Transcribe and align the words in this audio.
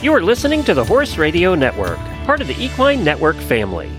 You 0.00 0.12
are 0.12 0.22
listening 0.22 0.62
to 0.62 0.74
the 0.74 0.84
Horse 0.84 1.18
Radio 1.18 1.56
Network, 1.56 1.98
part 2.24 2.40
of 2.40 2.46
the 2.46 2.54
Equine 2.54 3.02
Network 3.02 3.34
family. 3.34 3.90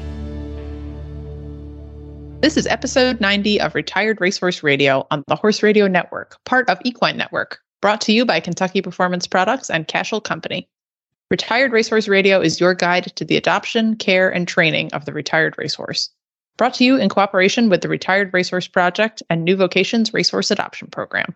This 2.39 2.55
is 2.55 2.65
episode 2.67 3.19
90 3.19 3.59
of 3.59 3.75
Retired 3.75 4.21
Racehorse 4.21 4.63
Radio 4.63 5.05
on 5.11 5.25
the 5.27 5.35
Horse 5.35 5.61
Radio 5.61 5.89
Network, 5.89 6.37
part 6.45 6.69
of 6.69 6.79
Equine 6.85 7.17
Network, 7.17 7.59
brought 7.81 7.99
to 7.99 8.13
you 8.13 8.23
by 8.23 8.39
Kentucky 8.39 8.81
Performance 8.81 9.27
Products 9.27 9.69
and 9.69 9.89
Cashel 9.89 10.21
Company. 10.21 10.69
Retired 11.29 11.73
Racehorse 11.73 12.07
Radio 12.07 12.39
is 12.39 12.61
your 12.61 12.73
guide 12.73 13.11
to 13.17 13.25
the 13.25 13.35
adoption, 13.35 13.97
care, 13.97 14.29
and 14.29 14.47
training 14.47 14.93
of 14.93 15.03
the 15.03 15.11
retired 15.11 15.55
racehorse. 15.57 16.09
Brought 16.57 16.75
to 16.75 16.85
you 16.85 16.95
in 16.95 17.09
cooperation 17.09 17.67
with 17.67 17.81
the 17.81 17.89
Retired 17.89 18.33
Racehorse 18.33 18.69
Project 18.69 19.21
and 19.29 19.43
New 19.43 19.57
Vocations 19.57 20.13
Racehorse 20.13 20.49
Adoption 20.49 20.87
Program. 20.87 21.35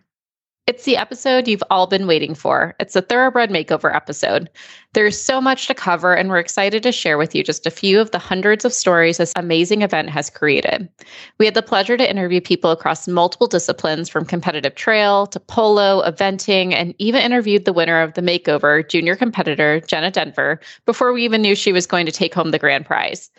It's 0.66 0.84
the 0.84 0.96
episode 0.96 1.46
you've 1.46 1.62
all 1.68 1.86
been 1.86 2.06
waiting 2.06 2.34
for. 2.34 2.74
It's 2.80 2.96
a 2.96 3.02
thoroughbred 3.02 3.50
makeover 3.50 3.94
episode. 3.94 4.48
There's 4.94 5.20
so 5.20 5.38
much 5.38 5.66
to 5.66 5.74
cover, 5.74 6.14
and 6.14 6.30
we're 6.30 6.38
excited 6.38 6.82
to 6.84 6.92
share 6.92 7.18
with 7.18 7.34
you 7.34 7.42
just 7.42 7.66
a 7.66 7.70
few 7.70 8.00
of 8.00 8.12
the 8.12 8.18
hundreds 8.18 8.64
of 8.64 8.72
stories 8.72 9.18
this 9.18 9.34
amazing 9.36 9.82
event 9.82 10.08
has 10.08 10.30
created. 10.30 10.88
We 11.36 11.44
had 11.44 11.52
the 11.52 11.60
pleasure 11.60 11.98
to 11.98 12.10
interview 12.10 12.40
people 12.40 12.70
across 12.70 13.06
multiple 13.06 13.46
disciplines 13.46 14.08
from 14.08 14.24
competitive 14.24 14.74
trail 14.74 15.26
to 15.26 15.40
polo, 15.40 16.02
eventing, 16.02 16.72
and 16.72 16.94
even 16.96 17.20
interviewed 17.20 17.66
the 17.66 17.74
winner 17.74 18.00
of 18.00 18.14
the 18.14 18.22
makeover, 18.22 18.88
junior 18.88 19.16
competitor 19.16 19.80
Jenna 19.80 20.10
Denver, 20.10 20.60
before 20.86 21.12
we 21.12 21.26
even 21.26 21.42
knew 21.42 21.54
she 21.54 21.72
was 21.72 21.86
going 21.86 22.06
to 22.06 22.12
take 22.12 22.32
home 22.32 22.52
the 22.52 22.58
grand 22.58 22.86
prize. 22.86 23.30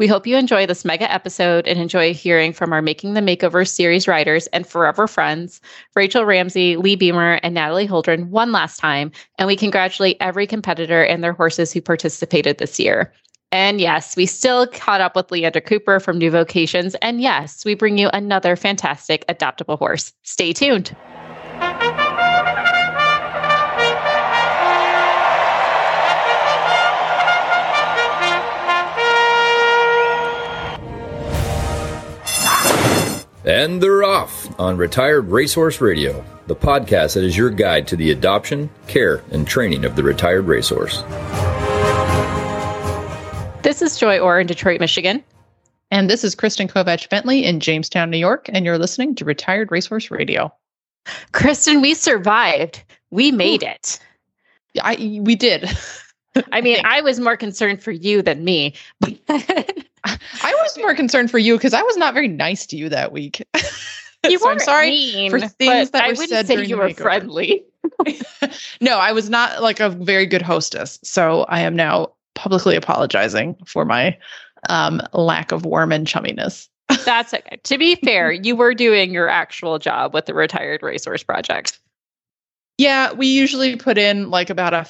We 0.00 0.08
hope 0.08 0.26
you 0.26 0.36
enjoy 0.36 0.66
this 0.66 0.84
mega 0.84 1.10
episode 1.10 1.68
and 1.68 1.78
enjoy 1.78 2.14
hearing 2.14 2.52
from 2.52 2.72
our 2.72 2.82
Making 2.82 3.14
the 3.14 3.20
Makeover 3.20 3.66
series 3.66 4.08
writers 4.08 4.48
and 4.48 4.66
forever 4.66 5.06
friends, 5.06 5.60
Rachel 5.94 6.24
Ramsey, 6.24 6.76
Lee 6.76 6.96
Beamer, 6.96 7.38
and 7.44 7.54
Natalie 7.54 7.86
Holdren, 7.86 8.26
one 8.26 8.50
last 8.50 8.78
time. 8.78 9.12
And 9.38 9.46
we 9.46 9.54
congratulate 9.54 10.16
every 10.18 10.48
competitor 10.48 11.04
and 11.04 11.22
their 11.22 11.32
horses 11.32 11.72
who 11.72 11.80
participated 11.80 12.58
this 12.58 12.80
year. 12.80 13.12
And 13.52 13.80
yes, 13.80 14.16
we 14.16 14.26
still 14.26 14.66
caught 14.66 15.00
up 15.00 15.14
with 15.14 15.30
Leander 15.30 15.60
Cooper 15.60 16.00
from 16.00 16.18
New 16.18 16.32
Vocations. 16.32 16.96
And 16.96 17.20
yes, 17.20 17.64
we 17.64 17.76
bring 17.76 17.96
you 17.96 18.10
another 18.12 18.56
fantastic 18.56 19.24
adoptable 19.28 19.78
horse. 19.78 20.12
Stay 20.24 20.52
tuned. 20.52 20.96
And 33.44 33.82
they're 33.82 34.04
off 34.04 34.58
on 34.58 34.78
Retired 34.78 35.30
Racehorse 35.30 35.82
Radio, 35.82 36.24
the 36.46 36.56
podcast 36.56 37.12
that 37.12 37.24
is 37.24 37.36
your 37.36 37.50
guide 37.50 37.86
to 37.88 37.96
the 37.96 38.10
adoption, 38.10 38.70
care, 38.86 39.22
and 39.32 39.46
training 39.46 39.84
of 39.84 39.96
the 39.96 40.02
retired 40.02 40.46
racehorse. 40.46 41.02
This 43.62 43.82
is 43.82 43.98
Joy 43.98 44.18
Orr 44.18 44.40
in 44.40 44.46
Detroit, 44.46 44.80
Michigan. 44.80 45.22
And 45.90 46.08
this 46.08 46.24
is 46.24 46.34
Kristen 46.34 46.68
Kovach 46.68 47.10
Bentley 47.10 47.44
in 47.44 47.60
Jamestown, 47.60 48.08
New 48.08 48.16
York, 48.16 48.48
and 48.50 48.64
you're 48.64 48.78
listening 48.78 49.14
to 49.16 49.26
Retired 49.26 49.70
Racehorse 49.70 50.10
Radio. 50.10 50.50
Kristen, 51.32 51.82
we 51.82 51.92
survived. 51.92 52.82
We 53.10 53.30
made 53.30 53.62
Ooh. 53.62 53.66
it. 53.66 53.98
I 54.82 55.20
we 55.22 55.34
did. 55.34 55.68
I 56.52 56.60
mean, 56.60 56.78
I 56.84 57.00
was 57.00 57.20
more 57.20 57.36
concerned 57.36 57.82
for 57.82 57.92
you 57.92 58.22
than 58.22 58.44
me. 58.44 58.74
I 59.28 59.64
was 60.42 60.78
more 60.78 60.94
concerned 60.94 61.30
for 61.30 61.38
you 61.38 61.56
because 61.56 61.74
I 61.74 61.82
was 61.82 61.96
not 61.96 62.14
very 62.14 62.28
nice 62.28 62.66
to 62.66 62.76
you 62.76 62.88
that 62.88 63.12
week. 63.12 63.46
You 64.30 64.38
so 64.38 64.48
I'm 64.48 64.58
sorry 64.58 64.90
mean, 64.90 65.30
for 65.30 65.40
things 65.40 65.90
that 65.90 66.04
I 66.04 66.08
were 66.08 66.14
said 66.14 66.46
say 66.46 66.64
you 66.64 66.76
were 66.76 66.88
makeover. 66.88 67.02
friendly. 67.02 67.64
no, 68.80 68.98
I 68.98 69.12
was 69.12 69.28
not 69.28 69.62
like 69.62 69.80
a 69.80 69.90
very 69.90 70.26
good 70.26 70.42
hostess. 70.42 70.98
So 71.02 71.42
I 71.48 71.60
am 71.60 71.76
now 71.76 72.12
publicly 72.34 72.76
apologizing 72.76 73.56
for 73.66 73.84
my 73.84 74.16
um, 74.68 75.02
lack 75.12 75.52
of 75.52 75.64
warm 75.64 75.92
and 75.92 76.06
chumminess. 76.06 76.68
That's 77.04 77.34
okay. 77.34 77.58
To 77.62 77.78
be 77.78 77.96
fair, 77.96 78.32
you 78.32 78.56
were 78.56 78.74
doing 78.74 79.12
your 79.12 79.28
actual 79.28 79.78
job 79.78 80.14
with 80.14 80.26
the 80.26 80.34
Retired 80.34 80.82
Racehorse 80.82 81.22
Project. 81.22 81.78
Yeah, 82.78 83.12
we 83.12 83.26
usually 83.26 83.76
put 83.76 83.98
in 83.98 84.30
like 84.30 84.50
about 84.50 84.74
a 84.74 84.86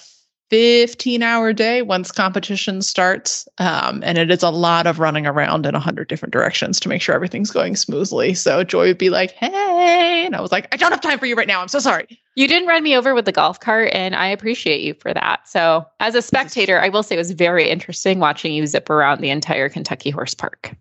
15 0.51 1.23
hour 1.23 1.53
day 1.53 1.83
once 1.83 2.13
competition 2.13 2.83
starts. 2.83 3.49
Um, 3.59 4.03
and 4.05 4.19
it 4.19 4.31
is 4.31 4.43
a 4.43 4.51
lot 4.51 4.87
of 4.87 4.99
running 4.99 5.27
around 5.27 5.67
in 5.67 5.75
a 5.75 5.81
hundred 5.81 6.09
different 6.09 6.33
directions 6.33 6.79
to 6.81 6.89
make 6.89 7.03
sure 7.03 7.15
everything's 7.15 7.51
going 7.51 7.77
smoothly. 7.77 8.35
So 8.35 8.63
Joy 8.63 8.89
would 8.89 8.99
be 8.99 9.11
like, 9.11 9.33
Hey, 9.33 10.25
and 10.27 10.37
I 10.37 10.41
was 10.41 10.53
like, 10.53 10.73
I 10.73 10.77
don't 10.77 10.91
have 10.91 11.01
time 11.01 11.19
for 11.19 11.27
you 11.27 11.35
right 11.35 11.49
now. 11.49 11.61
I'm 11.61 11.69
so 11.69 11.79
sorry. 11.79 12.21
You 12.37 12.47
didn't 12.47 12.69
run 12.69 12.83
me 12.83 12.97
over 12.97 13.15
with 13.15 13.25
the 13.25 13.33
golf 13.33 13.61
cart 13.61 13.91
and 13.93 14.15
I 14.15 14.27
appreciate 14.27 14.83
you 14.83 14.95
for 14.95 15.15
that. 15.15 15.49
So 15.49 15.87
as 16.01 16.15
a 16.15 16.23
spectator, 16.23 16.81
I 16.81 16.89
will 16.89 17.03
say 17.03 17.15
it 17.15 17.19
was 17.19 17.31
very 17.31 17.69
interesting 17.69 18.19
watching 18.19 18.53
you 18.53 18.67
zip 18.67 18.91
around 18.91 19.21
the 19.21 19.31
entire 19.31 19.69
Kentucky 19.69 20.11
horse 20.11 20.35
park. 20.35 20.77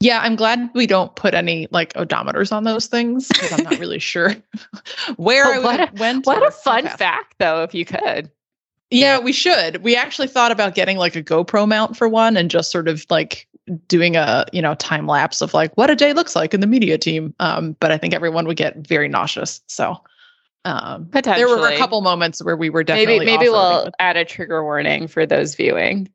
Yeah, 0.00 0.20
I'm 0.22 0.36
glad 0.36 0.70
we 0.74 0.86
don't 0.86 1.14
put 1.16 1.34
any 1.34 1.66
like 1.72 1.92
odometers 1.94 2.52
on 2.52 2.62
those 2.62 2.86
things 2.86 3.26
because 3.28 3.52
I'm 3.52 3.64
not 3.64 3.78
really 3.80 3.98
sure 3.98 4.36
where 5.16 5.46
I 5.46 5.58
what 5.58 5.92
went. 5.94 6.24
What 6.24 6.46
a 6.46 6.52
fun 6.52 6.86
fact, 6.86 7.34
though, 7.38 7.64
if 7.64 7.74
you 7.74 7.84
could. 7.84 8.30
Yeah, 8.90 9.18
we 9.18 9.32
should. 9.32 9.82
We 9.82 9.96
actually 9.96 10.28
thought 10.28 10.50
about 10.50 10.74
getting 10.74 10.96
like 10.96 11.14
a 11.14 11.22
GoPro 11.22 11.68
mount 11.68 11.96
for 11.96 12.08
one 12.08 12.36
and 12.36 12.50
just 12.50 12.70
sort 12.70 12.88
of 12.88 13.04
like 13.10 13.46
doing 13.86 14.16
a, 14.16 14.46
you 14.52 14.62
know, 14.62 14.74
time 14.76 15.06
lapse 15.06 15.42
of 15.42 15.52
like 15.52 15.76
what 15.76 15.90
a 15.90 15.96
day 15.96 16.14
looks 16.14 16.34
like 16.34 16.54
in 16.54 16.60
the 16.60 16.66
media 16.66 16.96
team. 16.96 17.34
Um, 17.38 17.76
but 17.80 17.92
I 17.92 17.98
think 17.98 18.14
everyone 18.14 18.46
would 18.46 18.56
get 18.56 18.76
very 18.86 19.08
nauseous. 19.08 19.60
So 19.66 19.98
um 20.64 21.08
there 21.12 21.48
were 21.48 21.68
a 21.68 21.78
couple 21.78 22.00
moments 22.00 22.42
where 22.42 22.56
we 22.56 22.68
were 22.68 22.82
definitely 22.82 23.20
maybe 23.20 23.26
maybe 23.26 23.48
we'll 23.48 23.90
add 24.00 24.16
a 24.16 24.24
trigger 24.24 24.62
warning 24.64 25.06
for 25.06 25.24
those 25.24 25.54
viewing. 25.54 26.08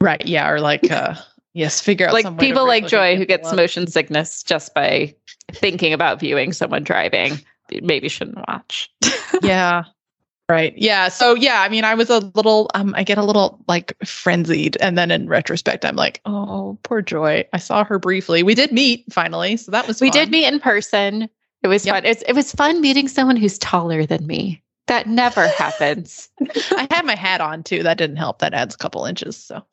Right. 0.00 0.24
Yeah. 0.26 0.48
Or 0.50 0.60
like 0.60 0.90
uh 0.90 1.14
yes, 1.54 1.80
figure 1.80 2.06
out 2.06 2.12
like 2.12 2.38
people 2.38 2.66
like 2.66 2.86
Joy 2.86 3.16
who 3.16 3.24
gets 3.24 3.52
motion 3.52 3.86
sickness 3.86 4.42
just 4.42 4.74
by 4.74 5.14
thinking 5.52 5.92
about 5.92 6.20
viewing 6.20 6.52
someone 6.52 6.82
driving 6.82 7.40
maybe 7.82 8.08
shouldn't 8.08 8.38
watch. 8.48 8.90
yeah. 9.42 9.84
Right. 10.48 10.74
Yeah. 10.76 11.08
So 11.08 11.34
yeah, 11.34 11.62
I 11.62 11.68
mean, 11.68 11.84
I 11.84 11.94
was 11.94 12.08
a 12.08 12.20
little 12.34 12.70
um 12.74 12.94
I 12.96 13.02
get 13.02 13.18
a 13.18 13.24
little 13.24 13.62
like 13.66 13.96
frenzied 14.04 14.76
and 14.80 14.96
then 14.96 15.10
in 15.10 15.28
retrospect 15.28 15.84
I'm 15.84 15.96
like, 15.96 16.20
"Oh, 16.24 16.78
poor 16.84 17.02
Joy. 17.02 17.44
I 17.52 17.58
saw 17.58 17.82
her 17.82 17.98
briefly. 17.98 18.44
We 18.44 18.54
did 18.54 18.70
meet 18.70 19.12
finally, 19.12 19.56
so 19.56 19.72
that 19.72 19.88
was 19.88 20.00
We 20.00 20.10
did 20.10 20.30
meet 20.30 20.46
in 20.46 20.60
person. 20.60 21.28
It 21.62 21.68
was 21.68 21.84
yep. 21.84 21.96
fun. 21.96 22.04
It's, 22.04 22.22
it 22.22 22.34
was 22.34 22.52
fun 22.52 22.80
meeting 22.80 23.08
someone 23.08 23.36
who's 23.36 23.58
taller 23.58 24.06
than 24.06 24.24
me. 24.24 24.62
That 24.86 25.08
never 25.08 25.48
happens. 25.58 26.28
I 26.70 26.86
had 26.92 27.04
my 27.04 27.16
hat 27.16 27.40
on 27.40 27.64
too. 27.64 27.82
That 27.82 27.98
didn't 27.98 28.16
help. 28.16 28.38
That 28.38 28.54
adds 28.54 28.74
a 28.74 28.78
couple 28.78 29.04
inches, 29.04 29.36
so. 29.36 29.64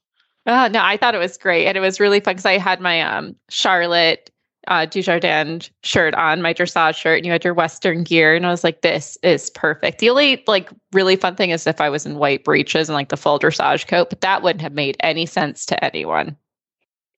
Oh, 0.48 0.68
no, 0.68 0.82
I 0.84 0.98
thought 0.98 1.16
it 1.16 1.20
was 1.20 1.38
great 1.38 1.68
and 1.68 1.78
it 1.78 1.82
was 1.82 2.00
really 2.00 2.20
fun 2.20 2.36
cuz 2.36 2.46
I 2.46 2.58
had 2.58 2.82
my 2.82 3.02
um 3.02 3.36
Charlotte 3.50 4.32
uh, 4.68 4.86
Dujardin 4.86 5.70
shirt 5.84 6.14
on, 6.16 6.42
my 6.42 6.54
dressage 6.54 6.96
shirt, 6.96 7.18
and 7.18 7.26
you 7.26 7.32
had 7.32 7.44
your 7.44 7.54
Western 7.54 8.04
gear. 8.04 8.36
And 8.36 8.46
I 8.46 8.50
was 8.50 8.64
like, 8.64 8.82
this 8.82 9.18
is 9.24 9.50
perfect. 9.50 10.00
The 10.00 10.10
only 10.10 10.44
like 10.48 10.70
really 10.92 11.16
fun 11.16 11.36
thing 11.36 11.50
is 11.50 11.68
if 11.68 11.82
I 11.82 11.90
was 11.90 12.06
in 12.06 12.18
white 12.18 12.44
breeches 12.44 12.90
and 12.90 12.96
like 12.96 13.10
the 13.10 13.18
full 13.18 13.40
dressage 13.40 13.88
coat, 13.88 14.10
but 14.10 14.22
that 14.22 14.44
wouldn't 14.44 14.62
have 14.62 14.74
made 14.74 14.98
any 15.02 15.26
sense 15.26 15.66
to 15.68 15.84
anyone. 15.84 16.38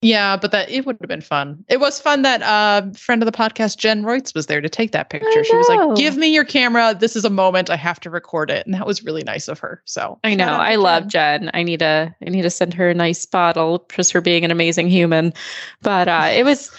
Yeah, 0.02 0.36
but 0.36 0.52
that 0.52 0.70
it 0.70 0.84
would 0.84 0.98
have 1.00 1.08
been 1.08 1.22
fun. 1.22 1.64
It 1.68 1.80
was 1.80 1.98
fun 1.98 2.20
that 2.22 2.42
uh 2.42 2.90
friend 2.92 3.22
of 3.22 3.26
the 3.26 3.36
podcast, 3.36 3.78
Jen 3.78 4.02
Reutz, 4.02 4.34
was 4.34 4.46
there 4.46 4.60
to 4.60 4.68
take 4.68 4.92
that 4.92 5.08
picture. 5.08 5.42
She 5.42 5.56
was 5.56 5.68
like, 5.68 5.96
"Give 5.96 6.18
me 6.18 6.28
your 6.28 6.44
camera. 6.44 6.94
This 6.98 7.16
is 7.16 7.24
a 7.24 7.30
moment. 7.30 7.70
I 7.70 7.76
have 7.76 7.98
to 8.00 8.10
record 8.10 8.50
it," 8.50 8.66
and 8.66 8.74
that 8.74 8.86
was 8.86 9.02
really 9.02 9.24
nice 9.24 9.48
of 9.48 9.58
her. 9.60 9.82
So 9.86 10.20
I 10.22 10.34
know 10.34 10.48
I 10.48 10.76
love 10.76 11.08
Jen. 11.08 11.50
I 11.54 11.62
need 11.62 11.80
to 11.80 12.14
I 12.24 12.28
need 12.28 12.42
to 12.42 12.50
send 12.50 12.74
her 12.74 12.90
a 12.90 12.94
nice 12.94 13.24
bottle 13.24 13.86
just 13.90 14.12
for 14.12 14.20
being 14.20 14.44
an 14.44 14.50
amazing 14.50 14.90
human. 14.90 15.32
But 15.80 16.08
uh, 16.08 16.28
it 16.30 16.44
was 16.44 16.70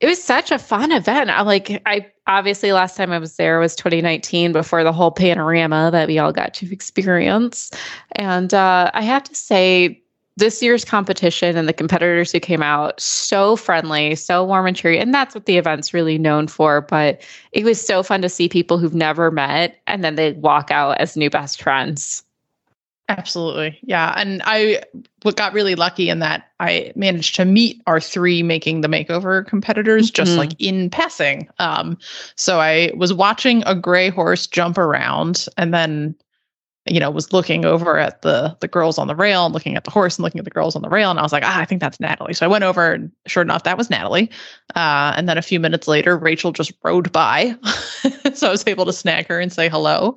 it 0.00 0.06
was 0.06 0.22
such 0.22 0.50
a 0.50 0.58
fun 0.58 0.92
event. 0.92 1.30
I'm 1.30 1.46
like 1.46 1.82
I 1.86 2.06
obviously 2.26 2.72
last 2.72 2.96
time 2.96 3.10
I 3.10 3.18
was 3.18 3.36
there 3.36 3.58
was 3.58 3.74
2019 3.74 4.52
before 4.52 4.84
the 4.84 4.92
whole 4.92 5.10
panorama 5.10 5.90
that 5.92 6.08
we 6.08 6.18
all 6.18 6.32
got 6.32 6.54
to 6.54 6.72
experience. 6.72 7.70
And 8.12 8.54
uh, 8.54 8.90
I 8.94 9.02
have 9.02 9.24
to 9.24 9.34
say 9.34 10.02
this 10.36 10.62
year's 10.62 10.84
competition 10.84 11.56
and 11.56 11.66
the 11.66 11.72
competitors 11.72 12.30
who 12.30 12.38
came 12.38 12.62
out 12.62 13.00
so 13.00 13.56
friendly, 13.56 14.14
so 14.14 14.44
warm 14.44 14.66
and 14.66 14.76
cheery, 14.76 14.96
and 15.00 15.12
that's 15.12 15.34
what 15.34 15.46
the 15.46 15.56
event's 15.56 15.92
really 15.92 16.16
known 16.16 16.46
for. 16.46 16.80
But 16.80 17.22
it 17.50 17.64
was 17.64 17.84
so 17.84 18.04
fun 18.04 18.22
to 18.22 18.28
see 18.28 18.48
people 18.48 18.78
who've 18.78 18.94
never 18.94 19.32
met 19.32 19.80
and 19.88 20.04
then 20.04 20.14
they 20.14 20.32
walk 20.34 20.70
out 20.70 20.98
as 21.00 21.16
new 21.16 21.28
best 21.28 21.60
friends. 21.60 22.22
Absolutely. 23.08 23.78
Yeah. 23.82 24.12
And 24.16 24.42
I 24.44 24.82
got 25.34 25.54
really 25.54 25.74
lucky 25.74 26.10
in 26.10 26.18
that 26.18 26.50
I 26.60 26.92
managed 26.94 27.34
to 27.36 27.46
meet 27.46 27.80
our 27.86 28.00
three 28.00 28.42
making 28.42 28.82
the 28.82 28.88
makeover 28.88 29.46
competitors 29.46 30.10
mm-hmm. 30.10 30.24
just 30.24 30.36
like 30.36 30.52
in 30.58 30.90
passing. 30.90 31.48
Um, 31.58 31.96
so 32.36 32.60
I 32.60 32.92
was 32.94 33.14
watching 33.14 33.62
a 33.64 33.74
gray 33.74 34.10
horse 34.10 34.46
jump 34.46 34.76
around 34.76 35.46
and 35.56 35.72
then, 35.72 36.14
you 36.84 37.00
know, 37.00 37.10
was 37.10 37.32
looking 37.32 37.64
over 37.64 37.98
at 37.98 38.20
the 38.20 38.56
the 38.60 38.68
girls 38.68 38.98
on 38.98 39.06
the 39.06 39.16
rail 39.16 39.46
and 39.46 39.54
looking 39.54 39.74
at 39.74 39.84
the 39.84 39.90
horse 39.90 40.18
and 40.18 40.24
looking 40.24 40.38
at 40.38 40.44
the 40.44 40.50
girls 40.50 40.76
on 40.76 40.82
the 40.82 40.88
rail. 40.90 41.10
And 41.10 41.18
I 41.18 41.22
was 41.22 41.32
like, 41.32 41.44
ah, 41.44 41.60
I 41.60 41.64
think 41.64 41.80
that's 41.80 42.00
Natalie. 42.00 42.34
So 42.34 42.44
I 42.44 42.48
went 42.48 42.64
over 42.64 42.92
and 42.92 43.10
sure 43.26 43.42
enough, 43.42 43.62
that 43.64 43.78
was 43.78 43.88
Natalie. 43.88 44.30
Uh, 44.76 45.14
and 45.16 45.28
then 45.28 45.38
a 45.38 45.42
few 45.42 45.60
minutes 45.60 45.88
later, 45.88 46.18
Rachel 46.18 46.52
just 46.52 46.72
rode 46.82 47.10
by. 47.10 47.56
so 48.34 48.48
I 48.48 48.50
was 48.50 48.66
able 48.66 48.84
to 48.84 48.92
snag 48.92 49.28
her 49.28 49.40
and 49.40 49.52
say 49.52 49.70
hello. 49.70 50.16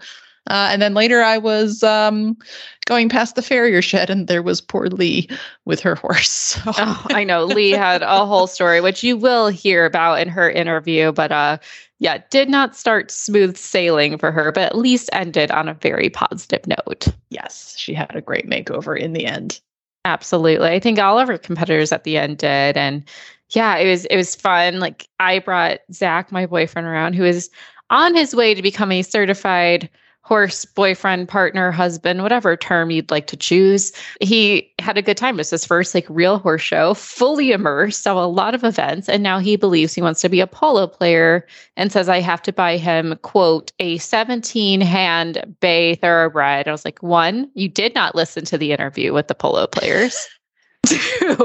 Uh, 0.49 0.69
and 0.71 0.81
then 0.81 0.93
later 0.93 1.21
I 1.21 1.38
was 1.38 1.83
um, 1.83 2.38
going 2.85 3.09
past 3.09 3.35
the 3.35 3.41
farrier 3.41 3.81
shed 3.81 4.09
and 4.09 4.27
there 4.27 4.41
was 4.41 4.59
poor 4.59 4.88
Lee 4.88 5.29
with 5.65 5.79
her 5.81 5.95
horse. 5.95 6.59
So. 6.61 6.71
Oh, 6.77 7.05
I 7.09 7.23
know. 7.23 7.45
Lee 7.45 7.71
had 7.71 8.01
a 8.01 8.25
whole 8.25 8.47
story, 8.47 8.81
which 8.81 9.03
you 9.03 9.15
will 9.15 9.47
hear 9.47 9.85
about 9.85 10.19
in 10.19 10.27
her 10.27 10.49
interview, 10.49 11.11
but 11.11 11.31
uh, 11.31 11.57
yeah, 11.99 12.21
did 12.29 12.49
not 12.49 12.75
start 12.75 13.11
smooth 13.11 13.55
sailing 13.55 14.17
for 14.17 14.31
her, 14.31 14.51
but 14.51 14.63
at 14.63 14.77
least 14.77 15.09
ended 15.13 15.51
on 15.51 15.69
a 15.69 15.75
very 15.75 16.09
positive 16.09 16.65
note. 16.67 17.07
Yes, 17.29 17.75
she 17.77 17.93
had 17.93 18.15
a 18.15 18.21
great 18.21 18.49
makeover 18.49 18.99
in 18.99 19.13
the 19.13 19.25
end. 19.25 19.61
Absolutely. 20.03 20.69
I 20.69 20.79
think 20.79 20.99
all 20.99 21.19
of 21.19 21.27
her 21.27 21.38
competitors 21.38 21.91
at 21.91 22.03
the 22.03 22.17
end 22.17 22.39
did. 22.39 22.75
And 22.75 23.03
yeah, 23.49 23.77
it 23.77 23.89
was 23.89 24.05
it 24.05 24.17
was 24.17 24.35
fun. 24.35 24.79
Like 24.79 25.07
I 25.19 25.39
brought 25.39 25.79
Zach, 25.93 26.31
my 26.31 26.45
boyfriend, 26.45 26.88
around 26.88 27.13
who 27.13 27.23
is 27.23 27.49
on 27.89 28.15
his 28.15 28.35
way 28.35 28.53
to 28.53 28.61
become 28.61 28.91
a 28.91 29.03
certified 29.03 29.89
horse 30.31 30.63
boyfriend, 30.63 31.28
partner, 31.28 31.72
husband, 31.72 32.24
whatever 32.24 32.56
term 32.56 32.89
you'd 32.89 33.12
like 33.12 33.28
to 33.28 33.36
choose. 33.36 33.92
He 34.22 34.72
had 34.80 34.98
a 34.98 35.01
good 35.01 35.18
time. 35.18 35.36
It 35.36 35.39
was 35.39 35.50
his 35.50 35.66
first 35.66 35.94
like 35.94 36.06
real 36.07 36.38
horse 36.38 36.62
show, 36.62 36.94
fully 36.94 37.51
immersed, 37.51 38.04
saw 38.04 38.24
a 38.24 38.28
lot 38.28 38.56
of 38.56 38.63
events, 38.63 39.10
and 39.10 39.24
now 39.24 39.39
he 39.39 39.57
believes 39.57 39.94
he 39.94 40.01
wants 40.01 40.22
to 40.22 40.30
be 40.30 40.39
a 40.39 40.48
polo 40.48 40.88
player 40.88 41.45
and 41.75 41.92
says 41.92 42.07
I 42.07 42.22
have 42.22 42.42
to 42.44 42.54
buy 42.54 42.78
him, 42.78 43.19
quote, 43.24 43.74
a 43.80 43.98
17 43.98 44.80
hand 44.80 45.57
bay 45.60 45.95
thoroughbred. 45.95 46.66
I 46.66 46.72
was 46.72 46.86
like, 46.86 47.04
one, 47.04 47.51
you 47.54 47.68
did 47.68 47.94
not 47.94 48.16
listen 48.16 48.45
to 48.45 48.57
the 48.57 48.72
interview 48.72 49.12
with 49.12 49.27
the 49.27 49.36
polo 49.36 49.68
players. 49.68 50.30
Two, 50.86 51.36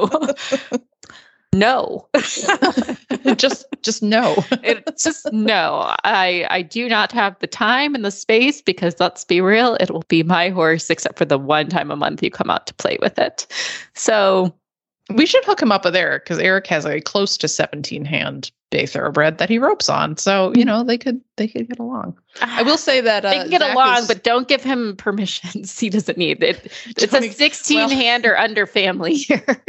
no. 1.53 2.07
Just 3.37 3.67
just 3.83 4.03
no. 4.03 4.37
It's 4.63 5.05
just 5.05 5.33
no. 5.33 5.95
I 6.05 6.47
i 6.51 6.63
do 6.63 6.89
not 6.89 7.13
have 7.13 7.39
the 7.39 7.47
time 7.47 7.95
and 7.95 8.05
the 8.05 8.11
space 8.11 8.61
because 8.61 8.97
let's 9.01 9.25
be 9.25 9.41
real 9.41 9.75
it 9.81 9.91
will 9.91 10.05
be 10.09 10.23
my 10.23 10.49
horse 10.51 10.91
except 10.91 11.19
for 11.19 11.25
the 11.25 11.39
one 11.39 11.69
time 11.69 11.91
a 11.91 11.97
month 11.97 12.23
you 12.23 12.31
come 12.31 12.51
out 12.51 12.67
to 12.67 12.75
play 12.75 12.99
with 13.01 13.19
it. 13.19 13.47
So 13.95 14.55
we 15.15 15.25
should 15.25 15.45
hook 15.45 15.63
him 15.63 15.71
up 15.73 15.85
with 15.85 15.95
eric 15.95 16.25
because 16.25 16.39
eric 16.39 16.67
has 16.67 16.85
a 16.85 17.01
close 17.01 17.37
to 17.39 17.49
17 17.49 18.05
hand 18.05 18.51
bay 18.71 18.87
thoroughbred 18.87 19.39
that 19.39 19.49
he 19.49 19.59
ropes 19.59 19.89
on. 19.89 20.17
So 20.17 20.53
you 20.57 20.65
know 20.65 20.83
they 20.83 20.99
could 20.99 21.21
they 21.37 21.47
could 21.49 21.69
get 21.69 21.79
along. 21.79 22.19
I 22.43 22.63
will 22.63 22.79
say 22.79 23.01
that 23.01 23.25
uh, 23.25 23.31
they 23.31 23.39
can 23.39 23.51
get 23.51 23.61
Zach 23.61 23.75
along 23.75 23.99
is- 23.99 24.09
but 24.09 24.25
don't 24.25 24.49
give 24.49 24.63
him 24.63 24.97
permissions. 24.97 25.79
He 25.87 25.91
doesn't 25.91 26.19
need 26.19 26.43
it. 26.43 26.71
It's 26.87 27.13
a 27.13 27.31
16 27.31 27.77
well- 27.77 27.89
hand 27.89 28.27
or 28.27 28.37
under 28.37 28.67
family 28.67 29.15
here 29.15 29.63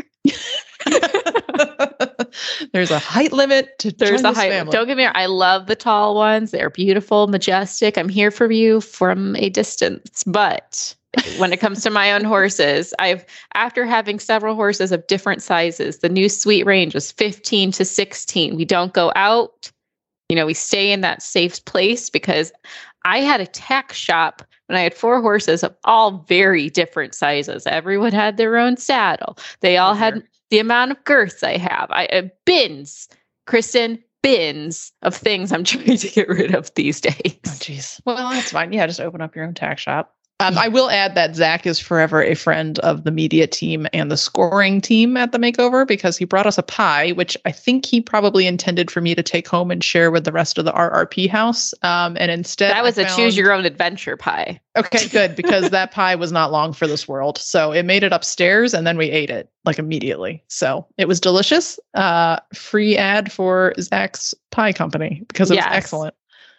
there's 2.74 2.92
a 2.92 3.00
height 3.00 3.31
limit 3.31 3.78
to 3.80 3.92
There's 3.92 4.24
a 4.24 4.34
height. 4.34 4.50
family. 4.51 4.72
Don't 4.72 4.88
get 4.88 4.98
me 4.98 5.06
wrong. 5.06 5.13
I 5.16 5.25
love 5.25 5.68
the 5.68 5.75
tall 5.75 6.16
ones. 6.16 6.51
They're 6.51 6.69
beautiful, 6.69 7.28
majestic. 7.28 7.98
I'm 7.98 8.10
here 8.10 8.31
for 8.31 8.51
you 8.51 8.81
from 8.81 9.36
a 9.38 9.50
distance. 9.50 10.24
But 10.25 10.95
when 11.38 11.54
it 11.54 11.60
comes 11.60 11.81
to 11.84 11.89
my 11.89 12.12
own 12.12 12.24
horses, 12.24 12.94
I've 13.00 13.25
after 13.54 13.86
having 13.86 14.19
several 14.19 14.56
horses 14.56 14.92
of 14.92 15.06
different 15.07 15.42
sizes, 15.42 16.00
the 16.00 16.10
new 16.10 16.30
sweet 16.30 16.66
range 16.66 16.94
was 16.94 17.12
15 17.12 17.72
to 17.74 17.86
16. 17.86 18.56
We 18.56 18.66
don't 18.66 18.94
go 18.94 19.12
out. 19.16 19.72
You 20.30 20.36
know, 20.36 20.45
we 20.45 20.54
stay 20.54 20.92
in 20.92 21.01
that 21.01 21.22
safe 21.22 21.63
place 21.66 22.10
because 22.10 22.51
I 23.06 23.19
had 23.19 23.39
a 23.39 23.48
tack 23.48 23.94
shop 23.94 24.44
when 24.68 24.78
I 24.78 24.81
had 24.81 24.94
four 24.94 25.22
horses 25.22 25.63
of 25.63 25.74
all 25.86 26.25
very 26.28 26.69
different 26.69 27.16
sizes. 27.16 27.66
Everyone 27.66 28.12
had 28.12 28.36
their 28.36 28.57
own 28.57 28.75
saddle. 28.75 29.38
They 29.62 29.78
all 29.78 29.94
had 29.94 30.22
the 30.50 30.60
amount 30.60 30.92
of 30.92 31.04
girths 31.04 31.44
I 31.44 31.58
have. 31.58 31.90
I 31.92 32.06
uh, 32.08 32.24
bins, 32.46 33.08
Kristen, 33.46 34.04
bins 34.22 34.92
of 35.02 35.16
things 35.16 35.52
I'm 35.52 35.64
trying 35.66 35.98
to 35.98 36.10
get 36.10 36.28
rid 36.28 36.54
of 36.54 36.74
these 36.76 37.02
days. 37.02 37.14
Oh, 37.26 37.50
jeez. 37.50 38.02
Well, 38.06 38.18
that's 38.30 38.52
fine. 38.52 38.74
Yeah, 38.74 38.88
just 38.88 39.02
open 39.02 39.22
up 39.22 39.36
your 39.36 39.46
own 39.46 39.54
tack 39.54 39.80
shop. 39.80 40.17
Um, 40.39 40.56
I 40.56 40.68
will 40.68 40.92
add 40.92 41.16
that 41.16 41.36
Zach 41.36 41.66
is 41.66 41.80
forever 41.80 42.22
a 42.22 42.36
friend 42.36 42.78
of 42.80 43.06
the 43.06 43.10
media 43.12 43.48
team 43.48 43.88
and 43.92 44.12
the 44.12 44.18
scoring 44.18 44.81
team 44.81 45.18
at 45.18 45.31
the 45.31 45.39
makeover 45.39 45.88
because 45.88 46.16
he 46.16 46.25
brought 46.25 46.45
us 46.45 46.60
a 46.60 46.63
pie, 46.63 47.10
which 47.13 47.36
I 47.45 47.51
think 47.51 47.88
he 47.88 48.01
probably 48.01 48.45
intended 48.45 48.92
for 48.92 49.01
me 49.01 49.16
to 49.16 49.24
take 49.24 49.48
home 49.48 49.72
and 49.72 49.84
share 49.84 50.12
with 50.12 50.25
the 50.25 50.31
rest 50.31 50.60
of 50.60 50.66
the 50.66 50.72
RRP 50.74 51.28
house. 51.28 51.74
Um, 51.81 52.16
and 52.19 52.30
instead, 52.30 52.72
That 52.72 52.84
was 52.84 53.00
a 53.00 53.06
a 53.06 53.10
choose 53.16 53.36
your 53.36 53.51
own 53.51 53.66
adventure 53.66 54.16
pie. 54.16 54.62
Okay, 54.75 55.07
good 55.07 55.36
because 55.36 55.72
that 55.72 55.89
pie 55.92 56.13
was 56.13 56.31
not 56.31 56.51
long 56.51 56.72
for 56.72 56.86
this 56.86 57.07
world. 57.07 57.39
So 57.39 57.72
it 57.72 57.84
made 57.84 58.04
it 58.04 58.13
upstairs 58.13 58.75
and 58.75 58.86
then 58.86 58.95
we 58.95 59.10
ate 59.10 59.31
it 59.31 59.50
like 59.66 59.80
immediately. 59.80 60.44
So 60.50 60.86
it 61.00 61.07
was 61.07 61.19
delicious. 61.19 61.80
Uh, 61.95 62.38
free 62.54 62.95
ad 62.95 63.31
for 63.31 63.74
Zach's 63.81 64.36
Pie 64.51 64.74
Company 64.74 65.24
because 65.30 65.50
it 65.50 65.56
Yes. 65.56 65.66
was 65.66 65.78
excellent. 65.78 66.16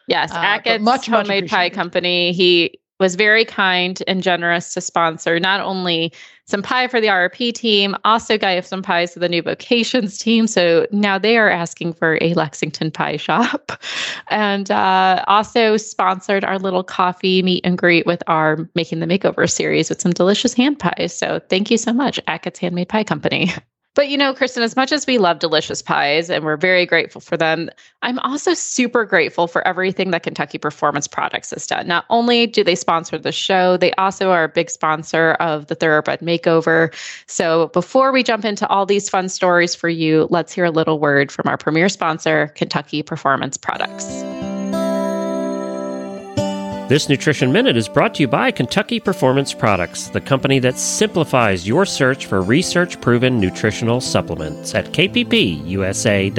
Yes, 0.09 0.33
Uh, 0.33 0.39
Ackett's 0.41 0.83
much, 0.83 1.09
much 1.09 1.29
Homemade 1.29 1.49
Pie. 1.49 1.71
Company. 1.71 2.33
He 2.33 2.81
was 3.01 3.15
very 3.15 3.45
kind 3.45 4.03
and 4.07 4.23
generous 4.23 4.75
to 4.75 4.81
sponsor 4.81 5.39
not 5.39 5.61
only 5.61 6.13
some 6.45 6.63
pie 6.63 6.89
for 6.89 7.01
the 7.01 7.09
RRP 7.09 7.53
team, 7.53 7.95
also 8.05 8.39
gave 8.39 8.67
some 8.67 8.83
pies 8.83 9.13
to 9.13 9.19
the 9.19 9.29
new 9.29 9.43
vocations 9.43 10.19
team. 10.19 10.47
So 10.47 10.87
now 10.91 11.19
they 11.19 11.37
are 11.37 11.51
asking 11.51 11.93
for 11.93 12.19
a 12.23 12.33
Lexington 12.35 12.91
pie 12.91 13.19
shop, 13.19 13.73
and 14.29 14.71
uh, 14.71 15.25
also 15.27 15.77
sponsored 15.77 16.45
our 16.45 16.59
little 16.59 16.83
coffee 16.83 17.43
meet 17.43 17.65
and 17.65 17.77
greet 17.77 18.07
with 18.07 18.23
our 18.27 18.69
Making 18.75 19.01
the 19.01 19.07
Makeover 19.07 19.51
series 19.51 19.91
with 19.91 20.01
some 20.01 20.13
delicious 20.13 20.55
hand 20.55 20.79
pies. 20.79 21.17
So 21.17 21.41
thank 21.51 21.71
you 21.71 21.77
so 21.77 21.93
much, 21.93 22.19
Ackett's 22.27 22.59
Handmade 22.59 22.89
Pie 22.89 23.05
Company. 23.05 23.53
But 23.99 24.11
you 24.11 24.17
know, 24.17 24.33
Kristen, 24.33 24.63
as 24.63 24.77
much 24.77 24.93
as 24.93 25.09
we 25.09 25.19
love 25.19 25.41
delicious 25.41 25.83
pies 25.83 26.31
and 26.31 26.45
we're 26.45 26.57
very 26.57 26.87
grateful 26.87 27.21
for 27.21 27.37
them, 27.37 27.69
I'm 28.03 28.21
also 28.21 28.55
super 28.55 29.05
grateful 29.05 29.49
for 29.49 29.67
everything 29.67 30.13
that 30.13 30.23
Kentucky 30.23 30.57
Performance 30.57 31.09
Products 31.09 31.51
has 31.51 31.67
done. 31.67 31.89
Not 31.89 32.05
only 32.09 32.47
do 32.47 32.63
they 32.63 32.77
sponsor 32.77 33.19
the 33.19 33.33
show, 33.33 33.77
they 33.77 33.91
also 33.95 34.31
are 34.31 34.45
a 34.45 34.49
big 34.49 34.71
sponsor 34.71 35.33
of 35.41 35.67
the 35.67 35.75
Thoroughbred 35.75 36.21
Makeover. 36.21 36.95
So 37.27 37.71
before 37.73 38.13
we 38.13 38.23
jump 38.23 38.45
into 38.45 38.69
all 38.69 38.87
these 38.87 39.09
fun 39.09 39.29
stories 39.29 39.75
for 39.75 39.89
you, 39.89 40.29
let's 40.31 40.53
hear 40.53 40.67
a 40.67 40.71
little 40.71 41.01
word 41.01 41.33
from 41.33 41.49
our 41.49 41.57
premier 41.57 41.89
sponsor, 41.89 42.53
Kentucky 42.55 43.03
Performance 43.03 43.57
Products. 43.57 44.23
This 46.89 47.11
Nutrition 47.11 47.53
Minute 47.53 47.77
is 47.77 47.87
brought 47.87 48.15
to 48.15 48.23
you 48.23 48.29
by 48.29 48.51
Kentucky 48.51 48.99
Performance 48.99 49.53
Products, 49.53 50.09
the 50.09 50.23
company 50.23 50.59
that 50.61 50.79
simplifies 50.79 51.69
your 51.69 51.85
search 51.85 52.25
for 52.25 52.41
research 52.41 52.99
proven 53.03 53.39
nutritional 53.39 54.01
supplements 54.01 54.75
at 54.75 54.87
kppusa.com. 54.87 56.39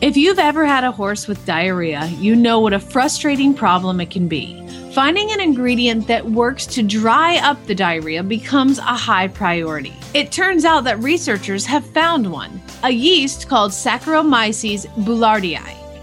If 0.00 0.16
you've 0.16 0.38
ever 0.38 0.64
had 0.64 0.84
a 0.84 0.90
horse 0.90 1.28
with 1.28 1.44
diarrhea, 1.44 2.06
you 2.18 2.34
know 2.34 2.60
what 2.60 2.72
a 2.72 2.80
frustrating 2.80 3.52
problem 3.52 4.00
it 4.00 4.10
can 4.10 4.26
be. 4.26 4.63
Finding 4.94 5.32
an 5.32 5.40
ingredient 5.40 6.06
that 6.06 6.24
works 6.24 6.66
to 6.66 6.80
dry 6.80 7.38
up 7.38 7.66
the 7.66 7.74
diarrhea 7.74 8.22
becomes 8.22 8.78
a 8.78 8.82
high 8.82 9.26
priority. 9.26 9.92
It 10.14 10.30
turns 10.30 10.64
out 10.64 10.84
that 10.84 11.02
researchers 11.02 11.66
have 11.66 11.84
found 11.86 12.30
one 12.30 12.62
a 12.84 12.90
yeast 12.90 13.48
called 13.48 13.72
Saccharomyces 13.72 14.86
boulardii. 15.04 15.58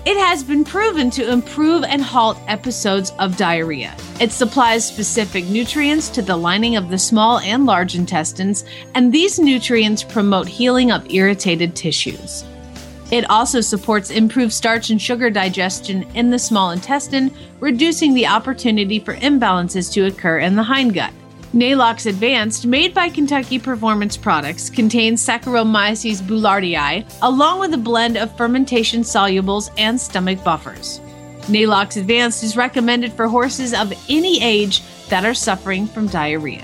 It 0.06 0.18
has 0.18 0.44
been 0.44 0.66
proven 0.66 1.10
to 1.12 1.32
improve 1.32 1.86
and 1.86 2.02
halt 2.02 2.38
episodes 2.48 3.14
of 3.18 3.38
diarrhea. 3.38 3.96
It 4.20 4.34
supplies 4.34 4.86
specific 4.86 5.46
nutrients 5.46 6.10
to 6.10 6.22
the 6.22 6.36
lining 6.36 6.76
of 6.76 6.90
the 6.90 7.00
small 7.00 7.40
and 7.40 7.66
large 7.66 7.96
intestines, 7.96 8.66
and 8.94 9.14
these 9.14 9.40
nutrients 9.40 10.04
promote 10.04 10.50
healing 10.50 10.92
of 10.92 11.10
irritated 11.10 11.78
tissues. 11.78 12.44
It 13.12 13.30
also 13.30 13.60
supports 13.60 14.10
improved 14.10 14.54
starch 14.54 14.90
and 14.90 15.02
sugar 15.02 15.30
digestion 15.30 16.04
in 16.16 16.30
the 16.30 16.40
small 16.40 16.72
intestine, 16.72 17.30
reducing 17.60 18.14
the 18.14 18.28
opportunity 18.28 19.00
for 19.00 19.16
imbalances 19.16 19.92
to 19.94 20.06
occur 20.06 20.40
in 20.40 20.56
the 20.56 20.64
hindgut. 20.64 21.12
Neigh-Lox 21.54 22.06
Advanced, 22.06 22.66
made 22.66 22.94
by 22.94 23.10
Kentucky 23.10 23.60
Performance 23.60 24.16
Products, 24.16 24.70
contains 24.70 25.26
Saccharomyces 25.26 26.22
boulardii, 26.22 27.06
along 27.22 27.60
with 27.60 27.74
a 27.74 27.78
blend 27.78 28.16
of 28.16 28.36
fermentation 28.38 29.02
solubles 29.02 29.70
and 29.78 30.00
stomach 30.00 30.42
buffers. 30.46 31.02
Neigh-Lox 31.50 31.98
Advanced 31.98 32.46
is 32.46 32.56
recommended 32.56 33.12
for 33.12 33.28
horses 33.28 33.74
of 33.74 33.92
any 34.08 34.42
age 34.42 34.82
that 35.10 35.26
are 35.26 35.34
suffering 35.34 35.86
from 35.88 36.08
diarrhea. 36.08 36.64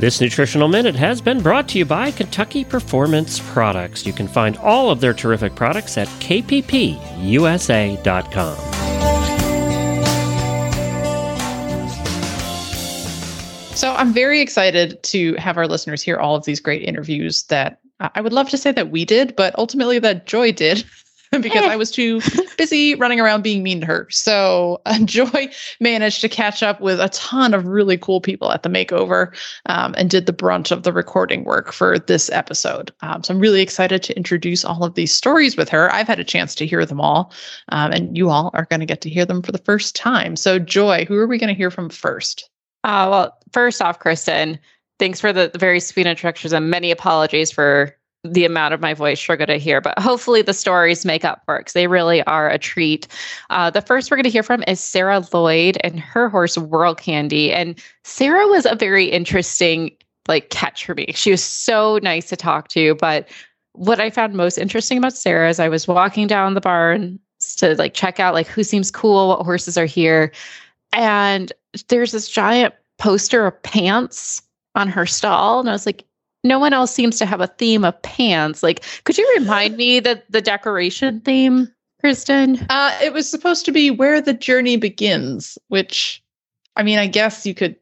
This 0.00 0.18
Nutritional 0.18 0.66
Minute 0.66 0.94
has 0.94 1.20
been 1.20 1.42
brought 1.42 1.68
to 1.68 1.78
you 1.78 1.84
by 1.84 2.10
Kentucky 2.10 2.64
Performance 2.64 3.38
Products. 3.52 4.06
You 4.06 4.14
can 4.14 4.26
find 4.26 4.56
all 4.56 4.90
of 4.90 5.02
their 5.02 5.12
terrific 5.12 5.54
products 5.54 5.98
at 5.98 6.08
kppusa.com. 6.20 6.96
So 13.76 13.92
I'm 13.92 14.14
very 14.14 14.40
excited 14.40 15.02
to 15.02 15.34
have 15.34 15.58
our 15.58 15.68
listeners 15.68 16.00
hear 16.00 16.16
all 16.16 16.34
of 16.34 16.46
these 16.46 16.60
great 16.60 16.82
interviews 16.82 17.42
that 17.44 17.80
I 18.00 18.22
would 18.22 18.32
love 18.32 18.48
to 18.48 18.56
say 18.56 18.72
that 18.72 18.90
we 18.90 19.04
did, 19.04 19.36
but 19.36 19.54
ultimately 19.58 19.98
that 19.98 20.24
Joy 20.24 20.50
did. 20.50 20.82
because 21.40 21.64
I 21.64 21.76
was 21.76 21.92
too 21.92 22.20
busy 22.58 22.96
running 22.96 23.20
around 23.20 23.42
being 23.42 23.62
mean 23.62 23.80
to 23.80 23.86
her. 23.86 24.08
So 24.10 24.80
uh, 24.84 24.98
Joy 25.04 25.48
managed 25.78 26.20
to 26.22 26.28
catch 26.28 26.62
up 26.62 26.80
with 26.80 27.00
a 27.00 27.08
ton 27.10 27.54
of 27.54 27.66
really 27.66 27.96
cool 27.96 28.20
people 28.20 28.50
at 28.50 28.64
the 28.64 28.68
makeover 28.68 29.32
um, 29.66 29.94
and 29.96 30.10
did 30.10 30.26
the 30.26 30.32
brunt 30.32 30.72
of 30.72 30.82
the 30.82 30.92
recording 30.92 31.44
work 31.44 31.72
for 31.72 32.00
this 32.00 32.30
episode. 32.30 32.90
Um, 33.02 33.22
so 33.22 33.32
I'm 33.32 33.40
really 33.40 33.62
excited 33.62 34.02
to 34.02 34.16
introduce 34.16 34.64
all 34.64 34.82
of 34.82 34.94
these 34.94 35.14
stories 35.14 35.56
with 35.56 35.68
her. 35.68 35.92
I've 35.92 36.08
had 36.08 36.18
a 36.18 36.24
chance 36.24 36.54
to 36.56 36.66
hear 36.66 36.84
them 36.84 37.00
all, 37.00 37.32
um, 37.68 37.92
and 37.92 38.16
you 38.16 38.28
all 38.28 38.50
are 38.54 38.66
going 38.66 38.80
to 38.80 38.86
get 38.86 39.00
to 39.02 39.10
hear 39.10 39.24
them 39.24 39.42
for 39.42 39.52
the 39.52 39.58
first 39.58 39.94
time. 39.94 40.34
So, 40.34 40.58
Joy, 40.58 41.04
who 41.04 41.16
are 41.16 41.28
we 41.28 41.38
going 41.38 41.48
to 41.48 41.54
hear 41.54 41.70
from 41.70 41.90
first? 41.90 42.50
Uh, 42.82 43.06
well, 43.08 43.38
first 43.52 43.80
off, 43.80 44.00
Kristen, 44.00 44.58
thanks 44.98 45.20
for 45.20 45.32
the, 45.32 45.50
the 45.52 45.58
very 45.58 45.78
sweet 45.78 46.06
introductions 46.06 46.52
and 46.52 46.70
many 46.70 46.90
apologies 46.90 47.52
for 47.52 47.96
the 48.24 48.44
amount 48.44 48.74
of 48.74 48.80
my 48.80 48.92
voice 48.92 49.26
you're 49.26 49.36
going 49.36 49.48
to 49.48 49.58
hear, 49.58 49.80
but 49.80 49.98
hopefully 49.98 50.42
the 50.42 50.52
stories 50.52 51.06
make 51.06 51.24
up 51.24 51.42
for 51.46 51.56
it 51.56 51.60
because 51.60 51.72
they 51.72 51.86
really 51.86 52.22
are 52.24 52.50
a 52.50 52.58
treat. 52.58 53.08
Uh, 53.48 53.70
the 53.70 53.80
first 53.80 54.10
we're 54.10 54.16
going 54.16 54.24
to 54.24 54.30
hear 54.30 54.42
from 54.42 54.62
is 54.66 54.78
Sarah 54.78 55.24
Lloyd 55.32 55.78
and 55.82 55.98
her 55.98 56.28
horse 56.28 56.58
Whirl 56.58 56.94
Candy. 56.94 57.52
And 57.52 57.82
Sarah 58.04 58.46
was 58.46 58.66
a 58.66 58.74
very 58.74 59.06
interesting 59.06 59.92
like 60.28 60.50
catch 60.50 60.84
for 60.84 60.94
me. 60.94 61.06
She 61.14 61.30
was 61.30 61.42
so 61.42 61.98
nice 62.02 62.28
to 62.28 62.36
talk 62.36 62.68
to, 62.68 62.94
but 62.96 63.28
what 63.72 64.00
I 64.00 64.10
found 64.10 64.34
most 64.34 64.58
interesting 64.58 64.98
about 64.98 65.14
Sarah 65.14 65.48
is 65.48 65.58
I 65.58 65.68
was 65.68 65.88
walking 65.88 66.26
down 66.26 66.54
the 66.54 66.60
barn 66.60 67.18
to 67.56 67.74
like 67.76 67.94
check 67.94 68.20
out 68.20 68.34
like 68.34 68.46
who 68.46 68.62
seems 68.62 68.90
cool, 68.90 69.28
what 69.28 69.44
horses 69.44 69.78
are 69.78 69.86
here, 69.86 70.30
and 70.92 71.52
there's 71.88 72.12
this 72.12 72.28
giant 72.28 72.74
poster 72.98 73.46
of 73.46 73.62
pants 73.62 74.42
on 74.74 74.88
her 74.88 75.06
stall, 75.06 75.60
and 75.60 75.68
I 75.68 75.72
was 75.72 75.86
like, 75.86 76.04
no 76.44 76.58
one 76.58 76.72
else 76.72 76.92
seems 76.92 77.18
to 77.18 77.26
have 77.26 77.40
a 77.40 77.46
theme 77.46 77.84
of 77.84 78.00
pants. 78.02 78.62
Like, 78.62 78.84
could 79.04 79.18
you 79.18 79.34
remind 79.38 79.76
me 79.76 80.00
that 80.00 80.30
the 80.30 80.40
decoration 80.40 81.20
theme, 81.20 81.68
Kristen? 82.00 82.58
Uh, 82.70 82.96
it 83.02 83.12
was 83.12 83.30
supposed 83.30 83.64
to 83.66 83.72
be 83.72 83.90
where 83.90 84.20
the 84.20 84.34
journey 84.34 84.76
begins, 84.76 85.58
which, 85.68 86.22
I 86.76 86.82
mean, 86.82 86.98
I 86.98 87.06
guess 87.06 87.44
you 87.44 87.54
could 87.54 87.76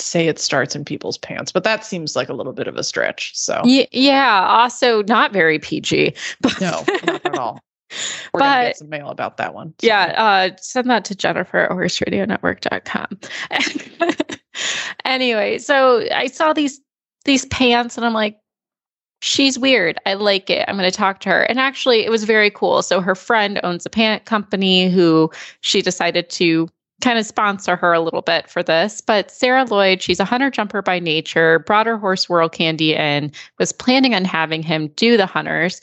say 0.00 0.28
it 0.28 0.38
starts 0.38 0.74
in 0.74 0.84
people's 0.84 1.18
pants, 1.18 1.52
but 1.52 1.64
that 1.64 1.84
seems 1.84 2.16
like 2.16 2.28
a 2.28 2.34
little 2.34 2.52
bit 2.52 2.68
of 2.68 2.76
a 2.76 2.84
stretch. 2.84 3.36
So, 3.36 3.60
y- 3.64 3.88
yeah, 3.92 4.46
also 4.48 5.02
not 5.04 5.32
very 5.32 5.58
PG. 5.58 6.14
But 6.40 6.60
no, 6.60 6.84
not 7.04 7.26
at 7.26 7.38
all. 7.38 7.60
We're 8.32 8.40
but, 8.40 8.46
gonna 8.46 8.68
get 8.68 8.76
some 8.76 8.88
mail 8.90 9.08
about 9.08 9.38
that 9.38 9.54
one. 9.54 9.74
So. 9.80 9.86
Yeah, 9.86 10.14
uh, 10.16 10.56
send 10.60 10.90
that 10.90 11.04
to 11.06 11.14
Jennifer 11.14 11.58
at 11.58 11.70
horseradionetwork.com. 11.70 13.18
anyway, 15.04 15.58
so 15.58 16.06
I 16.12 16.26
saw 16.26 16.52
these 16.52 16.80
these 17.28 17.44
pants 17.46 17.96
and 17.96 18.04
I'm 18.04 18.14
like, 18.14 18.40
she's 19.20 19.58
weird. 19.58 19.98
I 20.06 20.14
like 20.14 20.50
it. 20.50 20.64
I'm 20.66 20.76
going 20.76 20.90
to 20.90 20.96
talk 20.96 21.20
to 21.20 21.28
her. 21.28 21.42
And 21.42 21.60
actually, 21.60 22.04
it 22.04 22.10
was 22.10 22.24
very 22.24 22.50
cool. 22.50 22.82
So 22.82 23.00
her 23.00 23.14
friend 23.14 23.60
owns 23.62 23.86
a 23.86 23.90
pant 23.90 24.24
company 24.24 24.88
who 24.88 25.30
she 25.60 25.82
decided 25.82 26.30
to 26.30 26.68
kind 27.02 27.18
of 27.18 27.26
sponsor 27.26 27.76
her 27.76 27.92
a 27.92 28.00
little 28.00 28.22
bit 28.22 28.48
for 28.48 28.62
this. 28.62 29.00
But 29.00 29.30
Sarah 29.30 29.64
Lloyd, 29.64 30.02
she's 30.02 30.20
a 30.20 30.24
hunter 30.24 30.50
jumper 30.50 30.82
by 30.82 30.98
nature, 30.98 31.60
brought 31.60 31.86
her 31.86 31.98
horse 31.98 32.28
Whirl 32.28 32.48
Candy 32.48 32.94
in, 32.94 33.30
was 33.58 33.72
planning 33.72 34.14
on 34.14 34.24
having 34.24 34.62
him 34.62 34.88
do 34.96 35.16
the 35.16 35.26
hunters. 35.26 35.80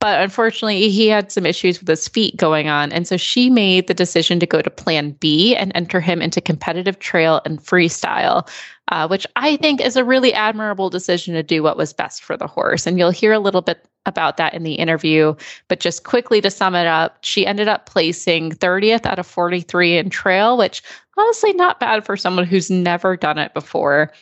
But 0.00 0.20
unfortunately, 0.20 0.90
he 0.90 1.08
had 1.08 1.32
some 1.32 1.46
issues 1.46 1.80
with 1.80 1.88
his 1.88 2.06
feet 2.06 2.36
going 2.36 2.68
on. 2.68 2.92
And 2.92 3.06
so 3.08 3.16
she 3.16 3.50
made 3.50 3.86
the 3.86 3.94
decision 3.94 4.38
to 4.40 4.46
go 4.46 4.62
to 4.62 4.70
plan 4.70 5.12
B 5.12 5.56
and 5.56 5.72
enter 5.74 6.00
him 6.00 6.22
into 6.22 6.40
competitive 6.40 6.98
trail 6.98 7.40
and 7.44 7.58
freestyle, 7.58 8.48
uh, 8.88 9.06
which 9.06 9.26
I 9.36 9.56
think 9.56 9.80
is 9.80 9.96
a 9.96 10.04
really 10.04 10.32
admirable 10.32 10.90
decision 10.90 11.34
to 11.34 11.42
do 11.42 11.62
what 11.62 11.76
was 11.76 11.92
best 11.92 12.22
for 12.22 12.36
the 12.36 12.46
horse. 12.46 12.86
And 12.86 12.98
you'll 12.98 13.10
hear 13.10 13.32
a 13.32 13.38
little 13.38 13.60
bit 13.60 13.86
about 14.06 14.38
that 14.38 14.54
in 14.54 14.62
the 14.62 14.74
interview. 14.74 15.34
But 15.68 15.80
just 15.80 16.04
quickly 16.04 16.40
to 16.40 16.50
sum 16.50 16.74
it 16.74 16.86
up, 16.86 17.18
she 17.22 17.46
ended 17.46 17.68
up 17.68 17.86
placing 17.86 18.52
30th 18.52 19.04
out 19.04 19.18
of 19.18 19.26
43 19.26 19.98
in 19.98 20.10
trail, 20.10 20.56
which 20.56 20.82
honestly 21.18 21.52
not 21.52 21.80
bad 21.80 22.04
for 22.04 22.16
someone 22.16 22.46
who's 22.46 22.70
never 22.70 23.16
done 23.16 23.38
it 23.38 23.52
before 23.52 24.12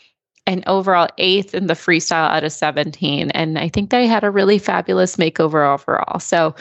and 0.48 0.64
overall 0.66 1.08
eighth 1.18 1.54
in 1.54 1.66
the 1.66 1.74
freestyle 1.74 2.28
out 2.28 2.44
of 2.44 2.52
17. 2.52 3.30
And 3.30 3.58
I 3.58 3.68
think 3.68 3.90
they 3.90 4.06
had 4.06 4.24
a 4.24 4.30
really 4.30 4.58
fabulous 4.58 5.16
makeover 5.16 5.72
overall. 5.72 6.20
So 6.20 6.54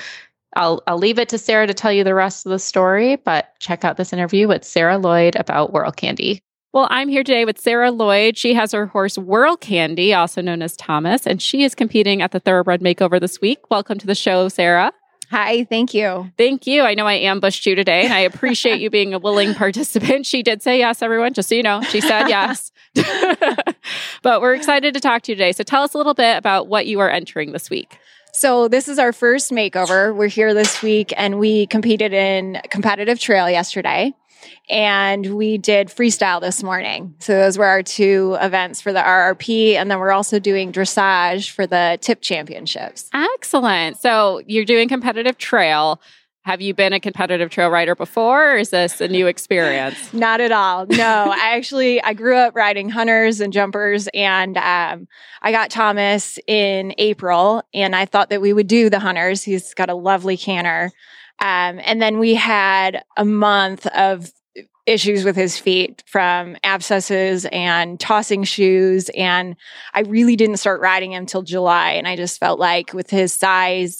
I'll, 0.56 0.82
I'll 0.88 0.98
leave 0.98 1.20
it 1.20 1.30
to 1.30 1.38
Sarah 1.38 1.68
to 1.68 1.74
tell 1.74 1.92
you 1.92 2.04
the 2.04 2.16
rest 2.16 2.46
of 2.46 2.52
the 2.52 2.60
story, 2.60 3.18
but 3.18 3.54
check 3.60 3.84
out 3.84 3.98
this 3.98 4.14
interview 4.14 4.48
with 4.48 4.64
Sarah 4.64 4.98
Lloyd 4.98 5.36
about 5.36 5.74
Whirl 5.74 5.92
Candy. 5.92 6.42
Well, 6.76 6.90
I'm 6.92 7.08
here 7.08 7.24
today 7.24 7.46
with 7.46 7.58
Sarah 7.58 7.90
Lloyd. 7.90 8.38
She 8.38 8.54
has 8.54 8.74
her 8.74 8.88
horse 8.88 9.18
Whirl 9.18 9.56
Candy, 9.56 10.14
also 10.14 10.42
known 10.42 10.62
as 10.62 10.76
Thomas, 10.76 11.26
and 11.26 11.42
she 11.42 11.64
is 11.64 11.74
competing 11.74 12.22
at 12.22 12.34
the 12.34 12.42
Thoroughbred 12.42 12.82
Makeover 12.82 13.18
this 13.18 13.40
week. 13.40 13.60
Welcome 13.72 13.98
to 13.98 14.06
the 14.06 14.14
show, 14.14 14.50
Sarah. 14.50 14.92
Hi, 15.32 15.64
thank 15.64 15.94
you. 15.94 16.34
Thank 16.38 16.68
you. 16.68 16.82
I 16.82 16.94
know 16.94 17.08
I 17.08 17.14
ambushed 17.14 17.66
you 17.66 17.76
today, 17.76 18.04
and 18.04 18.12
I 18.12 18.20
appreciate 18.20 18.82
you 18.82 18.90
being 18.90 19.14
a 19.14 19.20
willing 19.20 19.54
participant. 19.56 20.26
She 20.26 20.44
did 20.44 20.62
say 20.62 20.78
yes, 20.80 21.02
everyone, 21.02 21.32
just 21.32 21.48
so 21.48 21.56
you 21.56 21.64
know. 21.64 21.82
She 21.84 22.02
said 22.02 22.28
yes. 22.28 22.74
but 24.22 24.42
we're 24.42 24.54
excited 24.54 24.94
to 24.96 25.00
talk 25.00 25.22
to 25.22 25.32
you 25.32 25.38
today. 25.38 25.54
So 25.54 25.64
tell 25.64 25.82
us 25.82 25.94
a 25.94 25.98
little 25.98 26.14
bit 26.14 26.36
about 26.36 26.68
what 26.68 26.88
you 26.88 27.00
are 27.00 27.10
entering 27.10 27.54
this 27.54 27.70
week. 27.70 28.00
So, 28.34 28.68
this 28.68 28.90
is 28.90 29.00
our 29.00 29.14
first 29.14 29.50
makeover. 29.52 30.14
We're 30.14 30.28
here 30.28 30.54
this 30.54 30.82
week, 30.82 31.14
and 31.16 31.40
we 31.40 31.68
competed 31.68 32.12
in 32.12 32.60
competitive 32.70 33.18
trail 33.18 33.50
yesterday 33.50 34.14
and 34.70 35.36
we 35.36 35.58
did 35.58 35.88
freestyle 35.88 36.42
this 36.42 36.64
morning. 36.64 37.16
So 37.20 37.38
those 37.38 37.58
were 37.58 37.66
our 37.66 37.84
two 37.84 38.38
events 38.42 38.82
for 38.82 38.94
the 38.94 39.00
RRP, 39.00 39.74
and 39.74 39.90
then 39.90 40.00
we're 40.00 40.12
also 40.12 40.40
doing 40.40 40.72
dressage 40.72 41.52
for 41.52 41.68
the 41.68 41.98
tip 42.02 42.22
championships. 42.22 43.10
Excellent. 43.14 43.98
So 43.98 44.42
you're 44.48 44.66
doing 44.66 44.88
competitive 44.88 45.38
trail. 45.38 46.02
Have 46.46 46.62
you 46.62 46.76
been 46.76 46.94
a 46.94 47.00
competitive 47.00 47.50
trail 47.50 47.70
rider 47.70 47.96
before, 47.96 48.52
or 48.54 48.58
is 48.58 48.70
this 48.70 49.02
a 49.02 49.08
new 49.08 49.26
experience? 49.26 50.14
Not 50.14 50.42
at 50.42 50.52
all. 50.52 50.86
No, 50.86 51.34
I 51.34 51.56
actually 51.56 52.00
I 52.04 52.14
grew 52.14 52.38
up 52.38 52.56
riding 52.56 52.88
hunters 52.88 53.42
and 53.42 53.52
jumpers, 53.52 54.08
and 54.14 54.56
um, 54.58 55.08
I 55.42 55.52
got 55.52 55.72
Thomas 55.72 56.38
in 56.46 56.94
April, 57.00 57.64
and 57.74 57.96
I 57.96 58.06
thought 58.06 58.30
that 58.30 58.42
we 58.42 58.54
would 58.54 58.68
do 58.68 58.92
the 58.92 59.00
hunters. 59.00 59.42
He's 59.42 59.74
got 59.74 59.90
a 59.90 59.96
lovely 59.96 60.38
canter. 60.38 60.92
Um, 61.40 61.80
and 61.84 62.02
then 62.02 62.20
we 62.20 62.36
had 62.36 63.04
a 63.18 63.26
month 63.26 63.86
of 63.88 64.32
issues 64.86 65.24
with 65.24 65.36
his 65.36 65.58
feet 65.58 66.04
from 66.06 66.56
abscesses 66.64 67.46
and 67.46 68.00
tossing 68.00 68.44
shoes. 68.44 69.10
And 69.16 69.56
I 69.94 70.02
really 70.02 70.36
didn't 70.36 70.58
start 70.58 70.82
riding 70.82 71.14
him 71.14 71.26
till 71.26 71.42
July. 71.42 71.94
And 71.94 72.08
I 72.08 72.16
just 72.16 72.40
felt 72.40 72.60
like 72.60 72.94
with 72.94 73.10
his 73.10 73.34
size 73.34 74.00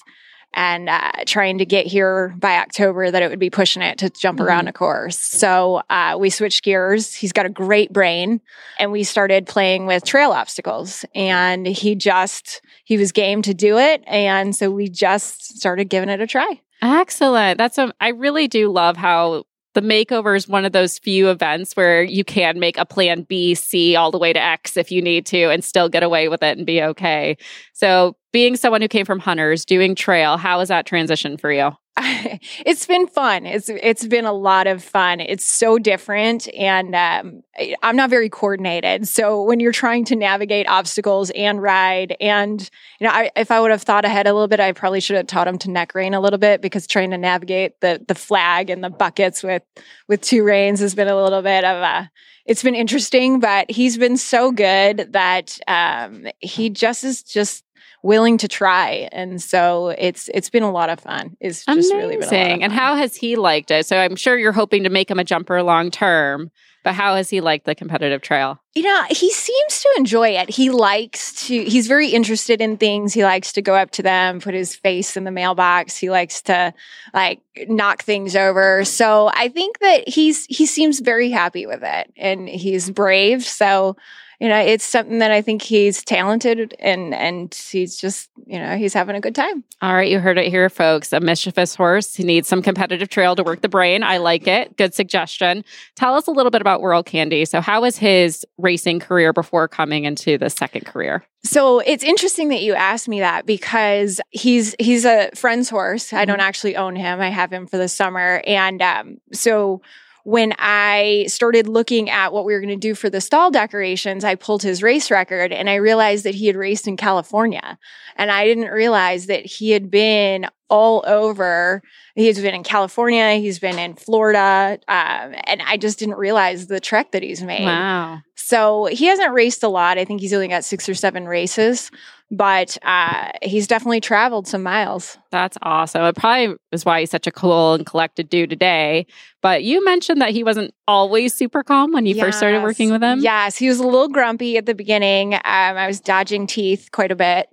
and 0.54 0.88
uh, 0.88 1.12
trying 1.26 1.58
to 1.58 1.66
get 1.66 1.86
here 1.86 2.34
by 2.38 2.58
October 2.58 3.12
that 3.12 3.22
it 3.22 3.30
would 3.30 3.40
be 3.40 3.50
pushing 3.50 3.82
it 3.82 3.98
to 3.98 4.10
jump 4.10 4.40
mm-hmm. 4.40 4.48
around 4.48 4.68
a 4.70 4.74
course. 4.74 5.20
So 5.20 5.82
uh, 5.90 6.16
we 6.18 6.30
switched 6.30 6.64
gears. 6.64 7.14
He's 7.14 7.34
got 7.34 7.46
a 7.46 7.50
great 7.50 7.92
brain. 7.92 8.40
And 8.80 8.92
we 8.92 9.04
started 9.04 9.48
playing 9.48 9.86
with 9.86 10.06
trail 10.06 10.32
obstacles. 10.32 11.04
And 11.14 11.68
he 11.68 11.96
just, 11.96 12.62
he 12.86 12.98
was 12.98 13.12
game 13.12 13.42
to 13.42 13.54
do 13.54 13.78
it. 13.78 14.04
And 14.08 14.56
so 14.56 14.72
we 14.72 14.88
just 14.88 15.58
started 15.58 15.90
giving 15.90 16.10
it 16.10 16.22
a 16.22 16.28
try. 16.28 16.62
Excellent. 16.82 17.58
That's 17.58 17.78
a, 17.78 17.94
I 18.00 18.10
really 18.10 18.48
do 18.48 18.72
love 18.72 18.98
how 18.98 19.44
the 19.74 19.82
makeover 19.82 20.38
is 20.38 20.48
one 20.48 20.66
of 20.66 20.72
those 20.72 21.00
few 21.00 21.30
events 21.30 21.76
where 21.76 22.02
you 22.02 22.24
can 22.24 22.60
make 22.60 22.78
a 22.78 22.86
plan 22.86 23.24
B, 23.24 23.56
C, 23.56 23.96
all 23.96 24.12
the 24.12 24.18
way 24.18 24.32
to 24.32 24.42
X 24.42 24.78
if 24.78 24.92
you 24.92 25.02
need 25.02 25.26
to 25.28 25.50
and 25.50 25.64
still 25.64 25.90
get 25.90 26.04
away 26.04 26.30
with 26.30 26.42
it 26.44 26.58
and 26.58 26.66
be 26.66 26.82
okay. 26.82 27.38
So, 27.74 28.16
being 28.32 28.56
someone 28.56 28.82
who 28.82 28.88
came 28.88 29.06
from 29.06 29.20
hunters, 29.20 29.66
doing 29.66 29.96
trail, 29.96 30.38
how 30.38 30.60
was 30.60 30.70
that 30.70 30.86
transition 30.86 31.38
for 31.38 31.52
you? 31.52 31.72
it's 32.66 32.86
been 32.86 33.08
fun. 33.08 33.46
It's 33.46 33.70
it's 33.70 34.06
been 34.06 34.26
a 34.26 34.34
lot 34.34 34.68
of 34.68 34.84
fun. 34.84 35.22
It's 35.22 35.46
so 35.46 35.80
different, 35.80 36.54
and 36.54 36.94
um, 36.94 37.42
I'm 37.82 37.96
not 37.96 38.10
very 38.10 38.30
coordinated. 38.30 39.08
So 39.08 39.42
when 39.44 39.62
you're 39.62 39.72
trying 39.72 40.04
to 40.06 40.16
navigate 40.18 40.68
obstacles 40.68 41.30
and 41.32 41.62
ride, 41.62 42.18
and 42.20 42.70
you 43.00 43.08
know, 43.08 43.14
I, 43.14 43.32
if 43.38 43.50
I 43.50 43.62
would 43.62 43.72
have 43.72 43.84
thought 43.84 44.04
ahead 44.04 44.28
a 44.28 44.34
little 44.34 44.50
bit, 44.50 44.60
I 44.60 44.74
probably 44.74 45.00
should 45.00 45.16
have 45.16 45.28
taught 45.28 45.48
him 45.48 45.58
to 45.60 45.72
neck 45.72 45.96
rein 45.96 46.14
a 46.14 46.20
little 46.20 46.40
bit 46.40 46.62
because 46.62 46.86
trying 46.86 47.12
to 47.12 47.18
navigate 47.18 47.80
the 47.80 48.04
the 48.06 48.16
flag 48.16 48.70
and 48.70 48.84
the 48.84 48.90
buckets 48.90 49.42
with 49.42 49.64
with 50.10 50.20
two 50.20 50.44
reins 50.44 50.82
has 50.82 50.96
been 50.96 51.08
a 51.08 51.22
little 51.22 51.42
bit 51.42 51.64
of 51.64 51.78
a. 51.78 52.12
It's 52.46 52.62
been 52.62 52.76
interesting, 52.76 53.40
but 53.40 53.72
he's 53.72 53.98
been 53.98 54.18
so 54.18 54.52
good 54.52 55.14
that 55.14 55.58
um, 55.68 56.28
he 56.42 56.70
just 56.70 57.04
is 57.04 57.24
just 57.24 57.65
willing 58.06 58.38
to 58.38 58.48
try. 58.48 59.10
And 59.12 59.42
so 59.42 59.90
it's 59.98 60.30
it's 60.34 60.50
been 60.50 60.64
a 60.64 60.72
lot 60.72 60.90
of 60.90 61.00
fun. 61.00 61.36
It's 61.40 61.66
just 61.66 61.92
Amazing. 61.92 61.98
really 61.98 62.18
been 62.18 62.62
And 62.64 62.72
how 62.72 62.96
has 62.96 63.16
he 63.16 63.36
liked 63.36 63.72
it? 63.72 63.86
So 63.86 63.98
I'm 63.98 64.16
sure 64.16 64.38
you're 64.38 64.52
hoping 64.52 64.84
to 64.84 64.90
make 64.90 65.10
him 65.10 65.20
a 65.20 65.24
jumper 65.24 65.62
long 65.64 65.92
term. 65.92 66.52
But 66.84 66.94
how 66.94 67.16
has 67.16 67.32
he 67.32 67.42
liked 67.42 67.66
the 67.66 67.74
competitive 67.74 68.22
trail? 68.22 68.60
You 68.76 68.84
know, 68.84 69.04
he 69.10 69.32
seems 69.32 69.82
to 69.82 69.90
enjoy 69.98 70.38
it. 70.38 70.52
He 70.52 70.70
likes 70.70 71.48
to, 71.48 71.64
he's 71.64 71.88
very 71.88 72.10
interested 72.10 72.62
in 72.62 72.78
things. 72.78 73.12
He 73.12 73.24
likes 73.24 73.54
to 73.54 73.64
go 73.64 73.74
up 73.74 73.90
to 73.92 74.04
them, 74.04 74.40
put 74.40 74.54
his 74.54 74.76
face 74.76 75.18
in 75.18 75.24
the 75.24 75.32
mailbox. 75.32 75.98
He 75.98 76.12
likes 76.12 76.44
to 76.44 76.76
like 77.12 77.42
knock 77.68 78.04
things 78.04 78.36
over. 78.36 78.86
So 78.86 79.32
I 79.34 79.48
think 79.48 79.80
that 79.80 80.08
he's, 80.08 80.46
he 80.46 80.68
seems 80.68 81.00
very 81.00 81.32
happy 81.32 81.66
with 81.66 81.82
it 81.82 82.14
and 82.18 82.48
he's 82.48 82.92
brave. 82.92 83.44
So 83.44 83.98
you 84.40 84.50
know, 84.50 84.60
it's 84.60 84.84
something 84.84 85.20
that 85.20 85.32
I 85.32 85.42
think 85.42 85.62
he's 85.62 86.04
talented 86.04 86.76
and 86.80 87.14
and 87.14 87.54
he's 87.54 87.98
just, 87.98 88.30
you 88.46 88.60
know, 88.60 88.76
he's 88.76 88.94
having 88.94 89.16
a 89.16 89.22
good 89.22 89.36
time. 89.36 89.64
All 89.82 89.94
right, 89.94 90.10
you 90.10 90.20
heard 90.20 90.38
it 90.38 90.48
here, 90.48 90.70
folks. 90.70 91.14
A 91.14 91.20
mischievous 91.20 91.76
horse. 91.76 92.16
He 92.16 92.24
needs 92.24 92.48
some 92.48 92.62
competitive 92.62 93.10
trail 93.10 93.36
to 93.36 93.44
work 93.44 93.62
the 93.62 93.70
brain. 93.70 94.04
I 94.04 94.18
like 94.18 94.48
it. 94.48 94.78
Good 94.78 94.94
suggestion. 94.94 95.64
Tell 95.96 96.16
us 96.16 96.28
a 96.28 96.32
little 96.32 96.52
bit 96.52 96.62
about 96.62 96.82
Whirl 96.82 97.04
Candy. 97.04 97.46
So, 97.46 97.62
how 97.62 97.82
was 97.82 97.98
his 97.98 98.46
racing 98.58 99.00
career 99.00 99.34
before 99.34 99.68
coming 99.68 100.06
into 100.06 100.38
the 100.38 100.50
second 100.50 100.86
career? 100.86 101.26
So 101.44 101.80
it's 101.80 102.04
interesting 102.04 102.50
that 102.50 102.64
you 102.64 102.74
asked 102.74 103.08
me 103.08 103.20
that 103.20 103.46
because 103.46 104.20
he's 104.32 104.76
he's 104.80 105.06
a 105.06 105.30
friend's 105.36 105.70
horse. 105.70 106.12
I 106.12 106.26
don't 106.26 106.40
mm-hmm. 106.40 106.48
actually 106.48 106.76
own 106.76 106.96
him. 106.96 107.22
I 107.22 107.30
have 107.30 107.54
him 107.54 107.68
for 107.68 107.78
the 107.78 107.88
summer, 107.88 108.42
and 108.48 108.82
um, 108.82 109.18
so 109.32 109.82
when 110.26 110.56
I 110.58 111.26
started 111.28 111.68
looking 111.68 112.10
at 112.10 112.34
what 112.34 112.46
we 112.46 112.54
were 112.54 112.60
going 112.60 112.70
to 112.70 112.76
do 112.76 112.96
for 112.96 113.12
the 113.12 113.22
stall 113.22 113.52
decorations, 113.52 114.24
I 114.24 114.34
pulled 114.34 114.64
his 114.64 114.82
race 114.82 115.12
record 115.12 115.54
and 115.54 115.70
I 115.70 115.76
realized 115.76 116.26
that 116.26 116.34
he 116.34 116.48
had 116.48 116.56
raced 116.56 116.88
in 116.88 116.98
California. 116.98 117.78
And 118.16 118.32
I 118.32 118.46
didn't 118.46 118.72
realize 118.72 119.28
that 119.28 119.46
he 119.46 119.70
had 119.70 119.92
been 119.92 120.48
all 120.70 121.04
over. 121.06 121.82
He's 122.16 122.40
been 122.42 122.56
in 122.56 122.64
California, 122.64 123.36
he's 123.36 123.60
been 123.60 123.78
in 123.78 123.96
Florida, 123.96 124.80
um, 124.88 125.36
and 125.46 125.62
I 125.66 125.78
just 125.78 126.00
didn't 126.00 126.16
realize 126.16 126.68
the 126.68 126.80
trek 126.80 127.12
that 127.12 127.24
he's 127.24 127.42
made. 127.42 127.66
Wow. 127.66 128.20
So 128.36 128.86
he 128.86 129.06
hasn't 129.06 129.34
raced 129.34 129.64
a 129.64 129.68
lot. 129.68 129.98
I 129.98 130.06
think 130.06 130.22
he's 130.22 130.34
only 130.34 130.48
got 130.48 130.64
six 130.64 130.88
or 130.88 130.94
seven 130.94 131.26
races, 131.26 131.90
but 132.32 132.78
uh, 132.84 133.32
he's 133.42 133.68
definitely 133.68 134.02
traveled 134.02 134.48
some 134.48 134.64
miles. 134.64 135.18
That's 135.32 135.58
awesome. 135.62 136.04
It 136.04 136.16
probably 136.16 136.56
is 136.72 136.86
why 136.86 137.00
he's 137.02 137.12
such 137.12 137.28
a 137.28 137.32
cool 137.32 137.74
and 137.74 137.86
collected 137.86 138.30
dude 138.30 138.50
today. 138.50 139.08
But 139.42 139.64
you 139.64 139.84
mentioned 139.86 140.22
that 140.22 140.32
he 140.32 140.44
wasn't 140.44 140.74
always 140.88 141.34
super 141.34 141.64
calm 141.64 141.92
when 141.92 142.06
you 142.06 142.16
yes. 142.16 142.26
first 142.26 142.38
started 142.38 142.64
working 142.64 142.92
with 142.92 143.02
him. 143.04 143.20
Yes, 143.20 143.58
he 143.58 143.68
was 143.68 143.80
a 143.80 143.84
little 143.84 144.10
grumpy 144.10 144.58
at 144.58 144.66
the 144.66 144.76
beginning. 144.76 145.34
Um, 145.34 145.42
I 145.44 145.88
was 145.88 146.00
dodging 146.00 146.48
teeth 146.48 146.90
quite 146.92 147.12
a 147.12 147.16
bit, 147.16 147.48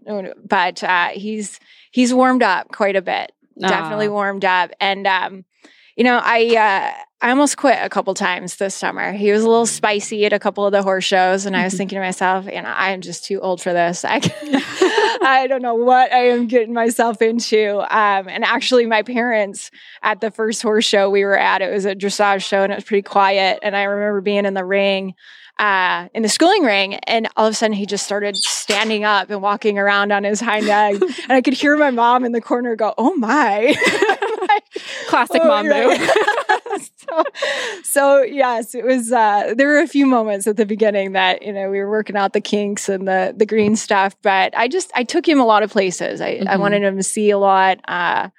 but 0.44 0.82
uh, 0.82 1.08
he's 1.08 1.60
he's 1.92 2.12
warmed 2.12 2.42
up 2.42 2.72
quite 2.72 2.96
a 2.96 3.02
bit. 3.02 3.30
Definitely 3.56 4.08
warmed 4.08 4.44
up. 4.44 4.72
And 4.80 5.06
um, 5.06 5.44
you 5.96 6.04
know, 6.04 6.20
I 6.22 6.56
uh, 6.56 6.92
I 7.20 7.30
almost 7.30 7.56
quit 7.56 7.78
a 7.80 7.88
couple 7.88 8.14
times 8.14 8.56
this 8.56 8.74
summer. 8.74 9.12
He 9.12 9.30
was 9.30 9.44
a 9.44 9.48
little 9.48 9.66
spicy 9.66 10.24
at 10.24 10.32
a 10.32 10.38
couple 10.38 10.66
of 10.66 10.72
the 10.72 10.82
horse 10.82 11.04
shows, 11.04 11.46
and 11.46 11.56
I 11.56 11.64
was 11.64 11.74
mm-hmm. 11.74 11.78
thinking 11.78 11.96
to 11.96 12.02
myself, 12.02 12.46
you 12.46 12.60
know, 12.60 12.68
I 12.68 12.90
am 12.90 13.02
just 13.02 13.24
too 13.24 13.40
old 13.40 13.62
for 13.62 13.72
this. 13.72 14.04
I 14.04 14.16
I 15.22 15.46
don't 15.48 15.62
know 15.62 15.74
what 15.74 16.12
I 16.12 16.30
am 16.30 16.46
getting 16.46 16.72
myself 16.72 17.20
into. 17.20 17.78
Um, 17.80 18.28
and 18.28 18.42
actually, 18.42 18.86
my 18.86 19.02
parents 19.02 19.70
at 20.02 20.20
the 20.20 20.30
first 20.30 20.62
horse 20.62 20.84
show 20.84 21.10
we 21.10 21.24
were 21.24 21.38
at, 21.38 21.62
it 21.62 21.70
was 21.72 21.84
a 21.84 21.94
dressage 21.94 22.42
show, 22.42 22.62
and 22.62 22.72
it 22.72 22.76
was 22.76 22.84
pretty 22.84 23.02
quiet. 23.02 23.60
And 23.62 23.76
I 23.76 23.84
remember 23.84 24.22
being 24.22 24.46
in 24.46 24.54
the 24.54 24.64
ring 24.64 25.14
uh, 25.58 26.08
in 26.14 26.22
the 26.22 26.28
schooling 26.28 26.62
ring, 26.62 26.94
and 26.94 27.28
all 27.36 27.46
of 27.46 27.52
a 27.52 27.54
sudden 27.54 27.74
he 27.74 27.86
just 27.86 28.04
started 28.04 28.36
standing 28.36 29.04
up 29.04 29.30
and 29.30 29.42
walking 29.42 29.78
around 29.78 30.12
on 30.12 30.24
his 30.24 30.40
hind 30.40 30.66
legs, 30.66 31.00
and 31.22 31.32
I 31.32 31.40
could 31.40 31.54
hear 31.54 31.76
my 31.76 31.90
mom 31.90 32.24
in 32.24 32.32
the 32.32 32.40
corner 32.40 32.74
go, 32.74 32.94
"Oh 32.98 33.14
my!" 33.14 33.74
Classic 35.06 35.40
oh, 35.42 35.48
mom 35.48 35.68
move. 35.68 35.98
so, 36.96 37.24
so, 37.82 38.22
yes, 38.22 38.74
it 38.74 38.84
was. 38.84 39.12
Uh, 39.12 39.54
there 39.56 39.68
were 39.68 39.80
a 39.80 39.86
few 39.86 40.06
moments 40.06 40.46
at 40.46 40.56
the 40.56 40.66
beginning 40.66 41.12
that 41.12 41.42
you 41.42 41.52
know 41.52 41.70
we 41.70 41.78
were 41.78 41.90
working 41.90 42.16
out 42.16 42.32
the 42.32 42.40
kinks 42.40 42.88
and 42.88 43.06
the 43.06 43.34
the 43.36 43.46
green 43.46 43.76
stuff, 43.76 44.16
but 44.22 44.56
I 44.56 44.68
just 44.68 44.90
I 44.94 45.04
took 45.04 45.28
him 45.28 45.40
a 45.40 45.46
lot 45.46 45.62
of 45.62 45.70
places. 45.70 46.20
I, 46.20 46.38
mm-hmm. 46.38 46.48
I 46.48 46.56
wanted 46.56 46.82
him 46.82 46.96
to 46.96 47.02
see 47.02 47.30
a 47.30 47.38
lot. 47.38 47.78
Uh, 47.86 48.30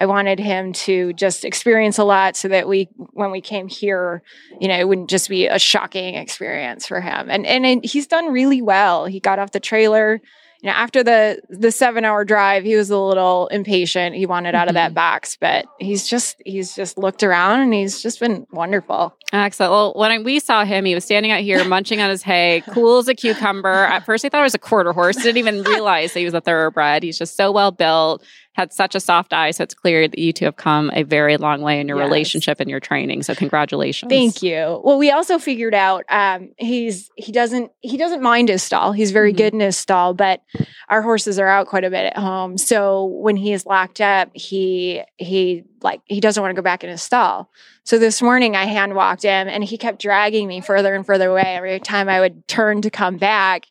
I 0.00 0.06
wanted 0.06 0.38
him 0.38 0.72
to 0.72 1.12
just 1.12 1.44
experience 1.44 1.98
a 1.98 2.04
lot 2.04 2.34
so 2.34 2.48
that 2.48 2.66
we, 2.66 2.88
when 2.96 3.30
we 3.30 3.42
came 3.42 3.68
here, 3.68 4.22
you 4.58 4.66
know, 4.66 4.78
it 4.78 4.88
wouldn't 4.88 5.10
just 5.10 5.28
be 5.28 5.46
a 5.46 5.58
shocking 5.58 6.14
experience 6.14 6.86
for 6.86 7.02
him. 7.02 7.28
And 7.30 7.46
and 7.46 7.66
it, 7.66 7.84
he's 7.84 8.06
done 8.06 8.32
really 8.32 8.62
well. 8.62 9.04
He 9.04 9.20
got 9.20 9.38
off 9.38 9.52
the 9.52 9.60
trailer. 9.60 10.20
You 10.62 10.68
know, 10.68 10.74
after 10.74 11.02
the 11.02 11.40
the 11.48 11.72
seven 11.72 12.04
hour 12.04 12.24
drive, 12.24 12.64
he 12.64 12.76
was 12.76 12.90
a 12.90 12.98
little 12.98 13.48
impatient. 13.48 14.14
He 14.14 14.26
wanted 14.26 14.54
out 14.54 14.62
mm-hmm. 14.62 14.68
of 14.70 14.74
that 14.74 14.88
mm-hmm. 14.88 14.94
box, 14.94 15.36
but 15.36 15.66
he's 15.78 16.06
just 16.06 16.36
he's 16.44 16.74
just 16.74 16.98
looked 16.98 17.22
around 17.22 17.60
and 17.60 17.72
he's 17.72 18.02
just 18.02 18.20
been 18.20 18.46
wonderful. 18.52 19.14
Excellent. 19.32 19.70
Well, 19.70 19.92
when 19.96 20.24
we 20.24 20.38
saw 20.38 20.64
him, 20.64 20.84
he 20.84 20.94
was 20.94 21.04
standing 21.04 21.30
out 21.30 21.40
here 21.40 21.64
munching 21.64 22.00
on 22.00 22.10
his 22.10 22.22
hay, 22.22 22.62
cool 22.70 22.98
as 22.98 23.08
a 23.08 23.14
cucumber. 23.14 23.68
At 23.68 24.04
first, 24.04 24.24
I 24.24 24.28
thought 24.28 24.40
it 24.40 24.44
was 24.44 24.54
a 24.54 24.58
quarter 24.58 24.92
horse. 24.92 25.16
Didn't 25.16 25.38
even 25.38 25.62
realize 25.62 26.12
he 26.12 26.24
was 26.24 26.34
a 26.34 26.40
thoroughbred. 26.40 27.02
He's 27.02 27.18
just 27.18 27.36
so 27.36 27.52
well 27.52 27.70
built 27.70 28.22
had 28.52 28.72
such 28.72 28.94
a 28.94 29.00
soft 29.00 29.32
eye. 29.32 29.52
So 29.52 29.62
it's 29.62 29.74
clear 29.74 30.08
that 30.08 30.18
you 30.18 30.32
two 30.32 30.44
have 30.44 30.56
come 30.56 30.90
a 30.92 31.02
very 31.02 31.36
long 31.36 31.62
way 31.62 31.80
in 31.80 31.88
your 31.88 31.98
yes. 31.98 32.04
relationship 32.04 32.60
and 32.60 32.68
your 32.68 32.80
training. 32.80 33.22
So 33.22 33.34
congratulations. 33.34 34.10
Thank 34.10 34.42
you. 34.42 34.80
Well, 34.84 34.98
we 34.98 35.10
also 35.10 35.38
figured 35.38 35.74
out 35.74 36.04
um, 36.08 36.50
he's 36.58 37.10
he 37.16 37.32
doesn't 37.32 37.70
he 37.80 37.96
doesn't 37.96 38.22
mind 38.22 38.48
his 38.48 38.62
stall. 38.62 38.92
He's 38.92 39.12
very 39.12 39.30
mm-hmm. 39.30 39.38
good 39.38 39.54
in 39.54 39.60
his 39.60 39.76
stall, 39.76 40.14
but 40.14 40.42
our 40.88 41.02
horses 41.02 41.38
are 41.38 41.48
out 41.48 41.68
quite 41.68 41.84
a 41.84 41.90
bit 41.90 42.06
at 42.06 42.16
home. 42.16 42.58
So 42.58 43.04
when 43.04 43.36
he 43.36 43.52
is 43.52 43.66
locked 43.66 44.00
up, 44.00 44.30
he 44.34 45.02
he 45.16 45.64
like 45.82 46.00
he 46.06 46.20
doesn't 46.20 46.42
want 46.42 46.54
to 46.54 46.60
go 46.60 46.64
back 46.64 46.82
in 46.82 46.90
his 46.90 47.02
stall. 47.02 47.50
So 47.84 47.98
this 47.98 48.20
morning 48.20 48.56
I 48.56 48.64
hand 48.66 48.94
walked 48.94 49.22
him 49.22 49.48
and 49.48 49.64
he 49.64 49.78
kept 49.78 50.00
dragging 50.00 50.46
me 50.46 50.60
further 50.60 50.94
and 50.94 51.06
further 51.06 51.30
away. 51.30 51.56
Every 51.56 51.80
time 51.80 52.08
I 52.08 52.20
would 52.20 52.46
turn 52.46 52.82
to 52.82 52.90
come 52.90 53.16
back, 53.16 53.66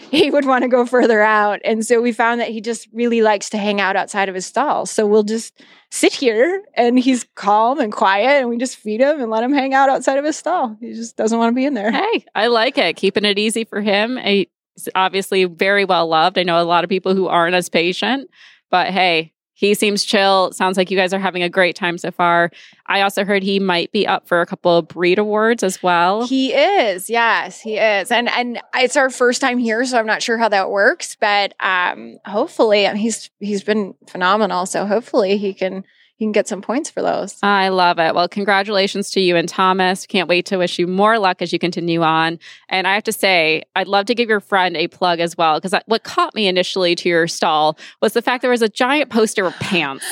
he 0.10 0.30
would 0.30 0.46
want 0.46 0.62
to 0.62 0.68
go 0.68 0.86
further 0.86 1.20
out. 1.20 1.60
And 1.64 1.84
so 1.84 2.00
we 2.00 2.12
found 2.12 2.40
that 2.40 2.48
he 2.48 2.60
just 2.60 2.88
really 2.92 3.22
likes 3.22 3.50
to 3.50 3.58
hang 3.58 3.80
out 3.80 3.96
outside 3.96 4.28
of 4.28 4.34
his 4.34 4.46
stall. 4.46 4.86
So 4.86 5.06
we'll 5.06 5.22
just 5.22 5.60
sit 5.90 6.12
here 6.12 6.64
and 6.74 6.98
he's 6.98 7.26
calm 7.34 7.80
and 7.80 7.92
quiet 7.92 8.40
and 8.40 8.48
we 8.48 8.56
just 8.56 8.76
feed 8.76 9.00
him 9.00 9.20
and 9.20 9.30
let 9.30 9.44
him 9.44 9.52
hang 9.52 9.74
out 9.74 9.88
outside 9.88 10.18
of 10.18 10.24
his 10.24 10.36
stall. 10.36 10.76
He 10.80 10.94
just 10.94 11.16
doesn't 11.16 11.38
want 11.38 11.50
to 11.50 11.54
be 11.54 11.66
in 11.66 11.74
there. 11.74 11.92
Hey, 11.92 12.24
I 12.34 12.46
like 12.46 12.78
it. 12.78 12.96
Keeping 12.96 13.24
it 13.24 13.38
easy 13.38 13.64
for 13.64 13.80
him. 13.80 14.16
He's 14.16 14.46
obviously 14.94 15.44
very 15.44 15.84
well 15.84 16.06
loved. 16.06 16.38
I 16.38 16.42
know 16.44 16.60
a 16.60 16.64
lot 16.64 16.84
of 16.84 16.90
people 16.90 17.14
who 17.14 17.26
aren't 17.26 17.54
as 17.54 17.68
patient, 17.68 18.30
but 18.70 18.88
hey, 18.88 19.32
he 19.60 19.74
seems 19.74 20.04
chill. 20.04 20.52
Sounds 20.52 20.78
like 20.78 20.90
you 20.90 20.96
guys 20.96 21.12
are 21.12 21.18
having 21.18 21.42
a 21.42 21.50
great 21.50 21.76
time 21.76 21.98
so 21.98 22.10
far. 22.10 22.50
I 22.86 23.02
also 23.02 23.26
heard 23.26 23.42
he 23.42 23.60
might 23.60 23.92
be 23.92 24.06
up 24.06 24.26
for 24.26 24.40
a 24.40 24.46
couple 24.46 24.74
of 24.74 24.88
breed 24.88 25.18
awards 25.18 25.62
as 25.62 25.82
well. 25.82 26.26
He 26.26 26.54
is. 26.54 27.10
Yes, 27.10 27.60
he 27.60 27.76
is. 27.76 28.10
And 28.10 28.30
and 28.30 28.58
it's 28.74 28.96
our 28.96 29.10
first 29.10 29.42
time 29.42 29.58
here, 29.58 29.84
so 29.84 29.98
I'm 29.98 30.06
not 30.06 30.22
sure 30.22 30.38
how 30.38 30.48
that 30.48 30.70
works, 30.70 31.14
but 31.20 31.52
um 31.60 32.16
hopefully 32.24 32.86
he's 32.96 33.28
he's 33.38 33.62
been 33.62 33.94
phenomenal, 34.08 34.64
so 34.64 34.86
hopefully 34.86 35.36
he 35.36 35.52
can 35.52 35.84
you 36.20 36.26
can 36.26 36.32
get 36.32 36.46
some 36.46 36.60
points 36.60 36.90
for 36.90 37.00
those. 37.00 37.38
I 37.42 37.70
love 37.70 37.98
it. 37.98 38.14
Well, 38.14 38.28
congratulations 38.28 39.10
to 39.12 39.20
you 39.20 39.36
and 39.36 39.48
Thomas. 39.48 40.06
Can't 40.06 40.28
wait 40.28 40.44
to 40.46 40.58
wish 40.58 40.78
you 40.78 40.86
more 40.86 41.18
luck 41.18 41.40
as 41.40 41.50
you 41.50 41.58
continue 41.58 42.02
on. 42.02 42.38
And 42.68 42.86
I 42.86 42.92
have 42.92 43.04
to 43.04 43.12
say, 43.12 43.62
I'd 43.74 43.88
love 43.88 44.04
to 44.06 44.14
give 44.14 44.28
your 44.28 44.40
friend 44.40 44.76
a 44.76 44.86
plug 44.88 45.18
as 45.18 45.38
well, 45.38 45.58
because 45.58 45.74
what 45.86 46.04
caught 46.04 46.34
me 46.34 46.46
initially 46.46 46.94
to 46.96 47.08
your 47.08 47.26
stall 47.26 47.78
was 48.02 48.12
the 48.12 48.20
fact 48.20 48.42
there 48.42 48.50
was 48.50 48.60
a 48.60 48.68
giant 48.68 49.08
poster 49.08 49.46
of 49.46 49.54
pants. 49.54 50.04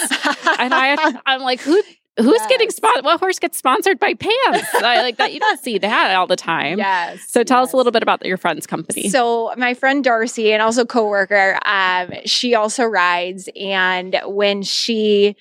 and 0.58 0.72
I, 0.72 1.20
I'm 1.26 1.42
like, 1.42 1.60
who 1.60 1.82
Who's 2.18 2.34
yes. 2.34 2.48
getting 2.48 2.70
sponsored? 2.70 3.04
What 3.04 3.20
horse 3.20 3.38
gets 3.38 3.58
sponsored 3.58 4.00
by 4.00 4.12
pants? 4.14 4.74
I 4.74 5.02
like 5.02 5.18
that. 5.18 5.32
You 5.32 5.38
don't 5.38 5.60
see 5.60 5.78
that 5.78 6.16
all 6.16 6.26
the 6.26 6.34
time. 6.34 6.78
Yes. 6.78 7.24
So 7.28 7.44
tell 7.44 7.60
yes. 7.60 7.68
us 7.68 7.72
a 7.74 7.76
little 7.76 7.92
bit 7.92 8.02
about 8.02 8.26
your 8.26 8.36
friend's 8.36 8.66
company. 8.66 9.08
So 9.08 9.52
my 9.56 9.72
friend 9.72 10.02
Darcy 10.02 10.52
and 10.52 10.60
also 10.60 10.84
coworker, 10.84 11.60
um, 11.64 12.12
she 12.24 12.56
also 12.56 12.84
rides, 12.84 13.48
and 13.54 14.20
when 14.24 14.62
she 14.62 15.36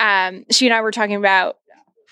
um, 0.00 0.46
she 0.50 0.66
and 0.66 0.74
I 0.74 0.80
were 0.80 0.90
talking 0.90 1.16
about 1.16 1.58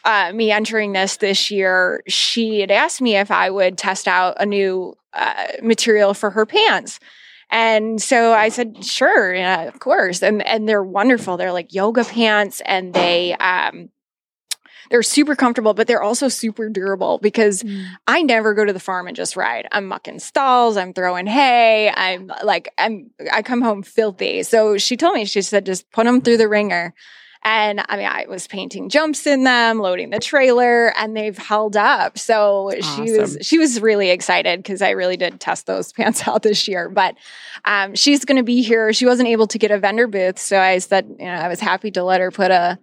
uh, 0.05 0.33
me 0.33 0.53
entering 0.53 0.93
this 0.93 1.17
this 1.17 1.51
year. 1.51 2.03
She 2.07 2.61
had 2.61 2.71
asked 2.71 3.01
me 3.01 3.17
if 3.17 3.31
I 3.31 3.51
would 3.51 3.77
test 3.77 4.07
out 4.07 4.37
a 4.39 4.47
new 4.47 4.95
uh, 5.13 5.47
material 5.63 6.15
for 6.15 6.31
her 6.31 6.47
pants. 6.47 7.01
And 7.51 8.01
so 8.01 8.35
I 8.35 8.51
said, 8.51 8.85
sure, 8.85 9.35
yeah, 9.35 9.63
of 9.63 9.81
course. 9.81 10.23
And 10.23 10.43
and 10.47 10.69
they're 10.69 10.85
wonderful. 10.85 11.37
They're 11.37 11.53
like 11.53 11.73
yoga 11.73 12.05
pants 12.05 12.61
and 12.67 12.93
they 12.93 13.35
um 13.35 13.89
they're 14.91 15.03
super 15.03 15.35
comfortable, 15.35 15.75
but 15.75 15.87
they're 15.87 16.03
also 16.03 16.29
super 16.29 16.69
durable 16.69 17.19
because 17.19 17.63
mm. 17.63 17.87
I 18.07 18.23
never 18.23 18.55
go 18.55 18.65
to 18.65 18.73
the 18.73 18.81
farm 18.81 19.07
and 19.07 19.17
just 19.17 19.37
ride. 19.37 19.69
I'm 19.71 19.87
mucking 19.87 20.19
stalls, 20.19 20.77
I'm 20.77 20.93
throwing 20.93 21.27
hay, 21.27 21.91
I'm 21.91 22.31
like 22.45 22.73
I'm 22.77 23.11
I 23.33 23.43
come 23.43 23.63
home 23.63 23.83
filthy. 23.83 24.43
So 24.43 24.77
she 24.77 24.97
told 24.97 25.15
me, 25.15 25.25
she 25.25 25.41
said, 25.41 25.65
just 25.65 25.91
put 25.91 26.05
them 26.05 26.21
through 26.21 26.37
the 26.37 26.49
ringer. 26.49 26.95
And 27.43 27.85
I 27.89 27.97
mean, 27.97 28.07
I 28.07 28.27
was 28.29 28.47
painting 28.47 28.89
jumps 28.89 29.27
in 29.27 29.45
them, 29.45 29.79
loading 29.79 30.11
the 30.11 30.19
trailer, 30.19 30.93
and 30.97 31.17
they've 31.17 31.37
held 31.37 31.77
up. 31.77 32.19
So 32.19 32.73
awesome. 32.77 33.07
she 33.07 33.13
was 33.13 33.39
she 33.43 33.59
was 33.59 33.81
really 33.81 34.11
excited 34.11 34.61
because 34.61 34.83
I 34.83 34.91
really 34.91 35.17
did 35.17 35.41
test 35.41 35.67
those 35.67 35.93
pants 35.95 36.27
out 36.27 36.43
this 36.43 36.69
year. 36.69 36.89
But 36.89 37.15
um, 37.65 37.95
she's 37.95 38.25
going 38.25 38.37
to 38.37 38.43
be 38.43 38.63
here. 38.63 38.93
She 38.93 39.07
wasn't 39.07 39.29
able 39.29 39.47
to 39.49 39.59
get 39.59 39.71
a 39.71 39.79
vendor 39.79 40.07
booth, 40.07 40.39
so 40.39 40.59
I 40.59 40.79
said, 40.79 41.07
you 41.19 41.27
know, 41.27 41.33
I 41.33 41.49
was 41.49 41.61
happy 41.61 41.91
to 41.93 42.03
let 42.03 42.21
her 42.21 42.31
put 42.31 42.51
a 42.51 42.79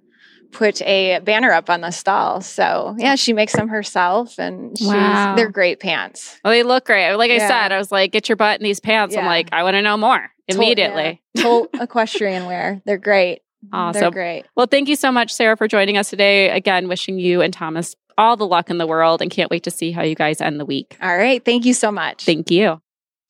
put 0.52 0.82
a 0.84 1.20
banner 1.20 1.52
up 1.52 1.70
on 1.70 1.82
the 1.82 1.92
stall. 1.92 2.42
So 2.42 2.96
yeah, 2.98 3.16
she 3.16 3.34
makes 3.34 3.54
them 3.54 3.68
herself, 3.68 4.40
and 4.40 4.76
wow. 4.80 5.36
they're 5.36 5.50
great 5.50 5.80
pants. 5.80 6.40
Well, 6.44 6.54
they 6.54 6.64
look 6.64 6.86
great. 6.86 7.14
Like 7.16 7.30
yeah. 7.30 7.46
I 7.46 7.48
said, 7.48 7.72
I 7.72 7.78
was 7.78 7.92
like, 7.92 8.12
get 8.12 8.30
your 8.30 8.36
butt 8.36 8.60
in 8.60 8.64
these 8.64 8.80
pants. 8.80 9.14
Yeah. 9.14 9.22
I'm 9.22 9.26
like, 9.26 9.50
I 9.52 9.64
want 9.64 9.76
to 9.76 9.82
know 9.82 9.98
more 9.98 10.32
immediately. 10.48 11.22
Total, 11.38 11.68
yeah. 11.74 11.84
equestrian 11.84 12.46
wear. 12.46 12.82
They're 12.86 12.98
great. 12.98 13.42
Mm-hmm. 13.64 13.76
Awesome. 13.76 14.02
They're 14.02 14.12
great. 14.12 14.46
Well, 14.56 14.68
thank 14.68 14.90
you 14.90 14.96
so 14.96 15.12
much, 15.12 15.34
Sarah, 15.34 15.58
for 15.58 15.68
joining 15.68 15.98
us 15.98 16.10
today. 16.10 16.50
Again, 16.50 16.88
wishing 16.88 17.20
you 17.20 17.42
and 17.42 17.54
Thomas 17.54 17.96
all 18.18 18.38
the 18.38 18.48
luck 18.48 18.70
in 18.70 18.78
the 18.78 18.88
world 18.88 19.22
and 19.22 19.30
can't 19.30 19.52
wait 19.52 19.64
to 19.64 19.72
see 19.72 19.92
how 19.92 20.02
you 20.04 20.16
guys 20.16 20.42
end 20.42 20.60
the 20.60 20.66
week. 20.66 20.98
All 21.02 21.18
right. 21.18 21.44
Thank 21.44 21.66
you 21.66 21.74
so 21.74 21.92
much. 21.92 22.26
Thank 22.26 22.50
you. 22.50 22.82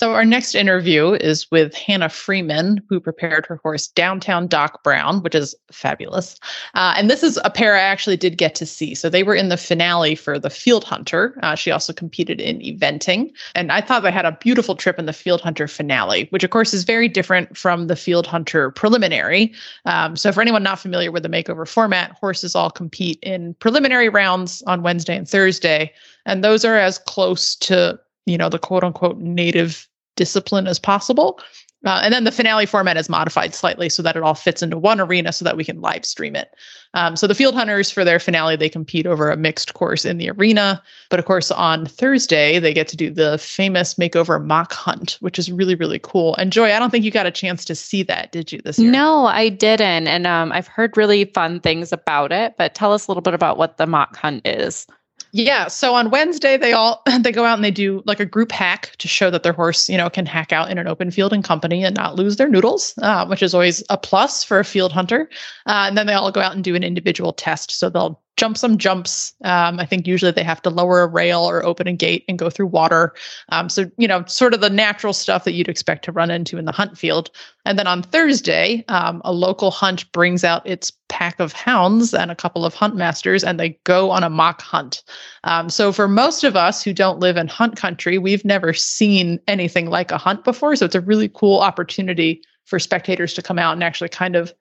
So, 0.02 0.12
our 0.12 0.26
next 0.26 0.56
interview 0.56 1.14
is 1.14 1.50
with 1.52 1.74
Hannah 1.74 2.10
Freeman, 2.10 2.82
who 2.90 3.00
prepared 3.00 3.46
her 3.46 3.62
horse 3.64 3.88
Downtown 3.88 4.46
Doc 4.46 4.84
Brown, 4.84 5.24
which 5.24 5.34
is 5.34 5.56
fabulous. 5.72 6.36
Uh, 6.74 6.96
and 6.98 7.10
this 7.10 7.24
is 7.24 7.40
a 7.46 7.50
pair 7.50 7.78
I 7.78 7.80
actually 7.80 8.18
did 8.18 8.38
get 8.38 8.56
to 8.56 8.66
see. 8.66 8.94
So, 8.94 9.10
they 9.10 9.24
were 9.24 9.36
in 9.36 9.48
the 9.48 9.56
finale 9.56 10.16
for 10.16 10.38
the 10.38 10.50
Field 10.50 10.84
Hunter. 10.84 11.40
Uh, 11.42 11.56
she 11.56 11.72
also 11.72 11.94
competed 11.94 12.42
in 12.42 12.60
eventing. 12.60 13.32
And 13.56 13.72
I 13.72 13.80
thought 13.80 14.04
they 14.04 14.12
had 14.12 14.26
a 14.26 14.38
beautiful 14.42 14.76
trip 14.76 15.00
in 15.00 15.06
the 15.06 15.14
Field 15.14 15.40
Hunter 15.40 15.66
finale, 15.66 16.28
which, 16.32 16.44
of 16.44 16.50
course, 16.50 16.74
is 16.74 16.84
very 16.84 17.08
different 17.08 17.56
from 17.56 17.88
the 17.88 17.96
Field 17.96 18.28
Hunter 18.28 18.72
preliminary. 18.72 19.54
Um, 19.86 20.18
so, 20.18 20.34
for 20.34 20.42
anyone 20.42 20.64
not 20.64 20.80
familiar 20.80 21.10
with 21.10 21.24
the 21.24 21.30
makeover 21.30 21.66
format, 21.66 22.12
horses 22.20 22.54
all 22.54 22.70
compete 22.70 23.18
in 23.22 23.54
preliminary 23.56 24.10
rounds 24.10 24.62
on 24.68 24.84
Wednesday 24.84 25.16
and 25.16 25.28
Thursday. 25.28 25.94
And 26.26 26.44
those 26.44 26.66
are 26.66 26.78
as 26.78 26.98
close 26.98 27.56
to 27.58 28.00
you 28.26 28.38
know 28.38 28.50
the 28.50 28.60
quote 28.60 28.84
unquote 28.84 29.18
native 29.18 29.88
discipline 30.16 30.68
as 30.68 30.80
possible. 30.80 31.40
Uh, 31.86 32.02
and 32.04 32.12
then 32.12 32.24
the 32.24 32.32
finale 32.32 32.66
format 32.66 32.98
is 32.98 33.10
modified 33.10 33.54
slightly 33.54 33.90
so 33.90 34.02
that 34.02 34.16
it 34.16 34.24
all 34.24 34.34
fits 34.34 34.64
into 34.64 34.76
one 34.76 35.00
arena 35.00 35.32
so 35.32 35.46
that 35.46 35.56
we 35.56 35.64
can 35.64 35.82
live 35.82 36.04
stream 36.04 36.36
it. 36.36 36.56
Um, 36.96 37.16
so 37.16 37.28
the 37.28 37.36
field 37.36 37.54
hunters 37.54 37.92
for 37.92 38.04
their 38.04 38.20
finale 38.20 38.56
they 38.56 38.70
compete 38.70 39.06
over 39.06 39.30
a 39.30 39.38
mixed 39.38 39.76
course 39.76 40.04
in 40.04 40.18
the 40.18 40.32
arena. 40.32 40.82
But 41.12 41.20
of 41.20 41.26
course 41.26 41.52
on 41.52 41.86
thursday 41.86 42.58
they 42.58 42.74
get 42.74 42.88
to 42.88 42.98
do 42.98 43.12
the 43.12 43.38
famous 43.38 43.96
makeover 43.96 44.44
mock 44.44 44.74
hunt 44.74 45.18
which 45.20 45.38
is 45.38 45.52
really 45.52 45.76
really 45.76 46.00
cool. 46.00 46.36
And 46.38 46.52
joy 46.52 46.74
i 46.74 46.80
don't 46.80 46.90
think 46.90 47.06
you 47.06 47.12
got 47.12 47.28
a 47.28 47.32
chance 47.32 47.64
to 47.66 47.76
see 47.76 48.02
that 48.04 48.32
did 48.32 48.52
you 48.52 48.62
this 48.64 48.80
year? 48.80 48.92
No 48.92 49.26
i 49.26 49.50
didn't. 49.50 50.08
And 50.08 50.26
um, 50.26 50.52
i've 50.54 50.68
heard 50.68 50.98
really 50.98 51.26
fun 51.26 51.60
things 51.60 51.92
about 51.92 52.32
it 52.32 52.56
but 52.58 52.74
tell 52.74 52.94
us 52.94 53.06
a 53.06 53.12
little 53.12 53.22
bit 53.22 53.36
about 53.36 53.60
what 53.60 53.78
the 53.78 53.86
mock 53.86 54.16
hunt 54.16 54.42
is 54.48 54.88
yeah. 55.36 55.68
So 55.68 55.96
on 55.96 56.12
Wednesday, 56.12 56.56
they 56.56 56.72
all 56.72 57.04
they 57.20 57.34
go 57.34 57.44
out 57.44 57.56
and 57.56 57.64
they 57.64 57.72
do 57.72 58.02
like 58.06 58.22
a 58.22 58.26
group 58.26 58.54
hack 58.54 58.96
to 59.00 59.08
show 59.10 59.30
that 59.30 59.44
their 59.44 59.52
horse, 59.52 59.90
you 59.90 59.98
know, 59.98 60.10
can 60.10 60.26
hack 60.26 60.54
out 60.54 60.72
in 60.72 60.78
an 60.78 60.88
open 60.88 61.12
field 61.12 61.34
and 61.34 61.44
company 61.44 61.84
and 61.84 61.94
not 61.94 62.16
lose 62.16 62.38
their 62.38 62.48
noodles, 62.48 62.94
uh, 63.02 63.26
which 63.28 63.44
is 63.44 63.54
always 63.54 63.84
a 63.90 63.98
plus 63.98 64.46
for 64.46 64.60
a 64.60 64.64
field 64.64 64.94
hunter. 64.94 65.30
Uh, 65.66 65.86
and 65.88 65.98
then 65.98 66.08
they 66.08 66.14
all 66.14 66.32
go 66.32 66.40
out 66.40 66.56
and 66.56 66.64
do 66.64 66.74
an 66.74 66.86
individual 66.86 67.34
test. 67.34 67.72
So 67.72 67.90
they'll 67.90 68.22
jump 68.38 68.58
some 68.58 68.78
jumps. 68.78 69.34
Um, 69.44 69.80
I 69.80 69.86
think 69.86 70.08
usually 70.08 70.32
they 70.32 70.44
have 70.44 70.62
to 70.64 70.70
lower 70.70 71.02
a 71.02 71.08
rail 71.08 71.42
or 71.42 71.66
open 71.66 71.88
a 71.88 71.94
gate 71.94 72.26
and 72.28 72.38
go 72.38 72.50
through 72.50 72.68
water. 72.68 73.14
Um, 73.50 73.70
so, 73.70 73.90
you 73.98 74.08
know, 74.08 74.26
sort 74.26 74.54
of 74.54 74.62
the 74.62 74.70
natural 74.70 75.14
stuff 75.14 75.46
that 75.46 75.54
you'd 75.54 75.70
expect 75.70 76.04
to 76.06 76.12
run 76.12 76.32
into 76.32 76.58
in 76.58 76.66
the 76.66 76.72
hunt 76.72 76.98
field. 76.98 77.30
And 77.66 77.80
then 77.80 77.88
on 77.88 78.04
Thursday, 78.04 78.84
um, 78.90 79.22
a 79.24 79.32
local 79.32 79.72
hunt 79.72 80.12
brings 80.12 80.44
out 80.44 80.68
its 80.68 80.92
pack 81.08 81.40
of 81.40 81.54
hounds 81.54 82.14
and 82.14 82.30
a 82.30 82.36
couple 82.36 82.66
of 82.66 82.74
hunt 82.74 82.96
masters, 82.96 83.44
and 83.44 83.60
they 83.60 83.70
go 83.86 84.12
on 84.12 84.24
a 84.24 84.30
mock 84.30 84.62
hunt. 84.62 85.04
Um, 85.46 85.70
so, 85.70 85.92
for 85.92 86.08
most 86.08 86.44
of 86.44 86.56
us 86.56 86.84
who 86.84 86.94
don't 86.94 87.20
live 87.20 87.38
in 87.38 87.48
hunt 87.48 87.78
country, 87.78 88.18
we've 88.18 88.46
never 88.46 88.74
seen 88.74 89.40
anything 89.48 89.90
like 89.90 90.12
a 90.12 90.18
hunt 90.18 90.44
before. 90.44 90.76
So, 90.76 90.86
it's 90.86 90.96
a 90.96 91.02
really 91.02 91.30
cool 91.30 91.60
opportunity 91.60 92.42
for 92.66 92.80
spectators 92.80 93.34
to 93.36 93.42
come 93.42 93.60
out 93.60 93.74
and 93.74 93.84
actually 93.84 94.10
kind 94.10 94.36
of 94.36 94.54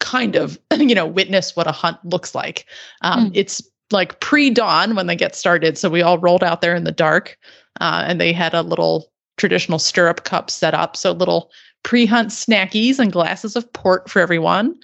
kind 0.00 0.36
of 0.36 0.58
you 0.76 0.94
know 0.94 1.06
witness 1.06 1.56
what 1.56 1.66
a 1.66 1.72
hunt 1.72 1.98
looks 2.04 2.34
like. 2.34 2.66
Um, 3.02 3.26
mm. 3.26 3.32
it's 3.34 3.62
like 3.90 4.18
pre-dawn 4.20 4.96
when 4.96 5.06
they 5.06 5.14
get 5.14 5.36
started 5.36 5.78
so 5.78 5.88
we 5.88 6.02
all 6.02 6.18
rolled 6.18 6.42
out 6.42 6.60
there 6.60 6.74
in 6.74 6.82
the 6.82 6.92
dark 6.92 7.38
uh, 7.80 8.02
and 8.06 8.20
they 8.20 8.32
had 8.32 8.52
a 8.52 8.62
little 8.62 9.12
traditional 9.36 9.78
stirrup 9.78 10.24
cup 10.24 10.50
set 10.50 10.74
up 10.74 10.96
so 10.96 11.12
little 11.12 11.50
pre-hunt 11.84 12.30
snackies 12.30 12.98
and 12.98 13.12
glasses 13.12 13.54
of 13.54 13.72
port 13.74 14.10
for 14.10 14.20
everyone. 14.20 14.74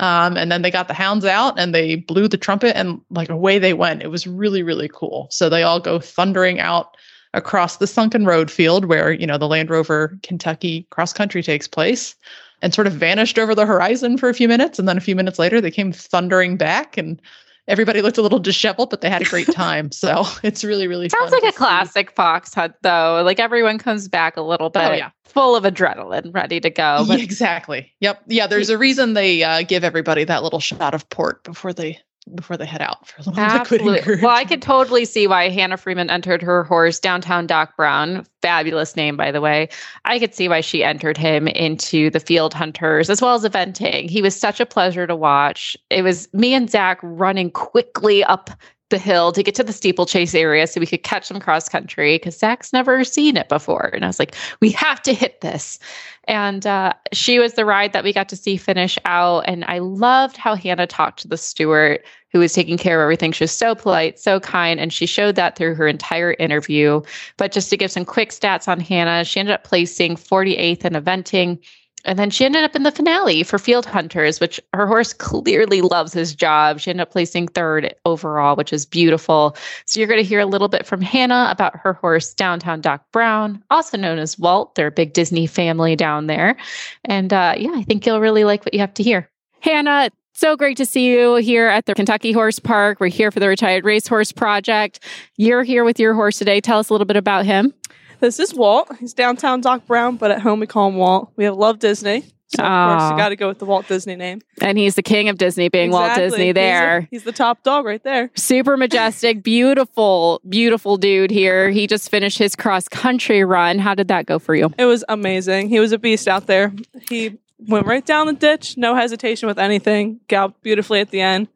Um, 0.00 0.36
and 0.36 0.50
then 0.50 0.62
they 0.62 0.70
got 0.70 0.88
the 0.88 0.94
hounds 0.94 1.24
out 1.24 1.58
and 1.58 1.74
they 1.74 1.96
blew 1.96 2.28
the 2.28 2.36
trumpet 2.36 2.76
and 2.76 3.00
like 3.10 3.28
away 3.28 3.58
they 3.58 3.74
went. 3.74 4.02
It 4.02 4.08
was 4.08 4.26
really 4.26 4.62
really 4.62 4.88
cool. 4.92 5.28
So 5.30 5.48
they 5.48 5.62
all 5.62 5.80
go 5.80 6.00
thundering 6.00 6.58
out 6.58 6.96
across 7.34 7.76
the 7.76 7.86
sunken 7.86 8.24
road 8.24 8.50
field 8.50 8.86
where 8.86 9.12
you 9.12 9.26
know 9.26 9.38
the 9.38 9.48
land 9.48 9.70
rover 9.70 10.18
kentucky 10.22 10.86
cross 10.90 11.12
country 11.12 11.42
takes 11.42 11.68
place 11.68 12.14
and 12.62 12.74
sort 12.74 12.86
of 12.86 12.92
vanished 12.92 13.38
over 13.38 13.54
the 13.54 13.66
horizon 13.66 14.18
for 14.18 14.28
a 14.28 14.34
few 14.34 14.48
minutes. 14.48 14.78
And 14.78 14.88
then 14.88 14.96
a 14.96 15.00
few 15.00 15.16
minutes 15.16 15.38
later, 15.38 15.60
they 15.60 15.70
came 15.70 15.92
thundering 15.92 16.56
back 16.56 16.96
and 16.96 17.20
everybody 17.68 18.02
looked 18.02 18.18
a 18.18 18.22
little 18.22 18.38
disheveled, 18.38 18.90
but 18.90 19.00
they 19.00 19.10
had 19.10 19.22
a 19.22 19.26
great 19.26 19.46
time. 19.52 19.92
So 19.92 20.24
it's 20.42 20.64
really, 20.64 20.88
really 20.88 21.08
sounds 21.08 21.32
like 21.32 21.42
a 21.44 21.52
see. 21.52 21.56
classic 21.56 22.10
fox 22.10 22.54
hunt, 22.54 22.74
though. 22.82 23.22
Like 23.24 23.38
everyone 23.38 23.78
comes 23.78 24.08
back 24.08 24.36
a 24.36 24.42
little 24.42 24.70
bit, 24.70 24.82
oh, 24.82 24.92
yeah. 24.92 25.10
full 25.24 25.54
of 25.54 25.64
adrenaline, 25.64 26.34
ready 26.34 26.60
to 26.60 26.70
go. 26.70 27.04
But- 27.06 27.20
exactly. 27.20 27.92
Yep. 28.00 28.22
Yeah. 28.26 28.46
There's 28.46 28.70
a 28.70 28.78
reason 28.78 29.14
they 29.14 29.42
uh, 29.44 29.62
give 29.62 29.84
everybody 29.84 30.24
that 30.24 30.42
little 30.42 30.60
shot 30.60 30.94
of 30.94 31.08
port 31.10 31.44
before 31.44 31.72
they 31.72 32.00
before 32.34 32.56
they 32.56 32.66
head 32.66 32.80
out 32.80 33.06
for 33.06 33.20
a 33.20 33.24
little 33.24 33.40
Absolutely. 33.44 34.16
Well, 34.22 34.34
I 34.34 34.44
could 34.44 34.62
totally 34.76 35.04
see 35.04 35.26
why 35.26 35.48
Hannah 35.48 35.76
Freeman 35.76 36.10
entered 36.10 36.42
her 36.42 36.64
horse 36.64 36.98
downtown 36.98 37.46
Doc 37.46 37.76
Brown. 37.76 38.24
Fabulous 38.42 38.96
name, 38.96 39.16
by 39.16 39.30
the 39.30 39.40
way. 39.40 39.68
I 40.04 40.18
could 40.18 40.34
see 40.34 40.48
why 40.48 40.60
she 40.60 40.84
entered 40.84 41.16
him 41.16 41.48
into 41.48 42.10
the 42.10 42.20
field 42.20 42.54
hunters 42.54 43.10
as 43.10 43.20
well 43.20 43.34
as 43.34 43.44
eventing. 43.44 44.08
He 44.08 44.22
was 44.22 44.38
such 44.38 44.60
a 44.60 44.66
pleasure 44.66 45.06
to 45.06 45.16
watch. 45.16 45.76
It 45.90 46.02
was 46.02 46.32
me 46.32 46.54
and 46.54 46.70
Zach 46.70 46.98
running 47.02 47.50
quickly 47.50 48.22
up 48.24 48.50
the 48.90 48.98
hill 48.98 49.32
to 49.32 49.42
get 49.42 49.54
to 49.56 49.62
the 49.62 49.72
steeplechase 49.72 50.34
area 50.34 50.66
so 50.66 50.80
we 50.80 50.86
could 50.86 51.02
catch 51.02 51.26
some 51.26 51.40
cross 51.40 51.68
country 51.68 52.16
because 52.16 52.38
Zach's 52.38 52.72
never 52.72 53.04
seen 53.04 53.36
it 53.36 53.48
before. 53.48 53.90
And 53.92 54.04
I 54.04 54.08
was 54.08 54.18
like, 54.18 54.34
we 54.60 54.70
have 54.70 55.02
to 55.02 55.12
hit 55.12 55.40
this. 55.40 55.78
And 56.24 56.66
uh, 56.66 56.94
she 57.12 57.38
was 57.38 57.54
the 57.54 57.64
ride 57.64 57.92
that 57.92 58.04
we 58.04 58.12
got 58.12 58.28
to 58.30 58.36
see 58.36 58.56
finish 58.56 58.98
out. 59.04 59.40
And 59.46 59.64
I 59.66 59.78
loved 59.78 60.36
how 60.36 60.54
Hannah 60.54 60.86
talked 60.86 61.20
to 61.20 61.28
the 61.28 61.36
steward 61.36 62.00
who 62.32 62.38
was 62.38 62.52
taking 62.52 62.76
care 62.76 63.00
of 63.00 63.04
everything. 63.04 63.32
She 63.32 63.44
was 63.44 63.52
so 63.52 63.74
polite, 63.74 64.18
so 64.18 64.38
kind, 64.40 64.78
and 64.78 64.92
she 64.92 65.06
showed 65.06 65.34
that 65.36 65.56
through 65.56 65.74
her 65.74 65.88
entire 65.88 66.34
interview. 66.38 67.00
But 67.38 67.52
just 67.52 67.70
to 67.70 67.76
give 67.76 67.90
some 67.90 68.04
quick 68.04 68.30
stats 68.30 68.68
on 68.68 68.80
Hannah, 68.80 69.24
she 69.24 69.40
ended 69.40 69.54
up 69.54 69.64
placing 69.64 70.16
48th 70.16 70.84
in 70.84 70.92
eventing. 70.92 71.58
And 72.04 72.18
then 72.18 72.30
she 72.30 72.44
ended 72.44 72.64
up 72.64 72.76
in 72.76 72.84
the 72.84 72.92
finale 72.92 73.42
for 73.42 73.58
Field 73.58 73.84
Hunters, 73.84 74.40
which 74.40 74.60
her 74.72 74.86
horse 74.86 75.12
clearly 75.12 75.82
loves 75.82 76.12
his 76.12 76.34
job. 76.34 76.80
She 76.80 76.90
ended 76.90 77.02
up 77.02 77.10
placing 77.10 77.48
third 77.48 77.94
overall, 78.04 78.56
which 78.56 78.72
is 78.72 78.86
beautiful. 78.86 79.56
So 79.84 79.98
you're 79.98 80.08
going 80.08 80.22
to 80.22 80.28
hear 80.28 80.40
a 80.40 80.46
little 80.46 80.68
bit 80.68 80.86
from 80.86 81.00
Hannah 81.00 81.48
about 81.50 81.76
her 81.76 81.92
horse, 81.92 82.32
Downtown 82.34 82.80
Doc 82.80 83.04
Brown, 83.12 83.62
also 83.70 83.96
known 83.96 84.18
as 84.18 84.38
Walt. 84.38 84.74
They're 84.74 84.86
a 84.86 84.92
big 84.92 85.12
Disney 85.12 85.46
family 85.46 85.96
down 85.96 86.28
there. 86.28 86.56
And 87.04 87.32
uh, 87.32 87.54
yeah, 87.58 87.72
I 87.74 87.82
think 87.82 88.06
you'll 88.06 88.20
really 88.20 88.44
like 88.44 88.64
what 88.64 88.74
you 88.74 88.80
have 88.80 88.94
to 88.94 89.02
hear. 89.02 89.28
Hannah, 89.60 90.10
so 90.38 90.56
great 90.56 90.76
to 90.76 90.86
see 90.86 91.04
you 91.04 91.34
here 91.34 91.66
at 91.66 91.86
the 91.86 91.96
Kentucky 91.96 92.30
Horse 92.30 92.60
Park. 92.60 93.00
We're 93.00 93.08
here 93.08 93.32
for 93.32 93.40
the 93.40 93.48
Retired 93.48 93.84
Racehorse 93.84 94.30
Project. 94.30 95.00
You're 95.36 95.64
here 95.64 95.82
with 95.82 95.98
your 95.98 96.14
horse 96.14 96.38
today. 96.38 96.60
Tell 96.60 96.78
us 96.78 96.90
a 96.90 96.94
little 96.94 97.06
bit 97.06 97.16
about 97.16 97.44
him. 97.44 97.74
This 98.20 98.40
is 98.40 98.54
Walt. 98.54 98.90
He's 98.98 99.14
downtown 99.14 99.60
Doc 99.60 99.86
Brown, 99.86 100.16
but 100.16 100.30
at 100.30 100.40
home 100.40 100.60
we 100.60 100.66
call 100.66 100.88
him 100.88 100.96
Walt. 100.96 101.30
We 101.36 101.44
have 101.44 101.56
Love 101.56 101.78
Disney. 101.78 102.24
So 102.48 102.64
of 102.64 102.98
course 102.98 103.10
you 103.10 103.16
got 103.18 103.28
to 103.28 103.36
go 103.36 103.46
with 103.46 103.58
the 103.58 103.66
Walt 103.66 103.86
Disney 103.88 104.16
name. 104.16 104.40
And 104.62 104.78
he's 104.78 104.94
the 104.94 105.02
king 105.02 105.28
of 105.28 105.36
Disney, 105.36 105.68
being 105.68 105.90
exactly. 105.90 106.22
Walt 106.22 106.30
Disney 106.30 106.52
there. 106.52 107.00
He's, 107.02 107.06
a, 107.06 107.08
he's, 107.10 107.24
the 107.24 107.32
top 107.32 107.62
dog 107.62 107.84
right 107.84 108.02
there. 108.02 108.30
Super 108.36 108.76
majestic, 108.76 109.42
beautiful, 109.44 110.40
beautiful 110.48 110.96
dude 110.96 111.30
here. 111.30 111.68
He 111.68 111.86
just 111.86 112.10
finished 112.10 112.38
his 112.38 112.56
cross 112.56 112.88
country 112.88 113.44
run. 113.44 113.78
How 113.78 113.94
did 113.94 114.08
that 114.08 114.24
go 114.24 114.38
for 114.38 114.54
you? 114.54 114.72
It 114.78 114.86
was 114.86 115.04
amazing. 115.10 115.68
He 115.68 115.78
was 115.78 115.92
a 115.92 115.98
beast 115.98 116.26
out 116.26 116.46
there. 116.46 116.72
He 117.08 117.38
went 117.58 117.86
right 117.86 118.04
down 118.04 118.26
the 118.26 118.32
ditch, 118.32 118.78
no 118.78 118.94
hesitation 118.94 119.46
with 119.46 119.58
anything, 119.58 120.20
galloped 120.26 120.62
beautifully 120.62 121.00
at 121.00 121.10
the 121.10 121.20
end 121.20 121.48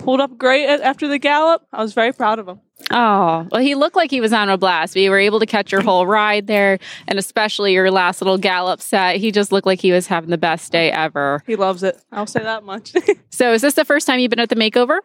pulled 0.00 0.20
up 0.20 0.36
great 0.38 0.66
after 0.66 1.06
the 1.06 1.18
gallop. 1.18 1.66
I 1.72 1.82
was 1.82 1.92
very 1.92 2.12
proud 2.12 2.38
of 2.38 2.48
him. 2.48 2.60
Oh, 2.90 3.46
well, 3.50 3.60
he 3.60 3.74
looked 3.74 3.96
like 3.96 4.10
he 4.10 4.20
was 4.20 4.32
on 4.32 4.48
a 4.48 4.56
blast. 4.58 4.94
We 4.94 5.08
were 5.08 5.18
able 5.18 5.40
to 5.40 5.46
catch 5.46 5.70
your 5.72 5.80
whole 5.80 6.06
ride 6.06 6.46
there, 6.46 6.78
and 7.06 7.18
especially 7.18 7.72
your 7.72 7.90
last 7.90 8.20
little 8.20 8.38
gallop 8.38 8.80
set. 8.80 9.16
He 9.16 9.30
just 9.30 9.52
looked 9.52 9.66
like 9.66 9.80
he 9.80 9.92
was 9.92 10.06
having 10.06 10.30
the 10.30 10.38
best 10.38 10.72
day 10.72 10.90
ever. 10.90 11.42
He 11.46 11.56
loves 11.56 11.82
it. 11.82 12.00
I'll 12.10 12.26
say 12.26 12.42
that 12.42 12.64
much. 12.64 12.92
so, 13.30 13.52
is 13.52 13.62
this 13.62 13.74
the 13.74 13.84
first 13.84 14.06
time 14.06 14.18
you've 14.18 14.30
been 14.30 14.40
at 14.40 14.48
the 14.48 14.56
makeover? 14.56 14.98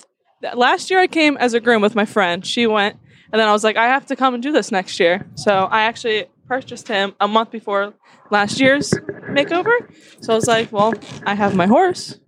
Last 0.54 0.90
year, 0.90 1.00
I 1.00 1.08
came 1.08 1.38
as 1.38 1.54
a 1.54 1.60
groom 1.60 1.82
with 1.82 1.96
my 1.96 2.06
friend. 2.06 2.46
She 2.46 2.68
went, 2.68 2.98
and 3.32 3.40
then 3.40 3.48
I 3.48 3.52
was 3.52 3.64
like, 3.64 3.78
I 3.78 3.86
have 3.86 4.06
to 4.08 4.16
come 4.16 4.34
and 4.34 4.42
do 4.42 4.52
this 4.52 4.72
next 4.72 5.00
year. 5.00 5.28
So, 5.36 5.66
I 5.66 5.84
actually 5.84 6.26
purchased 6.48 6.88
him 6.88 7.14
a 7.20 7.28
month 7.28 7.52
before 7.52 7.94
last 8.32 8.60
year's 8.60 8.92
makeover. 8.92 9.74
So, 10.22 10.34
I 10.34 10.36
was 10.36 10.48
like, 10.48 10.72
well, 10.72 10.94
I 11.26 11.36
have 11.36 11.56
my 11.56 11.68
horse. 11.68 12.20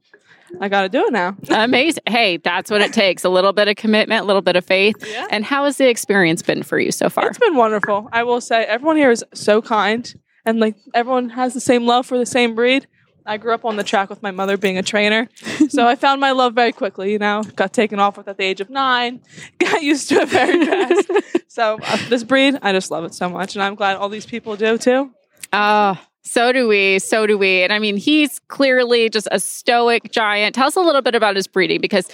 I 0.60 0.70
got 0.70 0.84
to 0.84 0.90
do 0.90 1.06
it 1.06 1.14
now. 1.14 1.36
Amazing. 1.50 2.04
Hey, 2.08 2.38
that's 2.38 2.72
what 2.72 2.82
it 2.82 2.94
takes 2.94 3.24
a 3.24 3.30
little 3.30 3.54
bit 3.54 3.68
of 3.68 3.76
commitment, 3.76 4.22
a 4.22 4.26
little 4.26 4.42
bit 4.42 4.56
of 4.56 4.66
faith. 4.66 4.96
Yeah. 5.06 5.28
And 5.30 5.44
how 5.46 5.66
has 5.66 5.78
the 5.78 5.90
experience 5.90 6.42
been 6.42 6.64
for 6.64 6.80
you 6.80 6.92
so 6.92 7.10
far? 7.10 7.28
It's 7.28 7.38
been 7.38 7.56
wonderful. 7.56 8.10
I 8.12 8.24
will 8.24 8.42
say, 8.42 8.64
everyone 8.64 8.98
here 8.98 9.12
is 9.12 9.24
so 9.34 9.62
kind 9.62 10.14
and 10.48 10.60
like 10.60 10.76
everyone 10.94 11.30
has 11.30 11.54
the 11.54 11.60
same 11.60 11.86
love 11.86 12.06
for 12.06 12.18
the 12.18 12.26
same 12.26 12.56
breed. 12.56 12.88
I 13.26 13.36
grew 13.36 13.54
up 13.54 13.66
on 13.66 13.76
the 13.76 13.84
track 13.84 14.10
with 14.10 14.24
my 14.24 14.32
mother 14.32 14.56
being 14.56 14.78
a 14.78 14.84
trainer. 14.84 15.28
so 15.70 15.86
I 15.86 15.96
found 15.96 16.22
my 16.22 16.32
love 16.32 16.54
very 16.54 16.72
quickly, 16.72 17.12
you 17.12 17.20
know, 17.20 17.44
got 17.56 17.74
taken 17.74 18.00
off 18.00 18.18
with 18.18 18.30
at 18.30 18.38
the 18.38 18.44
age 18.44 18.62
of 18.62 18.70
nine, 18.70 19.20
got 19.60 19.84
used 19.84 20.08
to 20.10 20.16
it 20.22 20.30
very 20.30 20.66
fast. 20.66 21.12
so 21.50 21.78
uh, 21.84 21.98
this 22.08 22.24
breed, 22.24 22.58
I 22.62 22.72
just 22.72 22.90
love 22.90 23.04
it 23.04 23.14
so 23.14 23.30
much. 23.30 23.56
And 23.56 23.64
I'm 23.64 23.76
glad 23.76 23.98
all 23.98 24.08
these 24.08 24.26
people 24.26 24.56
do 24.56 24.78
too. 24.78 25.12
Oh, 25.52 26.00
so 26.28 26.52
do 26.52 26.68
we. 26.68 27.00
So 27.00 27.26
do 27.28 27.38
we. 27.38 27.64
And 27.64 27.72
I 27.74 27.80
mean, 27.80 27.98
he's 27.98 28.40
clearly 28.48 29.10
just 29.10 29.28
a 29.32 29.40
stoic 29.40 30.12
giant. 30.12 30.56
Tell 30.56 30.68
us 30.68 30.76
a 30.76 30.82
little 30.82 31.02
bit 31.02 31.16
about 31.16 31.36
his 31.36 31.48
breeding 31.48 31.82
because 31.82 32.08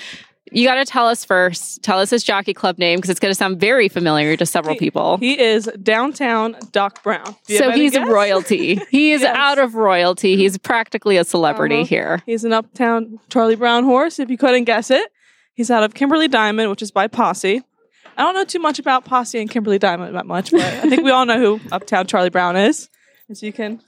You 0.52 0.68
got 0.68 0.76
to 0.76 0.86
tell 0.86 1.08
us 1.08 1.26
first. 1.26 1.82
Tell 1.84 1.98
us 2.00 2.10
his 2.12 2.24
jockey 2.24 2.54
club 2.54 2.78
name 2.78 2.98
because 2.98 3.10
it's 3.10 3.20
going 3.20 3.32
to 3.32 3.36
sound 3.36 3.60
very 3.60 3.90
familiar 3.90 4.36
to 4.38 4.46
several 4.46 4.74
He- 4.76 4.80
people. 4.80 5.18
He 5.18 5.40
is 5.40 5.68
downtown 5.82 6.56
Doc 6.72 7.02
Brown. 7.02 7.36
So 7.48 7.72
he's 7.72 7.94
guess? 7.94 8.08
royalty. 8.08 8.76
He 8.92 9.14
is 9.14 9.22
Yes. 9.22 9.36
out 9.36 9.58
of 9.58 9.74
royalty. 9.76 10.36
He's 10.36 10.58
practically 10.60 11.18
a 11.18 11.24
celebrity 11.24 11.78
Uh-huh. 11.78 11.86
here. 11.86 12.22
He's 12.28 12.44
an 12.44 12.54
uptown 12.54 13.20
Charlie 13.30 13.56
Brown 13.56 13.84
horse, 13.86 14.20
if 14.20 14.30
you 14.30 14.38
couldn't 14.38 14.66
guess 14.66 14.92
it. 14.92 15.10
He's 15.56 15.72
out 15.72 15.82
of 15.84 15.94
Kimberly 15.96 16.28
Diamond, 16.28 16.70
which 16.70 16.82
is 16.84 16.92
by 16.92 17.08
Posse. 17.08 17.62
I 18.18 18.22
don't 18.22 18.36
know 18.36 18.46
too 18.46 18.60
much 18.60 18.78
about 18.78 19.06
Posse 19.06 19.40
and 19.40 19.50
Kimberly 19.50 19.80
Diamond 19.80 20.14
that 20.16 20.28
much, 20.28 20.52
but 20.52 20.62
I 20.62 20.82
think 20.90 21.04
we 21.04 21.10
all 21.10 21.26
know 21.26 21.40
who 21.40 21.60
Uptown 21.72 22.06
Charlie 22.06 22.30
Brown 22.30 22.58
is. 22.58 22.90
As 23.30 23.42
you 23.42 23.52
can 23.54 23.82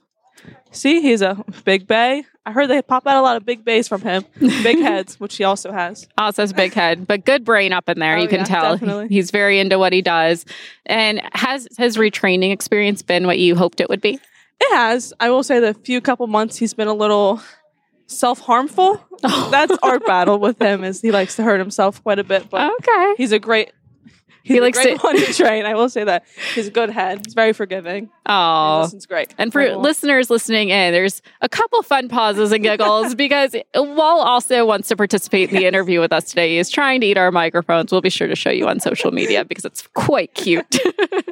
see, 0.76 1.02
he's 1.02 1.22
a 1.22 1.44
big 1.64 1.88
bay. 1.88 2.26
I 2.46 2.52
heard 2.52 2.68
they 2.70 2.82
pop 2.84 3.08
out 3.08 3.18
a 3.18 3.22
lot 3.22 3.38
of 3.38 3.46
big 3.46 3.66
bays 3.66 3.88
from 3.88 4.02
him, 4.02 4.24
big 4.40 4.78
heads, 4.82 5.20
which 5.20 5.36
he 5.38 5.44
also 5.44 5.72
has. 5.72 6.08
Also 6.18 6.44
has 6.44 6.52
a 6.52 6.54
big 6.54 6.74
head, 6.74 7.08
but 7.08 7.26
good 7.26 7.44
brain 7.44 7.74
up 7.74 7.90
in 7.90 7.98
there. 7.98 8.18
Oh, 8.18 8.22
you 8.22 8.28
can 8.28 8.40
yeah, 8.42 8.44
tell 8.46 8.74
definitely. 8.78 9.08
he's 9.08 9.32
very 9.32 9.60
into 9.60 9.80
what 9.80 9.94
he 9.94 10.04
does. 10.04 10.46
And 10.86 11.22
has 11.34 11.68
his 11.78 11.98
retraining 11.98 12.52
experience 12.52 13.02
been 13.02 13.26
what 13.26 13.40
you 13.40 13.56
hoped 13.56 13.82
it 13.82 13.90
would 13.90 14.02
be? 14.02 14.20
It 14.62 14.76
has. 14.76 15.12
I 15.20 15.32
will 15.32 15.42
say 15.44 15.60
the 15.60 15.74
few 15.74 16.00
couple 16.02 16.28
months 16.28 16.58
he's 16.58 16.74
been 16.76 16.88
a 16.88 16.94
little 16.94 17.42
self 18.06 18.40
harmful. 18.42 19.04
That's 19.24 19.76
our 19.82 20.00
battle 20.00 20.38
with 20.38 20.62
him 20.62 20.84
is 20.84 21.02
he 21.02 21.12
likes 21.12 21.36
to 21.38 21.44
hurt 21.44 21.60
himself 21.60 22.04
quite 22.04 22.20
a 22.20 22.24
bit, 22.24 22.50
but 22.52 22.72
Okay. 22.80 23.14
he's 23.18 23.32
a 23.32 23.40
great 23.40 23.72
he's 24.46 24.56
He 24.56 24.62
likes 24.62 24.78
great 24.78 24.98
to- 25.00 25.04
one 25.04 25.18
to 25.18 25.34
train. 25.34 25.66
I 25.66 25.74
will 25.74 25.90
say 25.90 26.04
that. 26.04 26.24
He's 26.54 26.68
a 26.68 26.72
good 26.72 26.90
head. 26.90 27.22
He's 27.26 27.34
very 27.34 27.52
forgiving. 27.54 28.10
Oh. 28.28 28.82
listens 28.84 29.06
great. 29.06 29.34
And 29.38 29.52
for 29.52 29.62
well. 29.62 29.80
listeners 29.80 30.30
listening 30.30 30.70
in, 30.70 30.94
there's 30.94 31.22
a 31.42 31.50
couple 31.50 31.82
fun 31.84 32.08
pauses 32.10 32.52
and 32.52 32.64
giggles 32.64 33.16
because 33.26 33.56
Walt 33.76 34.26
also 34.28 34.66
wants 34.66 34.88
to 34.90 34.96
participate 34.96 35.50
in 35.50 35.56
the 35.58 35.66
interview 35.66 36.00
with 36.00 36.14
us 36.14 36.26
today. 36.26 36.58
He's 36.58 36.70
trying 36.70 37.02
to 37.02 37.08
eat 37.08 37.18
our 37.18 37.32
microphones. 37.32 37.92
We'll 37.92 38.02
be 38.02 38.10
sure 38.10 38.28
to 38.28 38.36
show 38.36 38.50
you 38.52 38.68
on 38.68 38.80
social 38.80 39.12
media 39.12 39.44
because 39.46 39.66
it's 39.66 39.86
quite 39.94 40.34
cute. 40.36 40.78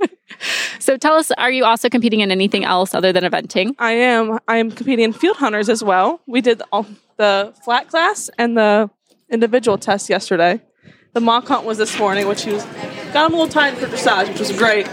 so 0.79 0.97
tell 0.97 1.13
us, 1.13 1.31
are 1.31 1.51
you 1.51 1.65
also 1.65 1.89
competing 1.89 2.19
in 2.21 2.31
anything 2.31 2.63
else 2.63 2.93
other 2.93 3.11
than 3.13 3.23
eventing? 3.23 3.75
I 3.79 3.91
am 3.91 4.39
I 4.47 4.57
am 4.57 4.71
competing 4.71 5.05
in 5.05 5.13
field 5.13 5.37
hunters 5.37 5.69
as 5.69 5.83
well. 5.83 6.21
We 6.27 6.41
did 6.41 6.61
all, 6.71 6.85
the 7.17 7.53
flat 7.63 7.89
class 7.89 8.29
and 8.37 8.57
the 8.57 8.89
individual 9.29 9.77
test 9.77 10.09
yesterday. 10.09 10.61
The 11.13 11.21
mock 11.21 11.47
hunt 11.47 11.65
was 11.65 11.77
this 11.77 11.97
morning, 11.99 12.27
which 12.27 12.43
he 12.43 12.51
was 12.51 12.65
got 13.13 13.27
him 13.29 13.33
a 13.33 13.37
little 13.37 13.47
tired 13.51 13.77
for 13.77 13.85
dressage, 13.87 14.29
which 14.29 14.39
was 14.39 14.51
great. 14.57 14.85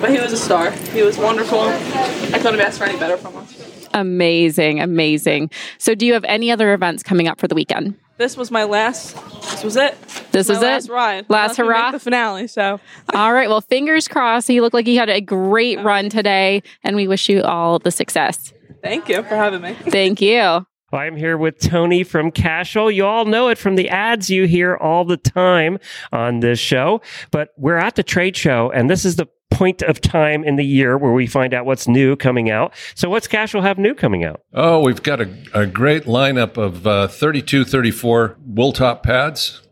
But 0.00 0.10
he 0.10 0.20
was 0.20 0.32
a 0.32 0.36
star. 0.36 0.70
He 0.70 1.02
was 1.02 1.18
wonderful. 1.18 1.60
I 1.60 2.38
couldn't 2.38 2.58
have 2.58 2.60
asked 2.60 2.78
for 2.78 2.84
any 2.84 2.98
better 2.98 3.16
from 3.16 3.32
him. 3.34 3.46
Amazing, 3.94 4.80
amazing. 4.80 5.50
So 5.78 5.94
do 5.94 6.04
you 6.04 6.12
have 6.14 6.24
any 6.24 6.50
other 6.50 6.74
events 6.74 7.02
coming 7.02 7.28
up 7.28 7.38
for 7.38 7.46
the 7.48 7.54
weekend? 7.54 7.94
This 8.16 8.36
was 8.36 8.50
my 8.50 8.64
last. 8.64 9.14
This 9.50 9.64
was 9.64 9.76
it. 9.76 10.00
This 10.32 10.48
my 10.48 10.54
is 10.54 10.60
last 10.62 10.88
it? 10.88 10.92
ride. 10.92 11.26
Last 11.30 11.58
Let 11.58 11.64
me 11.64 11.68
make 11.68 11.76
hurrah? 11.76 11.90
The 11.92 11.98
finale. 12.00 12.46
So 12.48 12.80
All 13.14 13.32
right. 13.32 13.48
Well, 13.48 13.60
fingers 13.60 14.06
crossed. 14.08 14.48
You 14.48 14.62
look 14.62 14.74
like 14.74 14.86
you 14.86 14.98
had 14.98 15.08
a 15.10 15.20
great 15.20 15.80
run 15.82 16.10
today, 16.10 16.62
and 16.82 16.96
we 16.96 17.08
wish 17.08 17.28
you 17.28 17.42
all 17.42 17.78
the 17.78 17.90
success. 17.90 18.52
thank 18.82 19.08
you 19.08 19.22
for 19.22 19.36
having 19.36 19.62
me. 19.62 19.74
Thank 19.74 20.20
you. 20.20 20.66
I'm 20.94 21.16
here 21.16 21.36
with 21.36 21.58
Tony 21.58 22.04
from 22.04 22.30
Cashel. 22.30 22.90
You 22.90 23.04
all 23.04 23.24
know 23.24 23.48
it 23.48 23.58
from 23.58 23.76
the 23.76 23.88
ads 23.88 24.30
you 24.30 24.46
hear 24.46 24.76
all 24.76 25.04
the 25.04 25.16
time 25.16 25.78
on 26.12 26.40
this 26.40 26.58
show, 26.58 27.00
but 27.30 27.50
we're 27.56 27.76
at 27.78 27.96
the 27.96 28.02
trade 28.02 28.36
show, 28.36 28.70
and 28.70 28.88
this 28.88 29.04
is 29.04 29.16
the 29.16 29.26
point 29.50 29.82
of 29.82 30.00
time 30.00 30.42
in 30.44 30.56
the 30.56 30.64
year 30.64 30.96
where 30.98 31.12
we 31.12 31.26
find 31.26 31.54
out 31.54 31.64
what's 31.66 31.86
new 31.86 32.16
coming 32.16 32.50
out. 32.50 32.72
So, 32.94 33.08
what's 33.08 33.26
Cashel 33.28 33.62
have 33.62 33.78
new 33.78 33.94
coming 33.94 34.24
out? 34.24 34.40
Oh, 34.52 34.80
we've 34.80 35.02
got 35.02 35.20
a, 35.20 35.28
a 35.52 35.66
great 35.66 36.04
lineup 36.04 36.56
of 36.56 36.86
uh, 36.86 37.08
32, 37.08 37.64
34 37.64 38.36
wool 38.46 38.72
top 38.72 39.02
pads, 39.04 39.62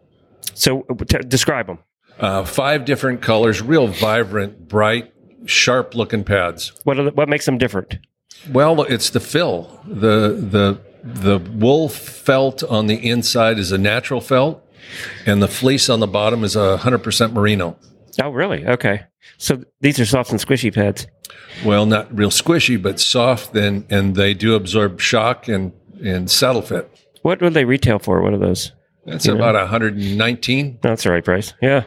So, 0.54 0.82
t- 1.08 1.18
describe 1.26 1.66
them. 1.66 1.78
uh, 2.20 2.44
five 2.44 2.84
different 2.84 3.22
colors, 3.22 3.60
real 3.62 3.88
vibrant, 3.88 4.68
bright, 4.68 5.12
sharp 5.46 5.94
looking 5.94 6.22
pads. 6.24 6.72
What 6.84 6.98
are 6.98 7.04
the, 7.04 7.10
what 7.10 7.28
makes 7.28 7.46
them 7.46 7.58
different? 7.58 7.98
Well, 8.50 8.82
it's 8.82 9.10
the 9.10 9.20
fill. 9.20 9.80
The 9.84 10.28
the 10.50 10.80
the 11.02 11.38
wool 11.38 11.88
felt 11.88 12.62
on 12.62 12.86
the 12.86 13.08
inside 13.08 13.58
is 13.58 13.72
a 13.72 13.78
natural 13.78 14.20
felt, 14.20 14.64
and 15.26 15.42
the 15.42 15.48
fleece 15.48 15.88
on 15.88 16.00
the 16.00 16.06
bottom 16.06 16.44
is 16.44 16.56
a 16.56 16.76
hundred 16.78 17.02
percent 17.02 17.32
merino. 17.32 17.76
Oh, 18.22 18.30
really? 18.30 18.66
Okay. 18.66 19.04
So 19.38 19.62
these 19.80 19.98
are 19.98 20.06
soft 20.06 20.30
and 20.30 20.40
squishy 20.40 20.72
pads. 20.72 21.06
Well, 21.64 21.86
not 21.86 22.16
real 22.16 22.30
squishy, 22.30 22.80
but 22.80 23.00
soft, 23.00 23.54
and 23.56 23.84
and 23.90 24.14
they 24.14 24.34
do 24.34 24.54
absorb 24.54 25.00
shock 25.00 25.48
and 25.48 25.72
and 26.04 26.30
saddle 26.30 26.62
fit. 26.62 26.90
What 27.22 27.40
would 27.40 27.54
they 27.54 27.64
retail 27.64 27.98
for? 27.98 28.20
What 28.20 28.32
are 28.32 28.38
those? 28.38 28.72
That's 29.04 29.26
about 29.26 29.56
119. 29.56 30.78
That's 30.80 31.02
the 31.02 31.10
right 31.10 31.24
price. 31.24 31.54
Yeah. 31.60 31.84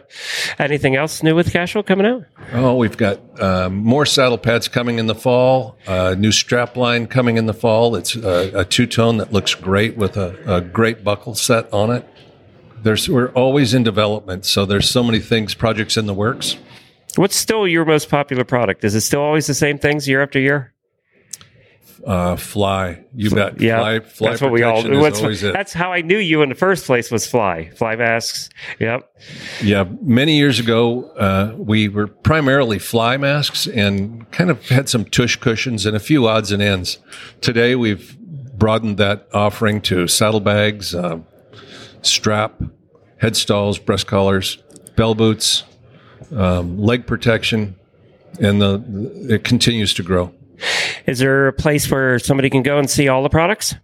Anything 0.60 0.98
else 0.98 1.24
new 1.24 1.34
with 1.34 1.54
Cashel 1.54 1.82
coming 1.82 2.06
out? 2.06 2.26
Oh, 2.52 2.76
we've 2.76 2.98
got 2.98 3.42
um, 3.42 3.78
more 3.78 4.06
saddle 4.06 4.38
pads 4.38 4.68
coming 4.68 5.00
in 5.00 5.08
the 5.08 5.16
fall. 5.16 5.78
Uh, 5.88 6.16
new 6.18 6.34
strap 6.34 6.76
line 6.76 7.08
coming 7.08 7.38
in 7.38 7.46
the 7.46 7.54
fall. 7.54 7.96
It's 7.96 8.16
a, 8.16 8.60
a 8.60 8.66
two 8.66 8.86
tone 8.86 9.18
that 9.18 9.32
looks 9.32 9.56
great 9.56 9.96
with 9.96 10.18
a, 10.18 10.38
a 10.58 10.60
great 10.60 11.06
buckle 11.06 11.36
set 11.36 11.72
on 11.74 11.90
it. 11.90 12.06
There's 12.84 13.10
we're 13.10 13.30
always 13.30 13.74
in 13.74 13.84
development, 13.84 14.46
so 14.46 14.66
there's 14.66 14.90
so 14.90 15.02
many 15.02 15.20
things, 15.20 15.56
projects 15.56 15.98
in 15.98 16.06
the 16.06 16.14
works. 16.14 16.58
What's 17.16 17.38
still 17.38 17.66
your 17.66 17.86
most 17.86 18.10
popular 18.10 18.44
product? 18.44 18.84
Is 18.84 18.94
it 18.94 19.02
still 19.02 19.22
always 19.22 19.48
the 19.48 19.54
same 19.54 19.80
things 19.80 20.08
year 20.08 20.22
after 20.22 20.38
year? 20.38 20.75
Uh, 22.06 22.36
fly, 22.36 23.04
you 23.16 23.32
bet. 23.32 23.60
Yeah, 23.60 23.80
fly, 23.80 24.00
fly 24.00 24.30
that's 24.30 24.42
what 24.42 24.52
we 24.52 24.62
all. 24.62 24.84
protection 24.84 24.94
is 24.94 25.22
What's, 25.22 25.42
it. 25.42 25.54
that's 25.54 25.74
how 25.74 25.92
I 25.92 26.02
knew 26.02 26.20
you 26.20 26.44
in 26.44 26.50
the 26.50 26.56
first 26.56 26.86
place 26.86 27.10
was 27.10 27.26
fly, 27.26 27.72
fly 27.72 27.96
masks. 27.96 28.50
Yep. 28.80 29.12
Yeah, 29.64 29.86
many 30.04 30.38
years 30.38 30.60
ago, 30.60 31.10
uh, 31.18 31.56
we 31.58 31.90
were 31.90 32.06
primarily 32.06 32.78
fly 32.78 33.18
masks 33.18 33.66
and 33.66 34.30
kind 34.32 34.52
of 34.52 34.70
had 34.70 34.88
some 34.88 35.06
tush 35.06 35.38
cushions 35.38 35.88
and 35.88 35.96
a 35.96 36.00
few 36.00 36.28
odds 36.28 36.52
and 36.52 36.62
ends. 36.62 37.00
Today, 37.42 37.74
we've 37.74 38.16
broadened 38.56 38.98
that 38.98 39.28
offering 39.34 39.82
to 39.82 40.08
saddlebags, 40.08 40.94
uh, 40.94 41.20
strap, 42.04 42.62
head 43.18 43.36
stalls, 43.36 43.80
breast 43.80 44.06
collars, 44.06 44.60
bell 44.96 45.16
boots, 45.16 45.64
um, 46.36 46.78
leg 46.78 47.08
protection, 47.08 47.76
and 48.40 48.62
the 48.62 49.26
it 49.28 49.44
continues 49.44 49.92
to 49.96 50.04
grow. 50.04 50.32
Is 51.06 51.20
there 51.20 51.48
a 51.48 51.54
place 51.54 51.90
where 51.90 52.20
somebody 52.20 52.50
can 52.50 52.64
go 52.64 52.78
and 52.78 52.90
see 52.90 53.08
all 53.08 53.24
the 53.24 53.30
products? 53.30 53.76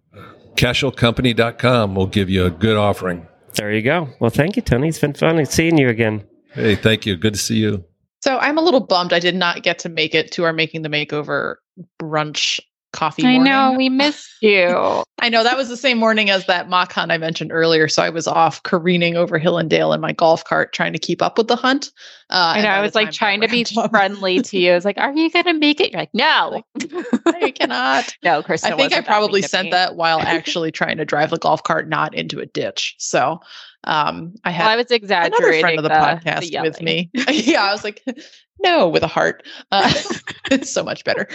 CashelCompany.com 0.55 1.95
will 1.95 2.07
give 2.07 2.29
you 2.29 2.45
a 2.45 2.49
good 2.49 2.77
offering. 2.77 3.27
There 3.55 3.71
you 3.71 3.81
go. 3.81 4.10
Well, 4.19 4.29
thank 4.29 4.55
you, 4.55 4.62
Tony. 4.62 4.88
It's 4.88 4.99
been 4.99 5.13
fun 5.13 5.43
seeing 5.45 5.77
you 5.77 5.89
again. 5.89 6.23
Hey, 6.53 6.75
thank 6.75 7.05
you. 7.05 7.15
Good 7.17 7.34
to 7.34 7.39
see 7.39 7.57
you. 7.57 7.84
So 8.21 8.38
I'm 8.38 8.57
a 8.57 8.62
little 8.62 8.86
bummed 8.86 9.13
I 9.13 9.19
did 9.19 9.36
not 9.36 9.63
get 9.63 9.79
to 9.79 9.89
make 9.89 10.13
it 10.13 10.31
to 10.34 10.43
our 10.43 10.53
making 10.53 10.84
the 10.84 10.89
makeover 10.89 11.55
brunch 11.99 12.60
coffee. 12.91 13.23
I 13.23 13.34
morning. 13.34 13.43
know 13.43 13.73
we 13.77 13.89
missed 13.89 14.30
you. 14.41 15.04
I 15.21 15.30
know 15.30 15.43
that 15.43 15.56
was 15.56 15.69
the 15.69 15.77
same 15.77 15.97
morning 15.97 16.30
as 16.30 16.45
that 16.47 16.69
mock 16.69 16.91
hunt 16.93 17.12
I 17.12 17.17
mentioned 17.17 17.51
earlier. 17.51 17.88
So 17.88 18.01
I 18.01 18.10
was 18.10 18.27
off 18.27 18.63
careening 18.63 19.15
over 19.15 19.38
hill 19.38 19.58
and 19.58 19.69
dale 19.69 19.93
in 19.93 20.01
my 20.01 20.13
golf 20.13 20.43
cart 20.43 20.73
trying 20.73 20.93
to 20.93 20.99
keep 20.99 21.21
up 21.21 21.38
with 21.38 21.47
the 21.47 21.56
hunt. 21.56 21.91
Uh, 22.30 22.54
I 22.56 22.62
know. 22.62 22.69
I 22.69 22.82
was 22.82 22.95
like 22.95 23.12
trying 23.12 23.41
to 23.41 23.47
be 23.47 23.63
friendly 23.89 24.41
to 24.41 24.58
you. 24.58 24.71
I 24.71 24.75
was 24.75 24.86
like, 24.86 24.97
"Are 24.97 25.13
you 25.13 25.30
going 25.30 25.45
to 25.45 25.54
make 25.54 25.80
it?" 25.80 25.91
You're 25.91 26.01
like, 26.01 26.13
"No, 26.13 26.63
I 27.25 27.51
cannot. 27.51 28.15
no." 28.23 28.41
Kristen, 28.41 28.73
I 28.73 28.77
think 28.77 28.93
I 28.93 29.01
probably 29.01 29.41
sent 29.41 29.71
that 29.71 29.95
while 29.95 30.19
actually 30.19 30.71
trying 30.71 30.97
to 30.97 31.06
drive 31.06 31.30
the 31.30 31.38
golf 31.38 31.63
cart 31.63 31.88
not 31.89 32.15
into 32.15 32.39
a 32.39 32.45
ditch. 32.45 32.95
So 32.97 33.41
um, 33.86 34.36
I 34.44 34.52
had 34.52 34.65
Well, 34.65 34.74
I 34.74 34.76
was 34.78 34.91
exaggerating. 34.91 35.44
another 35.46 35.60
friend 35.60 35.78
of 35.80 35.84
the, 35.84 35.89
the 35.89 35.96
podcast 35.96 36.52
the 36.52 36.62
with 36.62 36.82
me. 36.82 37.10
yeah, 37.30 37.63
I 37.63 37.72
was 37.72 37.84
like, 37.84 38.04
no, 38.60 38.88
with 38.88 39.02
a 39.02 39.08
heart. 39.08 39.46
Uh, 39.72 39.91
it's 40.52 40.70
so 40.70 40.84
much 40.84 41.04
better. 41.04 41.28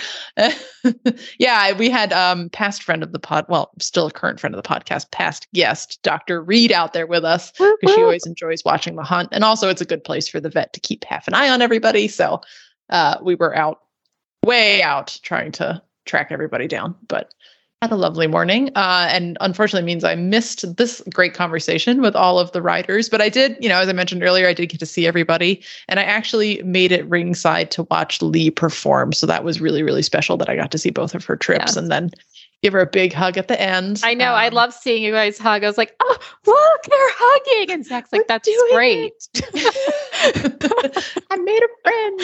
yeah, 1.39 1.73
we 1.73 1.91
had 1.91 2.13
um 2.13 2.49
past 2.51 2.83
friend 2.83 3.03
of 3.03 3.13
the 3.13 3.19
pod, 3.19 3.47
well, 3.49 3.71
still 3.81 4.07
a 4.07 4.13
current 4.13 4.39
friend 4.39 4.55
of 4.55 4.63
the 4.63 4.69
podcast, 4.69 5.11
past 5.11 5.49
guest, 5.55 5.99
Dr. 6.03 6.43
Reed 6.43 6.71
out 6.71 6.93
there 6.93 7.07
with 7.07 7.25
us 7.25 7.51
because 7.53 7.95
she 7.95 8.03
always 8.03 8.27
enjoys 8.27 8.65
watching 8.65 8.95
the 8.97 9.03
hunt. 9.03 9.29
And 9.33 9.43
also 9.43 9.69
it's 9.69 9.81
a 9.83 9.87
good 9.87 10.05
place 10.05 10.29
for 10.29 10.41
the 10.41 10.51
vet 10.51 10.73
to 10.73 10.81
keep 10.81 11.05
half 11.05 11.27
an 11.27 11.35
eye 11.35 11.49
on 11.49 11.63
everybody. 11.63 12.07
So 12.09 12.41
uh 12.91 13.17
we 13.23 13.35
were 13.35 13.57
out 13.57 13.81
way 14.45 14.83
out 14.83 15.19
trying 15.23 15.51
to 15.53 15.83
track 16.05 16.29
everybody 16.31 16.69
down. 16.69 16.95
But 17.09 17.35
had 17.83 17.93
a 17.93 17.97
lovely 17.97 18.27
morning 18.27 18.71
uh, 18.75 19.07
and 19.11 19.37
unfortunately 19.43 19.85
means 19.85 20.03
i 20.03 20.15
missed 20.15 20.77
this 20.77 21.03
great 21.13 21.35
conversation 21.35 22.01
with 22.01 22.17
all 22.17 22.39
of 22.39 22.51
the 22.53 22.63
riders 22.63 23.11
but 23.11 23.21
i 23.21 23.29
did 23.29 23.55
you 23.61 23.69
know 23.69 23.79
as 23.79 23.89
i 23.89 23.93
mentioned 23.93 24.23
earlier 24.23 24.49
i 24.49 24.55
did 24.55 24.67
get 24.71 24.81
to 24.81 24.87
see 24.87 25.07
everybody 25.07 25.63
and 25.89 26.01
i 26.01 26.03
actually 26.03 26.63
made 26.63 26.91
it 26.91 27.07
ringside 27.09 27.71
to 27.71 27.83
watch 27.91 28.23
lee 28.23 28.51
perform 28.51 29.13
so 29.13 29.27
that 29.27 29.45
was 29.45 29.61
really 29.61 29.83
really 29.83 30.01
special 30.03 30.39
that 30.39 30.49
i 30.49 30.57
got 30.57 30.71
to 30.71 30.79
see 30.79 30.89
both 30.91 31.15
of 31.15 31.23
her 31.27 31.37
trips 31.37 31.77
and 31.77 31.91
then 31.91 32.11
give 32.63 32.73
her 32.73 32.81
a 32.81 32.87
big 32.87 33.13
hug 33.13 33.37
at 33.37 33.49
the 33.49 33.61
end 33.61 34.01
I 34.03 34.15
know. 34.15 34.33
I 34.33 34.47
Um, 34.49 34.55
love 34.55 34.73
seeing 34.73 35.03
you 35.03 35.13
guys 35.13 35.37
hug. 35.37 35.63
I 35.63 35.67
was 35.67 35.77
like, 35.77 35.95
"Oh, 36.01 36.17
look, 36.47 36.83
they're 36.85 37.13
hugging!" 37.15 37.71
And 37.75 37.85
Zach's 37.85 38.11
like, 38.11 38.27
"That's 38.27 38.49
great." 38.73 39.13
i 41.31 41.37
made 41.37 41.63
a 41.63 41.69
friend 41.83 42.21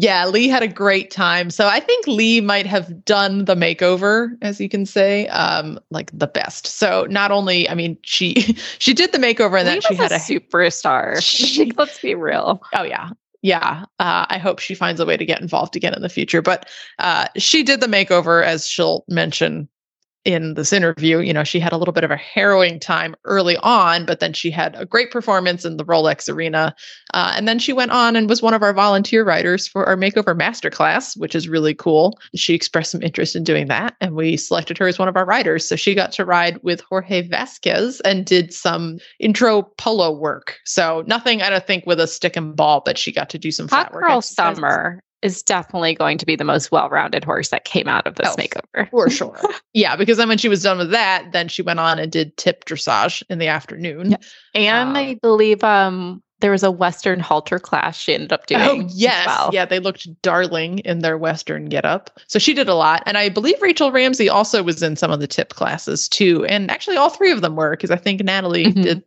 Yeah, 0.00 0.26
Lee 0.28 0.48
had 0.48 0.62
a 0.62 0.68
great 0.68 1.10
time. 1.10 1.50
So 1.50 1.66
I 1.68 1.78
think 1.78 2.06
Lee 2.06 2.40
might 2.40 2.64
have 2.64 3.04
done 3.04 3.44
the 3.44 3.54
makeover, 3.54 4.30
as 4.40 4.58
you 4.58 4.66
can 4.66 4.86
say, 4.86 5.26
um, 5.28 5.78
like 5.90 6.10
the 6.18 6.26
best. 6.26 6.66
So 6.66 7.06
not 7.10 7.30
only, 7.30 7.68
I 7.68 7.74
mean, 7.74 7.98
she 8.02 8.34
she 8.78 8.94
did 8.94 9.12
the 9.12 9.18
makeover 9.18 9.58
and 9.58 9.68
Lee 9.68 9.74
then 9.74 9.80
she 9.82 9.94
had 9.94 10.10
a, 10.10 10.16
superstar. 10.16 11.22
She- 11.22 11.72
Let's 11.76 12.00
be 12.00 12.14
real. 12.14 12.62
oh 12.74 12.82
yeah, 12.82 13.10
yeah. 13.42 13.84
Uh, 13.98 14.24
I 14.30 14.38
hope 14.38 14.58
she 14.58 14.74
finds 14.74 15.00
a 15.00 15.06
way 15.06 15.18
to 15.18 15.26
get 15.26 15.42
involved 15.42 15.76
again 15.76 15.92
in 15.92 16.00
the 16.00 16.08
future. 16.08 16.40
But 16.40 16.66
uh, 16.98 17.26
she 17.36 17.62
did 17.62 17.80
the 17.82 17.86
makeover, 17.86 18.42
as 18.42 18.66
she'll 18.66 19.04
mention 19.06 19.68
in 20.24 20.54
this 20.54 20.72
interview. 20.72 21.18
You 21.18 21.32
know, 21.32 21.44
she 21.44 21.60
had 21.60 21.72
a 21.72 21.76
little 21.76 21.92
bit 21.92 22.04
of 22.04 22.10
a 22.10 22.16
harrowing 22.16 22.78
time 22.78 23.14
early 23.24 23.56
on, 23.58 24.04
but 24.04 24.20
then 24.20 24.32
she 24.32 24.50
had 24.50 24.74
a 24.76 24.84
great 24.84 25.10
performance 25.10 25.64
in 25.64 25.76
the 25.76 25.84
Rolex 25.84 26.32
Arena, 26.32 26.74
uh, 27.14 27.32
and 27.36 27.48
then 27.48 27.58
she 27.58 27.72
went 27.72 27.90
on 27.90 28.16
and 28.16 28.28
was 28.28 28.42
one 28.42 28.54
of 28.54 28.62
our 28.62 28.72
volunteer 28.72 29.24
writers 29.24 29.66
for 29.66 29.86
our 29.86 29.96
makeover 29.96 30.38
masterclass, 30.38 31.16
which 31.18 31.34
is 31.34 31.48
really 31.48 31.74
cool. 31.74 32.18
She 32.34 32.54
expressed 32.54 32.90
some 32.90 33.02
interest 33.02 33.34
in 33.34 33.44
doing 33.44 33.68
that, 33.68 33.96
and 34.00 34.14
we 34.14 34.36
selected 34.36 34.78
her 34.78 34.88
as 34.88 34.98
one 34.98 35.08
of 35.08 35.16
our 35.16 35.24
writers. 35.24 35.66
So 35.66 35.76
she 35.76 35.94
got 35.94 36.12
to 36.12 36.24
ride 36.24 36.62
with 36.62 36.80
Jorge 36.82 37.26
Vasquez 37.26 38.00
and 38.00 38.26
did 38.26 38.52
some 38.52 38.98
intro 39.18 39.62
polo 39.78 40.12
work. 40.12 40.58
So 40.64 41.04
nothing, 41.06 41.42
I 41.42 41.50
don't 41.50 41.66
think, 41.66 41.86
with 41.86 42.00
a 42.00 42.06
stick 42.06 42.36
and 42.36 42.54
ball, 42.54 42.82
but 42.84 42.98
she 42.98 43.12
got 43.12 43.30
to 43.30 43.38
do 43.38 43.50
some 43.50 43.68
Hot 43.68 43.90
flat 43.90 43.94
work. 43.94 44.04
Girl. 44.04 44.22
Summer 44.22 45.00
is 45.22 45.42
definitely 45.42 45.94
going 45.94 46.18
to 46.18 46.26
be 46.26 46.36
the 46.36 46.44
most 46.44 46.72
well-rounded 46.72 47.24
horse 47.24 47.48
that 47.50 47.64
came 47.64 47.88
out 47.88 48.06
of 48.06 48.14
this 48.14 48.28
Oh, 48.30 48.36
makeover. 48.36 48.88
for 48.90 49.10
sure. 49.10 49.38
yeah, 49.74 49.96
because 49.96 50.16
then 50.16 50.28
when 50.28 50.38
she 50.38 50.48
was 50.48 50.62
done 50.62 50.78
with 50.78 50.90
that, 50.90 51.32
then 51.32 51.48
she 51.48 51.62
went 51.62 51.78
on 51.80 51.98
and 51.98 52.10
did 52.10 52.36
tip 52.36 52.64
dressage 52.64 53.22
in 53.28 53.38
the 53.38 53.46
afternoon. 53.48 54.16
And 54.54 54.88
Um, 54.90 54.96
I 54.96 55.18
believe 55.20 55.62
um 55.64 56.22
there 56.40 56.50
was 56.50 56.62
a 56.62 56.70
Western 56.70 57.20
halter 57.20 57.58
class 57.58 57.98
she 57.98 58.14
ended 58.14 58.32
up 58.32 58.46
doing. 58.46 58.62
Oh 58.62 58.88
yes, 58.94 59.26
well. 59.26 59.50
yeah, 59.52 59.66
they 59.66 59.78
looked 59.78 60.08
darling 60.22 60.78
in 60.80 61.00
their 61.00 61.18
western 61.18 61.66
getup. 61.66 62.18
So 62.28 62.38
she 62.38 62.54
did 62.54 62.66
a 62.66 62.74
lot, 62.74 63.02
and 63.04 63.18
I 63.18 63.28
believe 63.28 63.60
Rachel 63.60 63.92
Ramsey 63.92 64.30
also 64.30 64.62
was 64.62 64.82
in 64.82 64.96
some 64.96 65.10
of 65.10 65.20
the 65.20 65.26
tip 65.26 65.50
classes 65.50 66.08
too. 66.08 66.46
And 66.46 66.70
actually, 66.70 66.96
all 66.96 67.10
three 67.10 67.30
of 67.30 67.42
them 67.42 67.56
were 67.56 67.72
because 67.72 67.90
I 67.90 67.96
think 67.96 68.22
Natalie 68.24 68.72
Mhm. 68.72 68.82
did 68.82 69.02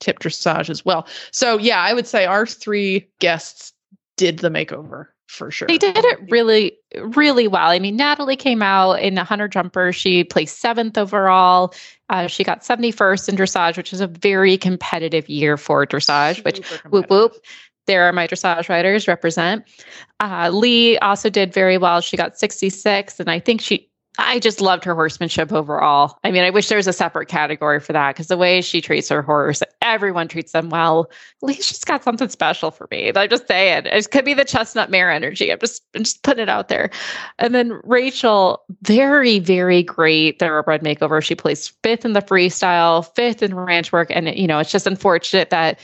tip 0.00 0.20
dressage 0.20 0.70
as 0.70 0.82
well. 0.82 1.06
So 1.32 1.58
yeah, 1.58 1.80
I 1.82 1.92
would 1.92 2.06
say 2.06 2.24
our 2.24 2.46
three 2.46 3.10
guests 3.18 3.74
did 4.16 4.38
the 4.38 4.48
makeover 4.48 5.08
for 5.30 5.50
sure. 5.50 5.68
They 5.68 5.78
did 5.78 5.96
it 5.96 6.18
really, 6.28 6.76
really 6.96 7.46
well. 7.46 7.68
I 7.68 7.78
mean, 7.78 7.96
Natalie 7.96 8.36
came 8.36 8.62
out 8.62 8.94
in 8.94 9.16
a 9.16 9.24
hunter 9.24 9.48
jumper. 9.48 9.92
She 9.92 10.24
placed 10.24 10.58
seventh 10.58 10.98
overall. 10.98 11.72
Uh, 12.08 12.26
she 12.26 12.42
got 12.42 12.62
71st 12.62 13.28
in 13.28 13.36
dressage, 13.36 13.76
which 13.76 13.92
is 13.92 14.00
a 14.00 14.08
very 14.08 14.58
competitive 14.58 15.28
year 15.28 15.56
for 15.56 15.86
dressage, 15.86 16.44
which 16.44 16.66
whoop 16.90 17.08
whoop. 17.08 17.34
There 17.86 18.04
are 18.04 18.12
my 18.12 18.26
dressage 18.26 18.68
riders 18.68 19.08
represent. 19.08 19.64
Uh, 20.18 20.50
Lee 20.52 20.98
also 20.98 21.30
did 21.30 21.52
very 21.52 21.78
well. 21.78 22.00
She 22.00 22.16
got 22.16 22.38
66, 22.38 23.20
and 23.20 23.30
I 23.30 23.38
think 23.38 23.60
she. 23.60 23.88
I 24.18 24.38
just 24.38 24.60
loved 24.60 24.84
her 24.84 24.94
horsemanship 24.94 25.52
overall. 25.52 26.18
I 26.24 26.30
mean, 26.30 26.42
I 26.42 26.50
wish 26.50 26.68
there 26.68 26.76
was 26.76 26.88
a 26.88 26.92
separate 26.92 27.28
category 27.28 27.78
for 27.80 27.92
that 27.92 28.14
because 28.14 28.26
the 28.26 28.36
way 28.36 28.60
she 28.60 28.80
treats 28.80 29.08
her 29.08 29.22
horse, 29.22 29.62
everyone 29.82 30.28
treats 30.28 30.52
them 30.52 30.68
well. 30.68 31.10
Lee's 31.42 31.68
just 31.68 31.86
got 31.86 32.02
something 32.02 32.28
special 32.28 32.70
for 32.70 32.88
me. 32.90 33.12
I'm 33.14 33.28
just 33.28 33.46
saying, 33.46 33.86
it 33.86 34.10
could 34.10 34.24
be 34.24 34.34
the 34.34 34.44
chestnut 34.44 34.90
mare 34.90 35.10
energy. 35.10 35.52
I'm 35.52 35.60
just, 35.60 35.84
I'm 35.94 36.02
just 36.02 36.22
putting 36.22 36.42
it 36.42 36.48
out 36.48 36.68
there. 36.68 36.90
And 37.38 37.54
then 37.54 37.80
Rachel, 37.84 38.62
very, 38.82 39.38
very 39.38 39.82
great 39.82 40.38
thoroughbred 40.38 40.82
makeover. 40.82 41.22
She 41.22 41.36
placed 41.36 41.72
fifth 41.82 42.04
in 42.04 42.12
the 42.12 42.22
freestyle, 42.22 43.08
fifth 43.14 43.42
in 43.42 43.54
ranch 43.54 43.92
work, 43.92 44.10
and 44.10 44.28
you 44.36 44.48
know, 44.48 44.58
it's 44.58 44.72
just 44.72 44.86
unfortunate 44.86 45.50
that 45.50 45.78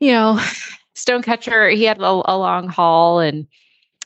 you 0.00 0.12
know, 0.12 0.40
Stonecatcher, 0.94 1.70
he 1.70 1.84
had 1.84 1.98
a, 1.98 2.02
a 2.02 2.36
long 2.36 2.68
haul 2.68 3.20
and 3.20 3.46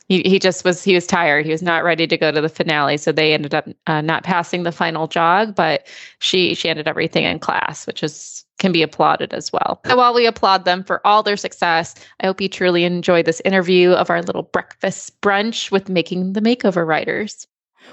he, 0.07 0.21
he 0.21 0.39
just 0.39 0.63
was 0.63 0.83
he 0.83 0.93
was 0.93 1.07
tired. 1.07 1.45
He 1.45 1.51
was 1.51 1.63
not 1.63 1.83
ready 1.83 2.05
to 2.07 2.17
go 2.17 2.31
to 2.31 2.41
the 2.41 2.49
finale, 2.49 2.97
so 2.97 3.11
they 3.11 3.33
ended 3.33 3.55
up 3.55 3.67
uh, 3.87 4.01
not 4.01 4.23
passing 4.23 4.63
the 4.63 4.71
final 4.71 5.07
jog. 5.07 5.55
But 5.55 5.87
she 6.19 6.53
she 6.53 6.69
ended 6.69 6.87
everything 6.87 7.23
in 7.23 7.39
class, 7.39 7.87
which 7.87 8.03
is 8.03 8.45
can 8.59 8.71
be 8.71 8.83
applauded 8.83 9.33
as 9.33 9.51
well. 9.51 9.81
So 9.85 9.97
while 9.97 10.13
we 10.13 10.25
applaud 10.27 10.65
them 10.65 10.83
for 10.83 11.05
all 11.05 11.23
their 11.23 11.37
success, 11.37 11.95
I 12.21 12.27
hope 12.27 12.39
you 12.39 12.47
truly 12.47 12.83
enjoyed 12.83 13.25
this 13.25 13.41
interview 13.43 13.91
of 13.91 14.09
our 14.09 14.21
little 14.21 14.43
breakfast 14.43 15.19
brunch 15.21 15.71
with 15.71 15.89
making 15.89 16.33
the 16.33 16.41
makeover 16.41 16.85
writers. 16.85 17.47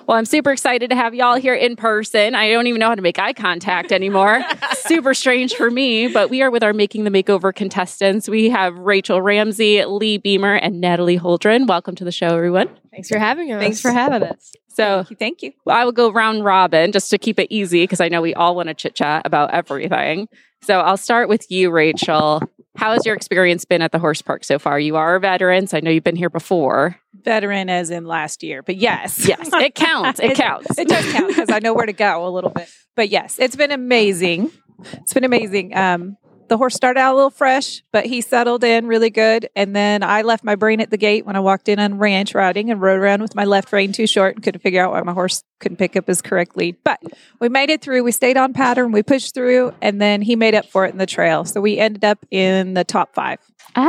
Well, 0.07 0.17
I'm 0.17 0.25
super 0.25 0.53
excited 0.53 0.91
to 0.91 0.97
have 0.97 1.15
y'all 1.15 1.37
here 1.37 1.55
in 1.55 1.77
person. 1.77 2.35
I 2.35 2.51
don't 2.51 2.67
even 2.67 2.81
know 2.81 2.89
how 2.89 2.95
to 2.95 3.03
make 3.03 3.19
eye 3.19 3.33
contact 3.33 3.93
anymore. 3.93 4.43
super 4.73 5.15
strange 5.15 5.55
for 5.55 5.71
me, 5.71 6.09
but 6.09 6.31
we 6.31 6.43
are 6.43 6.51
with 6.51 6.63
our 6.63 6.73
Making 6.73 7.05
the 7.05 7.11
Makeover 7.11 7.55
contestants. 7.55 8.29
We 8.29 8.51
have 8.51 8.77
Rachel 8.77 9.23
Ramsey, 9.23 9.85
Lee 9.85 10.19
Beamer, 10.19 10.55
and 10.55 10.81
Natalie 10.81 11.19
Holdren. 11.19 11.67
Welcome 11.67 11.95
to 11.97 12.05
the 12.05 12.13
show, 12.13 12.29
everyone. 12.29 12.69
Thanks 12.91 13.09
for 13.09 13.19
having 13.19 13.53
us. 13.53 13.61
Thanks 13.61 13.81
for 13.81 13.91
having 13.91 14.23
us. 14.23 14.53
So 14.69 14.85
Thank 14.85 15.11
you. 15.11 15.17
Thank 15.17 15.43
you. 15.43 15.53
I 15.67 15.85
will 15.85 15.93
go 15.93 16.11
round 16.11 16.45
robin 16.45 16.93
just 16.93 17.11
to 17.11 17.19
keep 17.19 17.39
it 17.39 17.49
easy 17.51 17.85
because 17.85 18.01
I 18.01 18.09
know 18.09 18.23
we 18.23 18.35
all 18.35 18.57
want 18.57 18.69
to 18.69 18.75
chit 18.75 18.95
chat 18.95 19.23
about 19.27 19.53
everything. 19.53 20.29
So 20.63 20.81
I'll 20.81 20.97
start 20.97 21.29
with 21.29 21.51
you, 21.51 21.71
Rachel. 21.71 22.43
How 22.77 22.93
has 22.93 23.05
your 23.05 23.15
experience 23.15 23.65
been 23.65 23.83
at 23.83 23.93
the 23.93 23.99
horse 23.99 24.23
park 24.23 24.45
so 24.45 24.59
far? 24.59 24.81
You 24.81 24.97
are 24.97 25.17
a 25.17 25.21
veteran, 25.21 25.67
so 25.67 25.77
I 25.77 25.81
know 25.81 25.91
you've 25.91 26.05
been 26.05 26.17
here 26.17 26.31
before. 26.31 26.97
Veteran 27.23 27.69
as 27.69 27.91
in 27.91 28.07
last 28.07 28.43
year, 28.43 28.63
but 28.63 28.77
yes. 28.77 29.29
Yes, 29.29 29.51
it 29.53 29.75
counts. 29.75 30.21
It 30.21 30.37
counts. 30.37 30.79
It 30.79 30.89
does 30.89 31.13
count 31.13 31.29
because 31.29 31.51
I 31.51 31.59
know 31.59 31.75
where 31.75 31.87
to 31.87 31.93
go 31.93 32.27
a 32.27 32.31
little 32.31 32.51
bit. 32.51 32.69
But 32.97 33.11
yes, 33.11 33.39
it's 33.39 33.57
been 33.57 33.73
amazing. 33.73 34.51
It's 34.95 35.13
been 35.13 35.25
amazing. 35.25 35.77
Um, 35.77 36.17
the 36.49 36.59
horse 36.59 36.75
started 36.75 37.01
out 37.01 37.15
a 37.15 37.17
little 37.17 37.31
fresh, 37.31 37.83
but 37.93 38.05
he 38.05 38.21
settled 38.21 38.65
in 38.65 38.87
really 38.87 39.11
good. 39.11 39.49
And 39.57 39.75
then 39.75 40.03
I 40.03 40.23
left 40.23 40.45
my 40.45 40.55
brain 40.55 40.81
at 40.81 40.91
the 40.91 40.99
gate 40.99 41.25
when 41.25 41.37
I 41.37 41.41
walked 41.41 41.69
in 41.69 41.79
on 41.79 41.99
ranch 41.99 42.35
riding 42.35 42.71
and 42.71 42.81
rode 42.81 42.99
around 42.99 43.23
with 43.23 43.35
my 43.35 43.45
left 43.45 43.73
rein 43.73 43.93
too 43.93 44.07
short 44.07 44.35
and 44.35 44.45
couldn't 44.45 44.61
figure 44.61 44.85
out 44.85 44.93
why 44.93 45.01
my 45.03 45.13
horse 45.13 45.45
couldn't 45.63 45.79
pick 45.79 45.97
up 45.97 46.07
his 46.07 46.21
correct 46.21 46.57
lead. 46.57 46.77
But 46.85 47.01
we 47.41 47.49
made 47.49 47.71
it 47.71 47.81
through. 47.81 48.03
We 48.03 48.13
stayed 48.13 48.37
on 48.37 48.53
pattern. 48.53 48.93
We 48.93 49.03
pushed 49.03 49.33
through, 49.35 49.73
and 49.81 50.01
then 50.01 50.21
he 50.21 50.37
made 50.37 50.55
up 50.55 50.67
for 50.67 50.85
it 50.85 50.93
in 50.93 50.99
the 50.99 51.07
trail. 51.07 51.45
So 51.47 51.61
we 51.61 51.79
ended 51.79 52.05
up 52.05 52.19
in 52.31 52.75
the 52.75 52.85
top 52.85 53.15
five, 53.15 53.39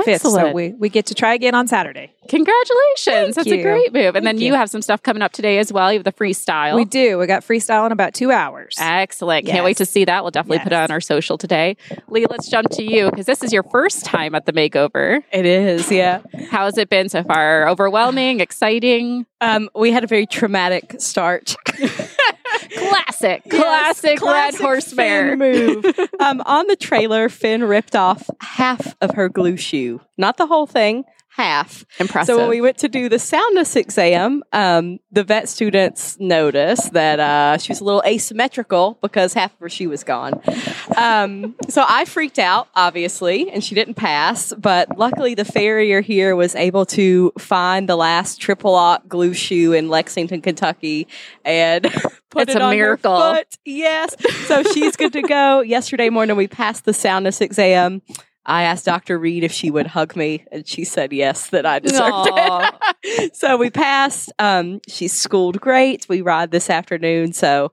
fifth. 0.05 0.21
So 0.21 0.29
Excellent. 0.29 0.55
we, 0.55 0.69
we 0.73 0.87
get 0.89 1.07
to 1.07 1.15
try 1.15 1.33
again 1.33 1.55
on 1.55 1.67
Saturday. 1.67 2.13
Congratulations. 2.29 3.03
Thank 3.05 3.35
That's 3.35 3.47
you. 3.47 3.55
a 3.55 3.61
great 3.63 3.93
move. 3.93 4.15
And 4.15 4.25
then 4.25 4.37
you 4.39 4.47
you. 4.47 4.53
have 4.53 4.69
some 4.69 4.81
stuff 4.81 5.03
coming 5.03 5.21
up 5.21 5.33
today 5.33 5.57
as 5.59 5.73
well. 5.73 5.91
You 5.91 5.99
have 5.99 6.05
the 6.05 6.13
freestyle. 6.13 6.75
We 6.75 6.85
do. 6.85 7.17
We 7.17 7.27
got 7.27 7.43
freestyle 7.43 7.85
in 7.85 7.91
about 7.91 8.13
two 8.13 8.31
hours. 8.31 8.77
Excellent. 8.79 9.45
Can't 9.45 9.65
wait 9.65 9.75
to 9.77 9.85
see 9.85 10.05
that. 10.05 10.23
We'll 10.23 10.31
definitely 10.31 10.59
put 10.59 10.71
it 10.71 10.75
on 10.75 10.89
our 10.89 11.01
social 11.01 11.37
today. 11.37 11.75
Lee, 12.07 12.25
let's 12.29 12.47
jump 12.49 12.69
to 12.71 12.83
you 12.83 13.09
because 13.09 13.25
this 13.25 13.43
is 13.43 13.51
your 13.51 13.63
first 13.63 14.05
time 14.05 14.35
at 14.35 14.45
the 14.45 14.53
makeover. 14.53 15.21
It 15.33 15.45
is, 15.45 15.91
yeah. 15.91 16.21
How 16.49 16.63
has 16.63 16.77
it 16.77 16.87
been 16.87 17.09
so 17.09 17.23
far? 17.23 17.67
Overwhelming, 17.67 18.39
exciting, 18.39 19.25
Um, 19.41 19.69
we 19.75 19.91
had 19.91 20.05
a 20.05 20.07
very 20.07 20.25
traumatic 20.25 20.95
start. 20.99 21.55
classic, 22.77 23.41
Yes, 23.45 23.61
classic, 23.61 24.09
red 24.11 24.19
classic 24.19 24.61
horse 24.61 24.93
mare. 24.93 25.35
move. 25.37 25.85
um, 26.19 26.41
on 26.45 26.67
the 26.67 26.75
trailer, 26.75 27.29
Finn 27.29 27.63
ripped 27.63 27.95
off 27.95 28.29
half 28.41 28.95
of 29.01 29.11
her 29.15 29.29
glue 29.29 29.57
shoe, 29.57 30.01
not 30.17 30.37
the 30.37 30.45
whole 30.47 30.67
thing, 30.67 31.03
half. 31.35 31.83
Impressive. 31.99 32.33
So 32.35 32.37
when 32.39 32.49
we 32.49 32.61
went 32.61 32.77
to 32.79 32.87
do 32.87 33.09
the 33.09 33.17
soundness 33.19 33.75
exam, 33.75 34.43
um, 34.53 34.99
the 35.11 35.23
vet 35.23 35.49
students 35.49 36.17
noticed 36.19 36.93
that 36.93 37.19
uh, 37.19 37.57
she 37.57 37.71
was 37.71 37.81
a 37.81 37.83
little 37.83 38.03
asymmetrical 38.05 38.99
because 39.01 39.33
half 39.33 39.51
of 39.53 39.59
her 39.59 39.69
shoe 39.69 39.89
was 39.89 40.03
gone. 40.03 40.41
Um, 40.95 41.55
so 41.69 41.83
I 41.87 42.05
freaked 42.05 42.37
out, 42.39 42.67
obviously, 42.75 43.49
and 43.49 43.63
she 43.63 43.73
didn't 43.73 43.95
pass. 43.95 44.53
But 44.57 44.97
luckily, 44.97 45.33
the 45.33 45.45
farrier 45.45 46.01
here 46.01 46.35
was 46.35 46.55
able 46.55 46.85
to 46.87 47.31
find 47.39 47.89
the 47.89 47.95
last 47.95 48.39
triple 48.39 48.73
lock 48.73 49.07
glue 49.07 49.33
shoe 49.33 49.73
in 49.73 49.89
Lexington, 49.89 50.41
Kentucky, 50.41 51.07
and 51.43 51.83
put 52.29 52.43
It's 52.43 52.55
it 52.55 52.61
a 52.61 52.63
on 52.63 52.71
her 52.73 52.77
miracle. 52.77 53.19
foot. 53.19 53.47
Yes. 53.65 54.15
So 54.45 54.61
she's 54.63 54.95
good 54.95 55.13
to 55.13 55.21
go. 55.23 55.61
Yesterday 55.61 56.09
morning, 56.09 56.35
we 56.35 56.47
passed 56.47 56.85
the 56.85 56.93
soundness 56.93 57.41
exam. 57.41 58.01
I 58.45 58.63
asked 58.63 58.85
Dr. 58.85 59.17
Reed 59.17 59.43
if 59.43 59.51
she 59.51 59.71
would 59.71 59.87
hug 59.87 60.15
me, 60.15 60.45
and 60.51 60.67
she 60.67 60.83
said 60.83 61.13
yes, 61.13 61.47
that 61.51 61.65
I 61.65 61.79
deserved 61.79 62.29
it. 62.31 63.35
so 63.35 63.55
we 63.57 63.69
passed. 63.69 64.31
Um, 64.39 64.81
she's 64.87 65.13
schooled 65.13 65.61
great. 65.61 66.05
We 66.09 66.21
ride 66.21 66.51
this 66.51 66.69
afternoon, 66.69 67.33
so 67.33 67.71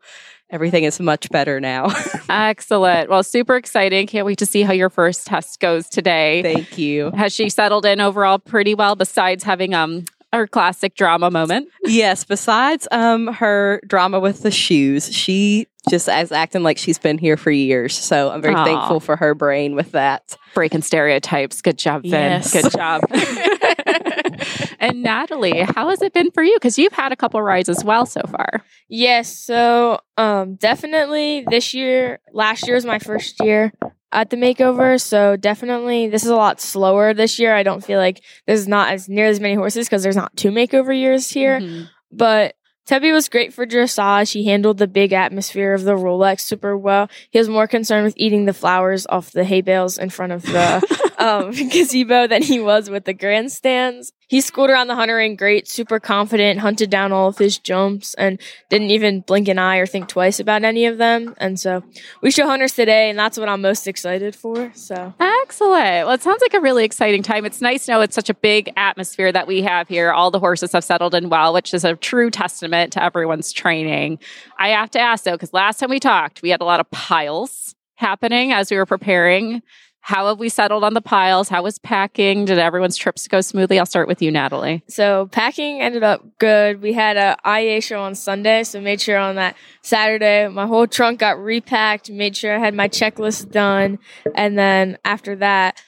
everything 0.50 0.84
is 0.84 1.00
much 1.00 1.28
better 1.30 1.60
now. 1.60 1.88
Excellent. 2.28 3.10
Well, 3.10 3.22
super 3.22 3.56
exciting. 3.56 4.06
Can't 4.06 4.26
wait 4.26 4.38
to 4.38 4.46
see 4.46 4.62
how 4.62 4.72
your 4.72 4.90
first 4.90 5.26
test 5.26 5.58
goes 5.60 5.88
today. 5.88 6.42
Thank 6.42 6.78
you. 6.78 7.10
Has 7.12 7.34
she 7.34 7.48
settled 7.48 7.84
in 7.84 8.00
overall 8.00 8.38
pretty 8.38 8.74
well 8.74 8.96
besides 8.96 9.44
having 9.44 9.74
um 9.74 10.04
her 10.32 10.46
classic 10.46 10.94
drama 10.94 11.30
moment? 11.30 11.68
yes, 11.84 12.24
besides 12.24 12.86
um 12.90 13.28
her 13.28 13.80
drama 13.86 14.20
with 14.20 14.42
the 14.42 14.50
shoes, 14.50 15.12
she 15.12 15.66
just 15.88 16.08
is 16.08 16.30
acting 16.30 16.62
like 16.62 16.76
she's 16.78 16.98
been 16.98 17.16
here 17.18 17.36
for 17.36 17.50
years. 17.50 17.96
So 17.96 18.30
I'm 18.30 18.42
very 18.42 18.54
Aw. 18.54 18.64
thankful 18.64 19.00
for 19.00 19.16
her 19.16 19.34
brain 19.34 19.74
with 19.74 19.92
that. 19.92 20.36
Breaking 20.54 20.82
stereotypes. 20.82 21.62
Good 21.62 21.78
job, 21.78 22.02
Finn. 22.02 22.10
Yes. 22.12 22.52
Good 22.52 22.70
job. 22.72 23.02
and 24.80 25.02
Natalie, 25.02 25.60
how 25.60 25.88
has 25.88 26.02
it 26.02 26.12
been 26.12 26.30
for 26.32 26.42
you? 26.42 26.54
Because 26.56 26.78
you've 26.78 26.92
had 26.92 27.12
a 27.12 27.16
couple 27.16 27.40
rides 27.42 27.68
as 27.68 27.82
well 27.82 28.04
so 28.06 28.20
far. 28.30 28.62
Yes, 28.88 29.34
so 29.34 30.00
um 30.16 30.56
definitely 30.56 31.44
this 31.48 31.72
year, 31.74 32.20
last 32.32 32.66
year 32.66 32.76
was 32.76 32.84
my 32.84 32.98
first 32.98 33.36
year. 33.42 33.72
At 34.12 34.30
the 34.30 34.36
makeover. 34.36 35.00
So 35.00 35.36
definitely, 35.36 36.08
this 36.08 36.24
is 36.24 36.30
a 36.30 36.36
lot 36.36 36.60
slower 36.60 37.14
this 37.14 37.38
year. 37.38 37.54
I 37.54 37.62
don't 37.62 37.84
feel 37.84 37.98
like 37.98 38.22
there's 38.46 38.66
not 38.68 38.92
as 38.92 39.08
near 39.08 39.26
as 39.26 39.40
many 39.40 39.54
horses 39.54 39.86
because 39.86 40.02
there's 40.02 40.16
not 40.16 40.36
two 40.36 40.50
makeover 40.50 40.96
years 40.98 41.30
here. 41.30 41.60
Mhm. 41.60 41.88
But 42.12 42.54
Tebby 42.86 43.12
was 43.12 43.28
great 43.28 43.52
for 43.54 43.66
dressage. 43.66 44.32
He 44.32 44.46
handled 44.46 44.78
the 44.78 44.88
big 44.88 45.12
atmosphere 45.12 45.74
of 45.74 45.84
the 45.84 45.94
Rolex 45.94 46.40
super 46.40 46.76
well. 46.76 47.08
He 47.30 47.38
was 47.38 47.48
more 47.48 47.68
concerned 47.68 48.04
with 48.04 48.14
eating 48.16 48.46
the 48.46 48.52
flowers 48.52 49.06
off 49.08 49.30
the 49.30 49.44
hay 49.44 49.60
bales 49.60 49.96
in 49.96 50.10
front 50.10 50.32
of 50.32 50.42
the 50.42 51.12
um, 51.18 51.50
gazebo 51.70 52.26
than 52.26 52.42
he 52.42 52.58
was 52.58 52.90
with 52.90 53.04
the 53.04 53.14
grandstands. 53.14 54.12
He 54.30 54.40
schooled 54.40 54.70
around 54.70 54.86
the 54.86 54.94
hunter 54.94 55.16
ring 55.16 55.34
great, 55.34 55.66
super 55.66 55.98
confident, 55.98 56.60
hunted 56.60 56.88
down 56.88 57.10
all 57.10 57.26
of 57.26 57.38
his 57.38 57.58
jumps, 57.58 58.14
and 58.14 58.40
didn't 58.68 58.92
even 58.92 59.22
blink 59.22 59.48
an 59.48 59.58
eye 59.58 59.78
or 59.78 59.86
think 59.86 60.06
twice 60.06 60.38
about 60.38 60.62
any 60.62 60.86
of 60.86 60.98
them. 60.98 61.34
And 61.38 61.58
so 61.58 61.82
we 62.22 62.30
show 62.30 62.46
hunters 62.46 62.74
today, 62.74 63.10
and 63.10 63.18
that's 63.18 63.36
what 63.36 63.48
I'm 63.48 63.60
most 63.60 63.88
excited 63.88 64.36
for. 64.36 64.70
So 64.72 65.12
Excellent. 65.18 66.06
Well, 66.06 66.12
it 66.12 66.22
sounds 66.22 66.42
like 66.42 66.54
a 66.54 66.60
really 66.60 66.84
exciting 66.84 67.24
time. 67.24 67.44
It's 67.44 67.60
nice 67.60 67.86
to 67.86 67.90
know 67.90 68.02
it's 68.02 68.14
such 68.14 68.30
a 68.30 68.34
big 68.34 68.72
atmosphere 68.76 69.32
that 69.32 69.48
we 69.48 69.62
have 69.62 69.88
here. 69.88 70.12
All 70.12 70.30
the 70.30 70.38
horses 70.38 70.70
have 70.70 70.84
settled 70.84 71.16
in 71.16 71.28
well, 71.28 71.52
which 71.52 71.74
is 71.74 71.84
a 71.84 71.96
true 71.96 72.30
testament 72.30 72.92
to 72.92 73.02
everyone's 73.02 73.52
training. 73.52 74.20
I 74.60 74.68
have 74.68 74.92
to 74.92 75.00
ask 75.00 75.24
though, 75.24 75.32
because 75.32 75.52
last 75.52 75.80
time 75.80 75.90
we 75.90 75.98
talked, 75.98 76.40
we 76.40 76.50
had 76.50 76.60
a 76.60 76.64
lot 76.64 76.78
of 76.78 76.88
piles 76.92 77.74
happening 77.96 78.52
as 78.52 78.70
we 78.70 78.76
were 78.76 78.86
preparing. 78.86 79.60
How 80.00 80.26
have 80.28 80.38
we 80.38 80.48
settled 80.48 80.82
on 80.82 80.94
the 80.94 81.00
piles? 81.00 81.48
How 81.48 81.62
was 81.62 81.78
packing? 81.78 82.44
Did 82.44 82.58
everyone's 82.58 82.96
trips 82.96 83.28
go 83.28 83.40
smoothly? 83.40 83.78
I'll 83.78 83.86
start 83.86 84.08
with 84.08 84.22
you, 84.22 84.30
Natalie. 84.30 84.82
So 84.88 85.28
packing 85.30 85.80
ended 85.80 86.02
up 86.02 86.24
good. 86.38 86.82
We 86.82 86.92
had 86.92 87.16
a 87.16 87.36
IA 87.46 87.80
show 87.80 88.00
on 88.00 88.14
Sunday, 88.14 88.64
so 88.64 88.80
made 88.80 89.00
sure 89.00 89.18
on 89.18 89.36
that 89.36 89.56
Saturday 89.82 90.48
my 90.48 90.66
whole 90.66 90.86
trunk 90.86 91.20
got 91.20 91.38
repacked. 91.38 92.10
Made 92.10 92.36
sure 92.36 92.56
I 92.56 92.58
had 92.58 92.74
my 92.74 92.88
checklist 92.88 93.50
done, 93.50 93.98
and 94.34 94.58
then 94.58 94.98
after 95.04 95.36
that, 95.36 95.80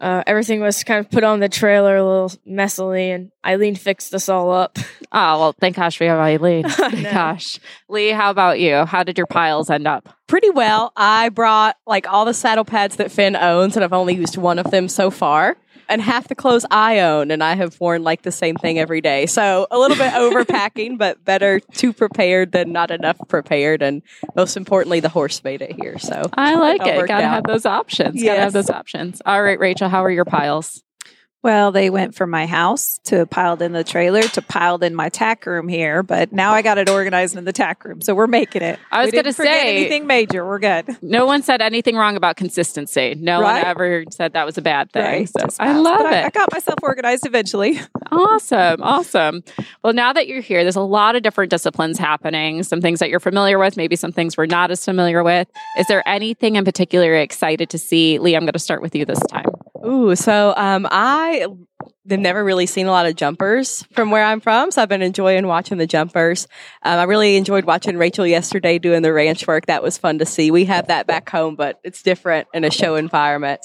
uh, 0.00 0.22
everything 0.26 0.60
was 0.60 0.82
kind 0.82 1.04
of 1.04 1.10
put 1.10 1.24
on 1.24 1.40
the 1.40 1.48
trailer 1.48 1.96
a 1.96 2.04
little 2.04 2.30
messily, 2.48 3.14
and 3.14 3.30
Eileen 3.44 3.74
fixed 3.74 4.14
us 4.14 4.28
all 4.30 4.50
up. 4.50 4.78
Oh, 5.12 5.38
well, 5.40 5.54
thank 5.60 5.76
gosh 5.76 6.00
we 6.00 6.06
have 6.06 6.18
Eileen. 6.18 6.64
Thank 6.68 7.04
gosh. 7.04 7.60
Lee, 7.88 8.08
how 8.08 8.30
about 8.30 8.58
you? 8.58 8.86
How 8.86 9.02
did 9.02 9.18
your 9.18 9.26
piles 9.26 9.68
end 9.68 9.86
up? 9.86 10.08
Pretty 10.26 10.50
well. 10.50 10.92
I 10.96 11.28
brought 11.28 11.76
like 11.86 12.08
all 12.08 12.24
the 12.24 12.32
saddle 12.32 12.64
pads 12.64 12.96
that 12.96 13.12
Finn 13.12 13.36
owns, 13.36 13.76
and 13.76 13.84
I've 13.84 13.92
only 13.92 14.14
used 14.14 14.38
one 14.38 14.58
of 14.58 14.70
them 14.70 14.88
so 14.88 15.10
far. 15.10 15.58
And 15.90 16.00
half 16.00 16.28
the 16.28 16.36
clothes 16.36 16.64
I 16.70 17.00
own, 17.00 17.30
and 17.32 17.42
I 17.42 17.56
have 17.56 17.78
worn 17.80 18.04
like 18.04 18.22
the 18.22 18.30
same 18.30 18.54
thing 18.54 18.78
every 18.78 19.00
day. 19.00 19.26
So 19.26 19.66
a 19.70 19.78
little 19.78 19.96
bit 19.96 20.12
overpacking, 20.12 20.98
but 20.98 21.24
better 21.24 21.58
too 21.58 21.92
prepared 21.92 22.52
than 22.52 22.72
not 22.72 22.92
enough 22.92 23.18
prepared. 23.28 23.82
And 23.82 24.02
most 24.36 24.56
importantly, 24.56 25.00
the 25.00 25.08
horse 25.08 25.42
made 25.42 25.62
it 25.62 25.72
here. 25.72 25.98
So 25.98 26.22
I 26.34 26.54
like 26.54 26.86
it. 26.86 27.06
Gotta 27.08 27.24
out. 27.24 27.34
have 27.34 27.44
those 27.44 27.66
options. 27.66 28.22
Gotta 28.22 28.40
have 28.40 28.52
those 28.52 28.70
options. 28.70 29.20
All 29.26 29.42
right, 29.42 29.58
Rachel, 29.58 29.88
how 29.88 30.04
are 30.04 30.10
your 30.10 30.24
piles? 30.24 30.82
Well, 31.42 31.72
they 31.72 31.88
went 31.88 32.14
from 32.14 32.28
my 32.28 32.44
house 32.44 32.98
to 33.04 33.24
piled 33.24 33.62
in 33.62 33.72
the 33.72 33.82
trailer 33.82 34.20
to 34.20 34.42
piled 34.42 34.84
in 34.84 34.94
my 34.94 35.08
tack 35.08 35.46
room 35.46 35.68
here, 35.68 36.02
but 36.02 36.32
now 36.32 36.52
I 36.52 36.60
got 36.60 36.76
it 36.76 36.90
organized 36.90 37.34
in 37.34 37.46
the 37.46 37.52
tack 37.52 37.82
room, 37.84 38.02
so 38.02 38.14
we're 38.14 38.26
making 38.26 38.60
it. 38.60 38.78
I 38.92 39.02
was 39.04 39.10
gonna 39.12 39.32
say- 39.32 39.78
anything 39.78 40.06
major. 40.06 40.44
We're 40.46 40.58
good. 40.58 40.84
No 41.00 41.24
one 41.24 41.42
said 41.42 41.62
anything 41.62 41.96
wrong 41.96 42.16
about 42.16 42.36
consistency. 42.36 43.14
No 43.18 43.40
Right? 43.40 43.54
one 43.62 43.64
ever 43.64 44.04
said 44.10 44.34
that 44.34 44.44
was 44.44 44.58
a 44.58 44.62
bad 44.62 44.92
thing. 44.92 45.02
Right, 45.02 45.28
So 45.28 45.46
I 45.58 45.72
love 45.78 45.98
But 46.00 46.12
it. 46.12 46.24
I, 46.24 46.26
I 46.26 46.30
got 46.30 46.52
myself 46.52 46.78
organized 46.82 47.24
eventually. 47.24 47.80
Awesome. 48.12 48.82
Awesome. 48.82 49.42
Well, 49.82 49.92
now 49.92 50.12
that 50.12 50.26
you're 50.28 50.40
here, 50.42 50.62
there's 50.62 50.76
a 50.76 50.80
lot 50.82 51.16
of 51.16 51.22
different 51.22 51.50
disciplines 51.50 51.96
happening, 51.96 52.62
some 52.64 52.80
things 52.80 52.98
that 52.98 53.08
you're 53.08 53.20
familiar 53.20 53.58
with, 53.58 53.76
maybe 53.76 53.96
some 53.96 54.12
things 54.12 54.36
we're 54.36 54.46
not 54.46 54.70
as 54.70 54.84
familiar 54.84 55.22
with. 55.22 55.48
Is 55.78 55.86
there 55.86 56.06
anything 56.06 56.56
in 56.56 56.64
particular 56.64 57.06
you're 57.06 57.16
excited 57.18 57.70
to 57.70 57.78
see? 57.78 58.18
Lee, 58.18 58.34
I'm 58.34 58.42
going 58.42 58.52
to 58.52 58.58
start 58.58 58.82
with 58.82 58.94
you 58.94 59.04
this 59.04 59.20
time. 59.30 59.49
Ooh, 59.84 60.14
so 60.14 60.52
um, 60.56 60.86
I 60.90 61.46
have 62.08 62.20
never 62.20 62.44
really 62.44 62.66
seen 62.66 62.86
a 62.86 62.90
lot 62.90 63.06
of 63.06 63.16
jumpers 63.16 63.84
from 63.92 64.10
where 64.10 64.24
I'm 64.24 64.40
from, 64.40 64.70
so 64.70 64.82
I've 64.82 64.88
been 64.88 65.02
enjoying 65.02 65.46
watching 65.46 65.78
the 65.78 65.86
jumpers. 65.86 66.48
Um, 66.82 66.98
I 66.98 67.04
really 67.04 67.36
enjoyed 67.36 67.64
watching 67.64 67.96
Rachel 67.96 68.26
yesterday 68.26 68.78
doing 68.78 69.02
the 69.02 69.12
ranch 69.12 69.46
work. 69.46 69.66
That 69.66 69.82
was 69.82 69.96
fun 69.96 70.18
to 70.18 70.26
see. 70.26 70.50
We 70.50 70.64
have 70.66 70.88
that 70.88 71.06
back 71.06 71.30
home, 71.30 71.56
but 71.56 71.80
it's 71.84 72.02
different 72.02 72.48
in 72.52 72.64
a 72.64 72.70
show 72.70 72.96
environment. 72.96 73.60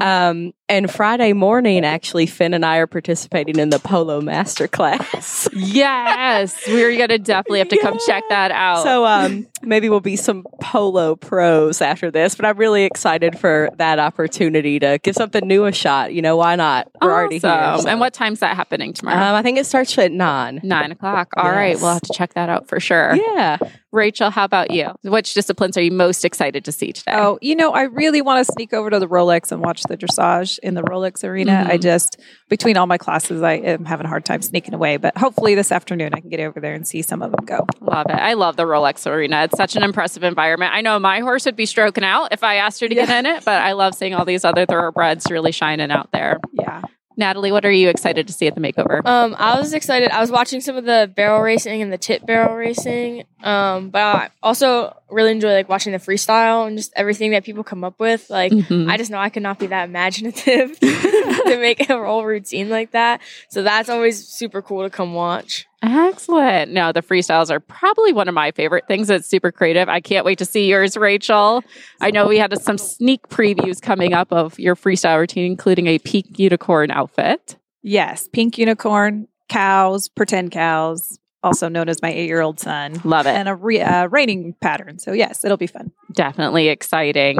Um, 0.00 0.52
and 0.68 0.90
Friday 0.90 1.32
morning, 1.32 1.84
actually, 1.84 2.26
Finn 2.26 2.52
and 2.54 2.64
I 2.64 2.78
are 2.78 2.86
participating 2.86 3.58
in 3.58 3.70
the 3.70 3.78
polo 3.78 4.20
master 4.20 4.66
class. 4.68 5.48
Yes, 5.76 6.56
we're 6.66 6.96
going 6.96 7.08
to 7.10 7.18
definitely 7.18 7.58
have 7.60 7.68
to 7.68 7.78
come 7.80 7.98
check 8.06 8.24
that 8.28 8.50
out. 8.50 8.82
So 8.82 9.04
um, 9.04 9.46
maybe 9.62 9.88
we'll 9.88 10.00
be 10.00 10.16
some 10.16 10.44
polo 10.60 11.16
pros 11.16 11.80
after 11.80 12.10
this, 12.10 12.34
but 12.34 12.44
I'm 12.46 12.56
really 12.56 12.84
excited 12.84 13.38
for 13.38 13.70
that 13.78 13.98
opportunity 13.98 14.78
to 14.78 14.98
give 15.02 15.14
something 15.14 15.46
new 15.46 15.64
a 15.66 15.72
shot. 15.72 16.12
You 16.14 16.22
know, 16.22 16.36
why 16.36 16.56
not? 16.56 16.90
We're 17.00 17.12
already 17.12 17.38
here. 17.38 17.50
Awesome. 17.50 17.84
so. 17.84 17.88
And 17.90 18.00
what 18.00 18.14
time's 18.14 18.40
that 18.40 18.56
happening 18.56 18.92
tomorrow? 18.92 19.16
Um, 19.18 19.34
I 19.34 19.42
think 19.42 19.58
it 19.58 19.66
starts 19.66 19.96
at 19.98 20.12
nine. 20.12 20.60
Nine 20.62 20.92
o'clock. 20.92 21.32
All 21.36 21.50
right, 21.50 21.70
Yes. 21.70 21.82
we'll 21.82 21.92
have 21.92 22.02
to 22.02 22.12
check 22.14 22.34
that 22.34 22.48
out 22.48 22.68
for 22.68 22.80
sure. 22.80 23.14
Yeah. 23.14 23.58
Rachel, 23.92 24.30
how 24.30 24.44
about 24.44 24.70
you? 24.70 24.90
Which 25.02 25.32
disciplines 25.34 25.76
are 25.78 25.82
you 25.82 25.90
most 25.92 26.24
excited 26.24 26.64
to 26.66 26.72
see 26.72 26.92
today? 26.92 27.12
Oh, 27.14 27.38
you 27.40 27.56
know, 27.56 27.72
I 27.72 27.82
really 27.82 28.20
want 28.20 28.44
to 28.46 28.52
sneak 28.52 28.72
over 28.74 28.90
to 28.90 28.98
the 28.98 29.08
Rolex 29.08 29.52
and 29.52 29.62
watch 29.62 29.82
the 29.84 29.96
dressage 29.96 30.55
in 30.62 30.74
the 30.74 30.82
Rolex 30.82 31.24
arena. 31.24 31.66
I 31.68 31.76
Mhm. 31.78 31.82
just, 31.82 32.18
between 32.48 32.76
all 32.76 32.86
my 32.86 32.98
classes, 32.98 33.42
I 33.42 33.54
am 33.54 33.84
having 33.84 34.06
a 34.06 34.08
hard 34.08 34.24
time 34.24 34.42
sneaking 34.42 34.74
away. 34.74 34.96
But 34.96 35.16
hopefully 35.18 35.54
this 35.54 35.72
afternoon 35.72 36.10
I 36.14 36.20
can 36.20 36.30
get 36.30 36.40
over 36.40 36.60
there 36.60 36.74
and 36.74 36.86
see 36.86 37.02
some 37.02 37.22
of 37.22 37.30
them 37.32 37.44
go. 37.44 37.66
Love 37.80 38.06
it. 38.08 38.14
I 38.14 38.34
love 38.34 38.56
the 38.56 38.64
Rolex 38.64 39.06
Arena. 39.10 39.44
It's 39.44 39.56
such 39.56 39.76
an 39.76 39.82
impressive 39.82 40.22
environment. 40.24 40.72
I 40.74 40.80
know 40.80 40.98
my 40.98 41.20
horse 41.20 41.44
would 41.46 41.56
be 41.56 41.66
stroking 41.66 42.04
out 42.04 42.32
if 42.32 42.42
I 42.44 42.56
asked 42.56 42.80
her 42.80 42.88
to 42.88 42.94
get 42.94 43.08
in 43.10 43.26
it, 43.26 43.44
but 43.44 43.60
I 43.60 43.72
love 43.72 43.94
seeing 43.94 44.14
all 44.14 44.24
these 44.24 44.44
other 44.44 44.66
thoroughbreds 44.66 45.30
really 45.30 45.52
shining 45.52 45.90
out 45.90 46.10
there. 46.12 46.38
Yeah. 46.52 46.82
Natalie, 47.18 47.50
what 47.50 47.64
are 47.64 47.70
you 47.72 47.88
excited 47.88 48.26
to 48.26 48.32
see 48.34 48.46
at 48.46 48.54
the 48.54 48.60
makeover? 48.60 49.00
Um, 49.06 49.34
I 49.38 49.58
was 49.58 49.72
excited. 49.72 50.10
I 50.10 50.20
was 50.20 50.30
watching 50.30 50.60
some 50.60 50.76
of 50.76 50.84
the 50.84 51.10
barrel 51.16 51.40
racing 51.40 51.80
and 51.80 51.90
the 51.90 51.96
tip 51.96 52.26
barrel 52.26 52.54
racing. 52.54 53.24
Um, 53.42 53.88
but 53.88 54.00
I 54.16 54.28
also 54.42 54.94
really 55.10 55.30
enjoy 55.30 55.52
like 55.54 55.68
watching 55.68 55.92
the 55.92 55.98
freestyle 55.98 56.66
and 56.66 56.76
just 56.76 56.92
everything 56.96 57.30
that 57.30 57.44
people 57.44 57.62
come 57.62 57.84
up 57.84 58.00
with. 58.00 58.28
Like, 58.28 58.50
Mhm. 58.52 58.90
I 58.90 58.96
just 58.96 59.10
know 59.10 59.18
I 59.18 59.28
could 59.28 59.42
not 59.42 59.58
be 59.58 59.66
that 59.68 59.84
imaginative 59.88 60.78
to 60.80 61.58
make 61.60 61.88
a 61.88 61.94
whole 62.04 62.24
routine 62.24 62.68
like 62.68 62.90
that. 62.92 63.20
So 63.50 63.62
that's 63.62 63.88
always 63.88 64.26
super 64.26 64.62
cool 64.62 64.82
to 64.82 64.90
come 64.90 65.14
watch. 65.14 65.66
Excellent. 65.82 66.72
No, 66.72 66.90
the 66.92 67.02
freestyles 67.02 67.50
are 67.50 67.60
probably 67.60 68.12
one 68.12 68.28
of 68.28 68.34
my 68.34 68.50
favorite 68.50 68.88
things. 68.88 69.08
It's 69.08 69.28
super 69.28 69.52
creative. 69.52 69.88
I 69.88 70.00
can't 70.00 70.24
wait 70.24 70.38
to 70.38 70.44
see 70.44 70.68
yours, 70.68 70.96
Rachel. 70.96 71.62
I 72.00 72.10
know 72.10 72.26
we 72.26 72.38
had 72.38 72.60
some 72.60 72.78
sneak 72.78 73.28
previews 73.28 73.80
coming 73.80 74.12
up 74.12 74.32
of 74.32 74.58
your 74.58 74.74
freestyle 74.74 75.18
routine, 75.20 75.46
including 75.46 75.86
a 75.86 75.98
pink 76.00 76.38
unicorn 76.38 76.90
outfit. 76.90 77.56
Yes, 77.82 78.28
pink 78.32 78.58
unicorn, 78.58 79.28
cows, 79.48 80.08
pretend 80.08 80.50
cows, 80.50 81.18
also 81.42 81.68
known 81.68 81.88
as 81.88 82.02
my 82.02 82.10
eight 82.10 82.26
year 82.26 82.40
old 82.40 82.58
son. 82.58 83.00
Love 83.04 83.26
it. 83.26 83.30
And 83.30 83.48
a 83.48 83.54
re- 83.54 83.80
uh, 83.80 84.08
reining 84.08 84.54
pattern. 84.60 84.98
So, 84.98 85.12
yes, 85.12 85.44
it'll 85.44 85.56
be 85.56 85.66
fun. 85.66 85.92
Definitely 86.12 86.68
exciting. 86.68 87.38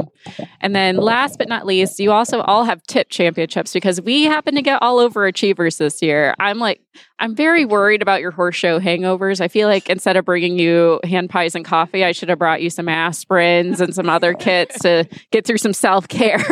And 0.61 0.75
then 0.75 0.97
last 0.97 1.37
but 1.37 1.49
not 1.49 1.65
least, 1.65 1.99
you 1.99 2.11
also 2.11 2.41
all 2.41 2.63
have 2.63 2.83
tip 2.83 3.09
championships 3.09 3.73
because 3.73 4.01
we 4.01 4.23
happen 4.23 4.55
to 4.55 4.61
get 4.61 4.81
all 4.81 4.99
over 4.99 5.25
achievers 5.25 5.77
this 5.77 6.01
year. 6.01 6.35
I'm 6.39 6.59
like, 6.59 6.81
I'm 7.19 7.35
very 7.35 7.65
worried 7.65 8.01
about 8.01 8.21
your 8.21 8.31
horse 8.31 8.55
show 8.55 8.79
hangovers. 8.79 9.41
I 9.41 9.47
feel 9.47 9.67
like 9.67 9.89
instead 9.89 10.15
of 10.17 10.25
bringing 10.25 10.59
you 10.59 10.99
hand 11.03 11.29
pies 11.29 11.55
and 11.55 11.65
coffee, 11.65 12.03
I 12.03 12.11
should 12.11 12.29
have 12.29 12.39
brought 12.39 12.61
you 12.61 12.69
some 12.69 12.85
aspirins 12.85 13.79
and 13.79 13.93
some 13.93 14.09
other 14.09 14.33
kits 14.33 14.79
to 14.79 15.07
get 15.31 15.45
through 15.45 15.57
some 15.57 15.73
self 15.73 16.07
care. 16.07 16.43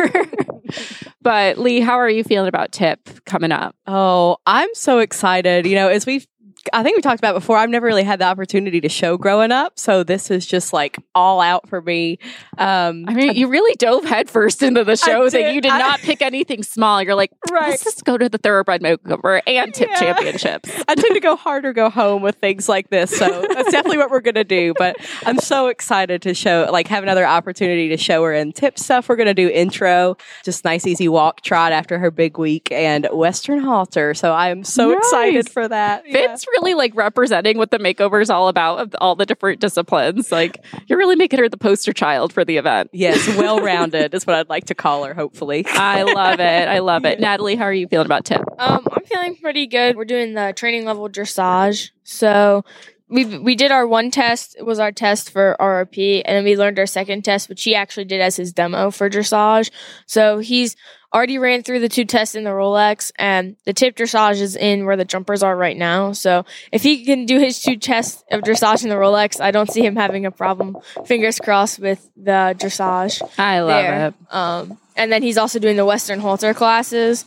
but 1.22 1.58
Lee, 1.58 1.80
how 1.80 1.94
are 1.94 2.10
you 2.10 2.24
feeling 2.24 2.48
about 2.48 2.72
tip 2.72 3.24
coming 3.24 3.52
up? 3.52 3.76
Oh, 3.86 4.38
I'm 4.46 4.74
so 4.74 4.98
excited. 4.98 5.66
You 5.66 5.76
know, 5.76 5.88
as 5.88 6.06
we've 6.06 6.26
I 6.72 6.82
think 6.82 6.96
we 6.96 7.02
talked 7.02 7.18
about 7.20 7.34
before, 7.34 7.56
I've 7.56 7.70
never 7.70 7.86
really 7.86 8.02
had 8.04 8.18
the 8.20 8.24
opportunity 8.24 8.80
to 8.80 8.88
show 8.88 9.16
growing 9.16 9.52
up. 9.52 9.78
So 9.78 10.02
this 10.02 10.30
is 10.30 10.46
just 10.46 10.72
like 10.72 10.96
all 11.14 11.40
out 11.40 11.68
for 11.68 11.80
me. 11.80 12.18
Um, 12.58 13.04
I 13.08 13.14
mean, 13.14 13.34
you 13.34 13.48
really 13.48 13.74
dove 13.76 14.04
headfirst 14.04 14.62
into 14.62 14.84
the 14.84 14.96
show 15.06 15.28
that 15.28 15.54
you 15.54 15.60
did 15.60 15.72
I- 15.72 15.78
not 15.78 16.00
pick 16.00 16.22
anything 16.22 16.62
small. 16.62 17.02
You're 17.02 17.14
like, 17.14 17.30
let's 17.50 17.84
just 17.84 18.04
go 18.04 18.16
to 18.18 18.28
the 18.28 18.38
thoroughbred 18.38 18.82
makeover 18.82 19.40
and 19.46 19.72
tip 19.74 19.88
Yeah. 19.92 19.98
championships. 20.00 20.70
I 20.88 20.94
tend 20.94 21.14
to 21.14 21.20
go 21.20 21.36
hard 21.36 21.64
or 21.64 21.72
go 21.72 21.90
home 21.90 22.22
with 22.22 22.36
things 22.36 22.68
like 22.68 22.90
this. 22.90 23.16
So 23.16 23.26
that's 23.66 23.72
definitely 23.74 23.98
what 23.98 24.10
we're 24.10 24.20
going 24.20 24.34
to 24.34 24.44
do. 24.44 24.74
But 24.78 24.96
I'm 25.24 25.38
so 25.38 25.68
excited 25.68 26.22
to 26.22 26.34
show, 26.34 26.68
like, 26.70 26.88
have 26.88 27.02
another 27.02 27.26
opportunity 27.26 27.88
to 27.88 27.96
show 27.96 28.22
her 28.24 28.32
in 28.32 28.52
tip 28.52 28.78
stuff. 28.78 29.08
We're 29.08 29.16
going 29.16 29.26
to 29.26 29.34
do 29.34 29.48
intro, 29.48 30.16
just 30.44 30.64
nice, 30.64 30.86
easy 30.86 31.08
walk 31.08 31.40
trot 31.42 31.72
after 31.72 31.98
her 31.98 32.10
big 32.10 32.38
week, 32.38 32.70
and 32.72 33.08
Western 33.12 33.60
halter. 33.60 34.14
So 34.14 34.32
I 34.32 34.48
am 34.50 34.64
so 34.64 34.90
Nice. 34.90 34.98
excited 34.98 35.50
for 35.50 35.68
that. 35.68 36.04
Yeah. 36.06 36.36
Really 36.58 36.74
like 36.74 36.94
representing 36.94 37.58
what 37.58 37.70
the 37.70 37.78
makeover 37.78 38.20
is 38.22 38.30
all 38.30 38.48
about 38.48 38.78
of 38.80 38.94
all 39.00 39.14
the 39.16 39.26
different 39.26 39.60
disciplines. 39.60 40.30
Like 40.32 40.64
you're 40.86 40.98
really 40.98 41.16
making 41.16 41.38
her 41.40 41.48
the 41.48 41.56
poster 41.56 41.92
child 41.92 42.32
for 42.32 42.44
the 42.44 42.56
event. 42.56 42.90
Yes, 42.92 43.26
well 43.36 43.60
rounded 43.60 44.14
is 44.14 44.26
what 44.26 44.36
I'd 44.36 44.48
like 44.48 44.66
to 44.66 44.74
call 44.74 45.04
her, 45.04 45.14
hopefully. 45.14 45.64
I 45.68 46.02
love 46.02 46.40
it. 46.40 46.68
I 46.68 46.78
love 46.80 47.04
it. 47.04 47.20
Natalie, 47.26 47.56
how 47.56 47.64
are 47.64 47.72
you 47.72 47.88
feeling 47.88 48.06
about 48.06 48.24
tip? 48.24 48.42
Um, 48.58 48.86
I'm 48.90 49.04
feeling 49.04 49.36
pretty 49.36 49.66
good. 49.66 49.96
We're 49.96 50.04
doing 50.04 50.34
the 50.34 50.52
training 50.56 50.84
level 50.84 51.08
dressage. 51.08 51.90
So 52.04 52.64
we 53.08 53.38
we 53.38 53.54
did 53.54 53.70
our 53.70 53.86
one 53.86 54.10
test 54.10 54.56
it 54.58 54.64
was 54.64 54.78
our 54.78 54.92
test 54.92 55.30
for 55.30 55.56
RRP, 55.60 56.22
and 56.24 56.36
then 56.36 56.44
we 56.44 56.56
learned 56.56 56.78
our 56.78 56.86
second 56.86 57.24
test, 57.24 57.48
which 57.48 57.62
he 57.62 57.74
actually 57.74 58.04
did 58.04 58.20
as 58.20 58.36
his 58.36 58.52
demo 58.52 58.90
for 58.90 59.08
dressage. 59.08 59.70
So 60.06 60.38
he's 60.38 60.76
already 61.14 61.38
ran 61.38 61.62
through 61.62 61.80
the 61.80 61.88
two 61.88 62.04
tests 62.04 62.34
in 62.34 62.44
the 62.44 62.50
Rolex, 62.50 63.12
and 63.18 63.56
the 63.64 63.72
tip 63.72 63.96
dressage 63.96 64.40
is 64.40 64.56
in 64.56 64.86
where 64.86 64.96
the 64.96 65.04
jumpers 65.04 65.42
are 65.42 65.56
right 65.56 65.76
now. 65.76 66.12
So 66.12 66.44
if 66.72 66.82
he 66.82 67.04
can 67.04 67.26
do 67.26 67.38
his 67.38 67.62
two 67.62 67.76
tests 67.76 68.24
of 68.30 68.42
dressage 68.42 68.82
in 68.82 68.90
the 68.90 68.96
Rolex, 68.96 69.40
I 69.40 69.50
don't 69.50 69.70
see 69.70 69.84
him 69.84 69.96
having 69.96 70.26
a 70.26 70.30
problem. 70.30 70.76
Fingers 71.04 71.38
crossed 71.38 71.78
with 71.78 72.10
the 72.16 72.56
dressage. 72.58 73.22
I 73.38 73.60
love 73.60 73.68
there. 73.68 74.08
it. 74.08 74.14
Um, 74.34 74.78
and 74.96 75.12
then 75.12 75.22
he's 75.22 75.38
also 75.38 75.58
doing 75.58 75.76
the 75.76 75.84
Western 75.84 76.20
halter 76.20 76.54
classes. 76.54 77.24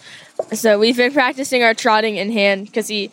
So 0.53 0.77
we've 0.79 0.97
been 0.97 1.13
practicing 1.13 1.63
our 1.63 1.73
trotting 1.73 2.17
in 2.17 2.31
hand 2.31 2.65
because 2.65 2.87
he 2.87 3.11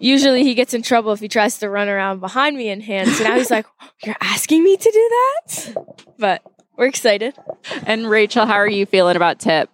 usually 0.00 0.42
he 0.42 0.54
gets 0.54 0.74
in 0.74 0.82
trouble 0.82 1.12
if 1.12 1.20
he 1.20 1.28
tries 1.28 1.58
to 1.58 1.70
run 1.70 1.88
around 1.88 2.18
behind 2.18 2.56
me 2.56 2.68
in 2.68 2.80
hand. 2.80 3.10
So 3.10 3.22
now 3.24 3.36
he's 3.36 3.50
like, 3.50 3.66
"You're 4.04 4.16
asking 4.20 4.64
me 4.64 4.76
to 4.76 4.90
do 4.90 5.08
that?" 5.10 5.74
But 6.18 6.42
we're 6.76 6.86
excited. 6.86 7.34
And 7.86 8.08
Rachel, 8.10 8.46
how 8.46 8.54
are 8.54 8.68
you 8.68 8.86
feeling 8.86 9.16
about 9.16 9.38
Tip? 9.38 9.70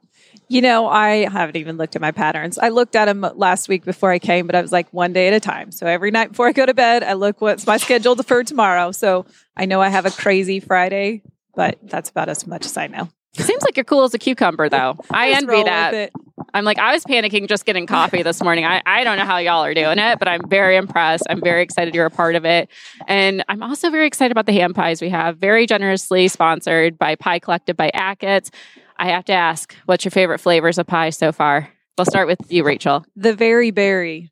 You 0.49 0.61
know, 0.61 0.87
I 0.87 1.29
haven't 1.29 1.57
even 1.57 1.77
looked 1.77 1.97
at 1.97 2.03
my 2.03 2.12
patterns. 2.12 2.57
I 2.59 2.68
looked 2.68 2.95
at 2.95 3.07
them 3.07 3.27
last 3.35 3.68
week 3.68 3.85
before 3.85 4.12
I 4.12 4.20
came, 4.20 4.47
but 4.47 4.55
I 4.55 4.61
was 4.61 4.70
like 4.70 4.93
one 4.93 5.12
day 5.12 5.27
at 5.27 5.35
a 5.35 5.41
time. 5.41 5.72
So 5.72 5.87
every 5.87 6.12
night 6.12 6.31
before 6.31 6.47
I 6.47 6.53
go 6.53 6.64
to 6.64 6.74
bed, 6.74 7.03
I 7.03 7.14
look 7.14 7.41
what's 7.41 7.66
my 7.66 7.79
schedule 7.79 8.14
for 8.16 8.45
tomorrow. 8.45 8.93
So 8.93 9.27
I 9.57 9.66
know 9.66 9.81
I 9.81 9.89
have 9.89 10.07
a 10.07 10.11
crazy 10.11 10.61
Friday, 10.61 11.22
but 11.57 11.79
that's 11.83 12.11
about 12.11 12.29
as 12.29 12.47
much 12.47 12.64
as 12.64 12.77
I 12.77 12.87
know. 12.87 13.09
Seems 13.35 13.62
like 13.62 13.77
you're 13.77 13.85
cool 13.85 14.05
as 14.05 14.14
a 14.14 14.18
cucumber, 14.18 14.68
though. 14.68 14.97
I 15.11 15.31
envy 15.31 15.62
that. 15.64 16.11
It. 16.39 16.47
I'm 16.55 16.64
like, 16.64 16.78
I 16.78 16.93
was 16.93 17.05
panicking 17.05 17.49
just 17.49 17.64
getting 17.64 17.87
coffee 17.87 18.22
this 18.22 18.43
morning. 18.43 18.64
I, 18.64 18.82
I 18.87 19.05
don't 19.05 19.18
know 19.18 19.24
how 19.24 19.39
y'all 19.39 19.64
are 19.64 19.74
doing 19.74 19.99
it, 19.99 20.18
but 20.18 20.28
I'm 20.28 20.49
very 20.49 20.76
impressed. 20.76 21.24
I'm 21.28 21.41
very 21.41 21.62
excited 21.62 21.95
you're 21.95 22.07
a 22.07 22.11
part 22.11 22.34
of 22.34 22.45
it. 22.45 22.70
And 23.07 23.45
I'm 23.49 23.62
also 23.62 23.91
very 23.91 24.07
excited 24.07 24.32
about 24.32 24.47
the 24.47 24.53
ham 24.53 24.74
pies 24.74 25.01
we 25.01 25.09
have, 25.11 25.39
very 25.39 25.66
generously 25.66 26.28
sponsored 26.28 26.99
by 26.99 27.14
Pie 27.14 27.39
Collective 27.41 27.76
by 27.76 27.91
Ackett's. 27.95 28.51
I 28.99 29.09
have 29.09 29.24
to 29.26 29.32
ask, 29.32 29.74
what's 29.87 30.05
your 30.05 30.11
favorite 30.11 30.39
flavors 30.39 30.78
of 30.78 30.87
pie 30.87 31.11
so 31.11 31.32
far? 31.32 31.68
We'll 31.99 32.07
start 32.07 32.26
with 32.26 32.41
you, 32.51 32.64
Rachel. 32.64 33.05
The 33.16 33.34
very 33.34 33.70
berry. 33.70 34.30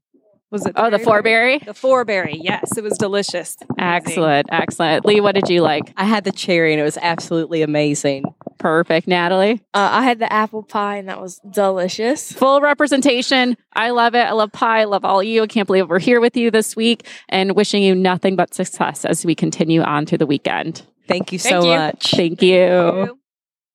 Was 0.50 0.66
it? 0.66 0.74
Oh, 0.76 0.84
the 0.84 0.98
very 0.98 1.04
four 1.04 1.22
berry? 1.22 1.58
berry? 1.58 1.66
The 1.66 1.74
four 1.74 2.04
berry. 2.04 2.38
Yes, 2.40 2.76
it 2.76 2.84
was 2.84 2.96
delicious. 2.96 3.56
Excellent, 3.78 4.46
excellent. 4.52 5.04
Lee, 5.04 5.20
what 5.20 5.34
did 5.34 5.48
you 5.48 5.62
like? 5.62 5.92
I 5.96 6.04
had 6.04 6.24
the 6.24 6.32
cherry 6.32 6.72
and 6.72 6.80
it 6.80 6.84
was 6.84 6.96
absolutely 6.98 7.62
amazing. 7.62 8.24
Perfect. 8.64 9.06
Natalie? 9.06 9.60
Uh, 9.74 9.90
I 9.92 10.04
had 10.04 10.20
the 10.20 10.32
apple 10.32 10.62
pie, 10.62 10.96
and 10.96 11.06
that 11.10 11.20
was 11.20 11.38
delicious. 11.50 12.32
Full 12.32 12.62
representation. 12.62 13.58
I 13.74 13.90
love 13.90 14.14
it. 14.14 14.20
I 14.26 14.32
love 14.32 14.52
pie. 14.52 14.80
I 14.80 14.84
love 14.84 15.04
all 15.04 15.20
of 15.20 15.26
you. 15.26 15.42
I 15.42 15.46
can't 15.46 15.66
believe 15.66 15.90
we're 15.90 15.98
here 15.98 16.18
with 16.18 16.34
you 16.34 16.50
this 16.50 16.74
week 16.74 17.06
and 17.28 17.54
wishing 17.54 17.82
you 17.82 17.94
nothing 17.94 18.36
but 18.36 18.54
success 18.54 19.04
as 19.04 19.26
we 19.26 19.34
continue 19.34 19.82
on 19.82 20.06
through 20.06 20.16
the 20.16 20.26
weekend. 20.26 20.80
Thank 21.06 21.30
you 21.30 21.38
Thank 21.38 21.62
so 21.62 21.70
you. 21.70 21.76
much. 21.78 22.12
Thank 22.12 22.40
you. 22.40 23.18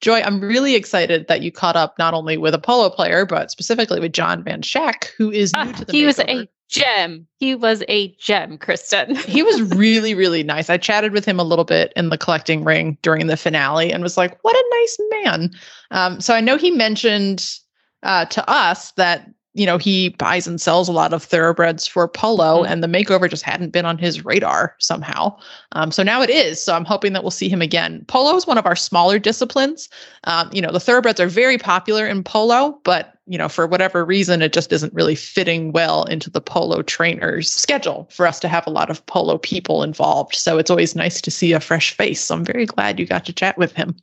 Joy, 0.01 0.21
I'm 0.21 0.41
really 0.41 0.73
excited 0.73 1.27
that 1.27 1.43
you 1.43 1.51
caught 1.51 1.75
up 1.75 1.93
not 1.99 2.15
only 2.15 2.37
with 2.37 2.55
a 2.55 2.59
polo 2.59 2.89
player, 2.89 3.27
but 3.27 3.51
specifically 3.51 3.99
with 3.99 4.11
John 4.11 4.43
Van 4.43 4.63
Schack, 4.63 5.09
who 5.19 5.29
is 5.29 5.53
new 5.53 5.59
Ah, 5.59 5.71
to 5.73 5.85
the 5.85 5.91
he 5.91 6.03
was 6.03 6.17
a 6.17 6.47
gem. 6.69 7.27
He 7.39 7.55
was 7.55 7.83
a 7.89 8.13
gem, 8.15 8.57
Kristen. 8.57 9.15
he 9.27 9.43
was 9.43 9.61
really, 9.61 10.13
really 10.13 10.43
nice. 10.43 10.69
I 10.69 10.77
chatted 10.77 11.11
with 11.11 11.25
him 11.25 11.39
a 11.39 11.43
little 11.43 11.65
bit 11.65 11.91
in 11.95 12.09
the 12.09 12.17
collecting 12.17 12.63
ring 12.63 12.97
during 13.01 13.27
the 13.27 13.37
finale 13.37 13.91
and 13.91 14.03
was 14.03 14.17
like, 14.17 14.37
what 14.43 14.55
a 14.55 14.65
nice 14.71 14.97
man. 15.11 15.51
Um, 15.91 16.21
so 16.21 16.33
I 16.33 16.41
know 16.41 16.55
he 16.55 16.71
mentioned 16.71 17.57
uh, 18.03 18.25
to 18.25 18.49
us 18.49 18.91
that, 18.91 19.29
you 19.55 19.65
know, 19.65 19.79
he 19.79 20.09
buys 20.09 20.45
and 20.47 20.61
sells 20.61 20.87
a 20.87 20.93
lot 20.93 21.11
of 21.11 21.23
thoroughbreds 21.23 21.87
for 21.87 22.07
polo 22.07 22.63
and 22.63 22.83
the 22.83 22.87
makeover 22.87 23.27
just 23.27 23.43
hadn't 23.43 23.71
been 23.71 23.85
on 23.85 23.97
his 23.97 24.23
radar 24.23 24.75
somehow. 24.77 25.35
Um, 25.71 25.91
so 25.91 26.03
now 26.03 26.21
it 26.21 26.29
is. 26.29 26.61
So 26.61 26.75
I'm 26.75 26.85
hoping 26.85 27.13
that 27.13 27.23
we'll 27.23 27.31
see 27.31 27.49
him 27.49 27.61
again. 27.61 28.05
Polo 28.07 28.35
is 28.35 28.45
one 28.45 28.59
of 28.59 28.67
our 28.67 28.75
smaller 28.75 29.17
disciplines. 29.17 29.89
Um, 30.25 30.49
you 30.53 30.61
know, 30.61 30.71
the 30.71 30.79
thoroughbreds 30.79 31.19
are 31.19 31.27
very 31.27 31.57
popular 31.57 32.07
in 32.07 32.23
polo, 32.23 32.79
but 32.83 33.15
you 33.29 33.37
know, 33.37 33.47
for 33.47 33.67
whatever 33.67 34.03
reason, 34.03 34.41
it 34.41 34.53
just 34.53 34.73
isn't 34.73 34.91
really 34.91 35.13
fitting 35.13 35.71
well 35.71 36.03
into 36.05 36.31
the 36.31 36.41
polo 36.41 36.81
trainer's 36.81 37.51
schedule 37.51 38.09
for 38.11 38.25
us 38.25 38.39
to 38.39 38.47
have 38.47 38.65
a 38.65 38.71
lot 38.71 38.89
of 38.89 39.05
polo 39.05 39.37
people 39.37 39.83
involved. 39.83 40.33
So 40.33 40.57
it's 40.57 40.71
always 40.71 40.95
nice 40.95 41.21
to 41.21 41.29
see 41.29 41.53
a 41.53 41.59
fresh 41.59 41.95
face. 41.95 42.21
So 42.21 42.35
I'm 42.35 42.43
very 42.43 42.65
glad 42.65 42.99
you 42.99 43.05
got 43.05 43.25
to 43.25 43.33
chat 43.33 43.55
with 43.55 43.73
him. 43.73 43.95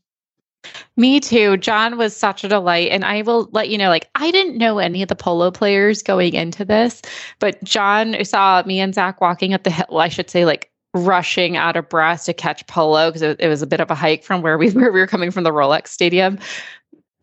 Me 0.96 1.18
too. 1.18 1.56
John 1.56 1.98
was 1.98 2.16
such 2.16 2.44
a 2.44 2.48
delight. 2.48 2.92
And 2.92 3.04
I 3.04 3.22
will 3.22 3.48
let 3.50 3.68
you 3.68 3.78
know, 3.78 3.88
like, 3.88 4.08
I 4.14 4.30
didn't 4.30 4.58
know 4.58 4.78
any 4.78 5.02
of 5.02 5.08
the 5.08 5.16
polo 5.16 5.50
players 5.50 6.04
going 6.04 6.34
into 6.34 6.64
this, 6.64 7.02
but 7.40 7.62
John 7.64 8.24
saw 8.24 8.62
me 8.64 8.78
and 8.78 8.94
Zach 8.94 9.20
walking 9.20 9.54
up 9.54 9.64
the 9.64 9.70
hill. 9.70 9.98
I 9.98 10.08
should 10.08 10.30
say, 10.30 10.44
like, 10.44 10.70
rushing 10.96 11.56
out 11.56 11.76
of 11.76 11.88
breath 11.88 12.24
to 12.24 12.32
catch 12.32 12.66
polo 12.66 13.08
because 13.08 13.22
it, 13.22 13.38
it 13.40 13.48
was 13.48 13.62
a 13.62 13.66
bit 13.66 13.80
of 13.80 13.90
a 13.90 13.94
hike 13.94 14.24
from 14.24 14.42
where 14.42 14.58
we 14.58 14.70
were. 14.72 14.92
We 14.92 15.00
were 15.00 15.06
coming 15.06 15.30
from 15.30 15.44
the 15.44 15.52
Rolex 15.52 15.88
Stadium. 15.88 16.38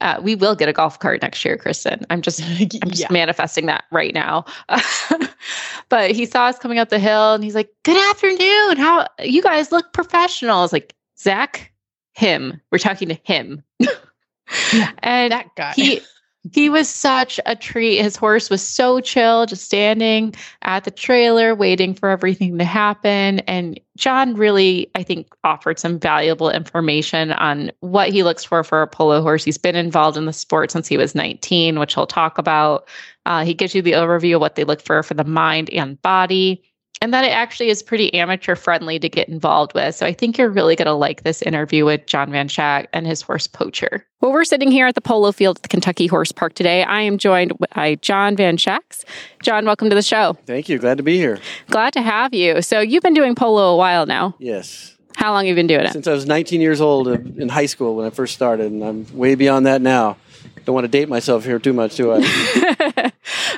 Uh, 0.04 0.20
we 0.22 0.36
will 0.36 0.54
get 0.54 0.68
a 0.68 0.74
golf 0.74 0.99
cart 0.99 1.22
next 1.22 1.43
year, 1.45 1.58
Kristen. 1.58 2.06
I'm 2.10 2.22
just, 2.22 2.41
I'm 2.60 2.89
just 2.89 3.01
Yeah. 3.01 3.08
manifesting 3.10 3.66
that 3.68 3.86
right 3.91 4.14
now. 4.14 4.43
but 5.89 6.12
he 6.12 6.26
saw 6.26 6.45
us 6.47 6.60
coming 6.60 6.78
up 6.78 6.89
the 6.89 6.99
hill 6.99 7.34
and 7.34 7.43
he's 7.43 7.56
like, 7.56 7.70
"Good 7.84 7.97
afternoon. 8.12 8.78
How 8.78 9.08
you 9.20 9.41
guys 9.41 9.72
look 9.72 9.93
professional?" 9.93 10.58
I 10.60 10.62
was 10.62 10.74
like, 10.74 10.93
"Zach, 11.18 11.72
him. 12.14 12.60
We're 12.70 12.80
talking 12.80 13.08
to 13.10 13.18
him." 13.24 13.64
and 14.99 15.32
That 15.32 15.47
guy. 15.56 15.74
he 15.76 16.01
he 16.52 16.70
was 16.70 16.89
such 16.89 17.39
a 17.46 17.56
treat. 17.56 18.02
His 18.02 18.18
horse 18.18 18.50
was 18.50 18.62
so 18.62 19.00
chill, 19.00 19.46
just 19.46 19.64
standing 19.64 20.36
at 20.64 20.84
the 20.84 20.91
trailer, 20.91 21.56
waiting 21.56 21.94
for 21.94 22.10
everything 22.10 22.58
to 22.58 22.66
happen. 22.66 23.39
And 23.41 23.80
John 23.96 24.36
really, 24.36 24.91
I 24.96 25.04
think, 25.04 25.34
offered 25.46 25.80
some 25.80 26.00
valuable 26.00 26.50
information 26.50 27.32
on 27.32 27.72
what 27.80 28.10
he 28.10 28.24
looks 28.24 28.44
for 28.44 28.64
for 28.64 28.82
a 28.82 28.88
polo 28.88 29.22
horse. 29.22 29.46
He's 29.46 29.58
been 29.58 29.76
involved 29.76 30.18
in 30.18 30.26
the 30.26 30.34
sport 30.34 30.72
since 30.72 30.88
he 30.88 30.98
was 30.98 31.16
19, 31.16 31.80
which 31.80 31.94
he'll 31.94 32.08
talk 32.08 32.38
about. 32.38 32.89
Uh, 33.26 33.46
he 33.46 33.54
gives 33.54 33.74
you 33.74 33.82
the 33.82 33.94
overview 33.94 34.36
of 34.36 34.41
what 34.41 34.56
they 34.56 34.66
look 34.66 34.82
for 34.82 35.02
for 35.02 35.14
the 35.14 35.24
mind 35.24 35.70
and 35.70 36.02
body. 36.02 36.62
And 37.02 37.14
that 37.14 37.26
it 37.26 37.32
actually 37.32 37.70
is 37.70 37.84
pretty 37.84 38.14
amateur 38.14 38.56
friendly 38.56 38.98
to 38.98 39.10
get 39.10 39.28
involved 39.28 39.74
with. 39.74 39.94
So 39.94 40.06
I 40.06 40.14
think 40.14 40.38
you're 40.38 40.50
really 40.50 40.78
going 40.78 40.86
to 40.86 40.94
like 40.94 41.24
this 41.24 41.41
interview 41.41 41.84
with 41.84 42.06
John 42.06 42.32
Van 42.32 42.48
Schack 42.48 42.88
and 42.94 43.06
his 43.06 43.22
horse 43.22 43.46
Poacher. 43.46 44.06
Well, 44.22 44.32
we're 44.32 44.46
sitting 44.46 44.72
here 44.72 44.88
at 44.88 44.96
the 44.96 45.02
polo 45.02 45.34
field 45.34 45.58
at 45.58 45.64
the 45.64 45.68
Kentucky 45.68 46.08
Horse 46.08 46.32
Park 46.32 46.54
today. 46.54 46.84
I 46.84 47.02
am 47.02 47.18
joined 47.18 47.52
by 47.76 47.96
John 47.96 48.38
Van 48.38 48.56
Schacks. 48.56 49.04
John, 49.41 49.66
welcome 49.66 49.89
to 49.89 49.96
the 49.96 50.02
show. 50.02 50.38
Thank 50.46 50.70
you. 50.70 50.80
Glad 50.80 50.96
to 50.96 51.04
be 51.04 51.18
here. 51.18 51.39
Glad 51.68 51.91
to 51.94 52.02
have 52.02 52.34
you. 52.34 52.62
So 52.62 52.80
you've 52.80 53.04
been 53.04 53.14
doing 53.14 53.36
polo 53.36 53.74
a 53.74 53.76
while 53.76 54.06
now. 54.06 54.36
Yes. 54.39 54.96
How 55.18 55.34
long 55.34 55.44
have 55.46 55.50
you 55.50 55.56
been 55.56 55.68
doing 55.68 55.86
it? 55.86 55.91
Since 55.91 56.08
I 56.08 56.14
was 56.14 56.26
19 56.26 56.62
years 56.62 56.80
old 56.80 57.08
in 57.10 57.50
high 57.50 57.66
school 57.66 57.96
when 57.96 58.06
I 58.06 58.12
first 58.12 58.34
started, 58.34 58.72
and 58.72 58.84
I'm 58.84 59.06
way 59.18 59.36
beyond 59.36 59.66
that 59.66 59.82
now. 59.82 60.18
Don't 60.66 60.74
want 60.74 60.86
to 60.86 60.89
date 60.89 61.09
myself 61.09 61.43
here 61.45 61.59
too 61.59 61.74
much, 61.74 61.95
do 61.95 62.14
I? 62.14 62.20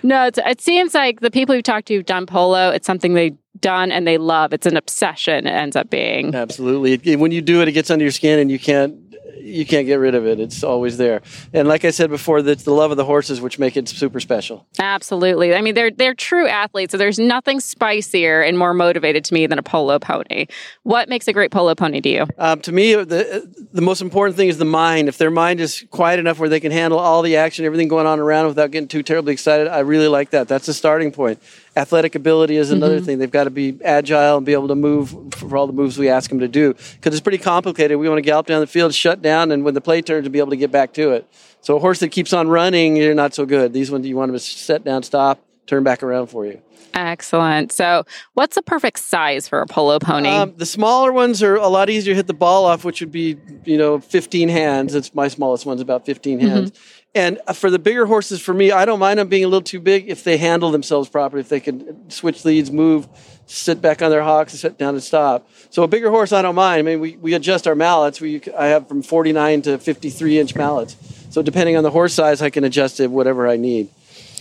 no, 0.03 0.26
it's, 0.26 0.39
it 0.39 0.62
seems 0.62 0.93
like 0.93 1.20
the 1.20 1.32
people 1.32 1.53
you've 1.53 1.64
talked 1.64 1.88
to 1.88 1.95
who've 1.95 2.06
done 2.06 2.26
polo, 2.26 2.72
it's 2.72 2.88
something 2.88 3.14
they've 3.14 3.38
done 3.62 3.91
and 3.91 4.08
they 4.08 4.18
love. 4.18 4.53
It's 4.53 4.66
an 4.66 4.78
obsession, 4.78 5.47
it 5.47 5.51
ends 5.51 5.76
up 5.76 5.89
being. 5.89 6.34
Absolutely. 6.34 7.16
When 7.16 7.32
you 7.32 7.41
do 7.41 7.62
it, 7.62 7.68
it 7.68 7.74
gets 7.74 7.89
under 7.89 8.03
your 8.03 8.12
skin, 8.12 8.39
and 8.39 8.51
you 8.51 8.60
can't 8.60 9.05
you 9.46 9.66
can't 9.66 9.86
get 9.86 9.96
rid 9.96 10.16
of 10.16 10.26
it. 10.26 10.39
It's 10.39 10.64
always 10.64 10.98
there. 10.98 11.22
And 11.54 11.68
like 11.68 11.86
I 11.86 11.91
said 11.91 12.10
before, 12.10 12.41
that's 12.41 12.64
the 12.64 12.74
love 12.74 12.91
of 12.91 12.98
the 12.98 13.06
horses 13.06 13.39
which 13.39 13.60
make 13.60 13.78
it 13.78 13.88
super 13.88 14.20
special. 14.20 14.66
Absolutely. 14.80 15.54
I 15.54 15.62
mean, 15.62 15.76
they're 15.76 15.91
they're 15.91 16.16
true 16.16 16.48
athletes. 16.48 16.91
So 16.91 16.98
there's 16.98 17.20
nothing 17.20 17.60
spicier 17.60 18.41
and 18.41 18.58
more 18.58 18.74
motivated 18.74 19.24
to 19.26 19.34
me 19.34 19.46
than 19.46 19.60
a 19.60 19.64
polo 19.64 20.00
pony. 20.00 20.48
What 20.84 21.10
makes 21.10 21.28
a 21.28 21.34
great 21.34 21.52
polo 21.52 21.76
pony 21.76 22.02
to 22.02 22.10
you? 22.10 22.28
Um, 22.38 22.60
to 22.62 22.72
me, 22.72 22.96
the 22.96 23.48
the 23.72 23.82
most 23.82 24.02
important 24.02 24.36
thing 24.36 24.50
is 24.50 24.58
the 24.58 24.66
mind. 24.66 25.08
If 25.08 25.18
their 25.18 25.32
mind 25.32 25.60
is 25.60 25.86
quiet 25.91 26.20
enough 26.20 26.39
where 26.39 26.50
they 26.50 26.60
can 26.60 26.72
handle 26.72 27.00
all 27.00 27.22
the 27.22 27.36
action, 27.36 27.66
everything 27.66 27.88
going 27.88 28.08
on 28.08 28.20
around 28.20 28.48
without 28.48 28.72
getting 28.72 28.88
too 28.88 29.04
terribly 29.04 29.34
excited, 29.34 29.68
I 29.68 29.80
really 29.80 30.08
like 30.08 30.32
that. 30.32 30.48
That's 30.48 30.66
the 30.66 30.74
starting 30.74 31.12
point. 31.12 31.39
Athletic 31.78 32.15
ability 32.15 32.55
is 32.55 32.71
another 32.71 33.01
Mhm. 33.01 33.05
thing. 33.05 33.19
They've 33.19 33.30
got 33.30 33.43
to 33.45 33.49
be 33.49 33.78
agile 33.84 34.38
and 34.38 34.45
be 34.45 34.53
able 34.53 34.69
to 34.69 34.76
move 34.76 35.13
for 35.36 35.57
all 35.57 35.67
the 35.67 35.73
moves 35.73 35.97
we 35.97 36.07
ask 36.07 36.30
them 36.30 36.39
to 36.39 36.47
do. 36.47 36.73
Because 36.95 37.13
it's 37.13 37.19
pretty 37.21 37.38
complicated. 37.38 37.97
We 37.97 38.07
want 38.07 38.17
to 38.17 38.21
gallop 38.21 38.47
down 38.47 38.61
the 38.61 38.67
field, 38.67 38.93
shut 38.93 39.21
down, 39.21 39.51
and 39.51 39.65
when 39.65 39.73
the 39.73 39.82
play 39.82 40.01
turns, 40.01 40.23
to 40.23 40.30
be 40.30 40.39
able 40.39 40.51
to 40.51 40.55
get 40.57 40.71
back 40.71 40.93
to 40.93 41.11
it. 41.11 41.28
So 41.61 41.76
a 41.76 41.80
horse 41.80 41.99
that 41.99 42.09
keeps 42.09 42.32
on 42.32 42.47
running, 42.47 42.95
you're 42.95 43.13
not 43.13 43.34
so 43.34 43.45
good. 43.45 43.73
These 43.73 43.91
ones, 43.91 44.07
you 44.07 44.15
want 44.15 44.30
them 44.32 44.38
to 44.39 44.43
set 44.43 44.86
down, 44.86 45.03
stop, 45.03 45.39
turn 45.67 45.84
back 45.84 46.01
around 46.01 46.28
for 46.28 46.45
you. 46.45 46.59
Excellent. 46.93 47.73
So, 47.73 48.05
what's 48.36 48.55
the 48.55 48.61
perfect 48.61 48.99
size 48.99 49.49
for 49.49 49.59
a 49.59 49.65
polo 49.65 49.99
pony? 49.99 50.30
Um, 50.30 50.53
the 50.55 50.65
smaller 50.65 51.11
ones 51.11 51.43
are 51.43 51.55
a 51.55 51.67
lot 51.67 51.89
easier 51.89 52.13
to 52.13 52.15
hit 52.15 52.28
the 52.28 52.34
ball 52.34 52.63
off, 52.63 52.86
which 52.86 53.01
would 53.01 53.11
be, 53.11 53.36
you 53.65 53.78
know, 53.78 53.99
15 53.99 54.47
hands. 54.47 54.95
It's 54.95 55.13
my 55.13 55.28
smallest 55.28 55.65
one's 55.65 55.82
about 55.82 56.05
15 56.05 56.39
hands. 56.39 56.71
And 57.16 57.39
for 57.53 57.72
the 57.72 57.80
bigger 57.80 58.05
horses, 58.05 58.41
for 58.41 58.53
me, 58.53 58.72
I 58.72 58.84
don't 58.84 58.99
mind 58.99 59.20
them 59.20 59.30
being 59.30 59.45
a 59.45 59.47
little 59.47 59.63
too 59.63 59.80
big 59.80 60.09
if 60.09 60.26
they 60.26 60.36
handle 60.36 60.70
themselves 60.70 61.07
properly, 61.07 61.39
if 61.39 61.47
they 61.47 61.61
can 61.61 62.09
switch 62.09 62.43
leads, 62.43 62.70
move, 62.70 63.07
sit 63.45 63.82
back 63.82 64.01
on 64.01 64.11
their 64.11 64.22
hocks, 64.22 64.51
and 64.51 64.59
sit 64.59 64.78
down 64.78 64.95
and 64.95 65.01
stop. 65.03 65.49
So 65.70 65.84
a 65.84 65.88
bigger 65.88 66.09
horse, 66.09 66.34
I 66.34 66.41
don't 66.41 66.55
mind. 66.55 66.80
I 66.80 66.82
mean, 66.82 66.99
we, 66.99 67.16
we 67.16 67.34
adjust 67.34 67.68
our 67.68 67.76
mallets. 67.76 68.20
We, 68.20 68.41
I 68.57 68.66
have 68.68 68.89
from 68.89 69.01
49 69.01 69.61
to 69.61 69.78
53 69.78 70.39
inch 70.39 70.55
mallets. 70.55 70.97
So 71.30 71.41
depending 71.41 71.78
on 71.78 71.84
the 71.84 71.91
horse 71.91 72.13
size, 72.13 72.41
I 72.41 72.49
can 72.49 72.66
adjust 72.66 72.99
it 72.99 73.09
whatever 73.09 73.47
I 73.47 73.55
need. 73.55 73.89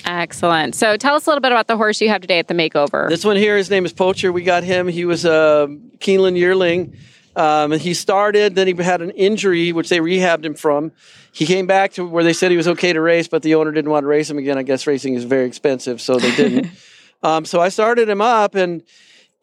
Excellent. 0.04 0.74
So 0.74 0.96
tell 0.96 1.14
us 1.14 1.26
a 1.26 1.30
little 1.30 1.40
bit 1.40 1.52
about 1.52 1.68
the 1.68 1.76
horse 1.76 2.00
you 2.00 2.08
have 2.08 2.22
today 2.22 2.40
at 2.40 2.48
the 2.48 2.54
makeover. 2.54 3.08
This 3.08 3.24
one 3.24 3.36
here, 3.36 3.56
his 3.56 3.70
name 3.70 3.84
is 3.84 3.92
Poacher. 3.92 4.32
We 4.32 4.42
got 4.42 4.64
him. 4.64 4.88
He 4.88 5.04
was 5.04 5.24
a 5.24 5.68
Keeneland 5.98 6.36
yearling. 6.36 6.96
Um, 7.36 7.72
and 7.72 7.82
he 7.82 7.94
started, 7.94 8.54
then 8.54 8.66
he 8.66 8.82
had 8.82 9.02
an 9.02 9.10
injury, 9.10 9.72
which 9.72 9.88
they 9.88 9.98
rehabbed 9.98 10.44
him 10.44 10.54
from. 10.54 10.92
He 11.32 11.46
came 11.46 11.66
back 11.66 11.92
to 11.94 12.06
where 12.06 12.22
they 12.22 12.32
said 12.32 12.50
he 12.50 12.56
was 12.56 12.68
okay 12.68 12.92
to 12.92 13.00
race, 13.00 13.26
but 13.26 13.42
the 13.42 13.56
owner 13.56 13.72
didn't 13.72 13.90
want 13.90 14.04
to 14.04 14.08
race 14.08 14.30
him 14.30 14.38
again. 14.38 14.56
I 14.56 14.62
guess 14.62 14.86
racing 14.86 15.14
is 15.14 15.24
very 15.24 15.46
expensive, 15.46 16.00
so 16.00 16.16
they 16.16 16.34
didn't. 16.36 16.68
um, 17.22 17.44
so 17.44 17.60
I 17.60 17.70
started 17.70 18.08
him 18.08 18.20
up, 18.20 18.54
and 18.54 18.82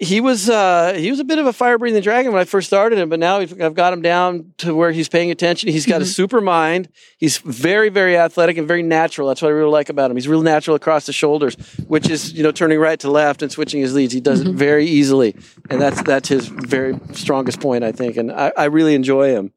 he 0.02 0.20
was 0.20 0.50
uh, 0.50 0.94
he 0.98 1.12
was 1.12 1.20
a 1.20 1.24
bit 1.24 1.38
of 1.38 1.46
a 1.46 1.54
fire 1.54 1.78
breathing 1.78 2.02
dragon 2.02 2.32
when 2.32 2.42
I 2.42 2.46
first 2.46 2.66
started 2.66 2.98
him, 2.98 3.08
but 3.08 3.20
now 3.20 3.38
I've 3.38 3.76
got 3.76 3.94
him 3.94 4.02
down 4.02 4.52
to 4.58 4.74
where 4.74 4.92
he's 4.92 5.08
paying 5.08 5.30
attention. 5.30 5.70
He's 5.70 5.86
got 5.86 5.96
mm-hmm. 5.96 6.04
a 6.04 6.08
super 6.08 6.42
mind. 6.42 6.90
He's 7.20 7.38
very 7.38 7.90
very 7.90 8.18
athletic 8.18 8.58
and 8.58 8.68
very 8.68 8.82
natural. 8.82 9.28
That's 9.28 9.44
what 9.44 9.50
I 9.50 9.52
really 9.52 9.70
like 9.70 9.90
about 9.90 10.10
him. 10.10 10.18
He's 10.18 10.28
real 10.28 10.42
natural 10.42 10.76
across 10.76 11.06
the 11.06 11.14
shoulders, 11.14 11.56
which 11.88 12.10
is 12.10 12.34
you 12.34 12.42
know 12.42 12.52
turning 12.52 12.80
right 12.80 13.00
to 13.02 13.12
left 13.12 13.44
and 13.44 13.52
switching 13.52 13.80
his 13.80 13.94
leads. 13.94 14.12
He 14.12 14.20
does 14.20 14.42
mm-hmm. 14.42 14.50
it 14.50 14.56
very 14.56 14.88
easily, 14.88 15.36
and 15.70 15.80
that's 15.80 16.02
that's 16.02 16.30
his 16.30 16.48
very 16.48 17.00
strongest 17.14 17.62
point, 17.62 17.84
I 17.84 17.92
think. 17.92 18.18
And 18.18 18.32
I, 18.32 18.52
I 18.58 18.66
really 18.66 18.96
enjoy 18.96 19.30
him. 19.30 19.54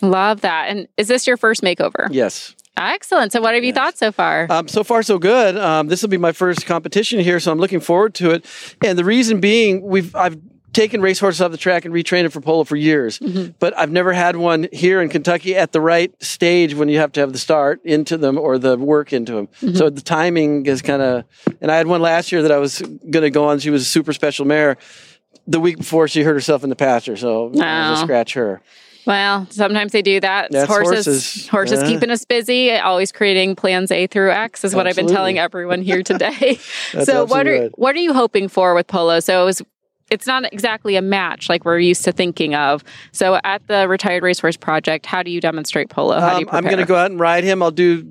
Love 0.00 0.40
that. 0.40 0.68
And 0.68 0.88
is 0.96 1.08
this 1.08 1.26
your 1.26 1.36
first 1.36 1.62
makeover? 1.62 2.08
Yes. 2.10 2.54
Excellent. 2.76 3.32
So, 3.32 3.40
what 3.40 3.54
have 3.54 3.64
you 3.64 3.72
thought 3.72 3.96
so 3.96 4.12
far? 4.12 4.46
Um, 4.50 4.68
so 4.68 4.84
far, 4.84 5.02
so 5.02 5.18
good. 5.18 5.56
Um, 5.56 5.88
this 5.88 6.02
will 6.02 6.08
be 6.08 6.18
my 6.18 6.32
first 6.32 6.66
competition 6.66 7.20
here, 7.20 7.40
so 7.40 7.50
I'm 7.50 7.58
looking 7.58 7.80
forward 7.80 8.14
to 8.16 8.30
it. 8.30 8.44
And 8.84 8.98
the 8.98 9.04
reason 9.04 9.40
being, 9.40 9.82
we've 9.82 10.14
I've 10.14 10.38
taken 10.76 11.00
racehorses 11.00 11.40
off 11.40 11.50
the 11.50 11.56
track 11.56 11.86
and 11.86 11.94
retrained 11.94 12.24
them 12.24 12.30
for 12.30 12.42
polo 12.42 12.62
for 12.62 12.76
years, 12.76 13.18
mm-hmm. 13.18 13.52
but 13.58 13.76
I've 13.78 13.90
never 13.90 14.12
had 14.12 14.36
one 14.36 14.68
here 14.72 15.00
in 15.00 15.08
Kentucky 15.08 15.56
at 15.56 15.72
the 15.72 15.80
right 15.80 16.12
stage 16.22 16.74
when 16.74 16.90
you 16.90 16.98
have 16.98 17.12
to 17.12 17.20
have 17.20 17.32
the 17.32 17.38
start 17.38 17.80
into 17.82 18.18
them 18.18 18.38
or 18.38 18.58
the 18.58 18.76
work 18.76 19.14
into 19.14 19.32
them. 19.32 19.46
Mm-hmm. 19.46 19.74
So 19.74 19.88
the 19.88 20.02
timing 20.02 20.66
is 20.66 20.82
kind 20.82 21.00
of. 21.00 21.24
And 21.62 21.70
I 21.70 21.76
had 21.76 21.86
one 21.86 22.02
last 22.02 22.30
year 22.30 22.42
that 22.42 22.52
I 22.52 22.58
was 22.58 22.80
going 22.82 23.22
to 23.22 23.30
go 23.30 23.48
on. 23.48 23.58
She 23.58 23.70
was 23.70 23.82
a 23.82 23.86
super 23.86 24.12
special 24.12 24.44
mare. 24.44 24.76
The 25.46 25.60
week 25.60 25.78
before, 25.78 26.08
she 26.08 26.22
hurt 26.22 26.34
herself 26.34 26.62
in 26.62 26.68
the 26.70 26.76
pasture, 26.76 27.16
so 27.16 27.52
oh. 27.54 27.60
I 27.60 27.92
was 27.92 28.00
scratch 28.00 28.34
her. 28.34 28.60
Well, 29.06 29.46
sometimes 29.50 29.92
they 29.92 30.02
do 30.02 30.18
that. 30.20 30.50
That's 30.50 30.66
horses, 30.66 31.06
horses, 31.06 31.48
horses 31.48 31.82
yeah. 31.82 31.88
keeping 31.88 32.10
us 32.10 32.24
busy, 32.24 32.76
always 32.76 33.12
creating 33.12 33.54
plans 33.54 33.92
A 33.92 34.06
through 34.08 34.32
X 34.32 34.64
is 34.64 34.74
what 34.74 34.86
Absolutely. 34.86 34.88
I've 34.88 35.06
been 35.08 35.16
telling 35.16 35.38
everyone 35.38 35.82
here 35.82 36.02
today. 36.02 36.58
so, 37.04 37.24
what 37.24 37.46
are 37.46 37.62
right. 37.62 37.78
what 37.78 37.94
are 37.94 38.00
you 38.00 38.12
hoping 38.12 38.48
for 38.48 38.74
with 38.74 38.88
polo? 38.88 39.20
So, 39.20 39.42
it 39.42 39.44
was 39.44 39.62
it's 40.10 40.26
not 40.26 40.52
exactly 40.52 40.96
a 40.96 41.02
match 41.02 41.48
like 41.48 41.64
we're 41.64 41.78
used 41.78 42.04
to 42.04 42.12
thinking 42.12 42.54
of. 42.54 42.84
So 43.12 43.40
at 43.42 43.66
the 43.66 43.88
Retired 43.88 44.22
Racehorse 44.22 44.56
Project, 44.56 45.04
how 45.06 45.22
do 45.22 45.30
you 45.30 45.40
demonstrate 45.40 45.90
polo? 45.90 46.20
How 46.20 46.34
do 46.34 46.40
you 46.40 46.48
um, 46.48 46.54
I'm 46.54 46.64
going 46.64 46.76
to 46.78 46.84
go 46.84 46.94
out 46.94 47.10
and 47.10 47.18
ride 47.18 47.44
him. 47.44 47.62
I'll 47.62 47.72
do 47.72 48.06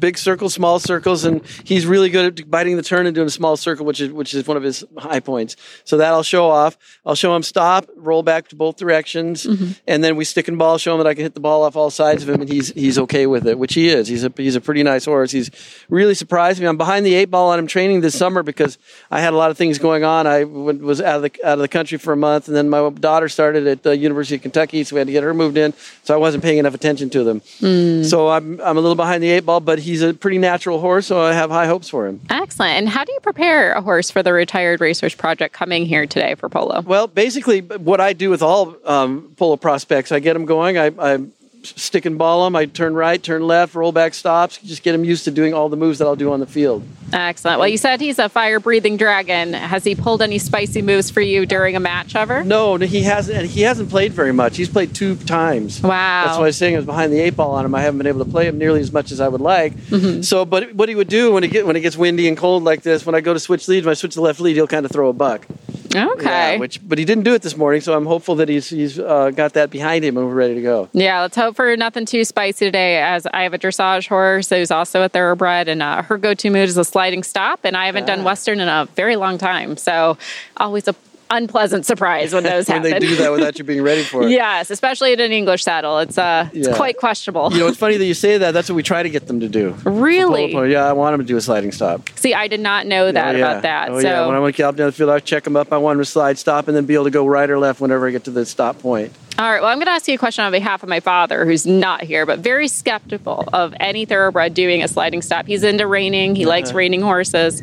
big 0.00 0.18
circles, 0.18 0.54
small 0.54 0.78
circles, 0.78 1.24
and 1.24 1.46
he's 1.64 1.86
really 1.86 2.10
good 2.10 2.40
at 2.40 2.50
biting 2.50 2.76
the 2.76 2.82
turn 2.82 3.06
and 3.06 3.14
doing 3.14 3.26
a 3.26 3.30
small 3.30 3.56
circle, 3.56 3.86
which 3.86 4.00
is 4.00 4.10
which 4.10 4.34
is 4.34 4.46
one 4.46 4.56
of 4.56 4.62
his 4.62 4.84
high 4.98 5.20
points. 5.20 5.56
So 5.84 5.98
that 5.98 6.12
I'll 6.12 6.22
show 6.22 6.48
off. 6.48 6.76
I'll 7.04 7.14
show 7.14 7.34
him 7.36 7.42
stop, 7.42 7.88
roll 7.96 8.22
back 8.22 8.48
to 8.48 8.56
both 8.56 8.76
directions, 8.76 9.44
mm-hmm. 9.44 9.72
and 9.86 10.02
then 10.02 10.16
we 10.16 10.24
stick 10.24 10.48
and 10.48 10.58
ball. 10.58 10.78
Show 10.78 10.94
him 10.94 10.98
that 10.98 11.06
I 11.06 11.14
can 11.14 11.22
hit 11.22 11.34
the 11.34 11.40
ball 11.40 11.62
off 11.62 11.76
all 11.76 11.90
sides 11.90 12.22
of 12.22 12.28
him, 12.28 12.40
and 12.40 12.50
he's 12.50 12.72
he's 12.72 12.98
okay 12.98 13.26
with 13.26 13.46
it, 13.46 13.58
which 13.58 13.74
he 13.74 13.88
is. 13.88 14.08
He's 14.08 14.24
a 14.24 14.32
he's 14.36 14.56
a 14.56 14.60
pretty 14.60 14.82
nice 14.82 15.04
horse. 15.04 15.30
He's 15.30 15.50
really 15.88 16.14
surprised 16.14 16.60
me. 16.60 16.66
I'm 16.66 16.78
behind 16.78 17.04
the 17.04 17.14
eight 17.14 17.30
ball 17.30 17.50
on 17.50 17.58
him 17.58 17.66
training 17.66 18.00
this 18.00 18.16
summer 18.16 18.42
because 18.42 18.78
I 19.10 19.20
had 19.20 19.32
a 19.32 19.36
lot 19.36 19.50
of 19.50 19.58
things 19.58 19.78
going 19.78 20.04
on. 20.04 20.26
I 20.26 20.44
was 20.44 21.00
out 21.00 21.16
of 21.16 21.22
the 21.22 21.44
out 21.44 21.54
of 21.54 21.60
the 21.60 21.68
country 21.68 21.98
for 21.98 22.12
a 22.12 22.16
month, 22.16 22.48
and 22.48 22.56
then 22.56 22.68
my 22.68 22.90
daughter 22.90 23.28
started 23.28 23.66
at 23.66 23.82
the 23.82 23.96
University 23.96 24.36
of 24.36 24.42
Kentucky, 24.42 24.84
so 24.84 24.96
we 24.96 25.00
had 25.00 25.08
to 25.08 25.12
get 25.12 25.22
her 25.22 25.34
moved 25.34 25.56
in. 25.56 25.74
So 26.04 26.14
I 26.14 26.16
wasn't 26.16 26.42
paying 26.42 26.58
enough 26.58 26.74
attention 26.74 27.10
to 27.10 27.24
them. 27.24 27.40
Mm. 27.60 28.04
So 28.04 28.28
I'm 28.28 28.60
I'm 28.60 28.76
a 28.76 28.80
little 28.80 28.96
behind 28.96 29.22
the 29.22 29.30
eight 29.30 29.44
ball, 29.46 29.60
but 29.60 29.78
he's 29.90 30.02
a 30.02 30.14
pretty 30.14 30.38
natural 30.38 30.80
horse, 30.80 31.06
so 31.06 31.20
I 31.20 31.32
have 31.32 31.50
high 31.50 31.66
hopes 31.66 31.88
for 31.88 32.06
him. 32.06 32.20
Excellent. 32.30 32.72
And 32.72 32.88
how 32.88 33.04
do 33.04 33.12
you 33.12 33.20
prepare 33.20 33.72
a 33.72 33.82
horse 33.82 34.10
for 34.10 34.22
the 34.22 34.32
Retired 34.32 34.80
Racehorse 34.80 35.14
Project 35.14 35.52
coming 35.52 35.84
here 35.84 36.06
today 36.06 36.34
for 36.36 36.48
polo? 36.48 36.80
Well, 36.82 37.06
basically, 37.08 37.60
what 37.60 38.00
I 38.00 38.12
do 38.12 38.30
with 38.30 38.42
all 38.42 38.76
um, 38.84 39.34
polo 39.36 39.56
prospects, 39.56 40.12
I 40.12 40.20
get 40.20 40.34
them 40.34 40.44
going. 40.44 40.78
I, 40.78 40.92
I 40.98 41.18
stick 41.62 42.06
and 42.06 42.18
ball 42.18 42.44
them. 42.44 42.56
I 42.56 42.66
turn 42.66 42.94
right, 42.94 43.22
turn 43.22 43.46
left, 43.46 43.74
roll 43.74 43.92
back 43.92 44.14
stops. 44.14 44.58
Just 44.58 44.82
get 44.82 44.94
him 44.94 45.04
used 45.04 45.24
to 45.24 45.30
doing 45.30 45.54
all 45.54 45.68
the 45.68 45.76
moves 45.76 45.98
that 45.98 46.06
I'll 46.06 46.16
do 46.16 46.32
on 46.32 46.40
the 46.40 46.46
field. 46.46 46.82
Excellent. 47.12 47.58
Well, 47.58 47.68
you 47.68 47.76
said 47.76 48.00
he's 48.00 48.18
a 48.18 48.28
fire 48.28 48.60
breathing 48.60 48.96
dragon. 48.96 49.52
Has 49.52 49.84
he 49.84 49.94
pulled 49.94 50.22
any 50.22 50.38
spicy 50.38 50.82
moves 50.82 51.10
for 51.10 51.20
you 51.20 51.46
during 51.46 51.76
a 51.76 51.80
match 51.80 52.14
ever? 52.14 52.44
No, 52.44 52.76
he 52.76 53.02
hasn't. 53.02 53.46
He 53.46 53.62
hasn't 53.62 53.90
played 53.90 54.12
very 54.12 54.32
much. 54.32 54.56
He's 54.56 54.68
played 54.68 54.94
two 54.94 55.16
times. 55.16 55.82
Wow. 55.82 56.24
That's 56.26 56.38
why 56.38 56.44
I 56.44 56.46
was 56.46 56.56
saying 56.56 56.74
I 56.74 56.78
was 56.78 56.86
behind 56.86 57.12
the 57.12 57.20
eight 57.20 57.36
ball 57.36 57.52
on 57.52 57.64
him. 57.64 57.74
I 57.74 57.82
haven't 57.82 57.98
been 57.98 58.06
able 58.06 58.24
to 58.24 58.30
play 58.30 58.46
him 58.46 58.58
nearly 58.58 58.80
as 58.80 58.92
much 58.92 59.10
as 59.10 59.20
I 59.20 59.28
would 59.28 59.40
like. 59.40 59.74
Mm-hmm. 59.74 60.22
So, 60.22 60.44
but 60.44 60.74
what 60.74 60.88
he 60.88 60.94
would 60.94 61.08
do 61.08 61.32
when 61.32 61.44
it 61.44 61.48
get 61.48 61.66
when 61.66 61.76
it 61.76 61.80
gets 61.80 61.96
windy 61.96 62.28
and 62.28 62.36
cold 62.36 62.62
like 62.62 62.82
this, 62.82 63.04
when 63.04 63.14
I 63.14 63.20
go 63.20 63.34
to 63.34 63.40
switch 63.40 63.66
leads, 63.68 63.84
when 63.84 63.90
I 63.90 63.94
switch 63.94 64.14
the 64.14 64.20
left 64.20 64.40
lead, 64.40 64.56
he'll 64.56 64.66
kind 64.66 64.86
of 64.86 64.92
throw 64.92 65.08
a 65.08 65.12
buck. 65.12 65.46
Okay. 65.94 66.52
Yeah, 66.54 66.58
which, 66.58 66.80
but 66.86 66.98
he 66.98 67.04
didn't 67.04 67.24
do 67.24 67.34
it 67.34 67.42
this 67.42 67.56
morning, 67.56 67.80
so 67.80 67.96
I'm 67.96 68.06
hopeful 68.06 68.36
that 68.36 68.48
he's 68.48 68.68
he's 68.68 68.98
uh, 68.98 69.30
got 69.30 69.54
that 69.54 69.70
behind 69.70 70.04
him 70.04 70.16
and 70.16 70.26
we're 70.26 70.34
ready 70.34 70.54
to 70.54 70.62
go. 70.62 70.88
Yeah, 70.92 71.22
let's 71.22 71.36
hope 71.36 71.56
for 71.56 71.76
nothing 71.76 72.06
too 72.06 72.24
spicy 72.24 72.64
today. 72.64 72.98
As 72.98 73.26
I 73.26 73.42
have 73.42 73.54
a 73.54 73.58
dressage 73.58 74.08
horse 74.08 74.50
who's 74.50 74.70
also 74.70 75.02
a 75.02 75.08
thoroughbred, 75.08 75.68
and 75.68 75.82
uh, 75.82 76.02
her 76.02 76.18
go-to 76.18 76.50
mood 76.50 76.68
is 76.68 76.76
a 76.76 76.84
sliding 76.84 77.22
stop, 77.22 77.60
and 77.64 77.76
I 77.76 77.86
haven't 77.86 78.06
done 78.06 78.24
Western 78.24 78.60
in 78.60 78.68
a 78.68 78.86
very 78.94 79.16
long 79.16 79.38
time, 79.38 79.76
so 79.76 80.16
always 80.56 80.86
a 80.86 80.94
unpleasant 81.30 81.86
surprise 81.86 82.34
when 82.34 82.42
those 82.42 82.68
when 82.68 82.78
happen. 82.82 82.92
When 82.92 83.00
they 83.00 83.06
do 83.06 83.16
that 83.16 83.32
without 83.32 83.58
you 83.58 83.64
being 83.64 83.82
ready 83.82 84.02
for 84.02 84.24
it. 84.24 84.30
yes, 84.30 84.70
especially 84.70 85.12
in 85.12 85.20
an 85.20 85.32
English 85.32 85.64
saddle. 85.64 85.98
It's 85.98 86.18
uh, 86.18 86.48
it's 86.52 86.68
yeah. 86.68 86.76
quite 86.76 86.96
questionable. 86.96 87.52
You 87.52 87.60
know, 87.60 87.66
it's 87.68 87.78
funny 87.78 87.96
that 87.96 88.04
you 88.04 88.14
say 88.14 88.38
that. 88.38 88.52
That's 88.52 88.68
what 88.68 88.76
we 88.76 88.82
try 88.82 89.02
to 89.02 89.10
get 89.10 89.26
them 89.26 89.40
to 89.40 89.48
do. 89.48 89.76
Really? 90.00 90.52
Yeah, 90.72 90.86
I 90.86 90.92
want 90.92 91.14
them 91.14 91.20
to 91.20 91.26
do 91.26 91.36
a 91.36 91.40
sliding 91.40 91.72
stop. 91.72 92.08
See, 92.16 92.32
I 92.32 92.48
did 92.48 92.60
not 92.60 92.86
know 92.86 93.12
that 93.12 93.34
oh, 93.34 93.38
yeah. 93.38 93.44
about 93.44 93.62
that. 93.62 93.90
Oh, 93.90 94.00
so 94.00 94.06
yeah. 94.06 94.26
when 94.26 94.34
I 94.34 94.38
want 94.38 94.54
to 94.54 94.62
get 94.62 94.76
down 94.76 94.86
the 94.86 94.92
field, 94.92 95.10
I 95.10 95.18
check 95.18 95.44
them 95.44 95.56
up. 95.56 95.72
I 95.72 95.76
want 95.76 95.98
them 95.98 96.04
to 96.04 96.10
slide 96.10 96.38
stop 96.38 96.68
and 96.68 96.76
then 96.76 96.86
be 96.86 96.94
able 96.94 97.04
to 97.04 97.10
go 97.10 97.26
right 97.26 97.48
or 97.48 97.58
left 97.58 97.80
whenever 97.80 98.08
I 98.08 98.10
get 98.10 98.24
to 98.24 98.30
the 98.30 98.46
stop 98.46 98.78
point. 98.78 99.12
All 99.38 99.50
right. 99.50 99.60
Well, 99.60 99.70
I'm 99.70 99.78
going 99.78 99.86
to 99.86 99.92
ask 99.92 100.06
you 100.08 100.14
a 100.14 100.18
question 100.18 100.44
on 100.44 100.52
behalf 100.52 100.82
of 100.82 100.88
my 100.88 101.00
father, 101.00 101.44
who's 101.44 101.66
not 101.66 102.02
here, 102.02 102.26
but 102.26 102.40
very 102.40 102.68
skeptical 102.68 103.44
of 103.52 103.74
any 103.80 104.04
thoroughbred 104.04 104.54
doing 104.54 104.82
a 104.82 104.88
sliding 104.88 105.22
stop. 105.22 105.46
He's 105.46 105.64
into 105.64 105.86
reining. 105.86 106.34
He 106.34 106.44
uh-huh. 106.44 106.50
likes 106.50 106.72
reining 106.72 107.00
horses. 107.00 107.62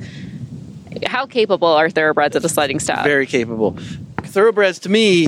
How 1.06 1.26
capable 1.26 1.68
are 1.68 1.90
thoroughbreds 1.90 2.36
at 2.36 2.44
a 2.44 2.50
sliding 2.50 2.80
stop? 2.80 3.04
Very 3.04 3.26
capable. 3.26 3.78
Thoroughbreds, 4.24 4.80
to 4.80 4.90
me, 4.90 5.28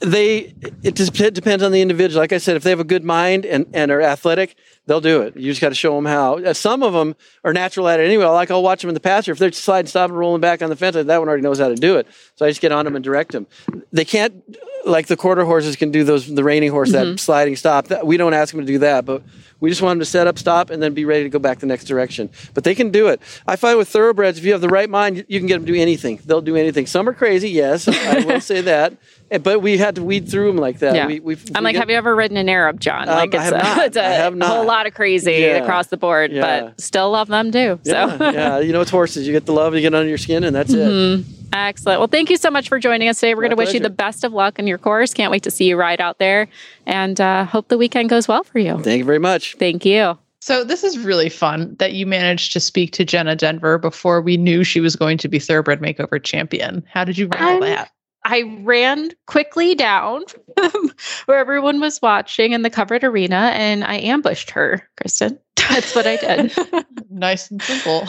they 0.00 0.54
it 0.82 0.94
just 0.94 1.12
depends 1.12 1.62
on 1.62 1.72
the 1.72 1.82
individual. 1.82 2.20
Like 2.20 2.32
I 2.32 2.38
said, 2.38 2.56
if 2.56 2.62
they 2.62 2.70
have 2.70 2.80
a 2.80 2.84
good 2.84 3.04
mind 3.04 3.44
and, 3.44 3.66
and 3.72 3.90
are 3.90 4.00
athletic, 4.00 4.56
they'll 4.86 5.00
do 5.00 5.22
it. 5.22 5.36
You 5.36 5.50
just 5.50 5.60
got 5.60 5.68
to 5.70 5.74
show 5.74 5.94
them 5.94 6.06
how. 6.06 6.38
Uh, 6.38 6.54
some 6.54 6.82
of 6.82 6.92
them 6.92 7.14
are 7.44 7.52
natural 7.52 7.88
at 7.88 8.00
it 8.00 8.04
anyway. 8.04 8.24
Like 8.26 8.50
I'll 8.50 8.62
watch 8.62 8.80
them 8.80 8.88
in 8.88 8.94
the 8.94 9.00
pasture. 9.00 9.32
If 9.32 9.38
they're 9.38 9.52
sliding, 9.52 9.88
stopping, 9.88 10.16
rolling 10.16 10.40
back 10.40 10.62
on 10.62 10.70
the 10.70 10.76
fence, 10.76 10.94
that 10.94 11.06
one 11.06 11.28
already 11.28 11.42
knows 11.42 11.58
how 11.58 11.68
to 11.68 11.74
do 11.74 11.96
it. 11.96 12.06
So 12.36 12.46
I 12.46 12.48
just 12.50 12.60
get 12.60 12.72
on 12.72 12.84
them 12.84 12.96
and 12.96 13.04
direct 13.04 13.32
them. 13.32 13.46
They 13.92 14.04
can't 14.04 14.42
like 14.84 15.06
the 15.06 15.16
quarter 15.16 15.44
horses 15.44 15.76
can 15.76 15.90
do 15.90 16.04
those. 16.04 16.32
The 16.32 16.44
reining 16.44 16.70
horse 16.70 16.92
mm-hmm. 16.92 17.12
that 17.12 17.20
sliding 17.20 17.56
stop. 17.56 17.88
That, 17.88 18.06
we 18.06 18.16
don't 18.16 18.34
ask 18.34 18.54
them 18.54 18.60
to 18.60 18.66
do 18.66 18.78
that, 18.78 19.04
but 19.04 19.22
we 19.60 19.68
just 19.68 19.82
want 19.82 19.92
them 19.92 20.00
to 20.00 20.06
set 20.06 20.26
up, 20.26 20.38
stop, 20.38 20.70
and 20.70 20.82
then 20.82 20.94
be 20.94 21.04
ready 21.04 21.24
to 21.24 21.28
go 21.28 21.38
back 21.38 21.58
the 21.58 21.66
next 21.66 21.84
direction. 21.84 22.30
But 22.54 22.64
they 22.64 22.74
can 22.74 22.90
do 22.90 23.08
it. 23.08 23.20
I 23.46 23.56
find 23.56 23.76
with 23.76 23.88
thoroughbreds, 23.88 24.38
if 24.38 24.44
you 24.44 24.52
have 24.52 24.62
the 24.62 24.68
right 24.68 24.88
mind, 24.88 25.24
you 25.28 25.38
can 25.38 25.46
get 25.46 25.54
them 25.54 25.66
to 25.66 25.72
do 25.72 25.78
anything. 25.78 26.18
They'll 26.24 26.40
do 26.40 26.56
anything. 26.56 26.86
Some 26.86 27.08
are 27.08 27.12
crazy, 27.12 27.50
yes, 27.50 27.86
I 27.86 28.24
will 28.24 28.40
say 28.40 28.62
that. 28.62 28.94
But 29.44 29.62
we 29.62 29.78
had 29.78 29.94
to 29.94 30.02
weed 30.02 30.28
through 30.28 30.48
them 30.48 30.56
like 30.56 30.80
that. 30.80 30.96
Yeah. 30.96 31.06
We, 31.06 31.20
we, 31.20 31.36
I'm 31.54 31.62
like, 31.62 31.74
get, 31.74 31.82
have 31.82 31.88
you 31.90 31.94
ever 31.94 32.16
ridden 32.16 32.36
an 32.36 32.48
Arab, 32.48 32.80
John? 32.80 33.08
Um, 33.08 33.14
like, 33.14 33.32
it's, 33.32 33.52
a, 33.52 33.84
it's 33.84 33.96
a, 33.96 34.44
whole 34.44 34.66
lot 34.66 34.88
of 34.88 34.94
crazy 34.94 35.34
yeah. 35.34 35.58
across 35.58 35.86
the 35.86 35.96
board, 35.96 36.32
yeah. 36.32 36.62
but 36.62 36.80
still 36.80 37.12
love 37.12 37.28
them 37.28 37.52
too. 37.52 37.78
So. 37.84 37.92
Yeah. 37.92 38.30
yeah, 38.32 38.58
you 38.58 38.72
know, 38.72 38.80
it's 38.80 38.90
horses. 38.90 39.28
You 39.28 39.32
get 39.32 39.46
the 39.46 39.52
love, 39.52 39.76
you 39.76 39.82
get 39.82 39.94
under 39.94 40.08
your 40.08 40.18
skin, 40.18 40.42
and 40.42 40.56
that's 40.56 40.72
mm-hmm. 40.72 41.20
it. 41.20 41.39
Excellent. 41.52 42.00
Well, 42.00 42.08
thank 42.08 42.30
you 42.30 42.36
so 42.36 42.50
much 42.50 42.68
for 42.68 42.78
joining 42.78 43.08
us 43.08 43.20
today. 43.20 43.34
We're 43.34 43.42
going 43.42 43.50
to 43.50 43.56
wish 43.56 43.74
you 43.74 43.80
the 43.80 43.90
best 43.90 44.24
of 44.24 44.32
luck 44.32 44.58
in 44.58 44.66
your 44.66 44.78
course. 44.78 45.14
Can't 45.14 45.30
wait 45.30 45.42
to 45.44 45.50
see 45.50 45.64
you 45.64 45.76
ride 45.76 46.00
out 46.00 46.18
there 46.18 46.48
and 46.86 47.20
uh, 47.20 47.44
hope 47.44 47.68
the 47.68 47.78
weekend 47.78 48.08
goes 48.10 48.28
well 48.28 48.44
for 48.44 48.58
you. 48.58 48.78
Thank 48.82 48.98
you 48.98 49.04
very 49.04 49.18
much. 49.18 49.56
Thank 49.58 49.84
you. 49.84 50.18
So 50.42 50.64
this 50.64 50.84
is 50.84 50.98
really 50.98 51.28
fun 51.28 51.76
that 51.78 51.92
you 51.92 52.06
managed 52.06 52.52
to 52.54 52.60
speak 52.60 52.92
to 52.92 53.04
Jenna 53.04 53.36
Denver 53.36 53.76
before 53.76 54.22
we 54.22 54.38
knew 54.38 54.64
she 54.64 54.80
was 54.80 54.96
going 54.96 55.18
to 55.18 55.28
be 55.28 55.38
Thoroughbred 55.38 55.80
Makeover 55.80 56.22
champion. 56.22 56.82
How 56.88 57.04
did 57.04 57.18
you 57.18 57.28
handle 57.34 57.60
that? 57.60 57.90
I 58.24 58.42
ran 58.62 59.10
quickly 59.26 59.74
down 59.74 60.22
where 61.26 61.38
everyone 61.38 61.80
was 61.80 62.00
watching 62.02 62.52
in 62.52 62.62
the 62.62 62.70
covered 62.70 63.02
arena 63.02 63.52
and 63.54 63.84
I 63.84 63.96
ambushed 63.96 64.50
her, 64.50 64.86
Kristen. 64.96 65.38
That's 65.56 65.94
what 65.94 66.06
I 66.06 66.16
did. 66.16 66.52
nice 67.10 67.50
and 67.50 67.62
simple. 67.62 68.08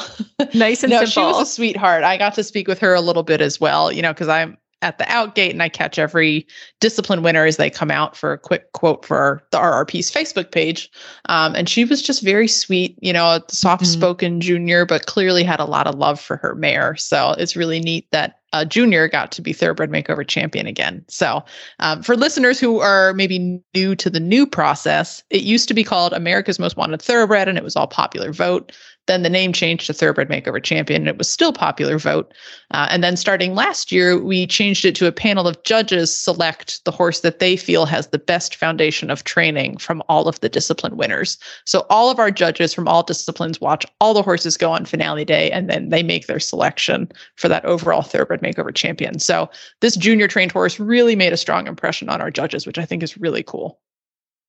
nice 0.53 0.83
and 0.83 0.91
no, 0.91 1.05
simple. 1.05 1.05
She 1.05 1.19
was 1.21 1.41
a 1.41 1.51
sweetheart. 1.51 2.03
I 2.03 2.17
got 2.17 2.33
to 2.35 2.43
speak 2.43 2.67
with 2.67 2.79
her 2.79 2.93
a 2.93 3.01
little 3.01 3.23
bit 3.23 3.41
as 3.41 3.59
well, 3.59 3.91
you 3.91 4.01
know, 4.01 4.13
because 4.13 4.27
I'm 4.27 4.57
at 4.81 4.97
the 4.97 5.03
outgate 5.05 5.51
and 5.51 5.61
I 5.61 5.69
catch 5.69 5.99
every 5.99 6.47
discipline 6.79 7.23
winner 7.23 7.45
as 7.45 7.57
they 7.57 7.69
come 7.69 7.91
out 7.91 8.15
for 8.15 8.33
a 8.33 8.37
quick 8.37 8.71
quote 8.73 9.05
for 9.05 9.43
the 9.51 9.57
RRP's 9.57 10.11
Facebook 10.11 10.51
page. 10.51 10.89
Um, 11.29 11.55
and 11.55 11.69
she 11.69 11.85
was 11.85 12.01
just 12.01 12.21
very 12.21 12.47
sweet, 12.47 12.97
you 13.01 13.13
know, 13.13 13.27
a 13.27 13.43
soft 13.49 13.85
spoken 13.85 14.33
mm-hmm. 14.33 14.39
junior, 14.41 14.85
but 14.85 15.05
clearly 15.05 15.43
had 15.43 15.59
a 15.59 15.65
lot 15.65 15.87
of 15.87 15.95
love 15.95 16.19
for 16.19 16.37
her 16.37 16.55
mare. 16.55 16.95
So 16.95 17.31
it's 17.37 17.55
really 17.55 17.79
neat 17.79 18.07
that 18.11 18.41
uh, 18.53 18.65
junior 18.65 19.07
got 19.07 19.31
to 19.31 19.41
be 19.41 19.53
thoroughbred 19.53 19.89
makeover 19.89 20.27
champion 20.27 20.67
again. 20.67 21.03
So, 21.07 21.43
um, 21.79 22.03
for 22.03 22.17
listeners 22.17 22.59
who 22.59 22.79
are 22.79 23.13
maybe 23.13 23.61
new 23.73 23.95
to 23.95 24.09
the 24.09 24.19
new 24.19 24.45
process, 24.45 25.23
it 25.29 25.43
used 25.43 25.67
to 25.69 25.73
be 25.73 25.83
called 25.83 26.13
America's 26.13 26.59
Most 26.59 26.75
Wanted 26.75 27.01
Thoroughbred, 27.01 27.47
and 27.47 27.57
it 27.57 27.63
was 27.63 27.75
all 27.75 27.87
popular 27.87 28.33
vote. 28.33 28.73
Then 29.07 29.23
the 29.23 29.29
name 29.29 29.51
changed 29.51 29.87
to 29.87 29.93
Thoroughbred 29.93 30.29
Makeover 30.29 30.63
Champion, 30.63 31.01
and 31.01 31.09
it 31.09 31.17
was 31.17 31.29
still 31.29 31.51
popular 31.51 31.97
vote. 31.97 32.33
Uh, 32.71 32.87
and 32.89 33.03
then 33.03 33.17
starting 33.17 33.55
last 33.55 33.91
year, 33.91 34.21
we 34.21 34.45
changed 34.45 34.85
it 34.85 34.95
to 34.95 35.07
a 35.07 35.11
panel 35.11 35.47
of 35.47 35.61
judges 35.63 36.15
select 36.15 36.83
the 36.85 36.91
horse 36.91 37.21
that 37.21 37.39
they 37.39 37.57
feel 37.57 37.85
has 37.85 38.07
the 38.07 38.19
best 38.19 38.55
foundation 38.55 39.09
of 39.09 39.23
training 39.23 39.77
from 39.77 40.03
all 40.07 40.27
of 40.27 40.39
the 40.41 40.49
discipline 40.49 40.97
winners. 40.97 41.37
So 41.65 41.85
all 41.89 42.09
of 42.09 42.19
our 42.19 42.31
judges 42.31 42.73
from 42.73 42.87
all 42.87 43.03
disciplines 43.03 43.59
watch 43.59 43.85
all 43.99 44.13
the 44.13 44.21
horses 44.21 44.55
go 44.55 44.71
on 44.71 44.85
finale 44.85 45.25
day, 45.25 45.51
and 45.51 45.69
then 45.69 45.89
they 45.89 46.03
make 46.03 46.27
their 46.27 46.39
selection 46.39 47.11
for 47.35 47.47
that 47.47 47.65
overall 47.65 48.03
Thoroughbred 48.03 48.41
Makeover 48.41 48.73
Champion. 48.73 49.19
So 49.19 49.49
this 49.81 49.95
junior 49.95 50.27
trained 50.27 50.51
horse 50.51 50.79
really 50.79 51.15
made 51.15 51.33
a 51.33 51.37
strong 51.37 51.67
impression 51.67 52.07
on 52.07 52.21
our 52.21 52.31
judges, 52.31 52.67
which 52.67 52.77
I 52.77 52.85
think 52.85 53.03
is 53.03 53.17
really 53.17 53.43
cool. 53.43 53.79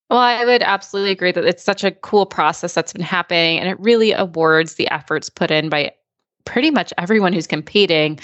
Well, 0.09 0.19
I 0.19 0.45
would 0.45 0.61
absolutely 0.61 1.11
agree 1.11 1.31
that 1.31 1.45
it's 1.45 1.63
such 1.63 1.83
a 1.83 1.91
cool 1.91 2.25
process 2.25 2.73
that's 2.73 2.93
been 2.93 3.01
happening, 3.01 3.59
and 3.59 3.67
it 3.69 3.79
really 3.79 4.11
awards 4.11 4.75
the 4.75 4.89
efforts 4.91 5.29
put 5.29 5.49
in 5.49 5.69
by 5.69 5.91
pretty 6.45 6.71
much 6.71 6.93
everyone 6.97 7.33
who's 7.33 7.47
competing. 7.47 8.19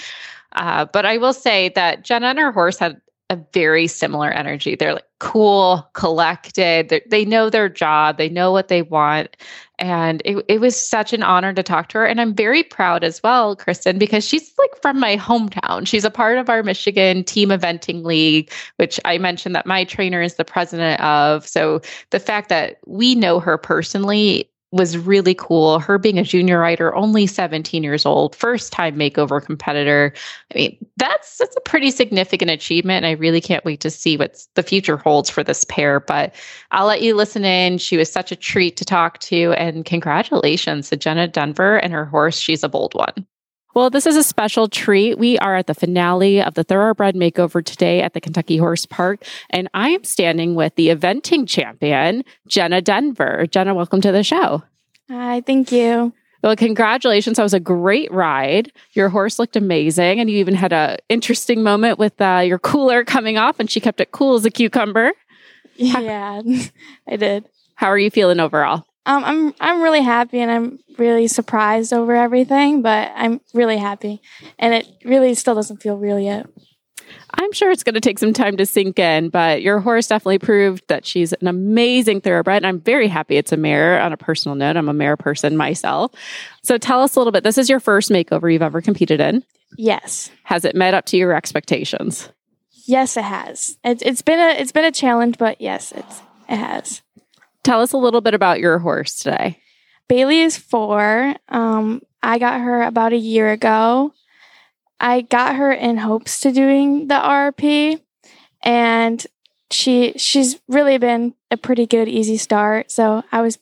Uh, 0.52 0.84
but 0.92 1.06
I 1.06 1.16
will 1.16 1.32
say 1.32 1.70
that 1.74 2.04
Jenna 2.04 2.28
and 2.28 2.38
her 2.38 2.52
horse 2.52 2.78
had 2.78 3.00
a 3.30 3.36
very 3.54 3.86
similar 3.86 4.30
energy. 4.30 4.74
They're 4.74 4.94
like 4.94 5.04
cool, 5.20 5.88
collected. 5.92 6.88
They're, 6.88 7.02
they 7.08 7.24
know 7.24 7.48
their 7.48 7.68
job. 7.68 8.18
They 8.18 8.28
know 8.28 8.50
what 8.50 8.68
they 8.68 8.82
want. 8.82 9.36
And 9.78 10.20
it, 10.24 10.44
it 10.48 10.60
was 10.60 10.76
such 10.76 11.12
an 11.12 11.22
honor 11.22 11.54
to 11.54 11.62
talk 11.62 11.88
to 11.90 11.98
her. 11.98 12.06
And 12.06 12.20
I'm 12.20 12.34
very 12.34 12.64
proud 12.64 13.04
as 13.04 13.22
well, 13.22 13.54
Kristen, 13.54 13.98
because 13.98 14.26
she's 14.26 14.52
like 14.58 14.82
from 14.82 14.98
my 14.98 15.16
hometown. 15.16 15.86
She's 15.86 16.04
a 16.04 16.10
part 16.10 16.38
of 16.38 16.50
our 16.50 16.62
Michigan 16.62 17.22
Team 17.22 17.50
Eventing 17.50 18.04
League, 18.04 18.50
which 18.76 18.98
I 19.04 19.16
mentioned 19.16 19.54
that 19.54 19.64
my 19.64 19.84
trainer 19.84 20.20
is 20.20 20.34
the 20.34 20.44
president 20.44 21.00
of. 21.00 21.46
So 21.46 21.80
the 22.10 22.20
fact 22.20 22.48
that 22.48 22.78
we 22.86 23.14
know 23.14 23.38
her 23.38 23.56
personally 23.56 24.49
was 24.72 24.96
really 24.96 25.34
cool. 25.34 25.80
Her 25.80 25.98
being 25.98 26.18
a 26.18 26.22
junior 26.22 26.60
writer, 26.60 26.94
only 26.94 27.26
17 27.26 27.82
years 27.82 28.06
old, 28.06 28.36
first 28.36 28.72
time 28.72 28.96
makeover 28.96 29.44
competitor. 29.44 30.12
I 30.52 30.58
mean, 30.58 30.86
that's 30.96 31.38
that's 31.38 31.56
a 31.56 31.60
pretty 31.60 31.90
significant 31.90 32.50
achievement. 32.50 33.04
And 33.04 33.06
I 33.06 33.18
really 33.18 33.40
can't 33.40 33.64
wait 33.64 33.80
to 33.80 33.90
see 33.90 34.16
what 34.16 34.46
the 34.54 34.62
future 34.62 34.96
holds 34.96 35.28
for 35.28 35.42
this 35.42 35.64
pair. 35.64 35.98
But 35.98 36.34
I'll 36.70 36.86
let 36.86 37.02
you 37.02 37.14
listen 37.14 37.44
in. 37.44 37.78
She 37.78 37.96
was 37.96 38.12
such 38.12 38.30
a 38.30 38.36
treat 38.36 38.76
to 38.76 38.84
talk 38.84 39.18
to. 39.20 39.52
And 39.54 39.84
congratulations 39.84 40.90
to 40.90 40.96
Jenna 40.96 41.26
Denver 41.26 41.78
and 41.78 41.92
her 41.92 42.04
horse. 42.04 42.38
She's 42.38 42.62
a 42.62 42.68
bold 42.68 42.94
one. 42.94 43.26
Well, 43.72 43.88
this 43.88 44.04
is 44.04 44.16
a 44.16 44.24
special 44.24 44.68
treat. 44.68 45.16
We 45.16 45.38
are 45.38 45.54
at 45.54 45.68
the 45.68 45.74
finale 45.74 46.42
of 46.42 46.54
the 46.54 46.64
Thoroughbred 46.64 47.14
Makeover 47.14 47.64
today 47.64 48.02
at 48.02 48.14
the 48.14 48.20
Kentucky 48.20 48.56
Horse 48.56 48.84
Park, 48.84 49.22
and 49.48 49.68
I 49.74 49.90
am 49.90 50.02
standing 50.02 50.56
with 50.56 50.74
the 50.74 50.88
eventing 50.88 51.46
champion, 51.46 52.24
Jenna 52.48 52.80
Denver. 52.80 53.46
Jenna, 53.48 53.72
welcome 53.72 54.00
to 54.00 54.10
the 54.10 54.24
show. 54.24 54.64
Hi, 55.08 55.42
thank 55.42 55.70
you. 55.70 56.12
Well, 56.42 56.56
congratulations. 56.56 57.36
That 57.36 57.44
was 57.44 57.54
a 57.54 57.60
great 57.60 58.10
ride. 58.10 58.72
Your 58.94 59.08
horse 59.08 59.38
looked 59.38 59.54
amazing, 59.54 60.18
and 60.18 60.28
you 60.28 60.38
even 60.38 60.54
had 60.54 60.72
an 60.72 60.96
interesting 61.08 61.62
moment 61.62 61.96
with 61.96 62.20
uh, 62.20 62.42
your 62.44 62.58
cooler 62.58 63.04
coming 63.04 63.38
off, 63.38 63.60
and 63.60 63.70
she 63.70 63.78
kept 63.78 64.00
it 64.00 64.10
cool 64.10 64.34
as 64.34 64.44
a 64.44 64.50
cucumber. 64.50 65.12
Yeah, 65.76 66.42
I 67.08 67.16
did. 67.16 67.48
How 67.76 67.86
are 67.86 67.98
you 67.98 68.10
feeling 68.10 68.40
overall? 68.40 68.84
Um, 69.06 69.24
I'm 69.24 69.54
I'm 69.60 69.82
really 69.82 70.02
happy 70.02 70.40
and 70.40 70.50
I'm 70.50 70.78
really 70.98 71.26
surprised 71.26 71.92
over 71.92 72.14
everything, 72.14 72.82
but 72.82 73.10
I'm 73.14 73.40
really 73.54 73.78
happy, 73.78 74.20
and 74.58 74.74
it 74.74 74.86
really 75.04 75.34
still 75.34 75.54
doesn't 75.54 75.82
feel 75.82 75.96
real 75.96 76.20
yet. 76.20 76.46
I'm 77.34 77.52
sure 77.52 77.70
it's 77.70 77.82
going 77.82 77.94
to 77.94 78.00
take 78.00 78.18
some 78.18 78.32
time 78.32 78.56
to 78.56 78.66
sink 78.66 78.98
in, 78.98 79.30
but 79.30 79.62
your 79.62 79.80
horse 79.80 80.06
definitely 80.06 80.38
proved 80.38 80.84
that 80.88 81.06
she's 81.06 81.32
an 81.32 81.46
amazing 81.46 82.20
thoroughbred. 82.20 82.58
And 82.58 82.66
I'm 82.66 82.80
very 82.80 83.08
happy 83.08 83.36
it's 83.36 83.52
a 83.52 83.56
mare 83.56 84.00
on 84.00 84.12
a 84.12 84.16
personal 84.16 84.54
note. 84.56 84.76
I'm 84.76 84.88
a 84.88 84.94
mare 84.94 85.16
person 85.16 85.56
myself. 85.56 86.12
So 86.62 86.78
tell 86.78 87.00
us 87.00 87.16
a 87.16 87.20
little 87.20 87.32
bit. 87.32 87.44
This 87.44 87.58
is 87.58 87.68
your 87.68 87.80
first 87.80 88.10
makeover 88.10 88.52
you've 88.52 88.62
ever 88.62 88.80
competed 88.80 89.20
in. 89.20 89.44
Yes. 89.76 90.30
Has 90.44 90.64
it 90.64 90.74
met 90.74 90.94
up 90.94 91.06
to 91.06 91.16
your 91.16 91.32
expectations? 91.32 92.28
Yes, 92.86 93.16
it 93.16 93.24
has. 93.24 93.78
It's 93.84 94.02
it's 94.02 94.22
been 94.22 94.40
a 94.40 94.60
it's 94.60 94.72
been 94.72 94.84
a 94.84 94.90
challenge, 94.90 95.38
but 95.38 95.60
yes, 95.60 95.92
it's 95.92 96.22
it 96.48 96.56
has. 96.56 97.02
Tell 97.62 97.80
us 97.80 97.92
a 97.92 97.98
little 97.98 98.20
bit 98.20 98.34
about 98.34 98.60
your 98.60 98.78
horse 98.78 99.18
today. 99.18 99.60
Bailey 100.08 100.40
is 100.40 100.56
four. 100.56 101.34
Um, 101.48 102.02
I 102.22 102.38
got 102.38 102.60
her 102.60 102.82
about 102.82 103.12
a 103.12 103.18
year 103.18 103.50
ago. 103.50 104.12
I 104.98 105.22
got 105.22 105.56
her 105.56 105.72
in 105.72 105.96
hopes 105.96 106.40
to 106.40 106.52
doing 106.52 107.08
the 107.08 107.14
RP, 107.14 108.00
and 108.62 109.26
she 109.70 110.12
she's 110.16 110.60
really 110.68 110.98
been 110.98 111.34
a 111.50 111.56
pretty 111.56 111.86
good 111.86 112.08
easy 112.08 112.36
start. 112.36 112.90
So 112.90 113.22
I 113.32 113.40
was 113.40 113.58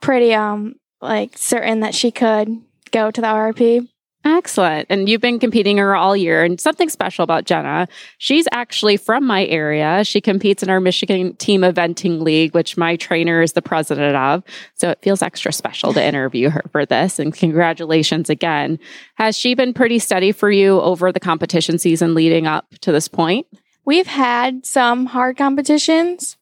pretty 0.00 0.34
um 0.34 0.76
like 1.00 1.36
certain 1.36 1.80
that 1.80 1.94
she 1.94 2.10
could 2.10 2.60
go 2.92 3.10
to 3.10 3.20
the 3.20 3.26
RP. 3.26 3.88
Excellent. 4.26 4.88
And 4.90 5.08
you've 5.08 5.20
been 5.20 5.38
competing 5.38 5.78
her 5.78 5.94
all 5.94 6.16
year. 6.16 6.42
And 6.42 6.60
something 6.60 6.88
special 6.88 7.22
about 7.22 7.44
Jenna, 7.44 7.86
she's 8.18 8.48
actually 8.50 8.96
from 8.96 9.24
my 9.24 9.46
area. 9.46 10.02
She 10.02 10.20
competes 10.20 10.64
in 10.64 10.68
our 10.68 10.80
Michigan 10.80 11.36
Team 11.36 11.60
Eventing 11.60 12.20
League, 12.22 12.52
which 12.52 12.76
my 12.76 12.96
trainer 12.96 13.40
is 13.40 13.52
the 13.52 13.62
president 13.62 14.16
of. 14.16 14.42
So 14.74 14.90
it 14.90 14.98
feels 15.00 15.22
extra 15.22 15.52
special 15.52 15.92
to 15.92 16.04
interview 16.04 16.50
her 16.50 16.64
for 16.72 16.84
this. 16.84 17.20
And 17.20 17.32
congratulations 17.32 18.28
again. 18.28 18.80
Has 19.14 19.38
she 19.38 19.54
been 19.54 19.72
pretty 19.72 20.00
steady 20.00 20.32
for 20.32 20.50
you 20.50 20.80
over 20.80 21.12
the 21.12 21.20
competition 21.20 21.78
season 21.78 22.14
leading 22.14 22.48
up 22.48 22.68
to 22.80 22.90
this 22.90 23.06
point? 23.06 23.46
We've 23.84 24.08
had 24.08 24.66
some 24.66 25.06
hard 25.06 25.36
competitions. 25.36 26.36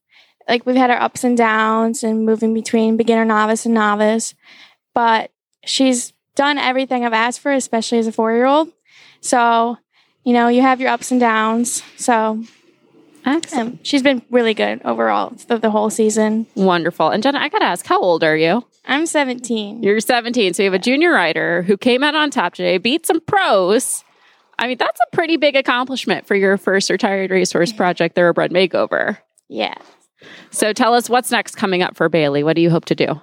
Like 0.48 0.64
we've 0.64 0.74
had 0.74 0.90
our 0.90 1.02
ups 1.02 1.22
and 1.22 1.36
downs 1.36 2.02
and 2.02 2.24
moving 2.24 2.54
between 2.54 2.96
beginner, 2.96 3.26
novice, 3.26 3.66
and 3.66 3.74
novice. 3.74 4.34
But 4.94 5.32
she's 5.66 6.14
done 6.34 6.58
everything 6.58 7.04
I've 7.04 7.12
asked 7.12 7.40
for, 7.40 7.52
especially 7.52 7.98
as 7.98 8.06
a 8.06 8.12
four 8.12 8.32
year 8.32 8.46
old. 8.46 8.72
So, 9.20 9.78
you 10.24 10.32
know, 10.32 10.48
you 10.48 10.62
have 10.62 10.80
your 10.80 10.90
ups 10.90 11.10
and 11.10 11.20
downs. 11.20 11.82
So, 11.96 12.44
um, 13.24 13.78
she's 13.82 14.02
been 14.02 14.22
really 14.30 14.52
good 14.54 14.82
overall 14.84 15.30
the, 15.48 15.58
the 15.58 15.70
whole 15.70 15.88
season. 15.90 16.46
Wonderful. 16.54 17.08
And 17.08 17.22
Jenna, 17.22 17.38
I 17.38 17.48
got 17.48 17.60
to 17.60 17.64
ask, 17.64 17.86
how 17.86 18.00
old 18.00 18.22
are 18.22 18.36
you? 18.36 18.64
I'm 18.84 19.06
17. 19.06 19.82
You're 19.82 20.00
17. 20.00 20.54
So 20.54 20.62
you 20.62 20.70
have 20.70 20.78
a 20.78 20.82
junior 20.82 21.12
rider 21.12 21.62
who 21.62 21.76
came 21.76 22.02
out 22.02 22.14
on 22.14 22.30
top 22.30 22.54
today, 22.54 22.76
beat 22.76 23.06
some 23.06 23.20
pros. 23.20 24.04
I 24.58 24.66
mean, 24.66 24.76
that's 24.76 25.00
a 25.00 25.16
pretty 25.16 25.36
big 25.36 25.56
accomplishment 25.56 26.26
for 26.26 26.34
your 26.34 26.58
first 26.58 26.90
retired 26.90 27.30
racehorse 27.30 27.72
project, 27.72 28.14
Thoroughbred 28.14 28.52
Makeover. 28.52 29.18
Yeah. 29.48 29.74
So 30.50 30.72
tell 30.72 30.94
us 30.94 31.08
what's 31.08 31.30
next 31.30 31.56
coming 31.56 31.82
up 31.82 31.96
for 31.96 32.08
Bailey. 32.08 32.44
What 32.44 32.56
do 32.56 32.62
you 32.62 32.70
hope 32.70 32.84
to 32.86 32.94
do? 32.94 33.20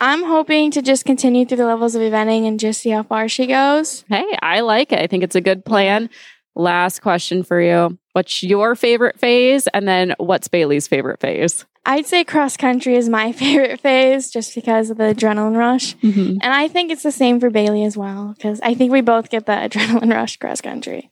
I'm 0.00 0.24
hoping 0.24 0.70
to 0.72 0.82
just 0.82 1.04
continue 1.04 1.44
through 1.46 1.58
the 1.58 1.66
levels 1.66 1.94
of 1.94 2.02
eventing 2.02 2.46
and 2.46 2.58
just 2.60 2.80
see 2.80 2.90
how 2.90 3.02
far 3.02 3.28
she 3.28 3.46
goes. 3.46 4.04
Hey, 4.08 4.24
I 4.40 4.60
like 4.60 4.92
it. 4.92 4.98
I 4.98 5.06
think 5.06 5.22
it's 5.24 5.36
a 5.36 5.40
good 5.40 5.64
plan. 5.64 6.10
Last 6.54 7.00
question 7.00 7.42
for 7.42 7.60
you. 7.60 7.98
What's 8.12 8.42
your 8.42 8.74
favorite 8.74 9.18
phase? 9.18 9.66
And 9.68 9.88
then 9.88 10.14
what's 10.18 10.48
Bailey's 10.48 10.86
favorite 10.86 11.20
phase? 11.20 11.64
I'd 11.86 12.06
say 12.06 12.24
cross 12.24 12.56
country 12.56 12.94
is 12.96 13.08
my 13.08 13.32
favorite 13.42 13.80
phase 13.80 14.30
just 14.30 14.54
because 14.54 14.90
of 14.90 14.98
the 14.98 15.04
adrenaline 15.14 15.56
rush. 15.56 15.96
Mm-hmm. 15.96 16.38
And 16.42 16.44
I 16.52 16.68
think 16.68 16.92
it's 16.92 17.02
the 17.02 17.10
same 17.12 17.40
for 17.40 17.50
Bailey 17.50 17.84
as 17.84 17.96
well 17.96 18.34
because 18.36 18.60
I 18.62 18.74
think 18.74 18.92
we 18.92 19.00
both 19.00 19.30
get 19.30 19.46
the 19.46 19.52
adrenaline 19.68 20.12
rush 20.12 20.36
cross 20.36 20.60
country. 20.60 21.10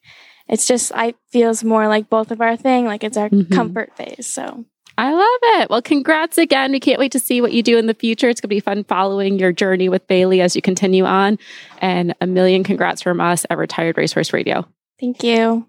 It's 0.48 0.66
just, 0.66 0.92
I 0.94 1.14
feels 1.30 1.62
more 1.64 1.86
like 1.88 2.10
both 2.10 2.30
of 2.32 2.40
our 2.40 2.56
thing, 2.56 2.84
like 2.84 3.02
it's 3.04 3.16
our 3.16 3.30
Mhm. 3.30 3.50
comfort 3.52 3.96
phase. 3.96 4.26
So 4.26 4.64
I 4.98 5.12
love 5.12 5.60
it. 5.60 5.70
Well, 5.70 5.82
congrats 5.82 6.38
again. 6.38 6.72
We 6.72 6.80
can't 6.80 6.98
wait 6.98 7.12
to 7.12 7.18
see 7.18 7.40
what 7.40 7.52
you 7.52 7.62
do 7.62 7.78
in 7.78 7.86
the 7.86 7.94
future. 7.94 8.28
It's 8.28 8.40
going 8.40 8.48
to 8.48 8.54
be 8.54 8.60
fun 8.60 8.84
following 8.84 9.38
your 9.38 9.52
journey 9.52 9.88
with 9.88 10.06
Bailey 10.06 10.40
as 10.40 10.54
you 10.54 10.62
continue 10.62 11.04
on. 11.04 11.38
And 11.78 12.14
a 12.20 12.26
million 12.26 12.64
congrats 12.64 13.02
from 13.02 13.20
us 13.20 13.46
at 13.50 13.58
Retired 13.58 13.96
Racehorse 13.96 14.32
Radio. 14.32 14.66
thank 14.98 15.22
you. 15.22 15.66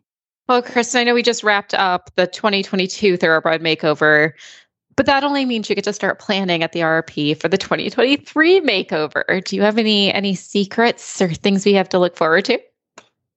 Well, 0.49 0.61
Kristen, 0.61 0.99
I 0.99 1.03
know 1.05 1.13
we 1.13 1.23
just 1.23 1.43
wrapped 1.43 1.73
up 1.73 2.11
the 2.15 2.27
2022 2.27 3.15
Thoroughbred 3.15 3.61
Makeover, 3.61 4.33
but 4.97 5.05
that 5.05 5.23
only 5.23 5.45
means 5.45 5.69
you 5.69 5.75
get 5.75 5.85
to 5.85 5.93
start 5.93 6.19
planning 6.19 6.61
at 6.61 6.73
the 6.73 6.81
RP 6.81 7.39
for 7.39 7.47
the 7.47 7.57
2023 7.57 8.59
makeover. 8.61 9.43
Do 9.45 9.55
you 9.55 9.61
have 9.61 9.77
any 9.77 10.13
any 10.13 10.35
secrets 10.35 11.21
or 11.21 11.33
things 11.33 11.63
we 11.65 11.73
have 11.73 11.87
to 11.89 11.99
look 11.99 12.17
forward 12.17 12.45
to? 12.45 12.59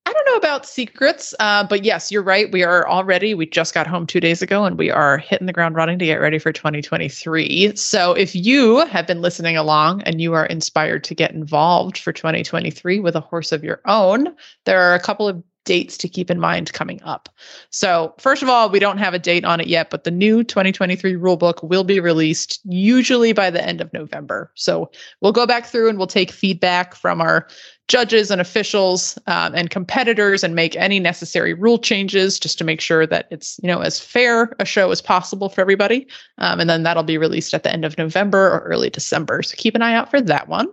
I 0.06 0.12
don't 0.12 0.26
know 0.26 0.36
about 0.36 0.66
secrets, 0.66 1.34
uh, 1.40 1.64
but 1.66 1.82
yes, 1.82 2.12
you're 2.12 2.22
right. 2.22 2.52
We 2.52 2.62
are 2.62 2.86
already. 2.86 3.32
We 3.32 3.46
just 3.46 3.72
got 3.72 3.86
home 3.86 4.06
two 4.06 4.20
days 4.20 4.42
ago 4.42 4.66
and 4.66 4.76
we 4.76 4.90
are 4.90 5.16
hitting 5.16 5.46
the 5.46 5.52
ground 5.52 5.76
running 5.76 5.98
to 5.98 6.04
get 6.04 6.20
ready 6.20 6.38
for 6.38 6.52
2023. 6.52 7.74
So 7.76 8.12
if 8.12 8.34
you 8.34 8.84
have 8.86 9.06
been 9.06 9.22
listening 9.22 9.56
along 9.56 10.02
and 10.02 10.20
you 10.20 10.34
are 10.34 10.44
inspired 10.44 11.04
to 11.04 11.14
get 11.14 11.30
involved 11.32 11.96
for 11.96 12.12
2023 12.12 13.00
with 13.00 13.16
a 13.16 13.20
horse 13.20 13.50
of 13.50 13.64
your 13.64 13.80
own, 13.86 14.34
there 14.66 14.80
are 14.80 14.94
a 14.94 15.00
couple 15.00 15.26
of 15.26 15.42
dates 15.64 15.96
to 15.98 16.08
keep 16.08 16.30
in 16.30 16.38
mind 16.38 16.72
coming 16.72 17.02
up. 17.02 17.28
So, 17.70 18.14
first 18.18 18.42
of 18.42 18.48
all, 18.48 18.70
we 18.70 18.78
don't 18.78 18.98
have 18.98 19.14
a 19.14 19.18
date 19.18 19.44
on 19.44 19.60
it 19.60 19.66
yet, 19.66 19.90
but 19.90 20.04
the 20.04 20.10
new 20.10 20.44
2023 20.44 21.14
rulebook 21.14 21.62
will 21.62 21.84
be 21.84 22.00
released 22.00 22.60
usually 22.64 23.32
by 23.32 23.50
the 23.50 23.64
end 23.64 23.80
of 23.80 23.92
November. 23.92 24.50
So, 24.54 24.90
we'll 25.20 25.32
go 25.32 25.46
back 25.46 25.66
through 25.66 25.88
and 25.88 25.98
we'll 25.98 26.06
take 26.06 26.30
feedback 26.30 26.94
from 26.94 27.20
our 27.20 27.46
judges 27.88 28.30
and 28.30 28.40
officials 28.40 29.18
um, 29.26 29.54
and 29.54 29.68
competitors 29.68 30.42
and 30.42 30.54
make 30.54 30.74
any 30.76 30.98
necessary 30.98 31.52
rule 31.52 31.78
changes 31.78 32.38
just 32.38 32.56
to 32.56 32.64
make 32.64 32.80
sure 32.80 33.06
that 33.06 33.26
it's 33.30 33.60
you 33.62 33.66
know 33.66 33.80
as 33.80 34.00
fair 34.00 34.54
a 34.58 34.64
show 34.64 34.90
as 34.90 35.02
possible 35.02 35.50
for 35.50 35.60
everybody 35.60 36.06
um, 36.38 36.60
and 36.60 36.70
then 36.70 36.82
that'll 36.82 37.02
be 37.02 37.18
released 37.18 37.52
at 37.52 37.62
the 37.62 37.70
end 37.70 37.84
of 37.84 37.98
november 37.98 38.50
or 38.50 38.60
early 38.60 38.88
december 38.88 39.42
so 39.42 39.54
keep 39.58 39.74
an 39.74 39.82
eye 39.82 39.94
out 39.94 40.10
for 40.10 40.20
that 40.20 40.48
one 40.48 40.66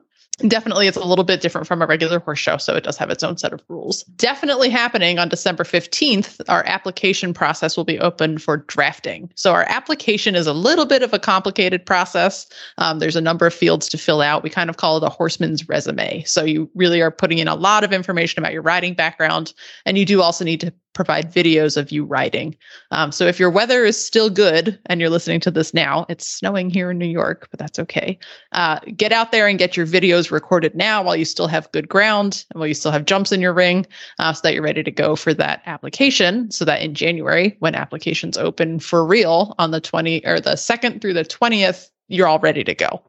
Definitely, 0.47 0.87
it's 0.87 0.97
a 0.97 1.03
little 1.03 1.23
bit 1.23 1.41
different 1.41 1.67
from 1.67 1.81
a 1.81 1.85
regular 1.85 2.19
horse 2.19 2.39
show, 2.39 2.57
so 2.57 2.75
it 2.75 2.83
does 2.83 2.97
have 2.97 3.09
its 3.09 3.23
own 3.23 3.37
set 3.37 3.53
of 3.53 3.61
rules. 3.67 4.03
Definitely 4.15 4.69
happening 4.69 5.19
on 5.19 5.29
December 5.29 5.63
15th, 5.63 6.41
our 6.49 6.65
application 6.65 7.33
process 7.33 7.77
will 7.77 7.83
be 7.83 7.99
open 7.99 8.37
for 8.37 8.57
drafting. 8.57 9.31
So, 9.35 9.53
our 9.53 9.65
application 9.67 10.35
is 10.35 10.47
a 10.47 10.53
little 10.53 10.85
bit 10.85 11.03
of 11.03 11.13
a 11.13 11.19
complicated 11.19 11.85
process. 11.85 12.47
Um, 12.77 12.99
there's 12.99 13.15
a 13.15 13.21
number 13.21 13.45
of 13.45 13.53
fields 13.53 13.87
to 13.89 13.97
fill 13.97 14.21
out. 14.21 14.43
We 14.43 14.49
kind 14.49 14.69
of 14.69 14.77
call 14.77 14.97
it 14.97 15.03
a 15.03 15.09
horseman's 15.09 15.67
resume. 15.69 16.23
So, 16.23 16.43
you 16.43 16.69
really 16.75 17.01
are 17.01 17.11
putting 17.11 17.39
in 17.39 17.47
a 17.47 17.55
lot 17.55 17.83
of 17.83 17.93
information 17.93 18.41
about 18.41 18.53
your 18.53 18.63
riding 18.63 18.93
background, 18.93 19.53
and 19.85 19.97
you 19.97 20.05
do 20.05 20.21
also 20.21 20.43
need 20.43 20.61
to 20.61 20.73
provide 20.93 21.33
videos 21.33 21.77
of 21.77 21.91
you 21.91 22.03
riding. 22.03 22.55
Um, 22.91 23.11
so 23.11 23.25
if 23.25 23.39
your 23.39 23.49
weather 23.49 23.85
is 23.85 24.03
still 24.03 24.29
good 24.29 24.77
and 24.87 24.99
you're 24.99 25.09
listening 25.09 25.39
to 25.41 25.51
this 25.51 25.73
now, 25.73 26.05
it's 26.09 26.27
snowing 26.27 26.69
here 26.69 26.91
in 26.91 26.97
New 26.97 27.05
York, 27.07 27.47
but 27.49 27.59
that's 27.59 27.79
okay. 27.79 28.19
Uh, 28.51 28.79
get 28.95 29.11
out 29.11 29.31
there 29.31 29.47
and 29.47 29.57
get 29.59 29.77
your 29.77 29.87
videos 29.87 30.31
recorded 30.31 30.75
now 30.75 31.01
while 31.01 31.15
you 31.15 31.25
still 31.25 31.47
have 31.47 31.71
good 31.71 31.87
ground 31.87 32.45
and 32.51 32.59
while 32.59 32.67
you 32.67 32.73
still 32.73 32.91
have 32.91 33.05
jumps 33.05 33.31
in 33.31 33.41
your 33.41 33.53
ring 33.53 33.85
uh, 34.19 34.33
so 34.33 34.41
that 34.43 34.53
you're 34.53 34.63
ready 34.63 34.83
to 34.83 34.91
go 34.91 35.15
for 35.15 35.33
that 35.33 35.61
application. 35.65 36.51
So 36.51 36.65
that 36.65 36.81
in 36.81 36.93
January, 36.93 37.55
when 37.59 37.75
applications 37.75 38.37
open 38.37 38.79
for 38.79 39.05
real 39.05 39.55
on 39.57 39.71
the 39.71 39.81
20 39.81 40.25
or 40.25 40.39
the 40.39 40.51
2nd 40.51 41.01
through 41.01 41.13
the 41.13 41.25
20th, 41.25 41.89
you're 42.07 42.27
all 42.27 42.39
ready 42.39 42.63
to 42.63 42.75
go. 42.75 43.01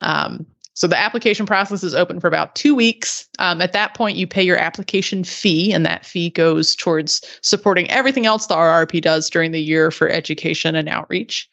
Um, 0.00 0.46
so 0.74 0.88
the 0.88 0.98
application 0.98 1.46
process 1.46 1.84
is 1.84 1.94
open 1.94 2.18
for 2.18 2.26
about 2.26 2.56
two 2.56 2.74
weeks. 2.74 3.28
Um, 3.38 3.62
at 3.62 3.72
that 3.72 3.94
point, 3.94 4.16
you 4.16 4.26
pay 4.26 4.42
your 4.42 4.58
application 4.58 5.22
fee, 5.22 5.72
and 5.72 5.86
that 5.86 6.04
fee 6.04 6.30
goes 6.30 6.74
towards 6.74 7.22
supporting 7.42 7.88
everything 7.90 8.26
else 8.26 8.46
the 8.46 8.56
RRP 8.56 9.00
does 9.00 9.30
during 9.30 9.52
the 9.52 9.62
year 9.62 9.92
for 9.92 10.08
education 10.08 10.74
and 10.74 10.88
outreach. 10.88 11.48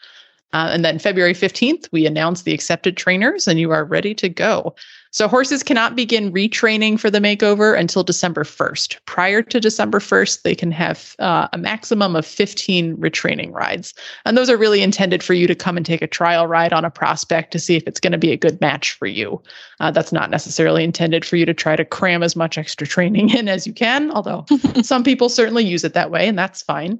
Uh, 0.54 0.70
and 0.72 0.84
then 0.84 1.00
February 1.00 1.34
15th, 1.34 1.88
we 1.92 2.06
announce 2.06 2.42
the 2.42 2.54
accepted 2.54 2.98
trainers, 2.98 3.48
and 3.48 3.60
you 3.60 3.72
are 3.72 3.86
ready 3.86 4.14
to 4.16 4.28
go. 4.28 4.76
So 5.14 5.28
horses 5.28 5.62
cannot 5.62 5.96
begin 5.96 6.32
retraining 6.32 6.98
for 6.98 7.10
the 7.10 7.20
makeover 7.20 7.78
until 7.78 8.02
December 8.02 8.46
1st. 8.46 8.98
Prior 9.06 9.42
to 9.42 9.60
December 9.60 10.00
1st, 10.00 10.44
they 10.44 10.56
can 10.56 10.72
have 10.72 11.16
uh, 11.20 11.50
a 11.52 11.58
maximum 11.58 12.16
of 12.16 12.26
15 12.26 12.96
retraining 12.96 13.52
rides. 13.52 13.94
And 14.24 14.38
those 14.38 14.50
are 14.50 14.56
really 14.56 14.82
intended 14.82 15.22
for 15.22 15.34
you 15.34 15.48
to 15.48 15.56
come 15.56 15.76
and 15.76 15.86
take 15.86 16.02
a 16.02 16.08
trial 16.08 16.48
ride 16.48 16.72
on 16.72 16.86
a 16.86 16.90
prospect 16.90 17.52
to 17.52 17.60
see 17.60 17.76
if 17.76 17.84
it's 17.88 18.00
going 18.00 18.14
to 18.14 18.18
be 18.18 18.32
a 18.32 18.38
good 18.38 18.62
match 18.62 18.94
for 18.94 19.06
you. 19.06 19.42
Uh, 19.82 19.92
that's 19.92 20.14
not 20.14 20.30
necessarily 20.30 20.84
intended 20.84 21.26
for 21.26 21.36
you 21.36 21.46
to 21.46 21.54
try 21.54 21.76
to 21.76 21.84
cram 21.84 22.24
as 22.24 22.38
much 22.38 22.58
extra 22.58 22.88
training 22.88 23.30
in 23.38 23.50
as 23.50 23.68
you 23.68 23.74
can, 23.74 24.12
although 24.12 24.46
some 24.82 25.04
people 25.04 25.28
certainly 25.28 25.66
use 25.66 25.84
it 25.84 25.94
that 25.94 26.10
way, 26.10 26.26
and 26.26 26.40
that's 26.40 26.62
fine. 26.62 26.98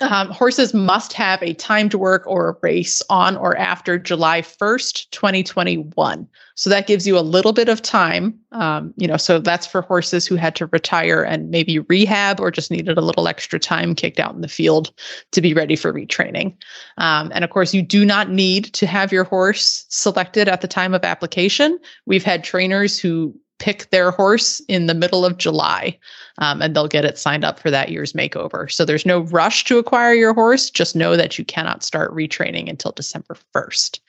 Um, 0.00 0.30
horses 0.30 0.72
must 0.72 1.12
have 1.14 1.42
a 1.42 1.54
timed 1.54 1.94
work 1.94 2.22
or 2.26 2.50
a 2.50 2.56
race 2.62 3.02
on 3.10 3.36
or 3.36 3.56
after 3.56 3.98
July 3.98 4.42
1st, 4.42 5.10
2021. 5.10 6.28
So 6.54 6.70
that 6.70 6.86
gives 6.86 7.06
you 7.06 7.18
a 7.18 7.20
little 7.20 7.52
bit 7.52 7.68
of 7.68 7.82
time. 7.82 8.38
Um, 8.52 8.94
you 8.96 9.06
know, 9.06 9.16
so 9.16 9.38
that's 9.38 9.66
for 9.66 9.82
horses 9.82 10.26
who 10.26 10.36
had 10.36 10.54
to 10.56 10.66
retire 10.66 11.22
and 11.22 11.50
maybe 11.50 11.80
rehab 11.80 12.40
or 12.40 12.50
just 12.50 12.70
needed 12.70 12.96
a 12.96 13.02
little 13.02 13.28
extra 13.28 13.58
time 13.58 13.94
kicked 13.94 14.20
out 14.20 14.34
in 14.34 14.40
the 14.40 14.48
field 14.48 14.92
to 15.32 15.40
be 15.40 15.54
ready 15.54 15.76
for 15.76 15.92
retraining. 15.92 16.56
Um, 16.96 17.30
and 17.34 17.44
of 17.44 17.50
course, 17.50 17.74
you 17.74 17.82
do 17.82 18.04
not 18.04 18.30
need 18.30 18.72
to 18.74 18.86
have 18.86 19.12
your 19.12 19.24
horse 19.24 19.84
selected 19.88 20.48
at 20.48 20.60
the 20.60 20.68
time 20.68 20.94
of 20.94 21.04
application. 21.04 21.78
We've 22.06 22.24
had 22.24 22.44
trainers 22.44 22.98
who 22.98 23.34
pick 23.58 23.90
their 23.90 24.10
horse 24.10 24.60
in 24.68 24.86
the 24.86 24.94
middle 24.94 25.24
of 25.24 25.38
July 25.38 25.98
um, 26.38 26.62
and 26.62 26.74
they'll 26.74 26.88
get 26.88 27.04
it 27.04 27.18
signed 27.18 27.44
up 27.44 27.58
for 27.58 27.70
that 27.70 27.90
year's 27.90 28.12
makeover. 28.12 28.70
So 28.70 28.84
there's 28.84 29.06
no 29.06 29.20
rush 29.20 29.64
to 29.64 29.78
acquire 29.78 30.14
your 30.14 30.34
horse. 30.34 30.70
Just 30.70 30.96
know 30.96 31.16
that 31.16 31.38
you 31.38 31.44
cannot 31.44 31.82
start 31.82 32.14
retraining 32.14 32.68
until 32.68 32.92
December 32.92 33.36
1st. 33.54 34.00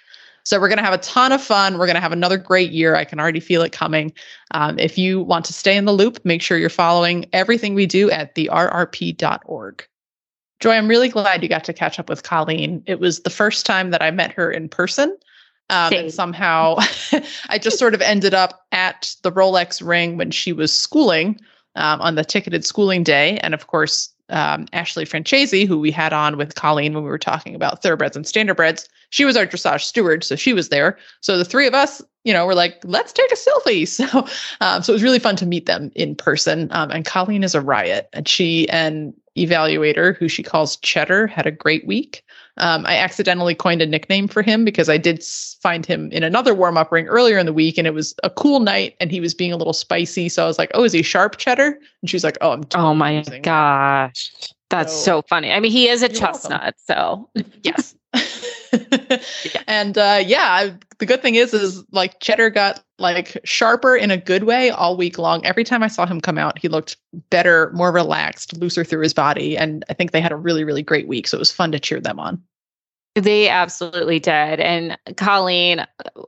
So 0.43 0.59
we're 0.59 0.69
going 0.69 0.77
to 0.77 0.83
have 0.83 0.93
a 0.93 0.99
ton 0.99 1.31
of 1.31 1.41
fun. 1.41 1.77
We're 1.77 1.85
going 1.85 1.95
to 1.95 2.01
have 2.01 2.11
another 2.11 2.37
great 2.37 2.71
year. 2.71 2.95
I 2.95 3.05
can 3.05 3.19
already 3.19 3.39
feel 3.39 3.61
it 3.61 3.71
coming. 3.71 4.13
Um, 4.51 4.79
if 4.79 4.97
you 4.97 5.21
want 5.21 5.45
to 5.45 5.53
stay 5.53 5.75
in 5.75 5.85
the 5.85 5.93
loop, 5.93 6.23
make 6.23 6.41
sure 6.41 6.57
you're 6.57 6.69
following 6.69 7.25
everything 7.33 7.75
we 7.75 7.85
do 7.85 8.09
at 8.09 8.35
the 8.35 8.49
rrp.org. 8.51 9.87
Joy, 10.59 10.71
I'm 10.71 10.87
really 10.87 11.09
glad 11.09 11.41
you 11.41 11.49
got 11.49 11.63
to 11.65 11.73
catch 11.73 11.99
up 11.99 12.09
with 12.09 12.23
Colleen. 12.23 12.83
It 12.85 12.99
was 12.99 13.21
the 13.21 13.29
first 13.29 13.65
time 13.65 13.91
that 13.91 14.01
I 14.01 14.11
met 14.11 14.31
her 14.33 14.51
in 14.51 14.69
person. 14.69 15.15
Um, 15.69 15.93
and 15.93 16.13
somehow 16.13 16.77
I 17.49 17.59
just 17.59 17.77
sort 17.77 17.93
of 17.93 18.01
ended 18.01 18.33
up 18.33 18.65
at 18.71 19.15
the 19.21 19.31
Rolex 19.31 19.85
ring 19.85 20.17
when 20.17 20.31
she 20.31 20.51
was 20.51 20.77
schooling 20.77 21.39
um, 21.75 22.01
on 22.01 22.15
the 22.15 22.25
ticketed 22.25 22.65
schooling 22.65 23.03
day. 23.03 23.37
And 23.39 23.53
of 23.53 23.67
course, 23.67 24.09
um, 24.29 24.67
Ashley 24.73 25.05
Francesi, 25.05 25.67
who 25.67 25.79
we 25.79 25.91
had 25.91 26.13
on 26.13 26.37
with 26.37 26.55
Colleen 26.55 26.93
when 26.93 27.03
we 27.03 27.09
were 27.09 27.17
talking 27.17 27.55
about 27.55 27.81
thoroughbreds 27.81 28.15
and 28.15 28.25
standardbreds, 28.25 28.87
she 29.09 29.25
was 29.25 29.35
our 29.35 29.45
dressage 29.45 29.81
steward, 29.81 30.23
so 30.23 30.35
she 30.35 30.53
was 30.53 30.69
there. 30.69 30.97
So 31.21 31.37
the 31.37 31.45
three 31.45 31.65
of 31.65 31.73
us, 31.73 32.01
you 32.23 32.33
know, 32.33 32.45
were 32.45 32.55
like, 32.55 32.79
let's 32.83 33.11
take 33.11 33.31
a 33.31 33.35
selfie. 33.35 33.87
So, 33.87 34.27
um, 34.61 34.83
so 34.83 34.93
it 34.93 34.95
was 34.95 35.03
really 35.03 35.19
fun 35.19 35.35
to 35.37 35.45
meet 35.45 35.65
them 35.65 35.91
in 35.95 36.15
person. 36.15 36.67
Um, 36.71 36.91
and 36.91 37.05
Colleen 37.05 37.43
is 37.43 37.55
a 37.55 37.61
riot, 37.61 38.07
and 38.13 38.27
she 38.27 38.69
and 38.69 39.13
evaluator, 39.45 40.15
who 40.15 40.27
she 40.27 40.43
calls 40.43 40.77
Cheddar, 40.77 41.27
had 41.27 41.45
a 41.45 41.51
great 41.51 41.85
week. 41.87 42.23
Um, 42.57 42.85
I 42.85 42.97
accidentally 42.97 43.55
coined 43.55 43.81
a 43.81 43.85
nickname 43.85 44.27
for 44.27 44.41
him 44.41 44.65
because 44.65 44.89
I 44.89 44.97
did 44.97 45.23
find 45.61 45.85
him 45.85 46.11
in 46.11 46.23
another 46.23 46.53
warm 46.53 46.77
up 46.77 46.91
ring 46.91 47.07
earlier 47.07 47.37
in 47.37 47.45
the 47.45 47.53
week, 47.53 47.77
and 47.77 47.87
it 47.87 47.93
was 47.93 48.13
a 48.23 48.29
cool 48.29 48.59
night, 48.59 48.95
and 48.99 49.11
he 49.11 49.21
was 49.21 49.33
being 49.33 49.53
a 49.53 49.57
little 49.57 49.73
spicy. 49.73 50.27
So 50.27 50.43
I 50.43 50.47
was 50.47 50.57
like, 50.57 50.71
"Oh, 50.73 50.83
is 50.83 50.91
he 50.91 51.01
sharp 51.01 51.37
cheddar?" 51.37 51.79
And 52.01 52.09
she's 52.09 52.23
like, 52.23 52.37
"Oh, 52.41 52.51
I'm." 52.51 52.63
Oh 52.75 52.93
my 52.93 53.23
gosh, 53.41 54.53
that's 54.69 54.93
so, 54.93 55.19
so, 55.19 55.21
funny. 55.23 55.51
I 55.51 55.59
mean, 55.59 55.71
he 55.71 55.87
is 55.87 56.03
a 56.03 56.09
chestnut, 56.09 56.75
welcome. 56.89 57.23
so 57.33 57.43
yes. 57.63 57.95
And 59.67 59.97
uh, 59.97 60.21
yeah, 60.25 60.71
the 60.97 61.05
good 61.05 61.21
thing 61.21 61.35
is, 61.35 61.53
is 61.53 61.83
like 61.91 62.19
Cheddar 62.19 62.49
got 62.49 62.83
like 62.97 63.39
sharper 63.43 63.95
in 63.95 64.11
a 64.11 64.17
good 64.17 64.43
way 64.43 64.69
all 64.69 64.97
week 64.97 65.17
long. 65.17 65.45
Every 65.45 65.63
time 65.63 65.83
I 65.83 65.87
saw 65.87 66.05
him 66.05 66.19
come 66.19 66.37
out, 66.37 66.59
he 66.59 66.67
looked 66.67 66.97
better, 67.29 67.71
more 67.73 67.91
relaxed, 67.91 68.57
looser 68.57 68.83
through 68.83 69.01
his 69.01 69.13
body, 69.13 69.57
and 69.57 69.85
I 69.89 69.93
think 69.93 70.11
they 70.11 70.21
had 70.21 70.31
a 70.31 70.35
really, 70.35 70.63
really 70.63 70.83
great 70.83 71.07
week. 71.07 71.27
So 71.27 71.37
it 71.37 71.39
was 71.39 71.51
fun 71.51 71.71
to 71.71 71.79
cheer 71.79 71.99
them 71.99 72.19
on. 72.19 72.41
They 73.15 73.49
absolutely 73.49 74.19
did. 74.19 74.59
And 74.59 74.97
Colleen, 75.17 75.85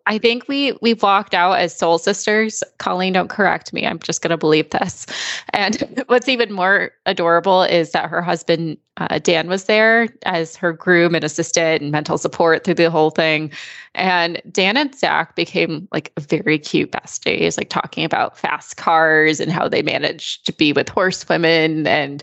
I 0.07 0.17
think 0.17 0.47
we 0.47 0.77
we 0.81 0.95
walked 0.95 1.33
out 1.33 1.53
as 1.59 1.77
soul 1.77 1.97
sisters. 1.99 2.63
Colleen, 2.79 3.13
don't 3.13 3.29
correct 3.29 3.71
me. 3.71 3.85
I'm 3.85 3.99
just 3.99 4.21
going 4.21 4.31
to 4.31 4.37
believe 4.37 4.69
this. 4.71 5.05
And 5.53 6.03
what's 6.07 6.27
even 6.27 6.51
more 6.51 6.91
adorable 7.05 7.63
is 7.63 7.91
that 7.91 8.09
her 8.09 8.21
husband 8.21 8.77
uh, 8.97 9.19
Dan 9.19 9.47
was 9.47 9.65
there 9.65 10.09
as 10.25 10.55
her 10.55 10.73
groom 10.73 11.15
and 11.15 11.23
assistant 11.23 11.81
and 11.81 11.91
mental 11.91 12.17
support 12.17 12.63
through 12.63 12.73
the 12.73 12.91
whole 12.91 13.09
thing. 13.09 13.51
And 13.95 14.41
Dan 14.51 14.75
and 14.75 14.93
Zach 14.93 15.35
became 15.35 15.87
like 15.91 16.11
very 16.19 16.59
cute 16.59 16.91
besties, 16.91 17.57
like 17.57 17.69
talking 17.69 18.03
about 18.03 18.37
fast 18.37 18.77
cars 18.77 19.39
and 19.39 19.51
how 19.51 19.67
they 19.69 19.81
managed 19.81 20.45
to 20.45 20.53
be 20.53 20.73
with 20.73 20.89
horsewomen. 20.89 21.87
And 21.87 22.21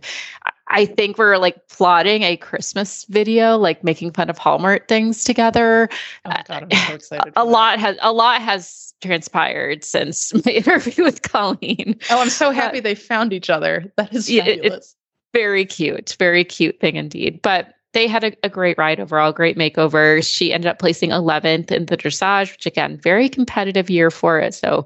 I 0.70 0.86
think 0.86 1.18
we're 1.18 1.38
like 1.38 1.68
plotting 1.68 2.22
a 2.22 2.36
Christmas 2.36 3.04
video, 3.04 3.56
like 3.56 3.82
making 3.82 4.12
fun 4.12 4.30
of 4.30 4.38
Hallmark 4.38 4.88
things 4.88 5.24
together. 5.24 5.88
Oh 6.24 6.30
my 6.30 6.44
god, 6.46 6.68
I'm 6.70 6.78
so 6.88 6.94
excited. 6.94 7.32
a 7.36 7.44
lot 7.44 7.78
has 7.78 7.96
a 8.02 8.12
lot 8.12 8.42
has 8.42 8.94
transpired 9.00 9.84
since 9.84 10.32
my 10.46 10.52
interview 10.52 11.04
with 11.04 11.22
Colleen. 11.22 11.98
Oh, 12.10 12.20
I'm 12.20 12.30
so 12.30 12.50
happy 12.50 12.78
uh, 12.78 12.82
they 12.82 12.94
found 12.94 13.32
each 13.32 13.50
other. 13.50 13.90
That 13.96 14.14
is 14.14 14.28
fabulous. 14.28 14.96
very 15.32 15.64
cute, 15.64 16.16
very 16.18 16.44
cute 16.44 16.80
thing 16.80 16.96
indeed. 16.96 17.40
But 17.42 17.74
they 17.94 18.06
had 18.06 18.24
a, 18.24 18.32
a, 18.42 18.48
great 18.50 18.76
ride 18.76 19.00
overall, 19.00 19.32
great 19.32 19.56
makeover. 19.56 20.22
She 20.22 20.52
ended 20.52 20.68
up 20.68 20.78
placing 20.78 21.10
11th 21.10 21.70
in 21.70 21.86
the 21.86 21.96
dressage, 21.96 22.52
which 22.52 22.66
again, 22.66 22.98
very 22.98 23.28
competitive 23.28 23.88
year 23.88 24.10
for 24.10 24.38
it. 24.38 24.54
So 24.54 24.84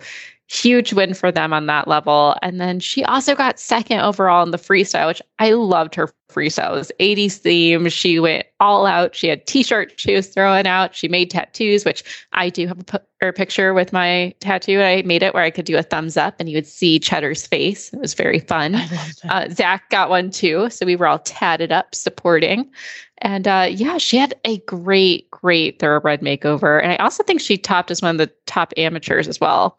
huge 0.53 0.93
win 0.93 1.15
for 1.15 1.33
them 1.33 1.55
on 1.55 1.65
that 1.67 1.89
level. 1.89 2.37
And 2.43 2.61
then 2.61 2.79
she 2.79 3.03
also 3.05 3.35
got 3.35 3.59
second 3.59 4.01
overall 4.01 4.43
in 4.43 4.51
the 4.51 4.59
freestyle, 4.59 5.07
which 5.07 5.23
I 5.39 5.53
loved 5.53 5.95
her 5.95 6.11
freestyle. 6.31 6.73
It 6.73 6.79
was 6.79 6.93
80s 7.01 7.39
theme. 7.39 7.89
She 7.89 8.21
went 8.21 8.47
all 8.61 8.85
out. 8.85 9.15
She 9.15 9.29
had 9.29 9.47
t-shirts 9.47 9.95
she 9.97 10.15
was 10.15 10.29
throwing 10.29 10.67
out. 10.67 10.95
She 10.95 11.09
made 11.09 11.31
tattoos, 11.31 11.87
which 11.87 12.05
I 12.35 12.51
do 12.51 12.67
have 12.67 12.81
a, 12.81 12.85
p- 12.85 13.29
a 13.29 13.33
picture 13.33 13.73
with 13.73 13.95
my 13.95 14.35
tattoo. 14.41 14.83
I 14.83 15.01
made 15.03 15.23
it 15.23 15.33
where 15.33 15.43
I 15.43 15.51
could 15.51 15.65
do 15.65 15.79
a 15.79 15.83
thumbs 15.83 16.19
up 16.19 16.35
and 16.39 16.51
you 16.51 16.57
would 16.59 16.67
see 16.67 16.99
Cheddar's 16.99 17.47
face. 17.47 17.91
It 17.93 18.01
was 18.01 18.15
very 18.15 18.41
fun. 18.41 18.77
Uh, 19.29 19.49
Zach 19.51 19.89
got 19.91 20.11
one 20.11 20.31
too. 20.31 20.69
So 20.69 20.85
we 20.85 20.97
were 20.97 21.07
all 21.07 21.21
tatted 21.21 21.71
up 21.71 21.95
supporting. 21.95 22.71
And 23.19 23.47
uh, 23.47 23.69
yeah, 23.71 23.99
she 23.99 24.17
had 24.17 24.35
a 24.45 24.59
great, 24.61 25.31
great 25.31 25.79
thoroughbred 25.79 26.21
makeover. 26.21 26.83
And 26.83 26.93
I 26.93 26.97
also 26.97 27.23
think 27.23 27.41
she 27.41 27.57
topped 27.57 27.91
as 27.91 28.03
one 28.03 28.11
of 28.11 28.19
the 28.19 28.35
top 28.47 28.73
amateurs 28.77 29.29
as 29.29 29.41
well 29.41 29.79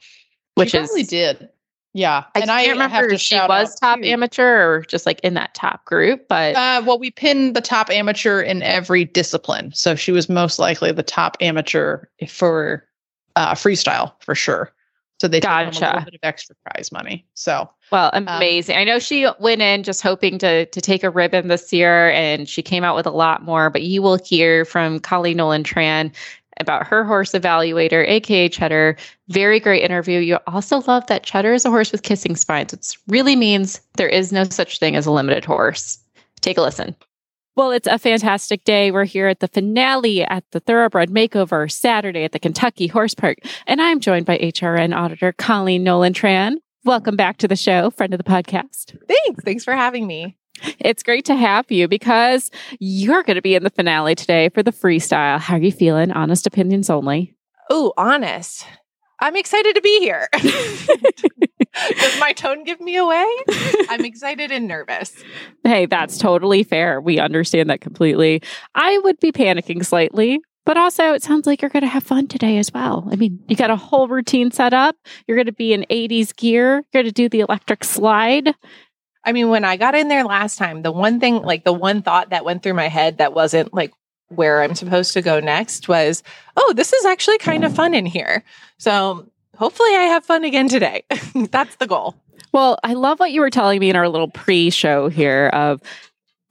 which 0.56 0.72
she 0.72 0.78
is 0.78 1.08
did. 1.08 1.50
Yeah, 1.96 2.24
I 2.34 2.40
and 2.40 2.50
I 2.50 2.68
remember 2.68 3.10
if 3.10 3.22
she 3.22 3.36
was 3.36 3.76
top 3.80 4.00
too. 4.00 4.08
amateur 4.08 4.68
or 4.68 4.82
just 4.82 5.06
like 5.06 5.20
in 5.20 5.36
that 5.36 5.54
top 5.54 5.86
group. 5.86 6.28
But 6.28 6.56
uh, 6.56 6.82
well, 6.84 6.98
we 6.98 7.12
pinned 7.12 7.56
the 7.56 7.62
top 7.62 7.92
amateur 7.92 8.42
in 8.42 8.64
every 8.64 9.06
discipline, 9.06 9.72
so 9.76 9.96
she 9.96 10.12
was 10.12 10.28
most 10.28 10.58
likely 10.58 10.92
the 10.92 11.04
top 11.04 11.38
amateur 11.40 12.06
for 12.28 12.88
uh, 13.36 13.54
freestyle 13.54 14.14
for 14.22 14.34
sure. 14.34 14.74
So 15.22 15.28
they 15.28 15.40
gotcha. 15.40 15.86
a 15.86 15.88
little 15.88 16.06
bit 16.06 16.16
of 16.16 16.20
extra 16.24 16.56
prize 16.66 16.92
money. 16.92 17.26
So 17.36 17.70
well, 17.92 18.10
um, 18.14 18.28
amazing. 18.28 18.76
Um, 18.76 18.82
I 18.82 18.84
know 18.84 18.98
she 18.98 19.28
went 19.40 19.62
in 19.62 19.84
just 19.84 20.02
hoping 20.02 20.40
to 20.40 20.66
to 20.66 20.82
take 20.82 21.04
a 21.04 21.12
ribbon 21.12 21.48
this 21.48 21.72
year, 21.72 22.10
and 22.10 22.50
she 22.50 22.64
came 22.64 22.84
out 22.84 22.96
with 22.96 23.06
a 23.06 23.12
lot 23.12 23.44
more. 23.44 23.70
But 23.70 23.84
you 23.84 24.02
will 24.02 24.18
hear 24.18 24.66
from 24.66 25.00
Colleen 25.00 25.38
Nolan 25.38 25.64
Tran 25.64 26.12
about 26.60 26.88
her 26.88 27.04
horse 27.04 27.32
evaluator, 27.32 28.08
aka 28.08 28.50
Cheddar. 28.50 28.98
Very 29.30 29.60
great 29.60 29.84
interview. 29.84 30.20
You 30.20 30.40
also 30.48 30.82
love 30.82 31.08
that 31.08 31.24
Cheddar 31.24 31.54
is 31.54 31.66
a 31.66 31.70
horse 31.70 31.92
with 31.92 32.04
kissing 32.04 32.36
spines, 32.36 32.72
which 32.72 32.98
really 33.08 33.36
means 33.36 33.82
there 33.98 34.10
is 34.10 34.32
no 34.32 34.44
such 34.46 34.80
thing 34.80 34.96
as 34.96 35.06
a 35.06 35.12
limited 35.12 35.46
horse. 35.46 36.00
Take 36.42 36.58
a 36.58 36.62
listen. 36.62 36.96
Well, 37.56 37.70
it's 37.70 37.88
a 37.88 38.00
fantastic 38.00 38.64
day. 38.64 38.90
We're 38.90 39.06
here 39.06 39.28
at 39.28 39.40
the 39.40 39.48
finale 39.48 40.24
at 40.24 40.44
the 40.52 40.60
Thoroughbred 40.60 41.10
Makeover 41.10 41.72
Saturday 41.72 42.24
at 42.24 42.32
the 42.32 42.40
Kentucky 42.40 42.88
Horse 42.88 43.14
Park. 43.14 43.38
And 43.68 43.80
I'm 43.80 44.00
joined 44.00 44.26
by 44.26 44.40
HRN 44.40 44.96
auditor 44.96 45.34
Colleen 45.34 45.84
Nolan 45.84 46.14
Tran. 46.14 46.56
Welcome 46.84 47.16
back 47.16 47.38
to 47.38 47.48
the 47.48 47.56
show, 47.56 47.92
friend 47.92 48.14
of 48.14 48.18
the 48.18 48.24
podcast. 48.24 48.98
Thanks. 49.08 49.44
Thanks 49.44 49.64
for 49.64 49.74
having 49.74 50.08
me. 50.08 50.36
It's 50.80 51.04
great 51.04 51.26
to 51.26 51.36
have 51.36 51.72
you 51.72 51.88
because 51.88 52.52
you're 52.80 53.24
going 53.24 53.36
to 53.36 53.42
be 53.42 53.56
in 53.56 53.64
the 53.64 53.70
finale 53.70 54.16
today 54.16 54.50
for 54.50 54.64
the 54.64 54.72
freestyle. 54.72 55.40
How 55.40 55.56
are 55.56 55.60
you 55.60 55.72
feeling? 55.72 56.12
Honest 56.12 56.48
opinions 56.48 56.90
only. 56.90 57.36
Oh, 57.70 57.94
honest. 57.98 58.66
I'm 59.20 59.36
excited 59.36 59.76
to 59.76 59.82
be 59.82 60.00
here. 60.00 60.28
Does 60.34 62.20
my 62.20 62.34
tone 62.34 62.64
give 62.64 62.80
me 62.82 62.98
away? 62.98 63.26
I'm 63.90 64.04
excited 64.06 64.52
and 64.52 64.68
nervous. 64.68 65.14
Hey, 65.64 65.86
that's 65.86 66.18
totally 66.18 66.64
fair. 66.64 67.00
We 67.00 67.20
understand 67.20 67.70
that 67.70 67.82
completely. 67.82 68.42
I 68.76 68.98
would 69.00 69.20
be 69.20 69.32
panicking 69.32 69.86
slightly, 69.86 70.42
but 70.66 70.78
also 70.78 71.14
it 71.14 71.24
sounds 71.24 71.48
like 71.48 71.62
you're 71.62 71.70
going 71.70 71.84
to 71.84 71.88
have 71.88 72.04
fun 72.04 72.28
today 72.28 72.58
as 72.58 72.72
well. 72.74 73.08
I 73.12 73.16
mean, 73.16 73.40
you 73.48 73.56
got 73.56 73.72
a 73.72 73.76
whole 73.76 74.08
routine 74.08 74.52
set 74.52 74.74
up. 74.74 74.96
You're 75.28 75.38
going 75.38 75.48
to 75.48 75.54
be 75.54 75.74
in 75.74 75.86
80s 75.90 76.36
gear. 76.36 76.84
You're 76.94 77.04
going 77.04 77.06
to 77.06 77.12
do 77.12 77.30
the 77.30 77.40
electric 77.40 77.84
slide. 77.84 78.54
I 79.26 79.32
mean, 79.32 79.50
when 79.50 79.64
I 79.64 79.78
got 79.78 79.96
in 79.96 80.08
there 80.08 80.24
last 80.24 80.58
time, 80.58 80.82
the 80.82 80.92
one 80.92 81.20
thing, 81.20 81.42
like 81.42 81.64
the 81.64 81.74
one 81.74 82.02
thought 82.02 82.30
that 82.30 82.46
went 82.46 82.64
through 82.64 82.74
my 82.74 82.88
head 82.88 83.20
that 83.20 83.34
wasn't 83.34 83.74
like 83.74 83.94
where 84.30 84.62
I'm 84.62 84.76
supposed 84.76 85.14
to 85.14 85.22
go 85.22 85.40
next 85.40 85.88
was, 85.88 86.24
oh, 86.58 86.74
this 86.76 86.94
is 86.94 87.06
actually 87.06 87.38
kind 87.38 87.64
of 87.64 87.76
fun 87.76 87.94
in 87.94 88.06
here. 88.06 88.44
So 88.78 89.30
hopefully 89.56 89.96
I 89.96 90.04
have 90.04 90.26
fun 90.26 90.44
again 90.44 90.68
today. 90.68 91.04
That's 91.52 91.76
the 91.78 91.88
goal. 91.88 92.16
Well, 92.52 92.78
I 92.84 92.94
love 92.94 93.20
what 93.20 93.32
you 93.32 93.42
were 93.42 93.50
telling 93.50 93.80
me 93.80 93.90
in 93.90 93.96
our 93.96 94.10
little 94.10 94.30
pre 94.30 94.70
show 94.70 95.10
here 95.10 95.48
of 95.54 95.82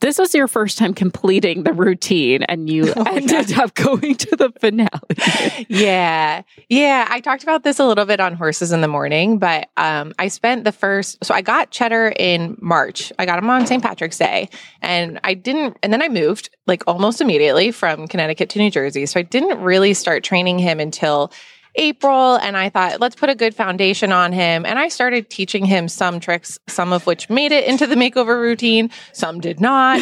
this 0.03 0.19
was 0.19 0.35
your 0.35 0.49
first 0.49 0.79
time 0.79 0.93
completing 0.93 1.63
the 1.63 1.73
routine 1.73 2.43
and 2.43 2.69
you 2.69 2.93
oh, 2.97 3.05
ended 3.05 3.51
yeah. 3.51 3.63
up 3.63 3.75
going 3.75 4.17
to 4.17 4.37
the 4.37 4.53
finale. 4.61 5.67
yeah. 5.69 6.43
Yeah. 6.69 7.07
I 7.09 7.21
talked 7.21 7.45
about 7.45 7.63
this 7.63 7.79
a 7.79 7.87
little 7.87 8.05
bit 8.05 8.19
on 8.21 8.35
Horses 8.35 8.73
in 8.73 8.81
the 8.81 8.89
Morning, 8.89 9.39
but 9.39 9.69
um, 9.77 10.13
I 10.19 10.29
spent 10.29 10.65
the 10.65 10.73
first, 10.73 11.25
so 11.25 11.33
I 11.33 11.41
got 11.41 11.71
Cheddar 11.71 12.15
in 12.19 12.59
March. 12.61 13.13
I 13.19 13.25
got 13.25 13.39
him 13.39 13.49
on 13.49 13.65
St. 13.67 13.83
Patrick's 13.83 14.19
Day 14.19 14.49
and 14.83 15.21
I 15.23 15.35
didn't, 15.35 15.79
and 15.83 15.93
then 15.93 16.03
I 16.03 16.09
moved 16.09 16.51
like 16.67 16.83
almost 16.89 17.21
immediately 17.21 17.71
from 17.71 18.09
Connecticut 18.09 18.51
to 18.51 18.59
New 18.59 18.71
Jersey. 18.71 19.07
So 19.07 19.21
I 19.21 19.23
didn't 19.23 19.61
really 19.61 19.95
start 19.95 20.25
training 20.25 20.59
him 20.59 20.81
until 20.81 21.33
April 21.75 22.37
and 22.37 22.57
I 22.57 22.69
thought, 22.69 23.01
let's 23.01 23.17
put 23.17 23.31
a 23.31 23.35
good 23.35 23.55
foundation 23.55 24.13
on 24.13 24.33
him. 24.33 24.67
And 24.67 24.79
I 24.79 24.89
started 24.89 25.31
teaching 25.31 25.65
him 25.65 25.89
some 25.89 26.21
tricks, 26.21 26.59
some 26.69 26.93
of 26.93 27.07
which 27.07 27.31
made 27.31 27.53
it 27.53 27.65
into 27.65 27.87
the 27.87 27.95
makeover 27.95 28.41
routine, 28.41 28.91
some 29.13 29.41
did 29.41 29.61
not. 29.61 30.01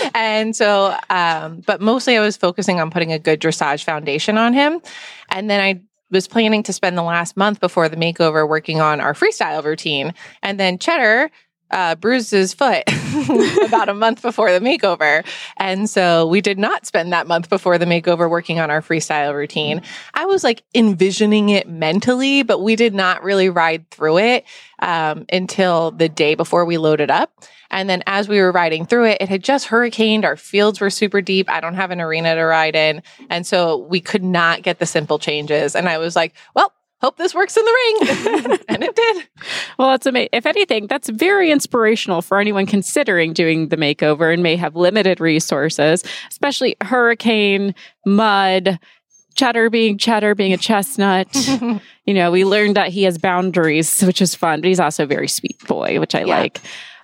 and 0.14 0.56
so, 0.56 0.96
um, 1.08 1.62
but 1.66 1.80
mostly 1.80 2.16
I 2.16 2.20
was 2.20 2.36
focusing 2.36 2.80
on 2.80 2.90
putting 2.90 3.12
a 3.12 3.18
good 3.18 3.40
dressage 3.40 3.84
foundation 3.84 4.38
on 4.38 4.52
him. 4.52 4.80
And 5.28 5.48
then 5.48 5.60
I 5.60 5.80
was 6.10 6.28
planning 6.28 6.62
to 6.64 6.72
spend 6.72 6.98
the 6.98 7.02
last 7.02 7.36
month 7.36 7.60
before 7.60 7.88
the 7.88 7.96
makeover 7.96 8.46
working 8.48 8.80
on 8.80 9.00
our 9.00 9.14
freestyle 9.14 9.64
routine. 9.64 10.12
And 10.42 10.60
then 10.60 10.78
Cheddar 10.78 11.30
uh, 11.72 11.94
bruised 11.96 12.30
his 12.30 12.54
foot 12.54 12.84
about 13.64 13.88
a 13.88 13.94
month 13.94 14.22
before 14.22 14.52
the 14.52 14.60
makeover. 14.60 15.24
And 15.56 15.88
so 15.88 16.26
we 16.26 16.40
did 16.40 16.58
not 16.58 16.86
spend 16.86 17.12
that 17.12 17.26
month 17.26 17.48
before 17.48 17.78
the 17.78 17.86
makeover 17.86 18.28
working 18.28 18.60
on 18.60 18.70
our 18.70 18.82
freestyle 18.82 19.34
routine. 19.34 19.82
I 20.14 20.26
was 20.26 20.44
like 20.44 20.62
envisioning 20.74 21.48
it 21.48 21.68
mentally, 21.68 22.42
but 22.42 22.60
we 22.60 22.76
did 22.76 22.94
not 22.94 23.22
really 23.22 23.48
ride 23.48 23.90
through 23.90 24.18
it 24.18 24.44
um, 24.80 25.24
until 25.32 25.90
the 25.90 26.08
day 26.08 26.34
before 26.34 26.64
we 26.64 26.76
loaded 26.76 27.10
up. 27.10 27.32
And 27.70 27.88
then 27.88 28.02
as 28.06 28.28
we 28.28 28.38
were 28.38 28.52
riding 28.52 28.84
through 28.84 29.06
it, 29.06 29.18
it 29.22 29.28
had 29.30 29.42
just 29.42 29.66
hurricaned. 29.66 30.26
Our 30.26 30.36
fields 30.36 30.80
were 30.80 30.90
super 30.90 31.22
deep. 31.22 31.48
I 31.48 31.60
don't 31.60 31.74
have 31.74 31.90
an 31.90 32.02
arena 32.02 32.34
to 32.34 32.42
ride 32.42 32.76
in. 32.76 33.02
And 33.30 33.46
so 33.46 33.78
we 33.78 34.00
could 34.00 34.22
not 34.22 34.62
get 34.62 34.78
the 34.78 34.84
simple 34.84 35.18
changes. 35.18 35.74
And 35.74 35.88
I 35.88 35.96
was 35.96 36.14
like, 36.14 36.34
well, 36.54 36.72
hope 37.02 37.16
this 37.16 37.34
works 37.34 37.56
in 37.56 37.64
the 37.64 37.72
ring. 37.72 38.58
and 38.68 38.82
it 38.82 38.94
did. 38.94 39.28
Well, 39.78 39.90
that's 39.90 40.06
amazing. 40.06 40.30
If 40.32 40.46
anything, 40.46 40.86
that's 40.86 41.08
very 41.08 41.50
inspirational 41.50 42.22
for 42.22 42.38
anyone 42.38 42.64
considering 42.64 43.32
doing 43.32 43.68
the 43.68 43.76
makeover 43.76 44.32
and 44.32 44.42
may 44.42 44.56
have 44.56 44.76
limited 44.76 45.20
resources, 45.20 46.04
especially 46.30 46.76
hurricane, 46.80 47.74
mud, 48.06 48.78
cheddar 49.34 49.70
being 49.70 49.98
cheddar 49.98 50.34
being 50.34 50.52
a 50.52 50.58
chestnut. 50.58 51.28
you 52.06 52.14
know, 52.14 52.30
we 52.30 52.44
learned 52.44 52.76
that 52.76 52.88
he 52.88 53.02
has 53.02 53.18
boundaries, 53.18 54.02
which 54.02 54.22
is 54.22 54.34
fun, 54.34 54.60
but 54.60 54.68
he's 54.68 54.80
also 54.80 55.02
a 55.02 55.06
very 55.06 55.28
sweet 55.28 55.58
boy, 55.66 55.98
which 55.98 56.14
I 56.14 56.20
yeah. 56.20 56.38
like. 56.38 56.60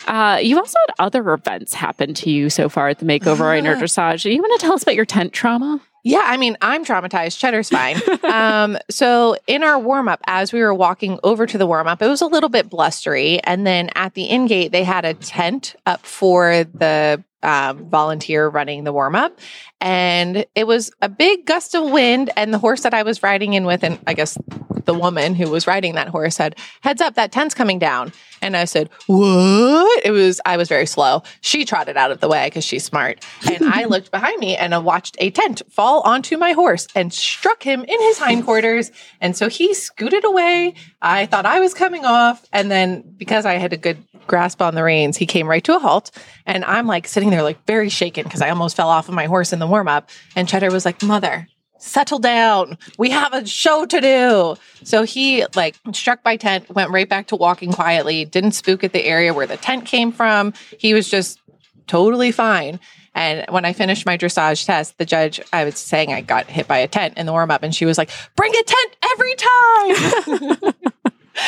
Uh, 0.07 0.39
you've 0.41 0.59
also 0.59 0.79
had 0.87 0.95
other 1.05 1.33
events 1.33 1.75
happen 1.75 2.15
to 2.15 2.31
you 2.31 2.49
so 2.49 2.69
far 2.69 2.89
at 2.89 2.99
the 2.99 3.05
makeover 3.05 3.59
uh, 3.59 3.79
dressage. 3.79 4.33
You 4.33 4.41
want 4.41 4.59
to 4.59 4.67
tell 4.67 4.75
us 4.75 4.83
about 4.83 4.95
your 4.95 5.05
tent 5.05 5.33
trauma? 5.33 5.81
Yeah, 6.05 6.23
I 6.25 6.37
mean, 6.37 6.57
I'm 6.61 6.85
traumatized. 6.85 7.39
Cheddar's 7.39 7.69
fine. 7.69 8.01
um, 8.25 8.79
so 8.89 9.37
in 9.47 9.63
our 9.63 9.79
warm 9.79 10.09
up, 10.09 10.21
as 10.27 10.53
we 10.53 10.61
were 10.61 10.75
walking 10.75 11.19
over 11.23 11.47
to 11.47 11.59
the 11.59 11.67
warm 11.67 11.87
up, 11.87 12.01
it 12.01 12.07
was 12.07 12.21
a 12.23 12.27
little 12.27 12.49
bit 12.49 12.71
blustery. 12.71 13.43
And 13.45 13.67
then 13.67 13.91
at 13.95 14.15
the 14.15 14.25
in 14.25 14.47
gate, 14.47 14.73
they 14.73 14.85
had 14.85 15.05
a 15.05 15.15
tent 15.15 15.75
up 15.87 16.05
for 16.07 16.65
the 16.65 17.23
um, 17.43 17.89
volunteer 17.89 18.49
running 18.49 18.84
the 18.84 18.93
warm 18.93 19.14
up. 19.14 19.39
And 19.80 20.45
it 20.55 20.66
was 20.66 20.91
a 21.01 21.09
big 21.09 21.47
gust 21.47 21.74
of 21.74 21.91
wind. 21.91 22.30
And 22.36 22.53
the 22.53 22.59
horse 22.59 22.82
that 22.82 22.95
I 22.95 23.03
was 23.03 23.22
riding 23.22 23.55
in 23.55 23.64
with, 23.64 23.84
and 23.84 23.99
I 24.07 24.14
guess 24.14 24.36
the 24.84 24.95
woman 24.95 25.34
who 25.34 25.51
was 25.51 25.66
riding 25.66 25.95
that 25.95 26.09
horse 26.09 26.36
said, 26.36 26.57
Heads 26.80 27.01
up, 27.01 27.14
that 27.14 27.30
tent's 27.30 27.55
coming 27.55 27.78
down. 27.78 28.12
And 28.41 28.57
I 28.57 28.64
said, 28.64 28.89
What? 29.07 30.05
It 30.05 30.11
was, 30.11 30.41
I 30.47 30.57
was 30.57 30.68
very 30.68 30.86
slow. 30.86 31.22
She 31.43 31.64
trotted 31.64 31.97
out 31.97 32.11
of 32.11 32.20
the 32.20 32.28
way 32.28 32.47
because 32.47 32.64
she's 32.64 32.84
smart. 32.84 33.24
And 33.49 33.64
I 33.64 33.84
looked 33.89 34.11
behind 34.11 34.41
me 34.41 34.57
and 34.57 34.74
I 34.74 34.78
watched 34.78 35.16
a 35.20 35.30
tent 35.30 35.62
fall 35.68 36.01
onto 36.01 36.39
my 36.39 36.53
horse 36.53 36.89
and 36.95 37.12
struck 37.12 37.62
him 37.62 37.84
in 37.84 38.01
his 38.01 38.18
hindquarters. 38.18 38.91
And 39.20 39.36
so 39.36 39.49
he 39.49 39.74
scooted 39.74 40.24
away. 40.24 40.74
I 41.03 41.26
thought 41.26 41.47
I 41.47 41.61
was 41.61 41.74
coming 41.74 42.05
off. 42.05 42.49
And 42.53 42.70
then 42.70 43.03
because 43.16 43.45
I 43.45 43.55
had 43.55 43.72
a 43.72 43.76
good 43.76 44.03
grasp 44.29 44.62
on 44.62 44.74
the 44.74 44.85
reins, 44.85 45.16
he 45.16 45.26
came 45.26 45.49
right 45.49 45.64
to 45.64 45.76
a 45.76 45.79
halt. 45.79 46.11
And 46.47 46.64
I'm 46.64 46.87
like 46.87 47.09
sitting 47.09 47.31
there, 47.31 47.43
like 47.43 47.64
very 47.66 47.89
shaken 47.89 48.24
because 48.24 48.43
I 48.43 48.51
almost 48.51 48.76
fell 48.76 48.89
off 48.89 49.09
of 49.09 49.14
my 49.14 49.26
horse 49.26 49.53
in 49.53 49.59
the 49.59 49.66
warm 49.66 49.89
up. 49.89 50.11
And 50.37 50.49
Cheddar 50.49 50.70
was 50.70 50.85
like, 50.85 51.03
Mother, 51.03 51.49
settle 51.79 52.18
down. 52.18 52.79
We 52.99 53.11
have 53.11 53.33
a 53.33 53.47
show 53.47 53.87
to 53.87 54.01
do. 54.01 54.57
So 54.85 55.03
he 55.03 55.45
like 55.55 55.76
struck 55.93 56.22
by 56.22 56.37
tent, 56.37 56.70
went 56.70 56.91
right 56.91 57.09
back 57.09 57.29
to 57.29 57.37
walking 57.37 57.72
quietly, 57.72 58.24
didn't 58.24 58.53
spook 58.53 58.85
at 58.85 58.93
the 58.93 59.05
area 59.05 59.35
where 59.35 59.47
the 59.47 59.57
tent 59.57 59.87
came 59.87 60.12
from. 60.12 60.53
He 60.79 60.95
was 60.95 61.09
just 61.09 61.41
totally 61.87 62.33
fine. 62.33 62.79
And 63.14 63.45
when 63.51 63.64
I 63.64 63.72
finished 63.72 64.07
my 64.07 64.16
dressage 64.16 64.64
test, 64.64 64.97
the 64.99 65.05
judge, 65.05 65.41
I 65.53 65.64
was 65.64 65.76
saying 65.76 66.12
I 66.12 66.20
got 66.20 66.47
hit 66.47 66.68
by 66.68 66.79
a 66.79 66.87
tent 66.87 67.18
in 67.18 67.26
the 67.26 67.33
warm 67.33 67.51
up, 67.51 67.64
and 67.64 67.74
she 67.74 67.85
was 67.85 67.99
like, 67.99 68.11
bring 68.37 68.53
a 68.55 68.62
tent 68.62 68.97
every 69.12 69.35
time. 69.35 70.74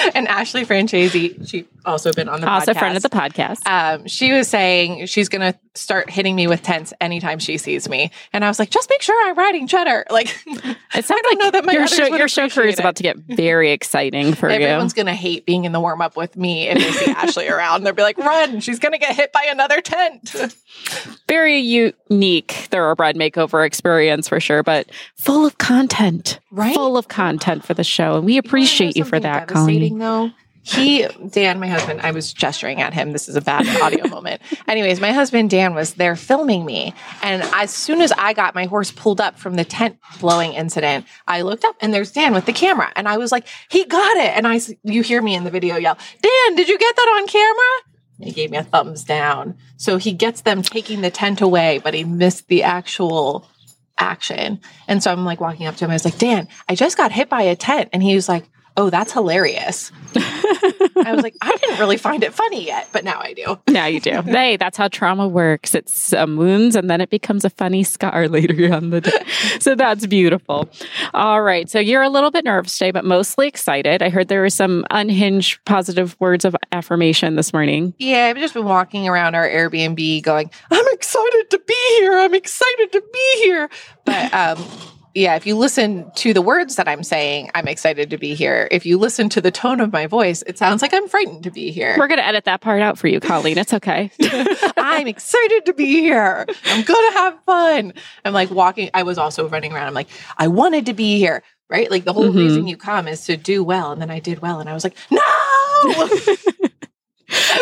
and 0.14 0.26
Ashley 0.26 0.64
Franchese, 0.64 1.48
she 1.48 1.68
also 1.84 2.12
been 2.12 2.28
on 2.28 2.40
the 2.40 2.48
also 2.48 2.72
podcast. 2.72 2.78
friend 2.78 2.96
of 2.96 3.02
the 3.02 3.08
podcast. 3.08 3.66
Um, 3.66 4.06
she 4.06 4.32
was 4.32 4.48
saying 4.48 5.06
she's 5.06 5.28
going 5.28 5.52
to 5.52 5.58
start 5.74 6.10
hitting 6.10 6.34
me 6.34 6.46
with 6.46 6.62
tents 6.62 6.92
anytime 7.00 7.38
she 7.38 7.58
sees 7.58 7.88
me, 7.88 8.10
and 8.32 8.44
I 8.44 8.48
was 8.48 8.58
like, 8.58 8.70
just 8.70 8.90
make 8.90 9.02
sure 9.02 9.28
I'm 9.28 9.36
riding 9.36 9.66
cheddar. 9.66 10.04
Like, 10.20 10.26
it 10.46 11.04
sounds 11.04 11.22
like 11.30 11.38
know 11.38 11.50
that 11.52 11.64
my 11.64 11.72
your 11.72 11.86
show 11.86 12.14
your 12.14 12.28
show 12.28 12.48
career 12.48 12.66
is 12.66 12.78
about 12.78 12.96
to 12.96 13.02
get 13.02 13.16
very 13.16 13.70
exciting 13.70 14.34
for 14.34 14.46
Everyone's 14.46 14.60
you. 14.60 14.66
Everyone's 14.66 14.92
going 14.92 15.06
to 15.06 15.14
hate 15.14 15.46
being 15.46 15.64
in 15.64 15.72
the 15.72 15.80
warm 15.80 16.02
up 16.02 16.16
with 16.16 16.36
me 16.36 16.68
if 16.68 16.76
they 16.76 16.90
see 16.92 17.10
Ashley 17.12 17.48
around. 17.48 17.84
They'll 17.84 17.94
be 17.94 18.02
like, 18.02 18.18
run! 18.18 18.60
She's 18.60 18.78
going 18.78 18.92
to 18.92 18.98
get 18.98 19.16
hit 19.16 19.32
by 19.32 19.46
another 19.48 19.80
tent. 19.80 20.34
very 21.28 21.58
unique 21.58 22.50
thoroughbred 22.50 23.16
makeover 23.16 23.64
experience 23.64 24.28
for 24.28 24.40
sure, 24.40 24.62
but 24.62 24.90
full 25.16 25.46
of 25.46 25.56
content. 25.56 26.40
Right, 26.50 26.74
full 26.74 26.98
of 26.98 27.08
content 27.08 27.64
for 27.64 27.72
the 27.72 27.84
show, 27.84 28.16
and 28.16 28.26
we 28.26 28.36
appreciate 28.36 28.96
you, 28.96 29.04
you 29.04 29.08
for 29.08 29.20
that, 29.20 29.48
Colleen. 29.48 29.98
Though 29.98 30.32
he 30.62 31.06
dan 31.30 31.58
my 31.58 31.68
husband 31.68 32.00
i 32.02 32.10
was 32.10 32.32
gesturing 32.32 32.80
at 32.80 32.92
him. 32.92 33.12
This 33.12 33.28
is 33.28 33.36
a 33.36 33.40
bad 33.40 33.66
audio 33.80 34.06
moment. 34.16 34.42
Anyways 34.68 35.00
my 35.00 35.12
husband 35.12 35.50
dan 35.50 35.74
was 35.74 35.94
there 35.94 36.16
filming 36.16 36.64
me. 36.64 36.94
And 37.22 37.42
as 37.54 37.70
soon 37.70 38.00
as 38.00 38.12
i 38.12 38.32
got 38.32 38.54
my 38.54 38.66
horse 38.66 38.90
pulled 38.90 39.20
up 39.20 39.38
from 39.38 39.56
the 39.56 39.64
tent 39.64 39.98
blowing 40.20 40.52
incident 40.52 41.06
i 41.26 41.42
looked 41.42 41.64
up 41.64 41.76
and 41.80 41.94
there's 41.94 42.12
dan 42.12 42.34
with 42.34 42.46
the 42.46 42.52
camera. 42.52 42.92
And 42.94 43.08
i 43.08 43.16
was 43.16 43.32
like 43.32 43.46
he 43.70 43.84
got 43.84 44.16
it. 44.18 44.36
And 44.36 44.46
i 44.46 44.60
you 44.82 45.02
hear 45.02 45.22
me 45.22 45.34
in 45.34 45.44
the 45.44 45.50
video 45.50 45.76
yell 45.76 45.96
dan 46.22 46.56
did 46.56 46.68
you 46.68 46.78
get 46.78 46.96
that 46.96 47.18
on 47.20 47.26
camera? 47.26 47.90
And 48.18 48.28
he 48.28 48.32
gave 48.32 48.50
me 48.50 48.58
a 48.58 48.64
thumbs 48.64 49.02
down. 49.02 49.56
So 49.78 49.96
he 49.96 50.12
gets 50.12 50.42
them 50.42 50.60
taking 50.62 51.00
the 51.00 51.10
tent 51.10 51.40
away 51.40 51.80
but 51.82 51.94
he 51.94 52.04
missed 52.04 52.48
the 52.48 52.64
actual 52.64 53.48
action. 53.96 54.60
And 54.88 55.02
so 55.02 55.10
i'm 55.10 55.24
like 55.24 55.40
walking 55.40 55.66
up 55.66 55.76
to 55.76 55.86
him. 55.86 55.90
I 55.90 55.94
was 55.94 56.04
like 56.04 56.18
dan 56.18 56.48
i 56.68 56.74
just 56.74 56.98
got 56.98 57.12
hit 57.12 57.30
by 57.30 57.42
a 57.42 57.56
tent. 57.56 57.88
And 57.94 58.02
he 58.02 58.14
was 58.14 58.28
like 58.28 58.44
oh, 58.76 58.90
that's 58.90 59.12
hilarious. 59.12 59.92
I 60.16 61.12
was 61.12 61.22
like, 61.22 61.36
I 61.40 61.56
didn't 61.56 61.78
really 61.78 61.96
find 61.96 62.22
it 62.22 62.34
funny 62.34 62.64
yet, 62.64 62.88
but 62.92 63.04
now 63.04 63.20
I 63.20 63.32
do. 63.32 63.58
Now 63.68 63.86
you 63.86 64.00
do. 64.00 64.22
hey, 64.24 64.56
that's 64.56 64.76
how 64.76 64.88
trauma 64.88 65.28
works. 65.28 65.74
It's 65.74 66.12
uh, 66.12 66.26
wounds 66.28 66.76
and 66.76 66.90
then 66.90 67.00
it 67.00 67.10
becomes 67.10 67.44
a 67.44 67.50
funny 67.50 67.82
scar 67.82 68.28
later 68.28 68.72
on 68.72 68.90
the 68.90 69.00
day. 69.00 69.24
so 69.60 69.74
that's 69.74 70.06
beautiful. 70.06 70.68
All 71.14 71.42
right. 71.42 71.68
So 71.68 71.78
you're 71.78 72.02
a 72.02 72.08
little 72.08 72.30
bit 72.30 72.44
nervous 72.44 72.76
today, 72.76 72.90
but 72.90 73.04
mostly 73.04 73.48
excited. 73.48 74.02
I 74.02 74.08
heard 74.08 74.28
there 74.28 74.40
were 74.40 74.50
some 74.50 74.84
unhinged 74.90 75.64
positive 75.64 76.16
words 76.20 76.44
of 76.44 76.56
affirmation 76.72 77.36
this 77.36 77.52
morning. 77.52 77.94
Yeah, 77.98 78.26
I've 78.26 78.36
just 78.36 78.54
been 78.54 78.64
walking 78.64 79.08
around 79.08 79.34
our 79.34 79.48
Airbnb 79.48 80.22
going, 80.22 80.50
I'm 80.70 80.86
excited 80.92 81.50
to 81.50 81.58
be 81.66 81.98
here. 81.98 82.18
I'm 82.18 82.34
excited 82.34 82.92
to 82.92 83.02
be 83.12 83.44
here. 83.44 83.70
But 84.04 84.32
um 84.34 84.64
yeah, 85.14 85.34
if 85.34 85.46
you 85.46 85.56
listen 85.56 86.10
to 86.16 86.32
the 86.32 86.42
words 86.42 86.76
that 86.76 86.88
I'm 86.88 87.02
saying, 87.02 87.50
I'm 87.54 87.68
excited 87.68 88.10
to 88.10 88.18
be 88.18 88.34
here. 88.34 88.68
If 88.70 88.86
you 88.86 88.98
listen 88.98 89.28
to 89.30 89.40
the 89.40 89.50
tone 89.50 89.80
of 89.80 89.92
my 89.92 90.06
voice, 90.06 90.42
it 90.46 90.58
sounds 90.58 90.82
like 90.82 90.94
I'm 90.94 91.08
frightened 91.08 91.42
to 91.44 91.50
be 91.50 91.70
here. 91.72 91.96
We're 91.98 92.08
going 92.08 92.20
to 92.20 92.26
edit 92.26 92.44
that 92.44 92.60
part 92.60 92.80
out 92.80 92.98
for 92.98 93.08
you, 93.08 93.20
Colleen. 93.20 93.58
It's 93.58 93.74
okay. 93.74 94.10
I'm 94.76 95.06
excited 95.06 95.66
to 95.66 95.72
be 95.72 96.00
here. 96.00 96.46
I'm 96.66 96.84
going 96.84 97.12
to 97.12 97.18
have 97.18 97.38
fun. 97.44 97.92
I'm 98.24 98.32
like 98.32 98.50
walking. 98.50 98.90
I 98.94 99.02
was 99.02 99.18
also 99.18 99.48
running 99.48 99.72
around. 99.72 99.88
I'm 99.88 99.94
like, 99.94 100.08
I 100.38 100.48
wanted 100.48 100.86
to 100.86 100.94
be 100.94 101.18
here, 101.18 101.42
right? 101.68 101.90
Like 101.90 102.04
the 102.04 102.12
whole 102.12 102.30
Mhm. 102.32 102.36
reason 102.36 102.66
you 102.68 102.76
come 102.76 103.08
is 103.08 103.24
to 103.26 103.36
do 103.36 103.64
well. 103.64 103.92
And 103.92 104.00
then 104.00 104.10
I 104.10 104.20
did 104.20 104.40
well. 104.40 104.60
And 104.60 104.68
I 104.68 104.74
was 104.74 104.84
like, 104.84 104.96
no. 105.10 105.20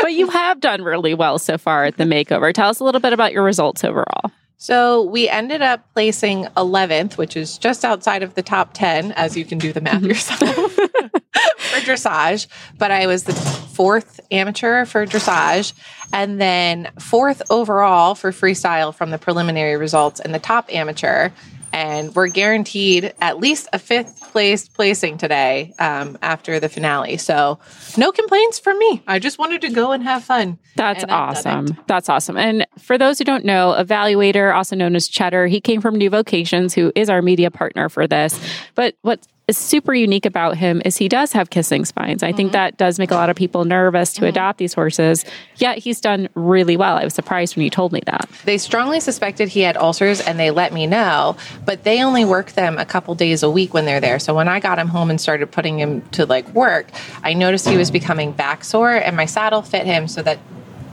but 0.02 0.12
you 0.12 0.28
have 0.28 0.60
done 0.60 0.82
really 0.82 1.14
well 1.14 1.38
so 1.38 1.58
far 1.58 1.84
at 1.84 1.96
the 1.96 2.04
makeover. 2.04 2.52
Tell 2.52 2.68
us 2.70 2.80
a 2.80 2.84
little 2.84 3.00
bit 3.00 3.12
about 3.12 3.32
your 3.32 3.44
results 3.44 3.84
overall. 3.84 4.30
So 4.60 5.04
we 5.04 5.28
ended 5.28 5.62
up 5.62 5.86
placing 5.94 6.46
11th, 6.56 7.16
which 7.16 7.36
is 7.36 7.58
just 7.58 7.84
outside 7.84 8.24
of 8.24 8.34
the 8.34 8.42
top 8.42 8.74
10, 8.74 9.12
as 9.12 9.36
you 9.36 9.44
can 9.44 9.58
do 9.58 9.72
the 9.72 9.80
math 9.80 10.02
mm-hmm. 10.02 10.06
yourself 10.06 10.40
for 10.72 11.80
dressage. 11.80 12.48
But 12.76 12.90
I 12.90 13.06
was 13.06 13.22
the 13.22 13.34
fourth 13.34 14.18
amateur 14.32 14.84
for 14.84 15.06
dressage, 15.06 15.74
and 16.12 16.40
then 16.40 16.90
fourth 16.98 17.40
overall 17.50 18.16
for 18.16 18.32
freestyle 18.32 18.92
from 18.92 19.10
the 19.10 19.18
preliminary 19.18 19.76
results, 19.76 20.18
and 20.18 20.34
the 20.34 20.40
top 20.40 20.74
amateur. 20.74 21.30
And 21.72 22.14
we're 22.14 22.28
guaranteed 22.28 23.14
at 23.20 23.38
least 23.38 23.68
a 23.72 23.78
fifth 23.78 24.32
place 24.32 24.68
placing 24.68 25.18
today 25.18 25.74
um, 25.78 26.18
after 26.22 26.58
the 26.60 26.68
finale. 26.68 27.16
So 27.18 27.58
no 27.96 28.10
complaints 28.12 28.58
from 28.58 28.78
me. 28.78 29.02
I 29.06 29.18
just 29.18 29.38
wanted 29.38 29.60
to 29.62 29.70
go 29.70 29.92
and 29.92 30.02
have 30.02 30.24
fun. 30.24 30.58
That's 30.76 31.02
And 31.02 31.12
I've 31.12 31.42
done 31.42 31.64
it. 31.64 31.68
awesome. 31.68 31.84
That's 31.86 32.08
awesome. 32.08 32.36
And 32.36 32.66
for 32.78 32.98
those 32.98 33.18
who 33.18 33.24
don't 33.24 33.44
know, 33.44 33.74
Evaluator, 33.78 34.54
also 34.54 34.76
known 34.76 34.96
as 34.96 35.08
Cheddar, 35.08 35.46
he 35.46 35.60
came 35.60 35.80
from 35.80 35.96
New 35.96 36.10
Vocations, 36.10 36.74
who 36.74 36.92
is 36.94 37.10
our 37.10 37.22
media 37.22 37.50
partner 37.50 37.88
for 37.88 38.06
this. 38.06 38.38
But 38.74 38.94
what 39.02 39.26
is 39.48 39.56
super 39.58 39.94
unique 39.94 40.26
about 40.26 40.56
him 40.58 40.82
is 40.84 40.98
he 40.98 41.08
does 41.08 41.32
have 41.32 41.50
kissing 41.50 41.84
spines. 41.86 42.22
I 42.22 42.28
Mm-hmm. 42.28 42.36
think 42.36 42.52
that 42.52 42.76
does 42.76 42.98
make 42.98 43.10
a 43.10 43.14
lot 43.14 43.30
of 43.30 43.36
people 43.36 43.64
nervous 43.64 44.12
to 44.14 44.26
adopt 44.26 44.58
these 44.58 44.74
horses. 44.74 45.24
Yet 45.56 45.78
he's 45.78 46.00
done 46.00 46.28
really 46.34 46.76
well. 46.76 46.96
I 46.96 47.04
was 47.04 47.14
surprised 47.14 47.56
when 47.56 47.64
you 47.64 47.70
told 47.70 47.92
me 47.92 48.00
that. 48.06 48.28
They 48.44 48.58
strongly 48.58 49.00
suspected 49.00 49.48
he 49.48 49.60
had 49.60 49.76
ulcers 49.78 50.20
and 50.20 50.38
they 50.38 50.50
let 50.50 50.72
me 50.74 50.86
know, 50.86 51.36
but 51.64 51.84
they 51.84 52.02
only 52.04 52.24
work 52.26 52.52
them 52.52 52.76
a 52.78 52.84
couple 52.84 53.14
days 53.14 53.42
a 53.42 53.50
week 53.50 53.72
when 53.72 53.86
they're 53.86 54.00
there. 54.00 54.18
So 54.18 54.34
when 54.34 54.48
I 54.48 54.60
got 54.60 54.78
him 54.78 54.88
home 54.88 55.08
and 55.10 55.18
started 55.20 55.50
putting 55.50 55.78
him 55.78 56.02
to 56.12 56.26
like 56.26 56.46
work, 56.50 56.88
I 57.24 57.32
noticed 57.32 57.66
he 57.66 57.76
was 57.78 57.90
becoming 57.90 58.32
back 58.32 58.64
sore 58.64 58.92
and 58.92 59.16
my 59.16 59.24
saddle 59.24 59.62
fit 59.62 59.86
him 59.86 60.06
so 60.08 60.22
that 60.22 60.38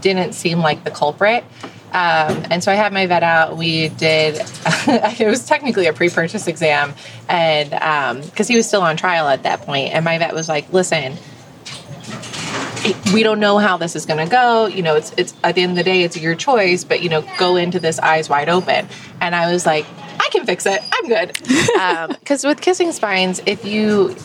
didn't 0.02 0.34
seem 0.34 0.60
like 0.60 0.84
the 0.86 0.92
culprit. 0.92 1.44
Um, 1.92 2.46
and 2.52 2.64
so 2.64 2.72
I 2.72 2.76
had 2.76 2.92
my 2.92 3.06
vet 3.06 3.24
out. 3.24 3.56
We 3.56 3.90
did, 3.90 4.36
it 4.66 5.28
was 5.28 5.46
technically 5.46 5.88
a 5.88 5.94
pre 5.94 6.10
purchase 6.10 6.48
exam, 6.48 6.94
and 7.30 7.74
um 7.74 8.22
because 8.22 8.48
he 8.48 8.56
was 8.56 8.68
still 8.68 8.82
on 8.82 8.98
trial 8.98 9.28
at 9.28 9.44
that 9.44 9.62
point, 9.62 9.94
and 9.94 10.04
my 10.04 10.18
vet 10.18 10.34
was 10.34 10.50
like, 10.50 10.72
listen, 10.74 11.18
we 13.14 13.24
don't 13.24 13.40
know 13.40 13.58
how 13.58 13.78
this 13.78 13.96
is 13.96 14.06
going 14.06 14.24
to 14.24 14.30
go. 14.30 14.68
You 14.68 14.82
know, 14.84 14.96
it's 14.96 15.14
it's 15.18 15.34
at 15.44 15.56
the 15.56 15.62
end 15.62 15.72
of 15.72 15.78
the 15.78 15.84
day, 15.84 16.04
it's 16.04 16.18
your 16.18 16.36
choice. 16.36 16.84
But 16.84 17.02
you 17.02 17.10
know, 17.10 17.24
go 17.38 17.56
into 17.56 17.80
this 17.80 18.00
eyes 18.00 18.30
wide 18.30 18.50
open. 18.50 18.88
And 19.22 19.36
I 19.36 19.52
was 19.52 19.66
like, 19.66 19.86
I 20.20 20.30
can 20.32 20.46
fix 20.46 20.66
it. 20.66 20.82
I'm 20.92 21.08
good. 21.08 21.38
Um 21.80 22.16
because 22.20 22.44
with 22.44 22.62
kissing 22.62 22.92
spines, 22.92 23.42
if 23.46 23.66
you, 23.66 24.16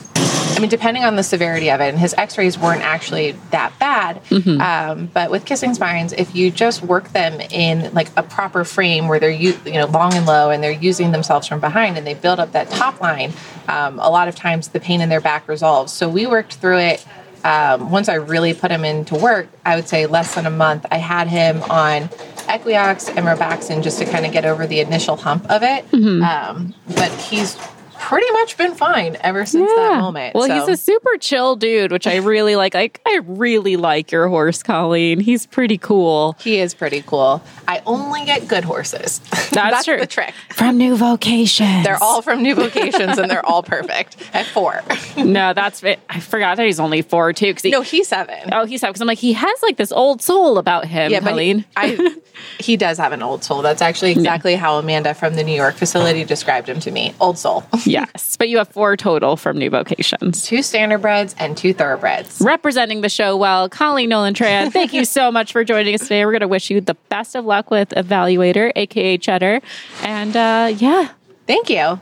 I 0.57 0.61
mean, 0.61 0.69
depending 0.71 1.05
on 1.05 1.17
the 1.17 1.23
severity 1.23 1.71
of 1.71 1.81
it, 1.81 1.89
and 1.89 1.99
his 1.99 2.15
X-rays 2.17 2.59
weren't 2.59 2.83
actually 2.83 3.33
that 3.51 3.79
bad. 3.79 4.21
Um, 4.61 5.07
but 5.13 5.31
with 5.31 5.45
kissing 5.45 5.75
spines, 5.75 6.13
if 6.13 6.35
you 6.35 6.51
just 6.51 6.83
work 6.83 7.09
them 7.11 7.41
in 7.41 7.93
like 7.95 8.09
a 8.17 8.23
proper 8.23 8.65
frame 8.65 9.09
where 9.09 9.19
they're 9.19 9.31
you 9.31 9.55
know 9.67 9.87
long 9.87 10.15
and 10.15 10.27
low, 10.27 10.51
and 10.51 10.63
they're 10.63 10.71
using 10.71 11.13
themselves 11.13 11.47
from 11.47 11.61
behind, 11.61 11.97
and 11.97 12.07
they 12.07 12.15
build 12.15 12.39
up 12.41 12.53
that 12.53 12.69
top 12.71 13.01
line, 13.01 13.33
um, 13.69 13.99
a 13.99 14.11
lot 14.11 14.29
of 14.29 14.35
times 14.35 14.69
the 14.69 14.81
pain 14.81 15.01
in 15.01 15.09
their 15.09 15.21
back 15.21 15.49
resolves. 15.49 15.93
So 15.93 16.09
we 16.09 16.27
worked 16.27 16.55
through 16.55 16.79
it 16.79 17.07
um, 17.45 17.91
once 17.91 18.09
I 18.09 18.15
really 18.15 18.55
put 18.55 18.71
him 18.71 18.85
into 18.85 19.15
work, 19.15 19.49
I 19.65 19.77
would 19.77 19.89
say 19.89 20.07
less 20.07 20.35
than 20.35 20.47
a 20.47 20.51
month, 20.51 20.87
I 20.91 20.99
had 20.99 21.29
him 21.29 21.63
on 21.65 22.09
Equioxx 22.49 23.09
and 23.17 23.27
Robaxin 23.27 23.83
just 23.83 23.99
to 23.99 24.05
kind 24.05 24.27
of 24.27 24.33
get 24.33 24.45
over 24.45 24.67
the 24.67 24.81
initial 24.81 25.17
hump 25.17 25.51
of 25.51 25.63
it. 25.63 25.91
Mhm. 25.91 26.23
Um, 26.23 26.75
but 26.95 27.11
he's 27.13 27.57
pretty 28.01 28.31
much 28.33 28.57
been 28.57 28.75
fine 28.75 29.17
ever 29.21 29.45
since 29.47 29.69
that 29.71 30.01
moment. 30.01 30.35
Well, 30.35 30.49
So- 30.49 30.55
he's 30.67 30.69
a 30.69 30.77
super 30.83 31.17
chill 31.19 31.55
dude, 31.57 31.93
which 31.93 32.07
I 32.07 32.17
really 32.17 32.57
like. 32.57 32.75
I, 32.75 32.91
I 33.07 33.21
really 33.25 33.77
like 33.77 34.11
your 34.11 34.27
horse, 34.29 34.63
Colleen. 34.63 35.21
He's 35.21 35.47
pretty 35.47 35.79
cool. 35.79 36.37
He 36.41 36.59
is 36.59 36.75
pretty 36.75 37.03
cool. 37.03 37.43
I 37.69 37.83
only 37.87 38.25
get 38.25 38.49
good 38.49 38.65
horses. 38.65 39.19
That's, 39.53 39.85
true. 39.85 39.99
the 39.99 40.07
trick. 40.07 40.33
From 40.51 40.79
New 40.79 40.97
Vocations. 40.97 41.85
They're 41.85 42.03
all 42.03 42.23
from 42.23 42.43
new 42.43 42.55
vocations 42.55 43.19
and 43.19 43.31
they're 43.31 43.45
all 43.45 43.63
perfect 43.63 44.17
at 44.33 44.47
four. 44.47 44.83
no, 45.17 45.53
that's 45.53 45.83
it. 45.83 45.99
I 46.09 46.21
forgot 46.21 46.57
that 46.57 46.67
he's 46.67 46.79
only 46.81 47.03
four 47.03 47.33
too. 47.33 47.53
Cause 47.53 47.63
he, 47.63 47.71
no, 47.71 47.83
he's 47.83 48.09
seven. 48.09 48.51
Oh, 48.53 48.65
he's 48.65 48.81
seven. 48.81 48.93
Because 48.93 49.01
I'm 49.03 49.09
like, 49.09 49.19
he 49.19 49.33
has 49.33 49.63
like 49.63 49.77
this 49.77 49.91
old 49.93 50.23
soul 50.23 50.57
about 50.59 50.87
him, 50.87 51.11
Yeah, 51.11 51.21
but 51.21 51.31
Colleen. 51.31 51.59
he, 51.61 51.67
I, 51.77 52.17
he 52.59 52.77
does 52.77 52.99
have 52.99 53.13
an 53.13 53.23
old 53.23 53.43
soul. 53.45 53.63
That's 53.63 53.83
actually 53.83 54.13
exactly 54.13 54.55
how 54.55 54.79
Amanda 54.79 55.15
from 55.15 55.35
the 55.35 55.43
New 55.45 55.55
York 55.55 55.75
facility 55.75 56.25
described 56.25 56.69
him 56.69 56.81
to 56.81 56.91
me. 56.91 57.15
Old 57.21 57.39
soul. 57.39 57.65
yes, 58.13 58.37
but 58.37 58.49
you 58.49 58.59
have 58.59 58.69
four 58.69 58.97
total 58.97 59.37
from 59.37 59.59
New 59.59 59.71
Vocations. 59.71 60.45
Two 60.45 60.59
standardbreds 60.59 61.35
and 61.39 61.57
two 61.57 61.73
thoroughbreds. 61.73 62.41
Representing 62.41 63.01
the 63.01 63.09
show 63.09 63.37
well, 63.37 63.69
Colleen 63.69 64.09
Nolan 64.09 64.35
Tran, 64.35 64.73
thank 64.73 64.93
you 64.93 65.05
so 65.05 65.31
much 65.31 65.53
for 65.53 65.65
joining 65.65 65.95
us 65.95 66.03
today. 66.03 66.25
We're 66.25 66.33
going 66.33 66.41
to 66.41 66.49
wish 66.49 66.71
you 66.71 66.81
the 66.81 66.95
best 67.09 67.35
of 67.35 67.45
luck 67.45 67.71
with 67.71 67.91
Evaluator, 67.91 68.73
aka 68.77 69.19
Cheddar. 69.19 69.61
And 70.03 70.37
uh, 70.37 70.75
yeah. 70.77 71.11
Thank 71.47 71.69
you. 71.69 72.01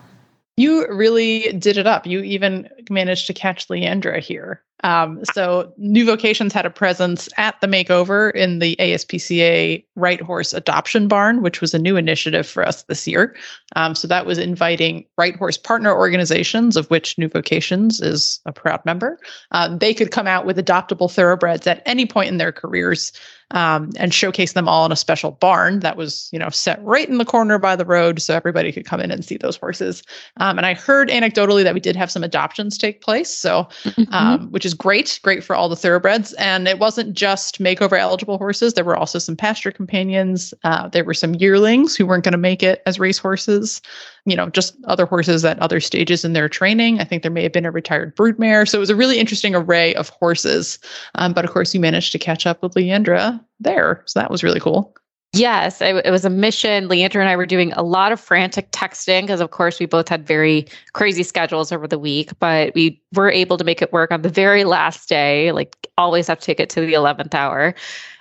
You 0.58 0.92
really 0.92 1.52
did 1.52 1.78
it 1.78 1.86
up. 1.86 2.04
You 2.04 2.20
even 2.22 2.68
managed 2.90 3.28
to 3.28 3.32
catch 3.32 3.68
Leandra 3.68 4.18
here. 4.18 4.60
Um, 4.82 5.24
so 5.32 5.72
New 5.76 6.04
Vocations 6.04 6.52
had 6.52 6.66
a 6.66 6.70
presence 6.70 7.28
at 7.36 7.60
the 7.60 7.68
makeover 7.68 8.34
in 8.34 8.58
the 8.58 8.74
ASPCA 8.80 9.84
Right 9.94 10.20
Horse 10.20 10.52
Adoption 10.52 11.06
Barn, 11.06 11.42
which 11.42 11.60
was 11.60 11.74
a 11.74 11.78
new 11.78 11.96
initiative 11.96 12.44
for 12.44 12.66
us 12.66 12.82
this 12.84 13.06
year. 13.06 13.36
Um, 13.76 13.94
so 13.94 14.08
that 14.08 14.26
was 14.26 14.38
inviting 14.38 15.04
Right 15.16 15.36
Horse 15.36 15.56
partner 15.56 15.96
organizations, 15.96 16.76
of 16.76 16.90
which 16.90 17.18
New 17.18 17.28
Vocations 17.28 18.00
is 18.00 18.40
a 18.44 18.52
proud 18.52 18.84
member. 18.84 19.18
Um, 19.52 19.78
they 19.78 19.94
could 19.94 20.10
come 20.10 20.26
out 20.26 20.44
with 20.44 20.58
adoptable 20.58 21.10
thoroughbreds 21.10 21.68
at 21.68 21.82
any 21.86 22.04
point 22.04 22.30
in 22.30 22.38
their 22.38 22.52
careers 22.52 23.12
um, 23.52 23.90
and 23.96 24.12
showcase 24.12 24.52
them 24.52 24.68
all 24.68 24.84
in 24.84 24.92
a 24.92 24.96
special 24.96 25.32
barn 25.32 25.80
that 25.80 25.96
was, 25.96 26.28
you 26.32 26.38
know, 26.38 26.50
set 26.50 26.82
right 26.84 27.08
in 27.08 27.18
the 27.18 27.24
corner 27.24 27.58
by 27.58 27.76
the 27.76 27.84
road, 27.84 28.20
so 28.20 28.34
everybody 28.34 28.72
could 28.72 28.84
come 28.84 29.00
in 29.00 29.10
and 29.10 29.24
see 29.24 29.36
those 29.36 29.56
horses. 29.56 30.02
Um, 30.36 30.58
and 30.58 30.66
I 30.66 30.74
heard 30.74 31.08
anecdotally 31.08 31.64
that 31.64 31.74
we 31.74 31.80
did 31.80 31.96
have 31.96 32.10
some 32.10 32.24
adoptions 32.24 32.76
take 32.76 33.00
place, 33.00 33.32
so 33.32 33.68
um, 34.12 34.50
which 34.50 34.66
is 34.66 34.74
great, 34.74 35.18
great 35.22 35.42
for 35.42 35.56
all 35.56 35.68
the 35.68 35.76
thoroughbreds. 35.76 36.34
And 36.34 36.68
it 36.68 36.78
wasn't 36.78 37.14
just 37.14 37.58
makeover 37.58 37.98
eligible 37.98 38.38
horses; 38.38 38.74
there 38.74 38.84
were 38.84 38.96
also 38.96 39.18
some 39.18 39.36
pasture 39.36 39.70
companions. 39.72 40.52
Uh, 40.64 40.88
there 40.88 41.04
were 41.04 41.14
some 41.14 41.34
yearlings 41.34 41.96
who 41.96 42.06
weren't 42.06 42.24
going 42.24 42.32
to 42.32 42.38
make 42.38 42.62
it 42.62 42.82
as 42.86 42.98
race 42.98 43.18
horses. 43.18 43.80
You 44.24 44.36
know, 44.36 44.50
just 44.50 44.76
other 44.84 45.06
horses 45.06 45.44
at 45.44 45.58
other 45.60 45.80
stages 45.80 46.24
in 46.24 46.32
their 46.32 46.48
training. 46.48 47.00
I 47.00 47.04
think 47.04 47.22
there 47.22 47.32
may 47.32 47.42
have 47.42 47.52
been 47.52 47.66
a 47.66 47.70
retired 47.70 48.16
broodmare, 48.16 48.68
so 48.68 48.78
it 48.78 48.80
was 48.80 48.90
a 48.90 48.96
really 48.96 49.18
interesting 49.18 49.54
array 49.54 49.94
of 49.94 50.08
horses. 50.08 50.78
Um, 51.14 51.32
but 51.32 51.44
of 51.44 51.50
course, 51.50 51.74
you 51.74 51.80
managed 51.80 52.12
to 52.12 52.18
catch 52.18 52.46
up 52.46 52.62
with 52.62 52.74
Leandra 52.74 53.42
there, 53.60 54.02
so 54.06 54.20
that 54.20 54.30
was 54.30 54.42
really 54.42 54.60
cool. 54.60 54.94
Yes, 55.34 55.82
it, 55.82 55.94
it 56.06 56.10
was 56.10 56.24
a 56.24 56.30
mission. 56.30 56.88
Leandra 56.88 57.20
and 57.20 57.28
I 57.28 57.36
were 57.36 57.44
doing 57.44 57.72
a 57.74 57.82
lot 57.82 58.12
of 58.12 58.20
frantic 58.20 58.70
texting 58.72 59.22
because, 59.22 59.40
of 59.40 59.50
course, 59.50 59.78
we 59.78 59.84
both 59.84 60.08
had 60.08 60.26
very 60.26 60.66
crazy 60.94 61.22
schedules 61.22 61.70
over 61.70 61.86
the 61.86 61.98
week, 61.98 62.30
but 62.38 62.74
we 62.74 63.00
were 63.14 63.30
able 63.30 63.58
to 63.58 63.64
make 63.64 63.82
it 63.82 63.92
work 63.92 64.10
on 64.10 64.22
the 64.22 64.30
very 64.30 64.64
last 64.64 65.06
day. 65.08 65.52
Like, 65.52 65.76
always 65.98 66.28
have 66.28 66.38
to 66.38 66.46
take 66.46 66.60
it 66.60 66.70
to 66.70 66.80
the 66.80 66.94
eleventh 66.94 67.34
hour, 67.34 67.74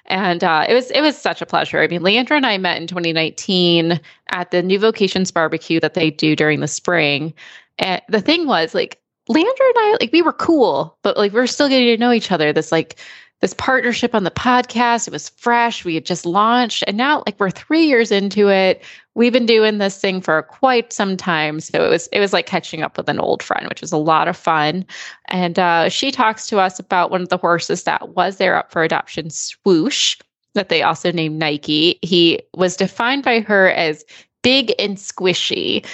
and 0.07 0.43
uh, 0.43 0.65
it 0.67 0.73
was 0.73 0.91
it 0.91 0.99
was 0.99 1.17
such 1.17 1.41
a 1.41 1.45
pleasure. 1.45 1.81
I 1.81 1.88
mean, 1.88 2.01
Leandra 2.01 2.35
and 2.35 2.45
I 2.45 2.57
met 2.57 2.81
in 2.81 2.88
2019 2.88 4.01
at 4.31 4.51
the 4.51 4.61
New 4.61 4.77
Vocations 4.77 5.31
barbecue 5.31 5.79
that 5.79 5.93
they 5.93 6.11
do 6.11 6.35
during 6.35 6.59
the 6.59 6.67
spring, 6.67 7.34
and 7.79 8.01
the 8.09 8.21
thing 8.21 8.47
was 8.47 8.75
like 8.75 8.99
Leandra 9.29 9.43
and 9.43 9.75
I 9.77 9.97
like 10.01 10.11
we 10.11 10.21
were 10.21 10.34
cool, 10.34 10.97
but 11.03 11.17
like 11.17 11.34
we 11.34 11.39
are 11.39 11.47
still 11.47 11.69
getting 11.69 11.88
to 11.88 11.97
know 11.97 12.11
each 12.11 12.31
other. 12.31 12.53
This 12.53 12.71
like 12.71 12.99
this 13.41 13.53
partnership 13.53 14.15
on 14.15 14.23
the 14.23 14.31
podcast. 14.31 15.07
It 15.07 15.11
was 15.11 15.30
fresh. 15.30 15.85
We 15.85 15.95
had 15.95 16.05
just 16.05 16.26
launched, 16.26 16.84
and 16.88 16.97
now 16.97 17.23
like 17.26 17.39
we're 17.39 17.49
three 17.49 17.85
years 17.85 18.11
into 18.11 18.49
it. 18.49 18.84
We've 19.14 19.34
been 19.34 19.45
doing 19.45 19.77
this 19.77 19.99
thing 19.99 20.22
for 20.22 20.43
quite 20.43 20.93
some 20.93 21.18
time, 21.18 21.59
so 21.59 21.84
it 21.84 21.89
was 21.89 22.07
it 22.07 22.19
was 22.19 22.34
like 22.34 22.45
catching 22.45 22.81
up 22.81 22.97
with 22.97 23.09
an 23.09 23.19
old 23.19 23.43
friend, 23.43 23.68
which 23.69 23.81
was 23.81 23.91
a 23.91 23.97
lot 23.97 24.27
of 24.27 24.38
fun. 24.38 24.85
And 25.30 25.59
uh, 25.59 25.89
she 25.89 26.11
talks 26.11 26.47
to 26.47 26.59
us 26.59 26.80
about 26.80 27.11
one 27.11 27.22
of 27.22 27.30
the 27.30 27.38
horses 27.38 27.84
that 27.84 28.09
was 28.09 28.38
there 28.38 28.55
up 28.55 28.72
for 28.72 28.84
adoption, 28.84 29.30
Swoosh, 29.30 30.18
that 30.53 30.69
they 30.69 30.81
also 30.81 31.11
named 31.11 31.39
Nike. 31.39 31.99
He 32.01 32.41
was 32.55 32.76
defined 32.76 33.23
by 33.23 33.39
her 33.41 33.69
as 33.72 34.03
big 34.43 34.73
and 34.80 34.97
squishy. 34.97 35.85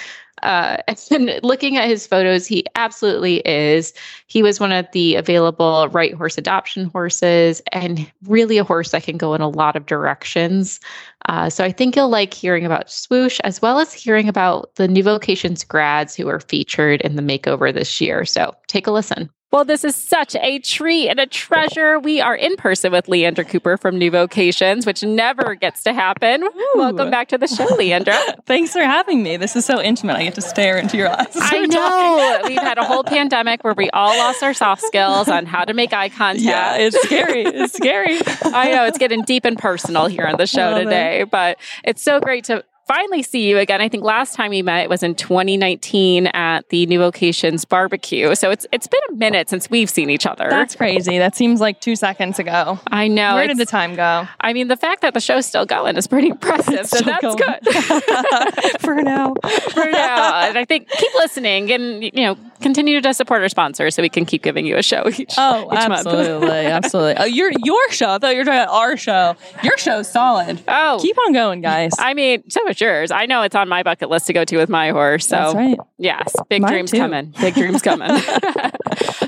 Uh, 0.44 0.76
and 1.10 1.40
looking 1.42 1.76
at 1.76 1.88
his 1.88 2.06
photos, 2.06 2.46
he 2.46 2.64
absolutely 2.76 3.36
is. 3.46 3.92
He 4.26 4.42
was 4.42 4.60
one 4.60 4.72
of 4.72 4.86
the 4.92 5.16
available 5.16 5.88
right 5.88 6.14
horse 6.14 6.38
adoption 6.38 6.86
horses 6.90 7.60
and 7.72 8.10
really 8.26 8.58
a 8.58 8.64
horse 8.64 8.92
that 8.92 9.02
can 9.02 9.16
go 9.16 9.34
in 9.34 9.40
a 9.40 9.48
lot 9.48 9.74
of 9.74 9.86
directions. 9.86 10.78
Uh, 11.26 11.48
so 11.48 11.64
I 11.64 11.72
think 11.72 11.96
you'll 11.96 12.10
like 12.10 12.34
hearing 12.34 12.64
about 12.64 12.90
Swoosh 12.90 13.40
as 13.44 13.62
well 13.62 13.78
as 13.78 13.92
hearing 13.92 14.28
about 14.28 14.74
the 14.76 14.86
New 14.86 15.02
Vocations 15.02 15.66
grads 15.66 16.14
who 16.14 16.28
are 16.28 16.40
featured 16.40 17.00
in 17.00 17.16
the 17.16 17.22
makeover 17.22 17.72
this 17.72 18.00
year. 18.00 18.24
So 18.24 18.54
take 18.68 18.86
a 18.86 18.92
listen. 18.92 19.30
Well, 19.54 19.64
this 19.64 19.84
is 19.84 19.94
such 19.94 20.34
a 20.34 20.58
treat 20.58 21.08
and 21.08 21.20
a 21.20 21.26
treasure. 21.26 22.00
We 22.00 22.20
are 22.20 22.34
in 22.34 22.56
person 22.56 22.90
with 22.90 23.06
Leandra 23.06 23.48
Cooper 23.48 23.76
from 23.76 23.98
New 23.98 24.10
Vocations, 24.10 24.84
which 24.84 25.04
never 25.04 25.54
gets 25.54 25.84
to 25.84 25.92
happen. 25.92 26.42
Ooh. 26.42 26.72
Welcome 26.74 27.08
back 27.08 27.28
to 27.28 27.38
the 27.38 27.46
show, 27.46 27.64
Leandra. 27.68 28.18
Thanks 28.46 28.72
for 28.72 28.82
having 28.82 29.22
me. 29.22 29.36
This 29.36 29.54
is 29.54 29.64
so 29.64 29.80
intimate. 29.80 30.16
I 30.16 30.24
get 30.24 30.34
to 30.34 30.42
stare 30.42 30.76
into 30.76 30.96
your 30.96 31.08
eyes. 31.08 31.28
I 31.36 31.66
know. 31.66 32.40
We've 32.48 32.58
had 32.58 32.78
a 32.78 32.84
whole 32.84 33.04
pandemic 33.04 33.62
where 33.62 33.74
we 33.74 33.90
all 33.90 34.18
lost 34.18 34.42
our 34.42 34.54
soft 34.54 34.82
skills 34.82 35.28
on 35.28 35.46
how 35.46 35.64
to 35.64 35.72
make 35.72 35.92
eye 35.92 36.08
contact. 36.08 36.44
Yeah, 36.44 36.76
it's 36.76 37.00
scary. 37.02 37.42
It's 37.44 37.74
scary. 37.74 38.18
I 38.52 38.72
know. 38.72 38.86
It's 38.86 38.98
getting 38.98 39.22
deep 39.22 39.44
and 39.44 39.56
personal 39.56 40.06
here 40.06 40.26
on 40.26 40.36
the 40.36 40.48
show 40.48 40.70
Love 40.70 40.82
today, 40.82 41.20
it. 41.20 41.30
but 41.30 41.60
it's 41.84 42.02
so 42.02 42.18
great 42.18 42.42
to 42.46 42.64
finally 42.86 43.22
see 43.22 43.48
you 43.48 43.58
again. 43.58 43.80
I 43.80 43.88
think 43.88 44.04
last 44.04 44.34
time 44.34 44.50
we 44.50 44.62
met 44.62 44.88
was 44.88 45.02
in 45.02 45.14
2019 45.14 46.28
at 46.28 46.68
the 46.68 46.86
New 46.86 46.98
Vocations 46.98 47.64
barbecue. 47.64 48.34
So 48.34 48.50
it's 48.50 48.66
it's 48.72 48.86
been 48.86 49.00
a 49.10 49.12
minute 49.14 49.48
since 49.48 49.70
we've 49.70 49.90
seen 49.90 50.10
each 50.10 50.26
other. 50.26 50.48
That's 50.48 50.76
crazy. 50.76 51.18
That 51.18 51.34
seems 51.34 51.60
like 51.60 51.80
two 51.80 51.96
seconds 51.96 52.38
ago. 52.38 52.78
I 52.88 53.08
know. 53.08 53.34
Where 53.34 53.46
did 53.46 53.58
the 53.58 53.66
time 53.66 53.94
go? 53.94 54.28
I 54.40 54.52
mean, 54.52 54.68
the 54.68 54.76
fact 54.76 55.02
that 55.02 55.14
the 55.14 55.20
show's 55.20 55.46
still 55.46 55.66
going 55.66 55.96
is 55.96 56.06
pretty 56.06 56.28
impressive. 56.28 56.86
so 56.86 57.00
that's 57.00 57.22
going. 57.22 57.36
good 57.36 57.74
for 58.80 58.96
now. 58.96 59.34
For 59.70 59.84
now, 59.90 60.42
and 60.48 60.58
I 60.58 60.64
think 60.64 60.88
keep 60.88 61.14
listening 61.14 61.72
and 61.72 62.02
you 62.02 62.10
know 62.14 62.36
continue 62.64 63.00
to 63.00 63.14
support 63.14 63.42
our 63.42 63.48
sponsors 63.48 63.94
so 63.94 64.02
we 64.02 64.08
can 64.08 64.24
keep 64.24 64.42
giving 64.42 64.66
you 64.66 64.76
a 64.76 64.82
show 64.82 65.08
each. 65.08 65.34
Oh, 65.36 65.70
each 65.72 65.78
absolutely, 65.78 66.48
absolutely. 66.66 67.14
Oh, 67.18 67.24
your 67.24 67.52
your 67.62 67.90
show. 67.90 68.14
I 68.14 68.18
thought 68.18 68.32
you 68.32 68.38
were 68.38 68.44
talking 68.44 68.60
about 68.60 68.74
our 68.74 68.96
show. 68.96 69.36
Your 69.62 69.76
show's 69.76 70.10
solid. 70.10 70.60
Oh, 70.66 70.98
keep 71.00 71.16
on 71.18 71.32
going, 71.32 71.60
guys. 71.60 71.92
I 71.98 72.14
mean, 72.14 72.48
so 72.50 72.64
much 72.64 72.80
yours. 72.80 73.10
I 73.10 73.26
know 73.26 73.42
it's 73.42 73.54
on 73.54 73.68
my 73.68 73.82
bucket 73.82 74.08
list 74.08 74.26
to 74.28 74.32
go 74.32 74.44
to 74.44 74.56
with 74.56 74.70
my 74.70 74.90
horse. 74.90 75.26
So 75.26 75.36
That's 75.36 75.54
right. 75.54 75.78
Yes, 75.98 76.34
big 76.48 76.62
Mine 76.62 76.72
dreams 76.72 76.90
too. 76.90 76.98
coming. 76.98 77.34
Big 77.40 77.54
dreams 77.54 77.82
coming. 77.82 78.08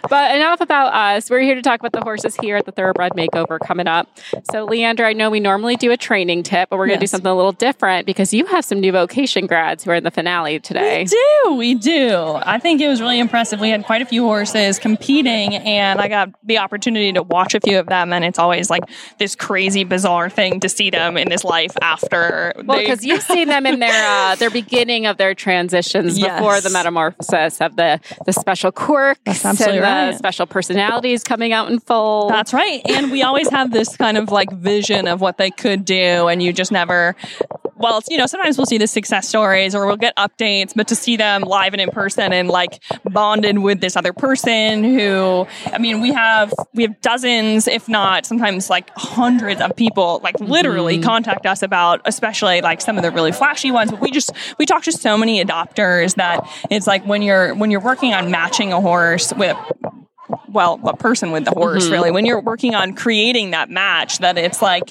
but 0.08 0.34
enough 0.34 0.60
about 0.60 0.92
us. 0.92 1.30
We're 1.30 1.40
here 1.40 1.54
to 1.54 1.62
talk 1.62 1.80
about 1.80 1.92
the 1.92 2.02
horses 2.02 2.36
here 2.36 2.56
at 2.56 2.64
the 2.66 2.72
Thoroughbred 2.72 3.12
Makeover 3.12 3.58
coming 3.60 3.86
up. 3.86 4.08
So, 4.50 4.66
Leandra, 4.66 5.04
I 5.04 5.12
know 5.12 5.30
we 5.30 5.40
normally 5.40 5.76
do 5.76 5.90
a 5.90 5.96
training 5.96 6.42
tip, 6.42 6.70
but 6.70 6.78
we're 6.78 6.86
going 6.86 6.98
to 6.98 7.02
do 7.02 7.06
something 7.06 7.30
a 7.30 7.34
little 7.34 7.52
different 7.52 8.06
because 8.06 8.32
you 8.32 8.46
have 8.46 8.64
some 8.64 8.80
new 8.80 8.92
vocation 8.92 9.46
grads 9.46 9.84
who 9.84 9.90
are 9.90 9.94
in 9.94 10.04
the 10.04 10.10
finale 10.10 10.60
today. 10.60 11.02
We 11.02 11.04
do, 11.04 11.54
we 11.54 11.74
do. 11.74 12.38
I 12.42 12.58
think 12.58 12.80
it 12.80 12.88
was 12.88 13.00
really 13.00 13.18
impressive. 13.26 13.58
We 13.60 13.70
had 13.70 13.84
quite 13.84 14.02
a 14.02 14.06
few 14.06 14.22
horses 14.24 14.78
competing, 14.78 15.56
and 15.56 16.00
I 16.00 16.06
got 16.06 16.30
the 16.44 16.58
opportunity 16.58 17.12
to 17.12 17.22
watch 17.22 17.54
a 17.54 17.60
few 17.60 17.78
of 17.80 17.86
them. 17.86 18.12
And 18.12 18.24
it's 18.24 18.38
always 18.38 18.70
like 18.70 18.84
this 19.18 19.34
crazy, 19.34 19.82
bizarre 19.82 20.30
thing 20.30 20.60
to 20.60 20.68
see 20.68 20.90
them 20.90 21.16
in 21.16 21.28
this 21.28 21.42
life 21.42 21.76
after. 21.82 22.52
Well, 22.64 22.78
because 22.78 23.04
you've 23.04 23.22
seen 23.22 23.48
them 23.48 23.66
in 23.66 23.80
their 23.80 24.06
uh, 24.06 24.36
their 24.36 24.50
beginning 24.50 25.06
of 25.06 25.16
their 25.16 25.34
transitions 25.34 26.18
Yes. 26.18 26.38
before 26.38 26.60
the 26.60 26.70
metamorphosis 26.70 27.60
of 27.60 27.74
the 27.74 27.98
the 28.26 28.32
special 28.32 28.70
quirks 28.70 29.44
and 29.44 29.58
right. 29.60 30.12
the 30.12 30.12
special 30.12 30.46
personalities 30.46 31.24
coming 31.24 31.52
out 31.52 31.70
in 31.70 31.80
full. 31.80 32.28
That's 32.28 32.52
right. 32.52 32.80
And 32.88 33.10
we 33.10 33.22
always 33.24 33.48
have 33.50 33.72
this 33.72 33.96
kind 33.96 34.16
of 34.16 34.30
like 34.30 34.52
vision 34.52 35.08
of 35.08 35.20
what 35.20 35.36
they 35.38 35.50
could 35.50 35.84
do, 35.84 36.28
and 36.28 36.40
you 36.42 36.52
just 36.52 36.70
never. 36.70 37.16
Well, 37.78 37.98
it's, 37.98 38.08
you 38.10 38.16
know, 38.16 38.26
sometimes 38.26 38.56
we'll 38.56 38.66
see 38.66 38.78
the 38.78 38.86
success 38.86 39.28
stories 39.28 39.74
or 39.74 39.86
we'll 39.86 39.96
get 39.96 40.16
updates, 40.16 40.72
but 40.74 40.88
to 40.88 40.94
see 40.94 41.16
them 41.16 41.42
live 41.42 41.74
and 41.74 41.80
in 41.80 41.90
person 41.90 42.32
and 42.32 42.48
like 42.48 42.82
bonded 43.04 43.58
with 43.58 43.80
this 43.80 43.96
other 43.96 44.14
person 44.14 44.82
who, 44.82 45.46
I 45.66 45.78
mean, 45.78 46.00
we 46.00 46.12
have 46.12 46.54
we 46.72 46.84
have 46.84 47.00
dozens, 47.02 47.68
if 47.68 47.88
not 47.88 48.24
sometimes 48.24 48.70
like 48.70 48.88
hundreds 48.96 49.60
of 49.60 49.76
people, 49.76 50.20
like 50.22 50.40
literally 50.40 50.94
mm-hmm. 50.94 51.04
contact 51.04 51.44
us 51.44 51.62
about, 51.62 52.00
especially 52.06 52.62
like 52.62 52.80
some 52.80 52.96
of 52.96 53.02
the 53.02 53.10
really 53.10 53.32
flashy 53.32 53.70
ones. 53.70 53.90
But 53.90 54.00
we 54.00 54.10
just 54.10 54.32
we 54.58 54.64
talk 54.64 54.82
to 54.84 54.92
so 54.92 55.18
many 55.18 55.44
adopters 55.44 56.14
that 56.14 56.48
it's 56.70 56.86
like 56.86 57.04
when 57.04 57.20
you're 57.20 57.54
when 57.54 57.70
you're 57.70 57.80
working 57.80 58.14
on 58.14 58.30
matching 58.30 58.72
a 58.72 58.80
horse 58.80 59.34
with 59.34 59.56
well, 60.56 60.80
a 60.84 60.96
person 60.96 61.30
with 61.30 61.44
the 61.44 61.50
horse, 61.52 61.86
Mhm. 61.86 61.92
really. 61.92 62.10
When 62.10 62.24
you're 62.26 62.40
working 62.40 62.74
on 62.74 62.94
creating 62.94 63.50
that 63.50 63.68
match, 63.70 64.18
that 64.18 64.38
it's 64.38 64.60
like 64.62 64.84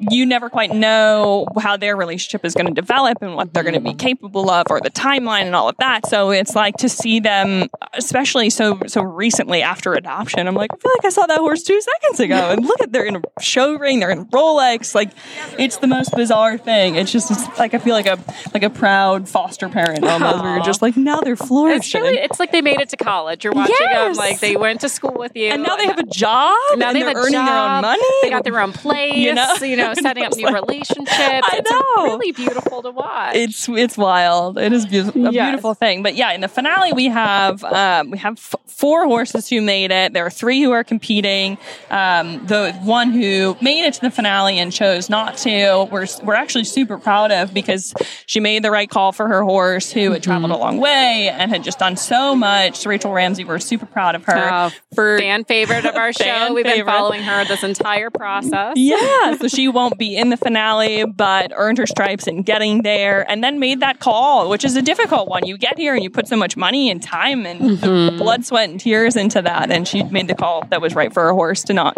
you 0.00 0.24
never 0.26 0.48
quite 0.48 0.72
know 0.74 1.46
how 1.60 1.76
their 1.76 1.94
relationship 1.96 2.44
is 2.44 2.54
going 2.54 2.66
to 2.66 2.72
develop 2.72 3.18
and 3.20 3.36
what 3.36 3.52
they're 3.52 3.62
going 3.62 3.74
to 3.74 3.80
be 3.80 3.94
capable 3.94 4.50
of, 4.50 4.66
or 4.70 4.80
the 4.80 4.90
timeline 4.90 5.42
and 5.42 5.54
all 5.54 5.68
of 5.68 5.76
that. 5.78 6.06
So 6.06 6.30
it's 6.30 6.54
like 6.56 6.76
to 6.78 6.88
see 6.88 7.20
them, 7.20 7.68
especially 7.92 8.48
so 8.50 8.78
so 8.86 9.02
recently 9.02 9.62
after 9.62 9.92
adoption. 9.92 10.48
I'm 10.48 10.54
like, 10.54 10.70
I 10.72 10.76
feel 10.78 10.92
like 10.96 11.04
I 11.04 11.10
saw 11.10 11.26
that 11.26 11.38
horse 11.38 11.62
two 11.62 11.80
seconds 11.80 12.18
ago, 12.20 12.50
and 12.50 12.64
look 12.64 12.80
at 12.80 12.92
they're 12.92 13.04
in 13.04 13.16
a 13.16 13.22
show 13.40 13.74
ring, 13.74 14.00
they're 14.00 14.10
in 14.10 14.24
Rolex. 14.26 14.94
Like, 14.94 15.10
it's 15.58 15.76
the 15.76 15.86
most 15.86 16.14
bizarre 16.16 16.56
thing. 16.56 16.96
It's 16.96 17.12
just 17.12 17.30
it's 17.30 17.58
like 17.58 17.74
I 17.74 17.78
feel 17.78 17.94
like 17.94 18.06
a 18.06 18.18
like 18.54 18.62
a 18.62 18.70
proud 18.70 19.28
foster 19.28 19.68
parent 19.68 20.04
almost, 20.04 20.42
where 20.42 20.54
you're 20.54 20.64
just 20.64 20.80
like 20.80 20.96
now 20.96 21.20
they're 21.20 21.34
It's 21.34 21.46
flourishing. 21.46 22.00
really, 22.02 22.18
it's 22.18 22.40
like 22.40 22.50
they 22.50 22.62
made 22.62 22.80
it 22.80 22.88
to 22.88 22.96
college. 22.96 23.44
You're 23.44 23.52
watching 23.52 23.74
them 23.92 24.14
like 24.14 24.40
they 24.40 24.56
went 24.56 24.80
to 24.80 24.88
school 24.88 25.01
with 25.10 25.32
you, 25.34 25.48
and 25.48 25.62
now 25.62 25.76
they 25.76 25.86
have 25.86 25.98
a 25.98 26.06
job. 26.06 26.54
Now 26.76 26.88
and 26.88 26.96
they 26.96 27.00
they're 27.00 27.08
have 27.08 27.16
a 27.16 27.20
earning 27.20 27.32
their 27.44 27.58
own 27.58 27.80
money. 27.82 28.02
They 28.22 28.30
got 28.30 28.44
their 28.44 28.60
own 28.60 28.72
place. 28.84 29.14
You 29.16 29.34
know? 29.34 29.54
you 29.60 29.76
know, 29.76 29.94
setting 29.94 30.24
up 30.24 30.32
new 30.36 30.44
like- 30.46 30.54
relationships. 30.54 31.10
I 31.12 31.50
it's 31.52 31.70
know. 31.70 32.04
really 32.04 32.32
beautiful 32.32 32.82
to 32.82 32.90
watch. 32.90 33.34
It's 33.36 33.68
it's 33.68 33.96
wild. 33.98 34.58
It 34.58 34.72
is 34.72 34.86
beautiful, 34.86 35.26
a 35.26 35.32
Yes. 35.32 35.46
beautiful 35.50 35.74
thing. 35.74 36.02
But 36.02 36.14
yeah, 36.14 36.32
in 36.32 36.40
the 36.40 36.48
finale 36.48 36.92
we 36.92 37.06
have 37.06 37.64
um, 37.64 38.10
we 38.10 38.18
have 38.18 38.34
f- 38.38 38.54
four 38.66 39.04
horses 39.06 39.48
who 39.48 39.60
made 39.62 39.90
it. 39.90 40.12
There 40.12 40.24
are 40.26 40.30
three 40.30 40.62
who 40.62 40.70
are 40.72 40.84
competing. 40.84 41.58
Um, 41.90 42.46
the 42.46 42.72
one 42.82 43.10
who 43.12 43.56
made 43.60 43.84
it 43.86 43.94
to 43.94 44.00
the 44.00 44.10
finale 44.10 44.58
and 44.58 44.72
chose 44.72 45.08
not 45.10 45.36
to, 45.38 45.88
we're 45.90 46.06
we're 46.22 46.34
actually 46.34 46.64
super 46.64 46.98
proud 46.98 47.30
of 47.32 47.52
because 47.54 47.94
she 48.26 48.40
made 48.40 48.62
the 48.64 48.70
right 48.70 48.88
call 48.88 49.12
for 49.12 49.28
her 49.28 49.42
horse 49.42 49.90
who 49.92 50.12
had 50.12 50.22
traveled 50.22 50.50
a 50.52 50.56
long 50.56 50.78
way 50.78 51.28
and 51.32 51.50
had 51.50 51.62
just 51.64 51.78
done 51.78 51.96
so 51.96 52.34
much. 52.34 52.84
Rachel 52.86 53.12
Ramsey, 53.12 53.44
we're 53.44 53.58
super 53.58 53.86
proud 53.86 54.14
of 54.14 54.24
her 54.24 54.32
Oh, 54.52 54.70
for 54.94 55.18
fan 55.18 55.44
favorite 55.44 55.84
of 55.84 55.94
our 55.96 56.12
show. 56.22 56.52
We've 56.52 56.64
been 56.64 56.84
following 56.84 57.22
her 57.22 57.44
this 57.44 57.62
entire 57.62 58.10
process. 58.10 58.74
Yeah, 58.92 59.36
so 59.36 59.48
she 59.48 59.68
won't 59.68 59.96
be 59.98 60.16
in 60.16 60.30
the 60.30 60.36
finale, 60.36 61.04
but 61.06 61.52
earned 61.54 61.78
her 61.78 61.86
stripes 61.86 62.26
in 62.26 62.42
getting 62.42 62.82
there 62.82 63.28
and 63.30 63.42
then 63.42 63.58
made 63.58 63.80
that 63.80 64.00
call, 64.00 64.48
which 64.50 64.64
is 64.64 64.76
a 64.76 64.82
difficult 64.82 65.28
one. 65.28 65.46
You 65.46 65.56
get 65.56 65.78
here 65.78 65.94
and 65.94 66.02
you 66.02 66.10
put 66.10 66.26
so 66.28 66.36
much 66.36 66.56
money 66.56 66.90
and 66.90 67.02
time 67.02 67.46
and 67.46 67.60
Mm-hmm. 67.82 68.18
blood, 68.18 68.44
sweat, 68.44 68.68
and 68.68 68.78
tears 68.80 69.16
into 69.16 69.40
that. 69.42 69.70
And 69.70 69.86
she 69.86 70.02
made 70.04 70.28
the 70.28 70.34
call 70.34 70.64
that 70.70 70.80
was 70.80 70.94
right 70.94 71.12
for 71.12 71.22
her 71.22 71.32
horse 71.32 71.62
to 71.64 71.72
not 71.74 71.96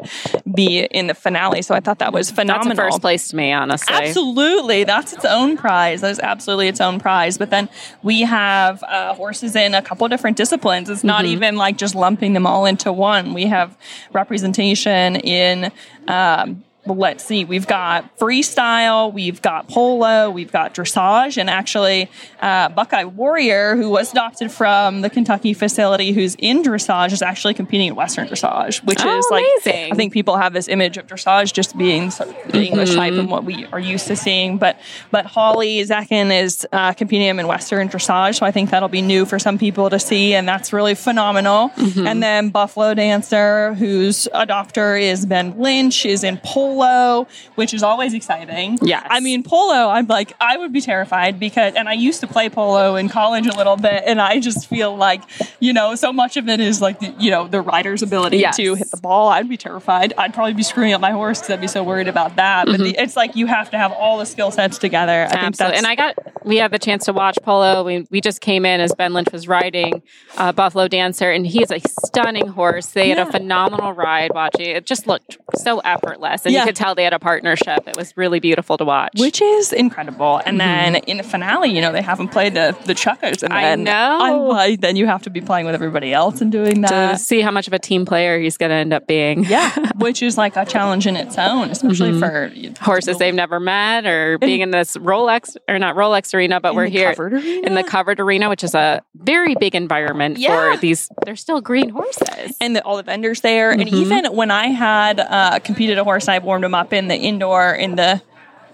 be 0.54 0.80
in 0.84 1.06
the 1.08 1.14
finale. 1.14 1.62
So 1.62 1.74
I 1.74 1.80
thought 1.80 1.98
that 1.98 2.12
was 2.12 2.28
That's 2.28 2.36
phenomenal. 2.40 2.72
a 2.72 2.90
first 2.90 3.00
place 3.00 3.28
to 3.28 3.36
me, 3.36 3.52
honestly. 3.52 3.94
Absolutely. 3.94 4.84
That's 4.84 5.12
its 5.12 5.24
own 5.24 5.56
prize. 5.56 6.00
That 6.02 6.10
is 6.12 6.20
absolutely 6.20 6.68
its 6.68 6.80
own 6.80 7.00
prize. 7.00 7.38
But 7.38 7.50
then 7.50 7.68
we 8.02 8.20
have 8.22 8.82
uh, 8.84 9.14
horses 9.14 9.56
in 9.56 9.74
a 9.74 9.82
couple 9.82 10.06
different 10.08 10.36
disciplines. 10.36 10.88
It's 10.90 11.04
not 11.04 11.24
Mhm. 11.24 11.28
even 11.28 11.56
like 11.56 11.76
just 11.76 11.94
lumping 11.94 12.32
them 12.34 12.46
all 12.46 12.66
into 12.66 12.83
one. 12.92 13.34
We 13.34 13.46
have 13.46 13.76
representation 14.12 15.16
in. 15.16 15.70
Um, 16.08 16.63
well, 16.86 16.96
let's 16.98 17.24
see, 17.24 17.44
we've 17.44 17.66
got 17.66 18.18
freestyle, 18.18 19.12
we've 19.12 19.40
got 19.40 19.68
polo, 19.68 20.30
we've 20.30 20.52
got 20.52 20.74
dressage, 20.74 21.38
and 21.38 21.48
actually, 21.48 22.10
uh, 22.42 22.68
Buckeye 22.68 23.04
Warrior, 23.04 23.76
who 23.76 23.88
was 23.90 24.12
adopted 24.12 24.50
from 24.52 25.00
the 25.00 25.08
Kentucky 25.08 25.54
facility, 25.54 26.12
who's 26.12 26.34
in 26.38 26.62
dressage, 26.62 27.12
is 27.12 27.22
actually 27.22 27.54
competing 27.54 27.88
in 27.88 27.94
Western 27.94 28.28
dressage, 28.28 28.84
which 28.84 28.98
Oh, 29.02 29.18
is 29.18 29.26
like, 29.30 29.44
amazing. 29.64 29.92
I 29.92 29.96
think 29.96 30.12
people 30.12 30.36
have 30.36 30.52
this 30.52 30.68
image 30.68 30.96
of 30.98 31.06
dressage 31.06 31.52
just 31.52 31.76
being 31.78 32.10
sort 32.10 32.28
of 32.30 32.52
the 32.52 32.66
English 32.66 32.94
type 32.94 33.14
Mhm. 33.14 33.20
and 33.20 33.30
what 33.30 33.44
we 33.44 33.66
are 33.72 33.80
used 33.80 34.06
to 34.08 34.16
seeing. 34.16 34.58
But 34.58 34.78
but 35.10 35.26
Holly 35.26 35.80
Zekin 35.84 36.30
is 36.42 36.66
uh, 36.72 36.92
competing 36.92 37.28
in 37.38 37.46
Western 37.46 37.88
dressage, 37.88 38.36
so 38.40 38.46
I 38.46 38.50
think 38.50 38.70
that'll 38.70 38.88
be 38.88 39.02
new 39.02 39.24
for 39.24 39.38
some 39.38 39.56
people 39.58 39.88
to 39.90 39.98
see, 39.98 40.34
and 40.34 40.46
that's 40.46 40.72
really 40.72 40.94
phenomenal. 40.94 41.70
Mm-hmm. 41.70 42.06
And 42.06 42.22
then 42.22 42.48
Buffalo 42.50 42.92
Dancer, 42.94 43.74
whose 43.74 44.28
adopter 44.34 45.00
is 45.00 45.24
Ben 45.26 45.54
Lynch, 45.58 46.04
is 46.04 46.24
in 46.24 46.36
pole. 46.38 46.73
Polo, 46.74 47.26
which 47.54 47.72
is 47.74 47.82
always 47.82 48.14
exciting. 48.14 48.78
Yeah. 48.82 49.06
I 49.08 49.20
mean, 49.20 49.42
polo, 49.42 49.88
I'm 49.88 50.06
like, 50.06 50.32
I 50.40 50.56
would 50.56 50.72
be 50.72 50.80
terrified 50.80 51.38
because, 51.38 51.74
and 51.74 51.88
I 51.88 51.92
used 51.92 52.20
to 52.20 52.26
play 52.26 52.48
polo 52.48 52.96
in 52.96 53.08
college 53.08 53.46
a 53.46 53.56
little 53.56 53.76
bit, 53.76 54.02
and 54.06 54.20
I 54.20 54.40
just 54.40 54.66
feel 54.68 54.96
like, 54.96 55.22
you 55.60 55.72
know, 55.72 55.94
so 55.94 56.12
much 56.12 56.36
of 56.36 56.48
it 56.48 56.60
is 56.60 56.80
like, 56.80 57.00
the, 57.00 57.14
you 57.18 57.30
know, 57.30 57.46
the 57.48 57.60
rider's 57.60 58.02
ability 58.02 58.38
Yes. 58.38 58.56
to 58.56 58.74
hit 58.74 58.90
the 58.90 58.96
ball. 58.96 59.28
I'd 59.28 59.48
be 59.48 59.56
terrified. 59.56 60.12
I'd 60.18 60.34
probably 60.34 60.54
be 60.54 60.62
screwing 60.62 60.92
up 60.92 61.00
my 61.00 61.12
horse 61.12 61.40
because 61.40 61.52
I'd 61.54 61.60
be 61.60 61.68
so 61.68 61.82
worried 61.82 62.08
about 62.08 62.36
that. 62.36 62.66
But 62.66 62.78
the, 62.78 62.90
it's 63.00 63.16
like 63.16 63.36
you 63.36 63.46
have 63.46 63.70
to 63.70 63.78
have 63.78 63.92
all 63.92 64.18
the 64.18 64.26
skill 64.26 64.50
sets 64.50 64.78
together. 64.78 65.28
I 65.30 65.34
Mm-hmm. 65.34 65.44
Absolutely. 65.46 65.78
And 65.78 65.86
I 65.86 65.94
got, 65.94 66.14
we 66.46 66.56
had 66.56 66.70
the 66.70 66.78
chance 66.78 67.04
to 67.04 67.12
watch 67.12 67.38
polo. 67.42 67.84
We, 67.84 68.06
we 68.10 68.20
just 68.20 68.40
came 68.40 68.64
in 68.64 68.80
as 68.80 68.94
Ben 68.94 69.12
Lynch 69.12 69.30
was 69.32 69.46
riding 69.46 70.02
uh, 70.38 70.52
Buffalo 70.52 70.88
Dancer, 70.88 71.30
and 71.30 71.46
he's 71.46 71.70
a 71.70 71.80
stunning 72.06 72.48
horse. 72.48 72.86
They 72.86 73.10
had 73.10 73.18
a 73.18 73.30
phenomenal 73.30 73.92
ride 73.92 74.32
watching. 74.34 74.66
It 74.66 74.86
just 74.86 75.06
looked 75.06 75.36
so 75.56 75.80
effortless. 75.80 76.44
And 76.46 76.54
Yeah. 76.64 76.66
could 76.66 76.76
tell 76.76 76.94
they 76.94 77.04
had 77.04 77.12
a 77.12 77.18
partnership. 77.18 77.86
It 77.86 77.96
was 77.96 78.12
really 78.16 78.40
beautiful 78.40 78.76
to 78.78 78.84
watch. 78.84 79.12
which 79.18 79.40
is 79.42 79.72
incredible. 79.72 80.40
And 80.44 80.60
then 80.60 80.94
Mhm. 80.94 81.04
in 81.06 81.16
the 81.18 81.22
finale, 81.22 81.70
you 81.70 81.80
know, 81.80 81.92
they 81.92 82.02
haven't 82.02 82.28
played 82.28 82.54
the 82.54 82.76
the 82.84 82.94
chukkers, 82.94 83.42
and 83.42 83.52
I 83.52 83.62
then 83.62 83.84
know. 83.84 84.18
I'm 84.20 84.38
like, 84.48 84.80
then 84.80 84.96
you 84.96 85.06
have 85.06 85.22
to 85.22 85.30
be 85.30 85.40
playing 85.40 85.66
with 85.66 85.74
everybody 85.74 86.12
else 86.12 86.40
and 86.40 86.50
doing 86.50 86.80
that 86.82 87.12
to 87.12 87.18
see 87.18 87.40
how 87.40 87.50
much 87.50 87.66
of 87.66 87.72
a 87.72 87.78
team 87.78 88.04
player 88.06 88.38
he's 88.38 88.56
going 88.56 88.70
to 88.70 88.76
end 88.76 88.92
up 88.92 89.06
being. 89.06 89.44
Yeah, 89.44 89.70
which 89.96 90.22
is 90.22 90.36
like 90.38 90.56
a 90.56 90.64
challenge 90.64 91.06
in 91.06 91.16
its 91.16 91.38
own, 91.38 91.70
especially 91.70 92.12
Mhm. 92.12 92.18
for 92.20 92.84
horses 92.84 93.18
they've 93.18 93.34
never 93.34 93.60
met 93.60 94.06
or 94.06 94.38
being 94.38 94.60
in 94.60 94.70
this 94.70 94.96
Rolex 94.96 95.56
or 95.68 95.78
not 95.78 95.96
Rolex 95.96 96.34
arena, 96.34 96.60
but 96.60 96.70
In 96.70 96.76
we're 96.76 96.86
here 96.86 97.14
arena? 97.18 97.38
in 97.64 97.74
the 97.74 97.82
covered 97.82 98.20
arena, 98.20 98.48
which 98.48 98.64
is 98.64 98.74
a 98.74 99.02
very 99.14 99.54
big 99.54 99.74
environment 99.74 100.38
Yeah. 100.38 100.72
for 100.72 100.76
these. 100.80 101.08
They're 101.24 101.36
still 101.36 101.60
green 101.60 101.90
horses. 101.90 102.56
and 102.60 102.76
the, 102.76 102.82
all 102.84 102.96
the 102.96 103.02
vendors 103.02 103.40
there. 103.40 103.70
And 103.70 103.82
Mhm. 103.82 103.92
even 103.92 104.24
when 104.26 104.50
I 104.50 104.68
had 104.68 105.20
uh, 105.20 105.58
competed 105.60 105.98
a 105.98 106.04
horse, 106.04 106.28
I 106.28 106.38
warmed 106.54 106.64
him 106.64 106.74
up 106.74 106.92
in 106.92 107.08
the 107.08 107.16
indoor 107.16 107.74
in 107.74 107.96
the 107.96 108.22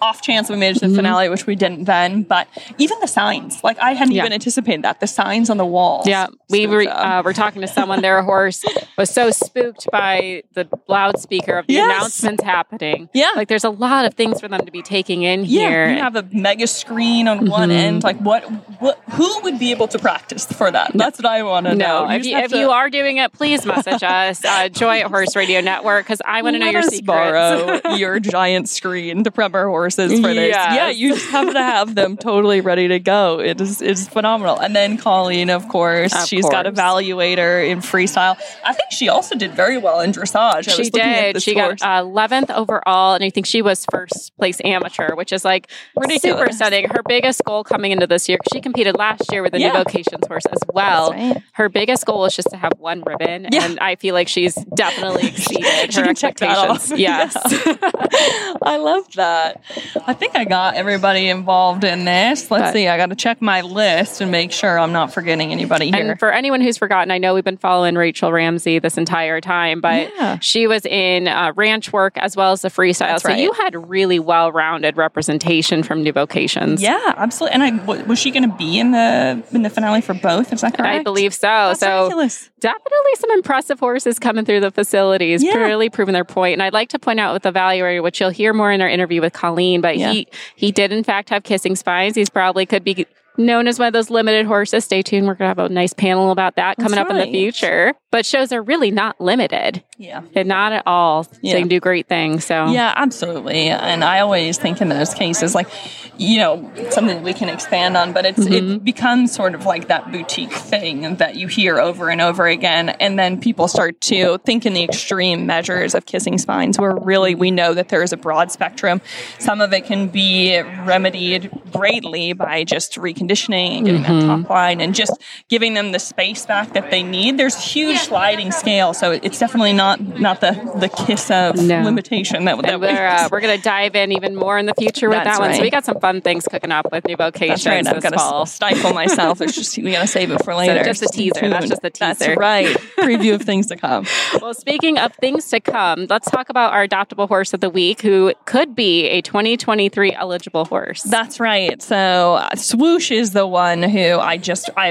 off 0.02 0.22
chance 0.22 0.48
we 0.48 0.56
made 0.56 0.76
it 0.76 0.80
to 0.80 0.88
the 0.88 0.94
finale, 0.96 1.28
which 1.28 1.46
we 1.46 1.54
didn't 1.56 1.84
then. 1.84 2.22
But 2.22 2.48
even 2.78 2.98
the 3.00 3.06
signs, 3.08 3.62
like 3.64 3.78
I 3.78 3.92
hadn't 3.92 4.14
Yeah. 4.14 4.22
even 4.22 4.32
anticipated 4.32 4.82
that 4.84 5.00
the 5.00 5.06
signs 5.06 5.50
on 5.50 5.56
the 5.56 5.66
walls. 5.66 6.06
Yeah, 6.06 6.26
we 6.48 6.66
were 6.66 6.82
uh, 6.88 7.22
were 7.22 7.32
talking 7.32 7.60
to 7.62 7.68
someone. 7.68 8.02
Their 8.02 8.22
horse 8.22 8.64
was 8.98 9.10
so 9.10 9.30
spooked 9.30 9.88
by 9.90 10.42
the 10.54 10.68
loudspeaker 10.88 11.58
of 11.58 11.66
the 11.66 11.74
Yes. 11.74 11.84
announcements 11.96 12.44
happening. 12.44 13.08
Yeah. 13.12 13.30
like 13.36 13.48
there's 13.48 13.64
a 13.64 13.70
lot 13.70 14.04
of 14.04 14.14
things 14.14 14.40
for 14.40 14.48
them 14.48 14.64
to 14.66 14.72
be 14.72 14.82
taking 14.82 15.22
in 15.22 15.44
Yeah, 15.44 15.68
here. 15.68 15.90
you 15.92 15.98
have 15.98 16.16
a 16.16 16.24
mega 16.32 16.66
screen 16.66 17.28
on 17.28 17.48
one 17.48 17.68
Mhm. 17.70 17.72
end. 17.72 18.02
Like, 18.02 18.18
what, 18.18 18.42
what? 18.80 19.00
Who 19.12 19.40
would 19.42 19.58
be 19.58 19.70
able 19.70 19.88
to 19.88 19.98
practice 19.98 20.44
for 20.46 20.70
that? 20.70 20.92
That's 20.94 21.18
what 21.18 21.26
I 21.26 21.42
want 21.42 21.66
to 21.66 21.74
know. 21.74 22.06
No, 22.06 22.10
if, 22.10 22.24
you, 22.26 22.36
if 22.36 22.50
to- 22.50 22.58
you 22.58 22.70
are 22.70 22.90
doing 22.90 23.18
it, 23.18 23.32
please 23.32 23.64
message 23.66 24.02
us, 24.02 24.44
uh, 24.44 24.68
Joy 24.82 25.00
at 25.00 25.06
Horse 25.10 25.36
Radio 25.36 25.60
Network, 25.60 26.04
because 26.06 26.20
I 26.24 26.42
want 26.42 26.54
to 26.54 26.58
know 26.58 26.70
your 26.70 26.82
secrets. 26.82 27.00
borrow 27.06 27.80
your 27.96 28.18
giant 28.20 28.68
screen 28.68 29.24
to 29.24 29.30
prep 29.30 29.54
our 29.54 29.68
horses 29.96 30.20
for 30.20 30.28
this. 30.34 30.48
Yes. 30.48 30.74
Yeah, 30.74 30.90
you 30.90 31.14
just 31.14 31.30
have 31.30 31.52
to 31.52 31.58
have 31.58 31.94
them 31.94 32.16
totally 32.16 32.60
ready 32.60 32.88
to 32.88 32.98
go. 32.98 33.40
It 33.40 33.60
is 33.60 33.80
it's 33.82 34.08
phenomenal. 34.08 34.58
And 34.58 34.74
then 34.74 34.96
Colleen, 34.96 35.50
of 35.50 35.68
course, 35.68 36.14
Of 36.14 36.26
she's 36.28 36.48
got 36.48 36.64
course. 36.64 36.76
evaluator 36.78 37.68
in 37.68 37.80
freestyle. 37.80 38.36
I 38.64 38.72
think 38.72 38.92
she 38.92 39.08
also 39.08 39.34
did 39.34 39.52
very 39.52 39.78
well 39.78 40.00
in 40.00 40.12
dressage. 40.12 40.68
I 40.68 40.82
She 40.82 40.90
did. 40.90 41.42
She 41.42 41.54
got 41.54 41.80
uh, 41.82 42.02
11th 42.04 42.50
overall, 42.50 43.14
and 43.14 43.24
I 43.24 43.30
think 43.30 43.46
she 43.46 43.62
was 43.62 43.84
first 43.90 44.36
place 44.36 44.60
amateur, 44.64 45.14
which 45.14 45.32
is 45.32 45.44
like 45.44 45.70
super 45.94 46.06
Ridiculous. 46.08 46.56
stunning. 46.56 46.88
Her 46.88 47.02
biggest 47.06 47.42
goal 47.44 47.64
coming 47.64 47.92
into 47.92 48.06
this 48.06 48.28
year, 48.28 48.38
she 48.52 48.60
competed 48.60 48.96
last 48.96 49.30
year 49.32 49.42
with 49.42 49.52
the 49.52 49.60
Yeah. 49.60 49.68
new 49.72 49.78
vocations 49.84 50.26
horse 50.26 50.46
as 50.46 50.58
well. 50.72 51.12
Right. 51.12 51.42
Her 51.52 51.68
biggest 51.68 52.06
goal 52.06 52.24
is 52.24 52.34
just 52.36 52.48
to 52.50 52.56
have 52.56 52.72
one 52.78 53.02
ribbon, 53.02 53.48
Yeah. 53.50 53.64
and 53.64 53.78
I 53.80 53.96
feel 53.96 54.14
like 54.14 54.28
she's 54.28 54.54
definitely 54.74 55.28
exceeded 55.28 55.94
her 55.94 56.02
can 56.04 56.14
check 56.14 56.36
that 56.38 56.70
expectations. 56.70 56.98
Yes. 57.00 57.36
I 58.62 58.76
love 58.76 59.10
that. 59.14 59.62
I 60.06 60.12
think 60.14 60.36
I 60.36 60.44
got 60.44 60.74
everybody 60.74 61.28
involved 61.28 61.84
in 61.84 62.04
this. 62.04 62.50
Let's 62.50 62.64
But- 62.64 62.72
see. 62.72 62.88
I 62.88 62.96
got 62.96 63.10
to 63.10 63.16
check 63.16 63.40
my 63.42 63.60
list 63.60 64.20
and 64.20 64.30
make 64.30 64.52
sure 64.52 64.78
I'm 64.78 64.92
not 64.92 65.12
forgetting 65.12 65.52
anybody 65.52 65.90
here. 65.90 66.10
And 66.10 66.18
for 66.18 66.30
anyone 66.32 66.60
who's 66.60 66.78
forgotten, 66.78 67.10
I 67.10 67.18
know 67.18 67.34
we've 67.34 67.44
been 67.44 67.56
following 67.56 67.94
Rachel 67.96 68.32
Ramsey 68.32 68.78
this 68.78 68.96
entire 68.98 69.40
time, 69.40 69.80
but 69.80 70.10
Yeah. 70.18 70.38
she 70.40 70.66
was 70.66 70.84
in 70.86 71.28
uh, 71.28 71.52
ranch 71.54 71.92
work 71.92 72.16
as 72.18 72.36
well 72.36 72.52
as 72.52 72.62
the 72.62 72.68
freestyle. 72.68 72.98
That's 73.10 73.22
so 73.22 73.28
right. 73.30 73.38
you 73.38 73.52
had 73.52 73.88
really 73.88 74.18
well 74.18 74.50
rounded 74.52 74.96
representation 74.96 75.82
from 75.82 76.02
New 76.02 76.12
Vocations. 76.12 76.82
yeah, 76.82 77.14
absolutely. 77.16 77.54
And 77.54 77.62
I 77.62 77.70
w- 77.70 78.04
was 78.04 78.18
she 78.18 78.30
going 78.30 78.48
to 78.50 78.56
be 78.56 78.78
in 78.78 78.90
the 78.92 79.42
in 79.52 79.62
the 79.62 79.70
finale 79.70 80.00
for 80.00 80.14
both? 80.14 80.52
Is 80.52 80.62
that 80.62 80.74
correct? 80.76 81.00
I 81.00 81.02
believe 81.02 81.32
so. 81.34 81.46
That's 81.46 81.80
so 81.80 82.02
ridiculous. 82.04 82.50
definitely 82.60 83.14
some 83.16 83.30
impressive 83.32 83.78
horses 83.78 84.18
coming 84.18 84.44
through 84.44 84.60
the 84.60 84.70
facilities, 84.70 85.42
Yeah. 85.42 85.56
really 85.58 85.88
proving 85.90 86.12
their 86.14 86.24
point. 86.24 86.54
And 86.54 86.62
I'd 86.62 86.72
like 86.72 86.88
to 86.90 86.98
point 86.98 87.20
out 87.20 87.32
with 87.32 87.42
the 87.44 87.52
evaluator, 87.52 88.02
which 88.02 88.20
you'll 88.20 88.30
hear 88.30 88.52
more 88.52 88.72
in 88.72 88.80
our 88.80 88.88
interview 88.88 89.20
with 89.20 89.32
Colleen, 89.32 89.69
but 89.78 89.96
Yeah. 89.96 90.12
he 90.12 90.28
he 90.56 90.72
did 90.72 90.92
in 90.92 91.04
fact 91.04 91.30
have 91.30 91.42
kissing 91.42 91.76
spines. 91.76 92.16
He's 92.16 92.30
probably 92.30 92.66
could 92.66 92.84
be 92.84 93.06
known 93.38 93.68
as 93.68 93.78
one 93.78 93.88
of 93.88 93.92
those 93.92 94.10
limited 94.10 94.46
horses. 94.46 94.84
Stay 94.84 95.02
tuned. 95.02 95.26
We're 95.26 95.34
gonna 95.34 95.48
have 95.48 95.58
a 95.58 95.68
nice 95.68 95.92
panel 95.92 96.30
about 96.30 96.56
that 96.56 96.76
coming 96.76 96.96
That's 96.96 97.10
up 97.10 97.16
in 97.16 97.16
the 97.18 97.30
future. 97.30 97.94
But 98.10 98.26
shows 98.26 98.52
are 98.52 98.62
really 98.62 98.90
not 98.90 99.20
limited. 99.20 99.82
Yeah. 100.00 100.22
And 100.34 100.48
not 100.48 100.72
at 100.72 100.82
all. 100.86 101.26
Yeah. 101.42 101.52
They 101.52 101.58
can 101.60 101.68
do 101.68 101.78
great 101.78 102.06
things. 102.08 102.46
So 102.46 102.68
Yeah, 102.68 102.92
absolutely. 102.96 103.68
And 103.68 104.02
I 104.02 104.20
always 104.20 104.56
think 104.56 104.80
in 104.80 104.88
those 104.88 105.12
cases, 105.12 105.54
like, 105.54 105.68
you 106.16 106.38
know, 106.38 106.70
something 106.90 107.22
we 107.22 107.34
can 107.34 107.50
expand 107.50 107.96
on, 107.98 108.12
but 108.14 108.24
it's 108.24 108.38
Mm-hmm. 108.40 108.76
it 108.76 108.84
becomes 108.84 109.32
sort 109.34 109.54
of 109.54 109.66
like 109.66 109.88
that 109.88 110.10
boutique 110.10 110.52
thing 110.52 111.16
that 111.16 111.36
you 111.36 111.48
hear 111.48 111.78
over 111.78 112.08
and 112.08 112.22
over 112.22 112.46
again. 112.46 112.88
And 112.88 113.18
then 113.18 113.38
people 113.40 113.68
start 113.68 114.00
to 114.02 114.38
think 114.38 114.64
in 114.64 114.72
the 114.72 114.82
extreme 114.82 115.44
measures 115.44 115.94
of 115.94 116.06
kissing 116.06 116.38
spines, 116.38 116.78
where 116.78 116.96
really 116.96 117.34
we 117.34 117.50
know 117.50 117.74
that 117.74 117.90
there 117.90 118.02
is 118.02 118.14
a 118.14 118.16
broad 118.16 118.50
spectrum. 118.50 119.02
Some 119.38 119.60
of 119.60 119.74
it 119.74 119.84
can 119.84 120.08
be 120.08 120.58
remedied 120.86 121.50
greatly 121.72 122.32
by 122.32 122.64
just 122.64 122.94
reconditioning 122.94 123.76
and 123.78 123.84
getting 123.86 124.00
Mm-hmm. 124.00 124.20
that 124.20 124.26
top 124.44 124.48
line 124.50 124.80
and 124.80 124.94
just 124.94 125.12
giving 125.48 125.74
them 125.74 125.92
the 125.92 125.98
space 125.98 126.46
back 126.46 126.72
that 126.72 126.90
they 126.90 127.02
need. 127.02 127.36
There's 127.36 127.56
a 127.56 127.60
huge 127.60 127.98
sliding 127.98 128.50
scale, 128.50 128.94
so 128.94 129.10
it's 129.10 129.38
definitely 129.38 129.74
not 129.74 129.89
not 129.98 130.40
the 130.40 130.52
the 130.76 130.88
kiss 130.88 131.30
of 131.30 131.56
No. 131.56 131.82
limitation 131.82 132.44
that, 132.44 132.60
that 132.62 132.80
we're 132.80 133.06
uh, 133.06 133.28
we're 133.32 133.40
gonna 133.40 133.58
dive 133.58 133.96
in 133.96 134.12
even 134.12 134.36
more 134.36 134.58
in 134.58 134.66
the 134.66 134.74
future 134.78 135.08
with 135.08 135.18
That's 135.24 135.38
that 135.38 135.44
one. 135.44 135.54
So 135.54 135.62
we 135.62 135.70
got 135.70 135.84
some 135.84 135.98
fun 136.00 136.20
things 136.20 136.46
cooking 136.46 136.70
up 136.70 136.92
with 136.92 137.06
new 137.06 137.16
vocations 137.16 137.64
That's 137.64 137.86
right. 137.86 137.96
I've 137.96 138.02
got 138.02 138.44
to 138.44 138.50
stifle 138.50 138.92
myself. 138.92 139.40
It's 139.40 139.54
just 139.54 139.76
we 139.78 139.92
got 139.92 140.02
to 140.02 140.06
save 140.06 140.30
it 140.30 140.44
for 140.44 140.54
later. 140.54 140.84
just 140.84 141.02
a 141.02 141.06
teaser. 141.08 141.48
That's 141.48 141.68
just 141.68 141.82
a 141.84 141.90
teaser. 141.90 142.14
That's 142.14 142.36
right. 142.36 142.68
Preview 142.98 143.34
of 143.34 143.42
things 143.42 143.66
to 143.68 143.76
come. 143.76 144.06
Well, 144.40 144.54
speaking 144.54 144.96
of 144.98 145.12
things 145.16 145.48
to 145.50 145.60
come, 145.60 146.06
let's 146.08 146.30
talk 146.30 146.48
about 146.50 146.72
our 146.72 146.86
adoptable 146.86 147.26
horse 147.28 147.52
of 147.52 147.60
the 147.60 147.68
week, 147.68 148.00
who 148.02 148.32
could 148.46 148.74
be 148.74 149.06
a 149.08 149.20
2023 149.22 150.12
eligible 150.14 150.64
horse. 150.64 151.02
That's 151.02 151.40
right. 151.40 151.80
So 151.82 152.34
uh, 152.34 152.54
Swoosh 152.54 153.10
is 153.10 153.32
the 153.32 153.46
one 153.46 153.82
who 153.82 154.18
I 154.18 154.36
just 154.36 154.70
I 154.76 154.90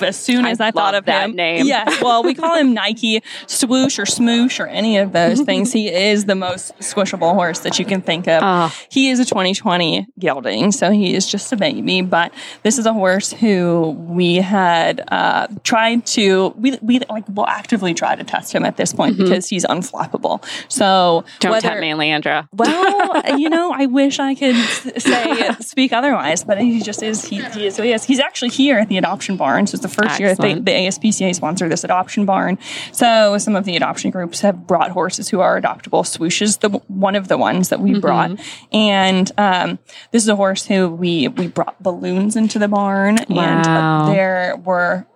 as 0.00 0.16
soon 0.18 0.44
as 0.46 0.60
I, 0.60 0.68
I 0.68 0.70
thought 0.70 0.94
of 0.94 1.06
that 1.06 1.30
him. 1.30 1.36
name. 1.36 1.66
Yes. 1.66 2.00
Well, 2.02 2.22
we 2.22 2.34
call 2.34 2.56
him 2.56 2.74
Nike 2.74 3.22
Swoosh 3.46 3.98
or 3.98 4.06
Or 4.34 4.66
any 4.66 4.98
of 4.98 5.12
those 5.12 5.40
things. 5.48 5.72
He 5.72 5.88
is 5.88 6.24
the 6.24 6.34
most 6.34 6.76
squishable 6.78 7.34
horse 7.34 7.60
that 7.60 7.78
you 7.78 7.84
can 7.84 8.00
think 8.00 8.26
of. 8.28 8.42
Ah. 8.42 8.74
He 8.88 9.10
is 9.10 9.20
a 9.20 9.24
2020 9.24 10.06
gelding, 10.18 10.72
so 10.72 10.90
he 10.90 11.14
is 11.14 11.26
just 11.26 11.52
a 11.52 11.56
baby. 11.56 12.02
But 12.02 12.32
this 12.62 12.78
is 12.78 12.86
a 12.86 12.92
horse 12.92 13.32
who 13.32 13.90
we 13.90 14.36
had 14.36 15.02
uh, 15.08 15.48
tried 15.62 16.06
to 16.06 16.48
we 16.58 16.78
we 16.82 17.00
like 17.08 17.24
will 17.28 17.46
actively 17.46 17.94
try 17.94 18.14
to 18.14 18.24
test 18.24 18.52
him 18.54 18.64
at 18.64 18.76
this 18.76 18.92
point 18.92 19.16
because 19.16 19.48
he's 19.48 19.64
unflappable. 19.64 20.44
So 20.68 21.04
Mm-hmm. 21.24 21.38
Don't 21.40 21.52
whether, 21.52 21.68
tempt 21.68 21.80
me, 21.80 21.90
Leandra. 21.90 22.48
well, 22.52 23.38
you 23.38 23.48
know, 23.48 23.72
I 23.72 23.86
wish 23.86 24.18
I 24.18 24.34
could 24.34 24.56
say 25.00 25.50
speak 25.60 25.92
otherwise, 25.92 26.44
but 26.44 26.60
he 26.60 26.80
just 26.80 27.02
is. 27.02 27.24
He, 27.24 27.42
he 27.42 27.66
is 27.66 27.76
he 27.76 27.92
is. 27.92 28.04
He's 28.04 28.20
actually 28.20 28.50
here 28.50 28.78
at 28.78 28.88
the 28.88 28.98
adoption 28.98 29.36
barn. 29.36 29.66
So 29.66 29.76
it's 29.76 29.82
the 29.82 29.88
first 29.88 30.18
year 30.18 30.34
that 30.34 30.40
they, 30.40 30.54
the 30.54 30.70
ASPCA 30.70 31.34
sponsored 31.34 31.70
this 31.70 31.84
adoption 31.84 32.24
barn. 32.24 32.58
So 32.92 33.38
some 33.38 33.56
of 33.56 33.64
the 33.64 33.76
adoption 33.76 34.12
groups 34.24 34.40
have 34.40 34.66
brought 34.66 34.90
horses 34.90 35.28
who 35.28 35.40
are 35.40 35.60
adoptable. 35.60 36.06
Swoosh 36.06 36.40
is 36.40 36.56
the 36.58 36.70
one 36.88 37.14
of 37.14 37.28
the 37.28 37.36
ones 37.36 37.68
that 37.68 37.80
we 37.80 37.90
Mm-hmm. 37.90 38.00
brought, 38.00 38.30
and 38.72 39.30
um, 39.36 39.78
this 40.10 40.22
is 40.22 40.28
a 40.28 40.36
horse 40.36 40.64
who 40.66 40.88
we 40.88 41.28
we 41.28 41.46
brought 41.46 41.80
balloons 41.82 42.34
into 42.36 42.58
the 42.58 42.68
barn, 42.68 43.18
and 43.18 43.66
uh, 43.66 44.06
there 44.12 44.56
were 44.56 45.06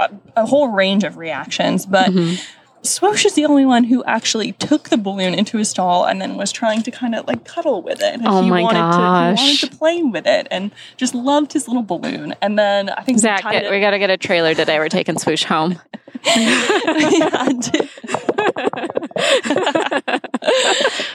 a, 0.00 0.10
a 0.36 0.46
whole 0.46 0.68
range 0.68 1.04
of 1.04 1.16
reactions, 1.16 1.86
but. 1.86 2.10
Mm-hmm. 2.10 2.42
Swoosh 2.86 3.24
is 3.26 3.34
the 3.34 3.44
only 3.44 3.64
one 3.66 3.84
who 3.84 4.02
actually 4.04 4.52
took 4.52 4.88
the 4.88 4.96
balloon 4.96 5.34
into 5.34 5.58
his 5.58 5.68
stall 5.68 6.04
and 6.06 6.20
then 6.20 6.36
was 6.36 6.52
trying 6.52 6.82
to 6.84 6.90
kind 6.90 7.14
of 7.14 7.26
like 7.26 7.44
cuddle 7.44 7.82
with 7.82 8.00
it. 8.00 8.14
And 8.14 8.22
Oh 8.26 8.42
he 8.42 8.50
my 8.50 8.62
wanted 8.62 8.78
To, 8.78 8.82
gosh. 8.82 9.38
he 9.38 9.44
wanted 9.46 9.60
to 9.70 9.76
play 9.76 10.02
with 10.02 10.26
it 10.26 10.46
and 10.50 10.70
just 10.96 11.14
loved 11.14 11.52
his 11.52 11.66
little 11.68 11.82
balloon. 11.82 12.34
And 12.40 12.58
then 12.58 12.88
I 12.90 13.02
think 13.02 13.16
we 13.16 13.22
Zach, 13.22 13.42
tied 13.42 13.52
get, 13.52 13.64
it- 13.64 13.70
we 13.70 13.80
got 13.80 13.90
to 13.90 13.98
get 13.98 14.10
a 14.10 14.16
trailer 14.16 14.54
today. 14.54 14.78
We're 14.78 14.88
taking 14.88 15.18
Swoosh 15.18 15.44
home. 15.44 15.78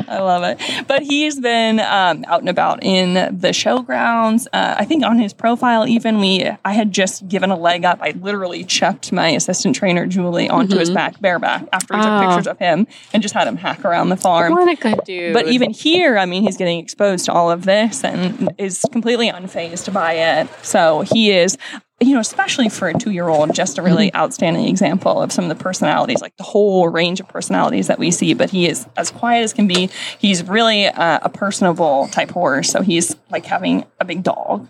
I 0.08 0.20
love 0.20 0.44
it. 0.44 0.88
But 0.88 1.04
he's 1.04 1.40
been 1.40 1.80
um, 1.80 2.24
out 2.28 2.42
and 2.42 2.50
about 2.50 2.84
in 2.84 3.14
the 3.14 3.50
showgrounds. 3.50 4.48
Uh, 4.54 4.76
I 4.78 4.86
think 4.86 5.04
on 5.04 5.20
his 5.20 5.34
profile, 5.34 5.88
even 5.88 6.20
we, 6.20 6.50
I 6.66 6.74
had 6.74 6.92
just 6.92 7.28
given 7.28 7.52
a 7.52 7.58
leg 7.58 7.86
up. 7.86 8.00
I 8.02 8.12
literally 8.12 8.64
chucked 8.64 9.12
my 9.12 9.30
assistant 9.30 9.76
trainer 9.76 10.06
Julie 10.06 10.50
onto 10.50 10.78
his 10.78 10.90
back 10.90 11.20
bareback 11.22 11.61
after 11.74 11.96
he 11.96 12.02
took 12.02 12.10
Oh. 12.12 12.28
pictures 12.28 12.48
of 12.48 12.58
him 12.60 12.88
and 13.14 13.22
just 13.22 13.34
had 13.34 13.48
him 13.48 13.58
hack 13.58 13.84
around 13.86 14.10
the 14.10 14.18
farm. 14.18 14.54
What 14.54 14.68
a 14.68 14.76
good 14.76 15.00
dude. 15.06 15.34
But 15.34 15.48
even 15.48 15.72
here, 15.72 16.18
I 16.18 16.26
mean, 16.26 16.44
he's 16.44 16.58
getting 16.58 16.80
exposed 16.80 17.26
to 17.26 17.32
all 17.34 17.50
of 17.52 17.66
this 17.66 18.04
and 18.04 18.54
is 18.58 18.84
completely 18.92 19.30
unfazed 19.30 19.92
by 19.94 20.14
it. 20.14 20.48
So 20.64 21.02
he 21.02 21.32
is, 21.32 21.58
you 22.02 22.14
know, 22.14 22.20
especially 22.20 22.68
for 22.68 22.88
a 22.88 22.94
two 22.94 23.12
year 23.12 23.28
old, 23.28 23.54
just 23.54 23.78
a 23.78 23.82
really 23.82 24.14
outstanding 24.16 24.68
example 24.68 25.22
of 25.22 25.32
some 25.32 25.46
of 25.46 25.56
the 25.56 25.64
personalities, 25.64 26.20
like 26.22 26.36
the 26.38 26.44
whole 26.44 26.90
range 26.90 27.20
of 27.20 27.28
personalities 27.28 27.88
that 27.88 28.00
we 28.00 28.10
see. 28.10 28.34
But 28.34 28.50
he 28.50 28.68
is 28.68 28.88
as 28.98 29.12
quiet 29.12 29.44
as 29.44 29.54
can 29.54 29.68
be. 29.68 29.90
He's 30.18 30.44
really 30.44 30.88
uh, 30.88 31.20
a 31.22 31.30
personable 31.30 32.08
type 32.08 32.32
horse. 32.32 32.70
So 32.70 32.82
he's 32.82 33.16
like 33.30 33.46
having 33.46 33.86
a 34.00 34.06
big 34.06 34.24
dog. 34.24 34.68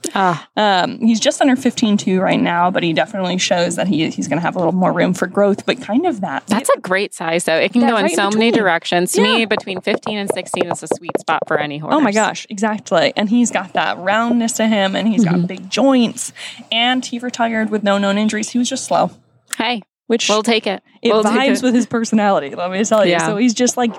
Um, 0.58 1.00
he's 1.00 1.20
just 1.20 1.42
under 1.42 1.56
15 1.56 1.98
2 1.98 2.20
right 2.20 2.40
now, 2.40 2.70
but 2.70 2.84
he 2.84 2.92
definitely 2.92 3.38
shows 3.38 3.78
that 3.78 3.88
he, 3.88 4.10
he's 4.10 4.28
going 4.28 4.38
to 4.38 4.42
have 4.42 4.56
a 4.56 4.60
little 4.60 4.74
more 4.74 4.92
room 4.92 5.14
for 5.14 5.28
growth, 5.28 5.66
but 5.66 5.82
kind 5.82 6.06
of 6.06 6.22
that. 6.22 6.46
That's 6.48 6.70
a 6.70 6.80
great 6.80 7.14
size, 7.14 7.46
though. 7.46 7.56
It 7.56 7.72
can 7.72 7.82
go 7.82 7.96
in 7.96 8.04
right 8.04 8.12
in 8.12 8.16
so 8.18 8.30
many 8.30 8.52
directions. 8.52 9.14
To 9.14 9.22
me, 9.22 9.46
between 9.46 9.80
15 9.80 10.18
and 10.18 10.30
16 10.34 10.68
is 10.68 10.84
a 10.84 10.88
sweet 10.96 11.18
spot 11.20 11.44
for 11.48 11.58
any 11.58 11.78
horse. 11.78 11.94
Oh 11.94 12.02
my 12.02 12.12
gosh, 12.12 12.46
exactly. 12.50 13.14
And 13.16 13.30
he's 13.30 13.52
got 13.52 13.74
that 13.74 13.98
roundness 13.98 14.54
to 14.54 14.68
him 14.68 14.96
and 14.96 15.08
he's 15.08 15.24
got 15.24 15.48
big 15.48 15.70
joints. 15.70 16.34
And 16.72 17.06
he 17.06 17.21
retired 17.24 17.70
with 17.70 17.84
no 17.84 17.98
known 17.98 18.18
injuries. 18.18 18.50
He 18.50 18.58
was 18.60 18.70
just 18.70 18.86
slow. 18.86 19.12
Hey, 19.58 19.82
which 20.08 20.28
we'll 20.30 20.44
take 20.44 20.68
it. 20.68 20.84
It 21.02 21.12
We'll 21.12 21.24
vibes 21.24 21.58
it. 21.58 21.64
with 21.64 21.74
his 21.74 21.86
personality, 21.86 22.54
let 22.56 22.70
me 22.72 22.84
tell 22.84 23.06
you. 23.06 23.12
Yeah. 23.12 23.26
So 23.26 23.38
he's 23.38 23.54
just 23.54 23.78
like 23.78 23.94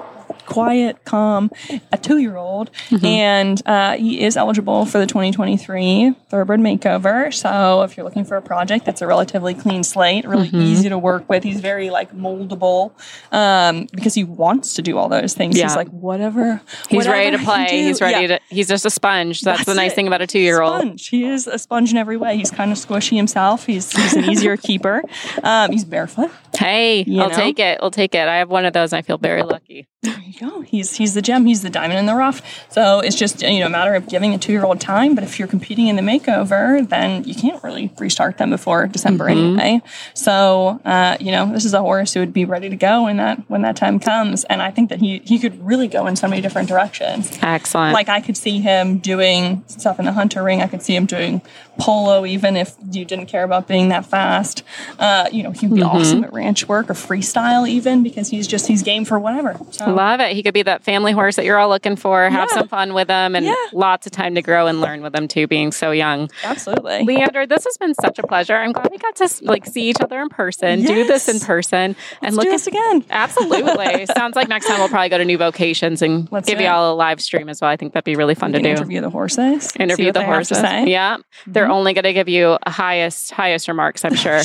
quiet, 0.47 1.05
calm, 1.05 1.51
a 1.93 1.98
two 1.98 2.19
year 2.19 2.36
old. 2.36 2.70
And 3.02 3.60
uh, 3.66 3.97
he 3.97 4.20
is 4.20 4.36
eligible 4.36 4.85
for 4.86 4.98
the 4.98 5.06
2023 5.06 6.14
Thoroughbred 6.28 6.60
Makeover. 6.60 7.32
So 7.32 7.82
if 7.82 7.97
you're 7.97 8.05
looking 8.05 8.24
for 8.24 8.36
a 8.36 8.43
project 8.43 8.85
that's 8.85 9.02
a 9.02 9.06
relatively 9.06 9.55
clean 9.55 9.82
slate, 9.82 10.27
really 10.27 10.48
Mhm. 10.48 10.62
easy 10.62 10.89
to 10.89 10.98
work 10.98 11.28
with, 11.28 11.43
he's 11.44 11.60
very 11.60 11.90
like 11.90 12.14
moldable 12.14 12.93
um, 13.32 13.86
because 13.93 14.14
he 14.14 14.24
wants 14.24 14.74
to 14.74 14.82
do 14.82 14.98
all 14.98 15.09
those 15.09 15.35
things. 15.35 15.56
Yeah. 15.56 15.64
He's 15.64 15.77
like, 15.77 15.89
whatever. 15.89 16.60
He's 16.89 17.06
ready 17.09 17.36
to 17.36 17.43
play. 17.43 17.66
He's 17.70 18.01
ready 18.01 18.27
Yeah. 18.27 18.39
to. 18.39 18.40
He's 18.48 18.69
just 18.69 18.85
a 18.86 18.90
sponge. 18.90 19.40
That's, 19.43 19.64
the 19.64 19.74
nice 19.74 19.93
it. 19.93 19.94
thing 19.94 20.06
about 20.06 20.23
a 20.23 20.27
two-year-old. 20.27 20.81
Sponge. 20.81 21.09
He 21.09 21.24
is 21.24 21.47
a 21.47 21.59
sponge 21.59 21.90
in 21.90 21.97
every 21.98 22.16
way. 22.16 22.36
He's 22.36 22.51
kind 22.51 22.73
of 22.73 22.78
squishy 22.78 23.16
himself. 23.16 23.66
He's, 23.66 23.90
he's 23.93 24.14
an 24.14 24.24
easier 24.31 24.56
keeper. 24.69 25.02
Um, 25.43 25.73
he's 25.73 25.85
barefoot. 25.85 26.31
Hey, 26.56 27.01
I'll 27.09 27.28
know? 27.28 27.28
take 27.31 27.59
it. 27.59 27.78
I'll 27.82 27.90
take 27.90 28.14
it. 28.14 28.27
I 28.28 28.36
have 28.39 28.51
one 28.51 28.64
of 28.64 28.73
those. 28.73 28.93
and 28.93 28.98
I 28.98 29.02
feel 29.02 29.19
very 29.19 29.43
lucky. 29.43 29.86
You 30.32 30.48
go. 30.48 30.60
He's 30.62 30.96
he's 30.96 31.12
the 31.12 31.20
gem. 31.20 31.44
He's 31.44 31.60
the 31.60 31.68
diamond 31.68 31.98
in 31.98 32.06
the 32.06 32.14
rough. 32.14 32.40
So 32.70 33.00
it's 33.00 33.16
just 33.16 33.42
you 33.42 33.60
know 33.60 33.66
a 33.66 33.70
matter 33.70 33.94
of 33.94 34.09
giving 34.09 34.32
a 34.32 34.38
two 34.38 34.52
year 34.52 34.64
old 34.64 34.80
time. 34.80 35.14
But 35.14 35.24
if 35.24 35.38
you're 35.38 35.48
competing 35.48 35.88
in 35.88 35.96
the 35.96 36.02
makeover, 36.02 36.88
then 36.88 37.24
you 37.24 37.34
can't 37.34 37.62
really 37.62 37.92
restart 37.98 38.38
them 38.38 38.48
before 38.48 38.86
December 38.86 39.26
Mhm. 39.26 39.30
anyway. 39.59 39.82
So 40.14 40.80
uh, 40.86 41.18
you 41.20 41.32
know 41.32 41.52
this 41.52 41.66
is 41.66 41.74
a 41.74 41.80
horse 41.80 42.14
who 42.14 42.20
would 42.20 42.32
be 42.32 42.46
ready 42.46 42.70
to 42.70 42.76
go 42.76 43.02
when 43.04 43.18
that 43.18 43.40
when 43.50 43.60
that 43.62 43.76
time 43.76 43.98
comes. 44.00 44.44
And 44.44 44.62
I 44.62 44.70
think 44.70 44.88
that 44.88 45.00
he 45.00 45.20
he 45.24 45.38
could 45.38 45.62
really 45.66 45.86
go 45.88 46.06
in 46.06 46.16
so 46.16 46.26
many 46.28 46.40
different 46.40 46.66
directions. 46.68 47.38
Excellent. 47.42 47.92
Like 47.92 48.09
I 48.09 48.22
could 48.22 48.38
see 48.38 48.59
him 48.60 48.98
doing 49.00 49.62
stuff 49.66 49.98
in 49.98 50.06
the 50.06 50.12
hunter 50.12 50.42
ring. 50.42 50.62
I 50.62 50.66
could 50.66 50.82
see 50.82 50.96
him 50.96 51.04
doing 51.04 51.42
polo, 51.78 52.24
even 52.27 52.57
if 52.57 52.74
you 52.90 53.05
didn't 53.05 53.27
care 53.27 53.44
about 53.44 53.66
being 53.66 53.89
that 53.89 54.05
fast. 54.07 54.62
Uh, 54.99 55.28
you 55.32 55.43
know, 55.43 55.51
he'd 55.51 55.73
be 55.74 55.81
Mhm. 55.81 55.94
awesome 55.94 56.24
at 56.24 56.32
ranch 56.32 56.69
work 56.69 56.90
or 56.90 56.94
freestyle, 56.94 57.69
even 57.69 58.03
because 58.03 58.28
he's 58.28 58.47
just 58.47 58.66
he's 58.66 58.82
game 58.82 59.05
for 59.05 59.19
whatever. 59.19 59.57
So 59.70 59.90
Love 59.93 60.20
it. 60.20 60.32
He 60.32 60.43
could 60.43 60.55
be 60.55 60.62
that 60.62 60.82
family 60.85 61.12
horse 61.12 61.36
that 61.36 61.44
you're 61.44 61.59
all 61.59 61.69
looking 61.69 61.97
for. 61.97 62.28
Have 62.28 62.49
Yeah. 62.51 62.59
some 62.59 62.69
fun 62.69 62.94
with 62.94 63.09
him, 63.09 63.35
and 63.35 63.47
Yeah. 63.47 63.55
lots 63.73 64.07
of 64.07 64.12
time 64.12 64.35
to 64.35 64.43
grow 64.43 64.66
and 64.66 64.81
learn 64.81 65.03
with 65.03 65.15
him 65.15 65.28
too. 65.28 65.47
Being 65.47 65.73
so 65.73 65.90
young. 65.90 66.31
absolutely. 66.44 67.05
Leander, 67.05 67.47
this 67.47 67.65
has 67.65 67.77
been 67.78 67.94
such 67.94 68.19
a 68.19 68.23
pleasure. 68.27 68.57
I'm 68.57 68.73
glad 68.73 68.89
we 68.90 68.99
got 68.99 69.16
to 69.16 69.28
like 69.43 69.66
see 69.66 69.89
each 69.89 70.01
other 70.01 70.20
in 70.20 70.28
person, 70.28 70.82
do 70.85 71.05
this 71.07 71.28
in 71.28 71.40
person, 71.40 71.97
and 72.23 72.35
Let's 72.35 72.36
look 72.36 72.47
at 72.47 72.51
this 72.53 72.66
again. 72.66 73.05
Absolutely. 73.11 74.07
Sounds 74.15 74.36
like 74.36 74.49
next 74.49 74.66
time 74.66 74.78
we'll 74.78 74.89
probably 74.89 75.09
go 75.09 75.19
to 75.19 75.24
New 75.24 75.39
Vocations 75.39 76.03
and 76.03 76.28
Let's 76.31 76.49
give 76.49 76.61
you 76.61 76.69
all 76.69 76.93
a 76.93 76.97
live 76.97 77.20
stream 77.20 77.49
as 77.49 77.61
well. 77.61 77.70
I 77.70 77.77
think 77.77 77.93
that'd 77.94 78.05
be 78.05 78.16
really 78.16 78.35
fun 78.35 78.53
We 78.53 78.59
to 78.59 78.62
do. 78.62 78.69
interview 78.70 79.01
the 79.01 79.11
horses. 79.11 79.73
Interview 79.78 80.07
the 80.07 80.20
they 80.20 80.20
have 80.20 80.28
to 80.28 80.35
horses. 80.35 80.59
Mm-hmm. 80.59 80.86
Yeah. 80.89 81.16
They're 81.47 81.61
Mm-hmm. 81.64 81.72
only 81.72 81.93
going 81.94 82.05
to 82.05 82.12
give 82.12 82.28
you 82.28 82.59
highest 82.66 83.30
highest 83.32 83.68
remarks, 83.68 84.05
I'm 84.05 84.14
sure. 84.24 84.43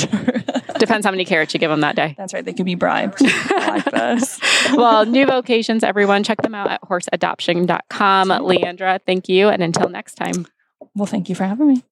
Depends 0.79 1.05
how 1.05 1.11
many 1.11 1.25
carrots 1.25 1.53
you 1.53 1.59
give 1.59 1.69
them 1.69 1.81
that 1.81 1.95
day. 1.95 2.15
That's 2.17 2.33
right. 2.33 2.43
They 2.45 2.53
could 2.53 2.65
be 2.65 2.75
bribed. 2.75 3.21
Like 3.67 3.83
this. 3.85 4.39
well, 4.73 5.05
new 5.05 5.25
vocations, 5.25 5.83
everyone. 5.83 6.23
Check 6.23 6.41
them 6.41 6.55
out 6.55 6.71
at 6.71 6.81
horseadoption.com. 6.83 8.29
Leandra, 8.29 8.99
thank 9.05 9.27
you. 9.27 9.49
And 9.49 9.61
until 9.61 9.89
next 9.89 10.15
time. 10.15 10.47
Well, 10.95 11.05
thank 11.05 11.27
you 11.27 11.35
for 11.35 11.43
having 11.43 11.67
me. 11.67 11.83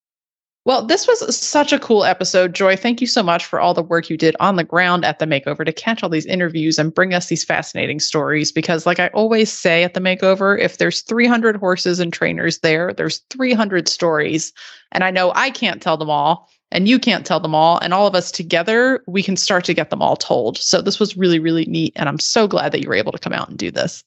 Well, 0.66 0.84
this 0.84 1.08
was 1.08 1.38
such 1.38 1.72
a 1.72 1.80
cool 1.80 2.06
episode, 2.06 2.56
Joy. 2.56 2.76
Thank 2.76 3.00
you 3.00 3.06
so 3.06 3.22
much 3.22 3.46
for 3.46 3.60
all 3.60 3.76
the 3.76 3.84
work 3.84 4.10
you 4.10 4.18
did 4.18 4.36
on 4.40 4.56
the 4.56 4.64
ground 4.64 5.06
at 5.06 5.20
the 5.20 5.28
makeover 5.28 5.64
to 5.64 5.72
catch 5.72 6.02
all 6.02 6.10
these 6.10 6.26
interviews 6.26 6.80
and 6.80 6.92
bring 6.92 7.14
us 7.14 7.28
these 7.28 7.44
fascinating 7.44 8.00
stories. 8.00 8.52
Because, 8.52 8.88
like 8.88 9.00
I 9.00 9.10
always 9.10 9.52
say 9.52 9.84
at 9.84 9.94
the 9.94 10.00
makeover, 10.00 10.60
if 10.60 10.80
there's 10.80 11.02
300 11.02 11.56
horses 11.58 12.00
and 12.00 12.12
trainers 12.12 12.60
there, 12.60 12.94
there's 12.94 13.20
300 13.30 13.88
stories. 13.88 14.54
And 14.92 15.04
I 15.04 15.12
know 15.12 15.32
I 15.36 15.52
can't 15.52 15.84
tell 15.84 15.98
them 15.98 16.10
all, 16.10 16.50
and 16.72 16.88
you 16.88 16.98
can't 16.98 17.28
tell 17.28 17.40
them 17.40 17.54
all. 17.54 17.78
And 17.78 17.94
all 17.94 18.08
of 18.08 18.16
us 18.16 18.32
together, 18.32 19.04
we 19.06 19.22
can 19.22 19.38
start 19.38 19.66
to 19.66 19.76
get 19.76 19.92
them 19.92 20.02
all 20.02 20.16
told. 20.16 20.58
So, 20.58 20.82
this 20.82 21.00
was 21.00 21.16
really, 21.16 21.38
really 21.38 21.66
neat. 21.66 21.94
And 21.96 22.10
I'm 22.10 22.20
so 22.20 22.48
glad 22.48 22.72
that 22.72 22.82
you 22.82 22.90
were 22.90 22.96
able 22.96 23.12
to 23.12 23.20
come 23.20 23.34
out 23.34 23.50
and 23.50 23.58
do 23.60 23.70
this. 23.70 24.04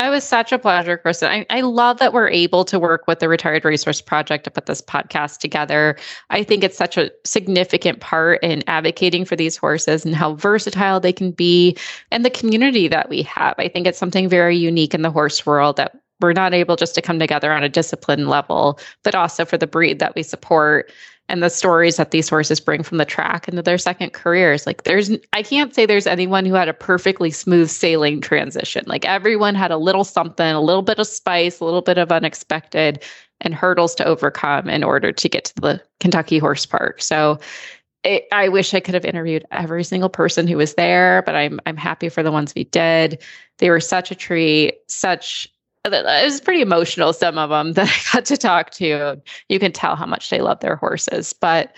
It 0.00 0.10
was 0.10 0.22
such 0.22 0.52
a 0.52 0.60
pleasure, 0.60 0.96
Kristen. 0.96 1.28
I, 1.28 1.46
I 1.50 1.60
love 1.62 1.98
that 1.98 2.12
we're 2.12 2.28
able 2.28 2.64
to 2.66 2.78
work 2.78 3.08
with 3.08 3.18
the 3.18 3.28
Retired 3.28 3.64
Racehorse 3.64 4.00
Project 4.00 4.44
to 4.44 4.50
put 4.50 4.66
this 4.66 4.80
podcast 4.80 5.38
together. 5.38 5.96
I 6.30 6.44
think 6.44 6.62
it's 6.62 6.76
such 6.76 6.96
a 6.96 7.10
significant 7.24 7.98
part 7.98 8.40
in 8.44 8.62
advocating 8.68 9.24
for 9.24 9.34
these 9.34 9.56
horses 9.56 10.04
and 10.04 10.14
how 10.14 10.34
versatile 10.34 11.00
they 11.00 11.12
can 11.12 11.32
be 11.32 11.76
and 12.12 12.24
the 12.24 12.30
community 12.30 12.86
that 12.86 13.08
we 13.08 13.22
have. 13.22 13.56
I 13.58 13.66
think 13.66 13.88
it's 13.88 13.98
something 13.98 14.28
very 14.28 14.56
unique 14.56 14.94
in 14.94 15.02
the 15.02 15.10
horse 15.10 15.44
world 15.44 15.76
that 15.78 15.96
we're 16.20 16.32
not 16.32 16.54
able 16.54 16.76
just 16.76 16.94
to 16.94 17.02
come 17.02 17.18
together 17.18 17.52
on 17.52 17.64
a 17.64 17.68
discipline 17.68 18.28
level, 18.28 18.78
but 19.02 19.16
also 19.16 19.44
for 19.44 19.58
the 19.58 19.66
breed 19.66 19.98
that 19.98 20.14
we 20.14 20.22
support 20.22 20.92
and 21.28 21.42
the 21.42 21.50
stories 21.50 21.96
that 21.96 22.10
these 22.10 22.28
horses 22.28 22.60
bring 22.60 22.82
from 22.82 22.98
the 22.98 23.04
track 23.04 23.48
into 23.48 23.62
their 23.62 23.78
second 23.78 24.12
careers. 24.12 24.66
Like 24.66 24.84
there's 24.84 25.10
I 25.32 25.42
can't 25.42 25.74
say 25.74 25.86
there's 25.86 26.06
anyone 26.06 26.46
who 26.46 26.54
had 26.54 26.68
a 26.68 26.74
perfectly 26.74 27.30
smooth 27.30 27.68
sailing 27.68 28.20
transition. 28.20 28.84
Like 28.86 29.04
everyone 29.04 29.54
had 29.54 29.70
a 29.70 29.76
little 29.76 30.04
something, 30.04 30.46
a 30.46 30.60
little 30.60 30.82
bit 30.82 30.98
of 30.98 31.06
spice, 31.06 31.60
a 31.60 31.64
little 31.64 31.82
bit 31.82 31.98
of 31.98 32.10
unexpected 32.10 33.02
and 33.40 33.54
hurdles 33.54 33.94
to 33.96 34.04
overcome 34.04 34.68
in 34.68 34.82
order 34.82 35.12
to 35.12 35.28
get 35.28 35.44
to 35.44 35.54
the 35.56 35.82
Kentucky 36.00 36.38
Horse 36.38 36.66
Park. 36.66 37.00
So 37.02 37.38
it, 38.04 38.26
I 38.32 38.48
wish 38.48 38.74
I 38.74 38.80
could 38.80 38.94
have 38.94 39.04
interviewed 39.04 39.44
every 39.50 39.84
single 39.84 40.08
person 40.08 40.46
who 40.46 40.56
was 40.56 40.74
there, 40.74 41.22
but 41.26 41.34
I'm 41.34 41.60
I'm 41.66 41.76
happy 41.76 42.08
for 42.08 42.22
the 42.22 42.32
ones 42.32 42.54
we 42.54 42.64
did. 42.64 43.22
They 43.58 43.70
were 43.70 43.80
such 43.80 44.10
a 44.10 44.14
treat, 44.14 44.78
such 44.88 45.48
it 45.84 46.24
was 46.24 46.40
pretty 46.40 46.62
emotional 46.62 47.12
some 47.12 47.38
of 47.38 47.50
them 47.50 47.72
that 47.74 47.88
I 47.88 48.16
got 48.16 48.24
to 48.26 48.36
talk 48.36 48.70
to. 48.72 49.20
You 49.48 49.58
can 49.58 49.72
tell 49.72 49.96
how 49.96 50.06
much 50.06 50.30
they 50.30 50.40
love 50.40 50.60
their 50.60 50.76
horses, 50.76 51.32
but 51.32 51.76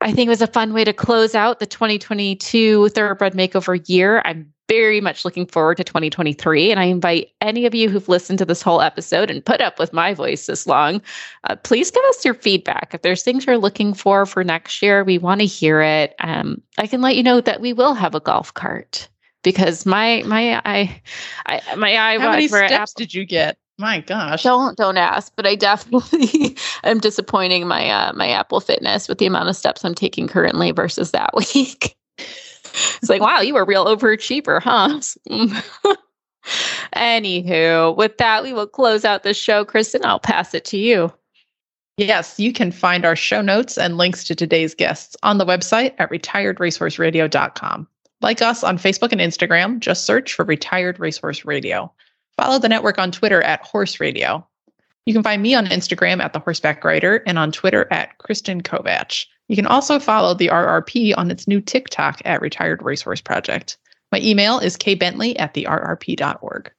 I 0.00 0.12
think 0.12 0.26
it 0.26 0.30
was 0.30 0.42
a 0.42 0.46
fun 0.46 0.74
way 0.74 0.84
to 0.84 0.92
close 0.92 1.34
out 1.34 1.60
the 1.60 1.66
2022 1.66 2.90
Thoroughbred 2.90 3.32
Makeover 3.32 3.82
year. 3.88 4.20
I'm 4.24 4.52
very 4.68 5.00
much 5.00 5.24
looking 5.24 5.46
forward 5.46 5.76
to 5.76 5.84
2023. 5.84 6.70
And 6.70 6.80
I 6.80 6.84
invite 6.84 7.30
any 7.40 7.66
of 7.66 7.74
you 7.74 7.88
who've 7.88 8.08
listened 8.08 8.38
to 8.38 8.44
this 8.44 8.62
whole 8.62 8.80
episode 8.80 9.30
and 9.30 9.44
put 9.44 9.60
up 9.60 9.78
with 9.78 9.92
my 9.92 10.14
voice 10.14 10.46
this 10.46 10.66
long, 10.66 11.02
uh, 11.44 11.56
please 11.56 11.90
give 11.90 12.04
us 12.04 12.24
your 12.24 12.34
feedback. 12.34 12.92
If 12.92 13.02
there's 13.02 13.22
things 13.22 13.46
you're 13.46 13.58
looking 13.58 13.94
for 13.94 14.26
for 14.26 14.42
next 14.42 14.82
year, 14.82 15.04
we 15.04 15.18
want 15.18 15.40
to 15.40 15.46
hear 15.46 15.80
it. 15.80 16.14
Um, 16.18 16.62
I 16.78 16.86
can 16.86 17.00
let 17.00 17.16
you 17.16 17.22
know 17.22 17.40
that 17.40 17.60
we 17.60 17.72
will 17.72 17.94
have 17.94 18.14
a 18.14 18.20
golf 18.20 18.52
cart 18.54 19.08
because 19.44 19.86
my 19.86 20.24
my 20.26 20.60
I, 20.64 21.00
I 21.46 21.74
my 21.76 21.96
eye 21.96 22.18
How 22.18 22.32
many 22.32 22.48
for 22.48 22.66
steps 22.66 22.94
did 22.94 23.14
you 23.14 23.24
get? 23.24 23.56
My 23.78 24.00
gosh. 24.00 24.42
Don't 24.42 24.76
don't 24.76 24.96
ask, 24.96 25.32
but 25.36 25.46
I 25.46 25.54
definitely 25.54 26.56
am 26.84 26.98
disappointing 26.98 27.68
my 27.68 27.88
uh, 27.88 28.12
my 28.14 28.28
Apple 28.28 28.60
Fitness 28.60 29.08
with 29.08 29.18
the 29.18 29.26
amount 29.26 29.48
of 29.48 29.56
steps 29.56 29.84
I'm 29.84 29.94
taking 29.94 30.26
currently 30.26 30.72
versus 30.72 31.12
that 31.12 31.30
week. 31.36 31.96
it's 32.18 33.08
like, 33.08 33.20
wow, 33.20 33.40
you 33.40 33.54
were 33.54 33.64
real 33.64 33.84
overachiever, 33.84 34.60
huh? 34.60 35.00
Anywho, 36.94 37.96
with 37.96 38.18
that, 38.18 38.42
we 38.42 38.52
will 38.52 38.66
close 38.66 39.04
out 39.04 39.22
the 39.22 39.34
show. 39.34 39.64
Kristen, 39.64 40.04
I'll 40.04 40.20
pass 40.20 40.54
it 40.54 40.64
to 40.66 40.76
you. 40.76 41.12
Yes, 41.96 42.38
you 42.38 42.52
can 42.52 42.72
find 42.72 43.04
our 43.04 43.16
show 43.16 43.40
notes 43.40 43.78
and 43.78 43.96
links 43.96 44.24
to 44.24 44.34
today's 44.34 44.74
guests 44.74 45.16
on 45.22 45.38
the 45.38 45.46
website 45.46 45.94
at 45.98 46.10
retiredracehorseradio.com. 46.10 47.88
Like 48.24 48.40
us 48.40 48.64
on 48.64 48.78
Facebook 48.78 49.12
and 49.12 49.20
Instagram, 49.20 49.80
just 49.80 50.06
search 50.06 50.32
for 50.32 50.46
Retired 50.46 50.98
Racehorse 50.98 51.44
Radio. 51.44 51.92
Follow 52.38 52.58
the 52.58 52.70
network 52.70 52.96
on 52.96 53.12
Twitter 53.12 53.42
at 53.42 53.60
Horse 53.60 54.00
Radio. 54.00 54.42
You 55.04 55.12
can 55.12 55.22
find 55.22 55.42
me 55.42 55.54
on 55.54 55.66
Instagram 55.66 56.22
at 56.22 56.32
The 56.32 56.38
Horseback 56.38 56.82
Writer 56.84 57.22
and 57.26 57.38
on 57.38 57.52
Twitter 57.52 57.86
at 57.90 58.16
Kristen 58.16 58.62
Kovatch. 58.62 59.26
You 59.48 59.56
can 59.56 59.66
also 59.66 59.98
follow 59.98 60.32
the 60.32 60.48
RRP 60.48 61.12
on 61.18 61.30
its 61.30 61.46
new 61.46 61.60
TikTok 61.60 62.22
at 62.24 62.40
Retired 62.40 62.82
Racehorse 62.82 63.20
Project. 63.20 63.76
My 64.10 64.20
email 64.20 64.58
is 64.58 64.78
kbentley 64.78 65.38
at 65.38 65.52
the 65.52 65.66
rrp.org. 65.68 66.72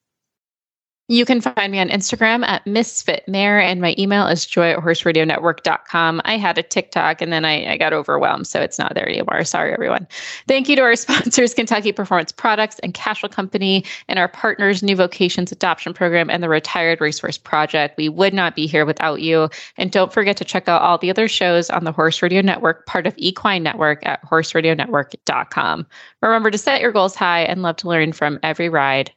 You 1.07 1.23
can 1.23 1.39
find 1.39 1.71
me 1.71 1.79
on 1.79 1.89
Instagram 1.89 2.43
at 2.47 2.65
Misfit 2.65 3.27
Mare, 3.27 3.59
and 3.59 3.79
my 3.79 3.93
email 3.99 4.25
is 4.25 4.43
joy 4.43 4.71
at 4.71 4.79
horseradionetwork.com. 4.79 6.19
I 6.25 6.37
had 6.37 6.57
a 6.57 6.63
TikTok 6.63 7.21
and 7.21 7.31
then 7.31 7.45
I, 7.45 7.73
I 7.73 7.77
got 7.77 7.93
overwhelmed, 7.93 8.47
so 8.47 8.59
it's 8.59 8.79
not 8.79 8.95
there 8.95 9.07
anymore. 9.07 9.43
Sorry, 9.43 9.71
everyone. 9.71 10.07
Thank 10.47 10.67
you 10.67 10.75
to 10.77 10.81
our 10.81 10.95
sponsors, 10.95 11.53
Kentucky 11.53 11.91
Performance 11.91 12.31
Products 12.31 12.79
and 12.79 12.95
Cashel 12.95 13.29
Company, 13.29 13.85
and 14.07 14.17
our 14.17 14.27
partners, 14.27 14.81
New 14.81 14.95
Vocations 14.95 15.51
Adoption 15.51 15.93
Program 15.93 16.27
and 16.31 16.41
the 16.41 16.49
Retired 16.49 16.99
Racehorse 16.99 17.37
Project. 17.37 17.97
We 17.97 18.09
would 18.09 18.33
not 18.33 18.55
be 18.55 18.65
here 18.65 18.87
without 18.87 19.21
you. 19.21 19.47
And 19.77 19.91
don't 19.91 20.11
forget 20.11 20.37
to 20.37 20.43
check 20.43 20.67
out 20.67 20.81
all 20.81 20.97
the 20.97 21.11
other 21.11 21.27
shows 21.27 21.69
on 21.69 21.83
the 21.83 21.91
Horse 21.91 22.23
Radio 22.23 22.41
Network, 22.41 22.87
part 22.87 23.05
of 23.05 23.13
Equine 23.17 23.61
Network 23.61 24.03
at 24.07 24.23
horseradionetwork.com. 24.23 25.85
Remember 26.23 26.49
to 26.49 26.57
set 26.57 26.81
your 26.81 26.91
goals 26.91 27.13
high 27.13 27.41
and 27.41 27.61
love 27.61 27.75
to 27.75 27.89
learn 27.89 28.11
from 28.11 28.39
every 28.41 28.69
ride 28.69 29.11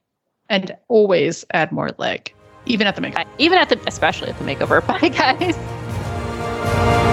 and 0.49 0.77
always 0.89 1.45
add 1.53 1.73
more 1.73 1.91
leg, 1.99 2.33
even 2.67 2.87
at 2.87 2.97
the 2.97 3.03
makeover. 3.03 3.27
Even 3.39 3.59
at 3.59 3.69
the, 3.69 3.81
especially 3.87 4.29
at 4.29 4.39
the 4.39 4.45
makeover. 4.45 4.87
Bye, 4.87 5.09
guys. 5.09 7.08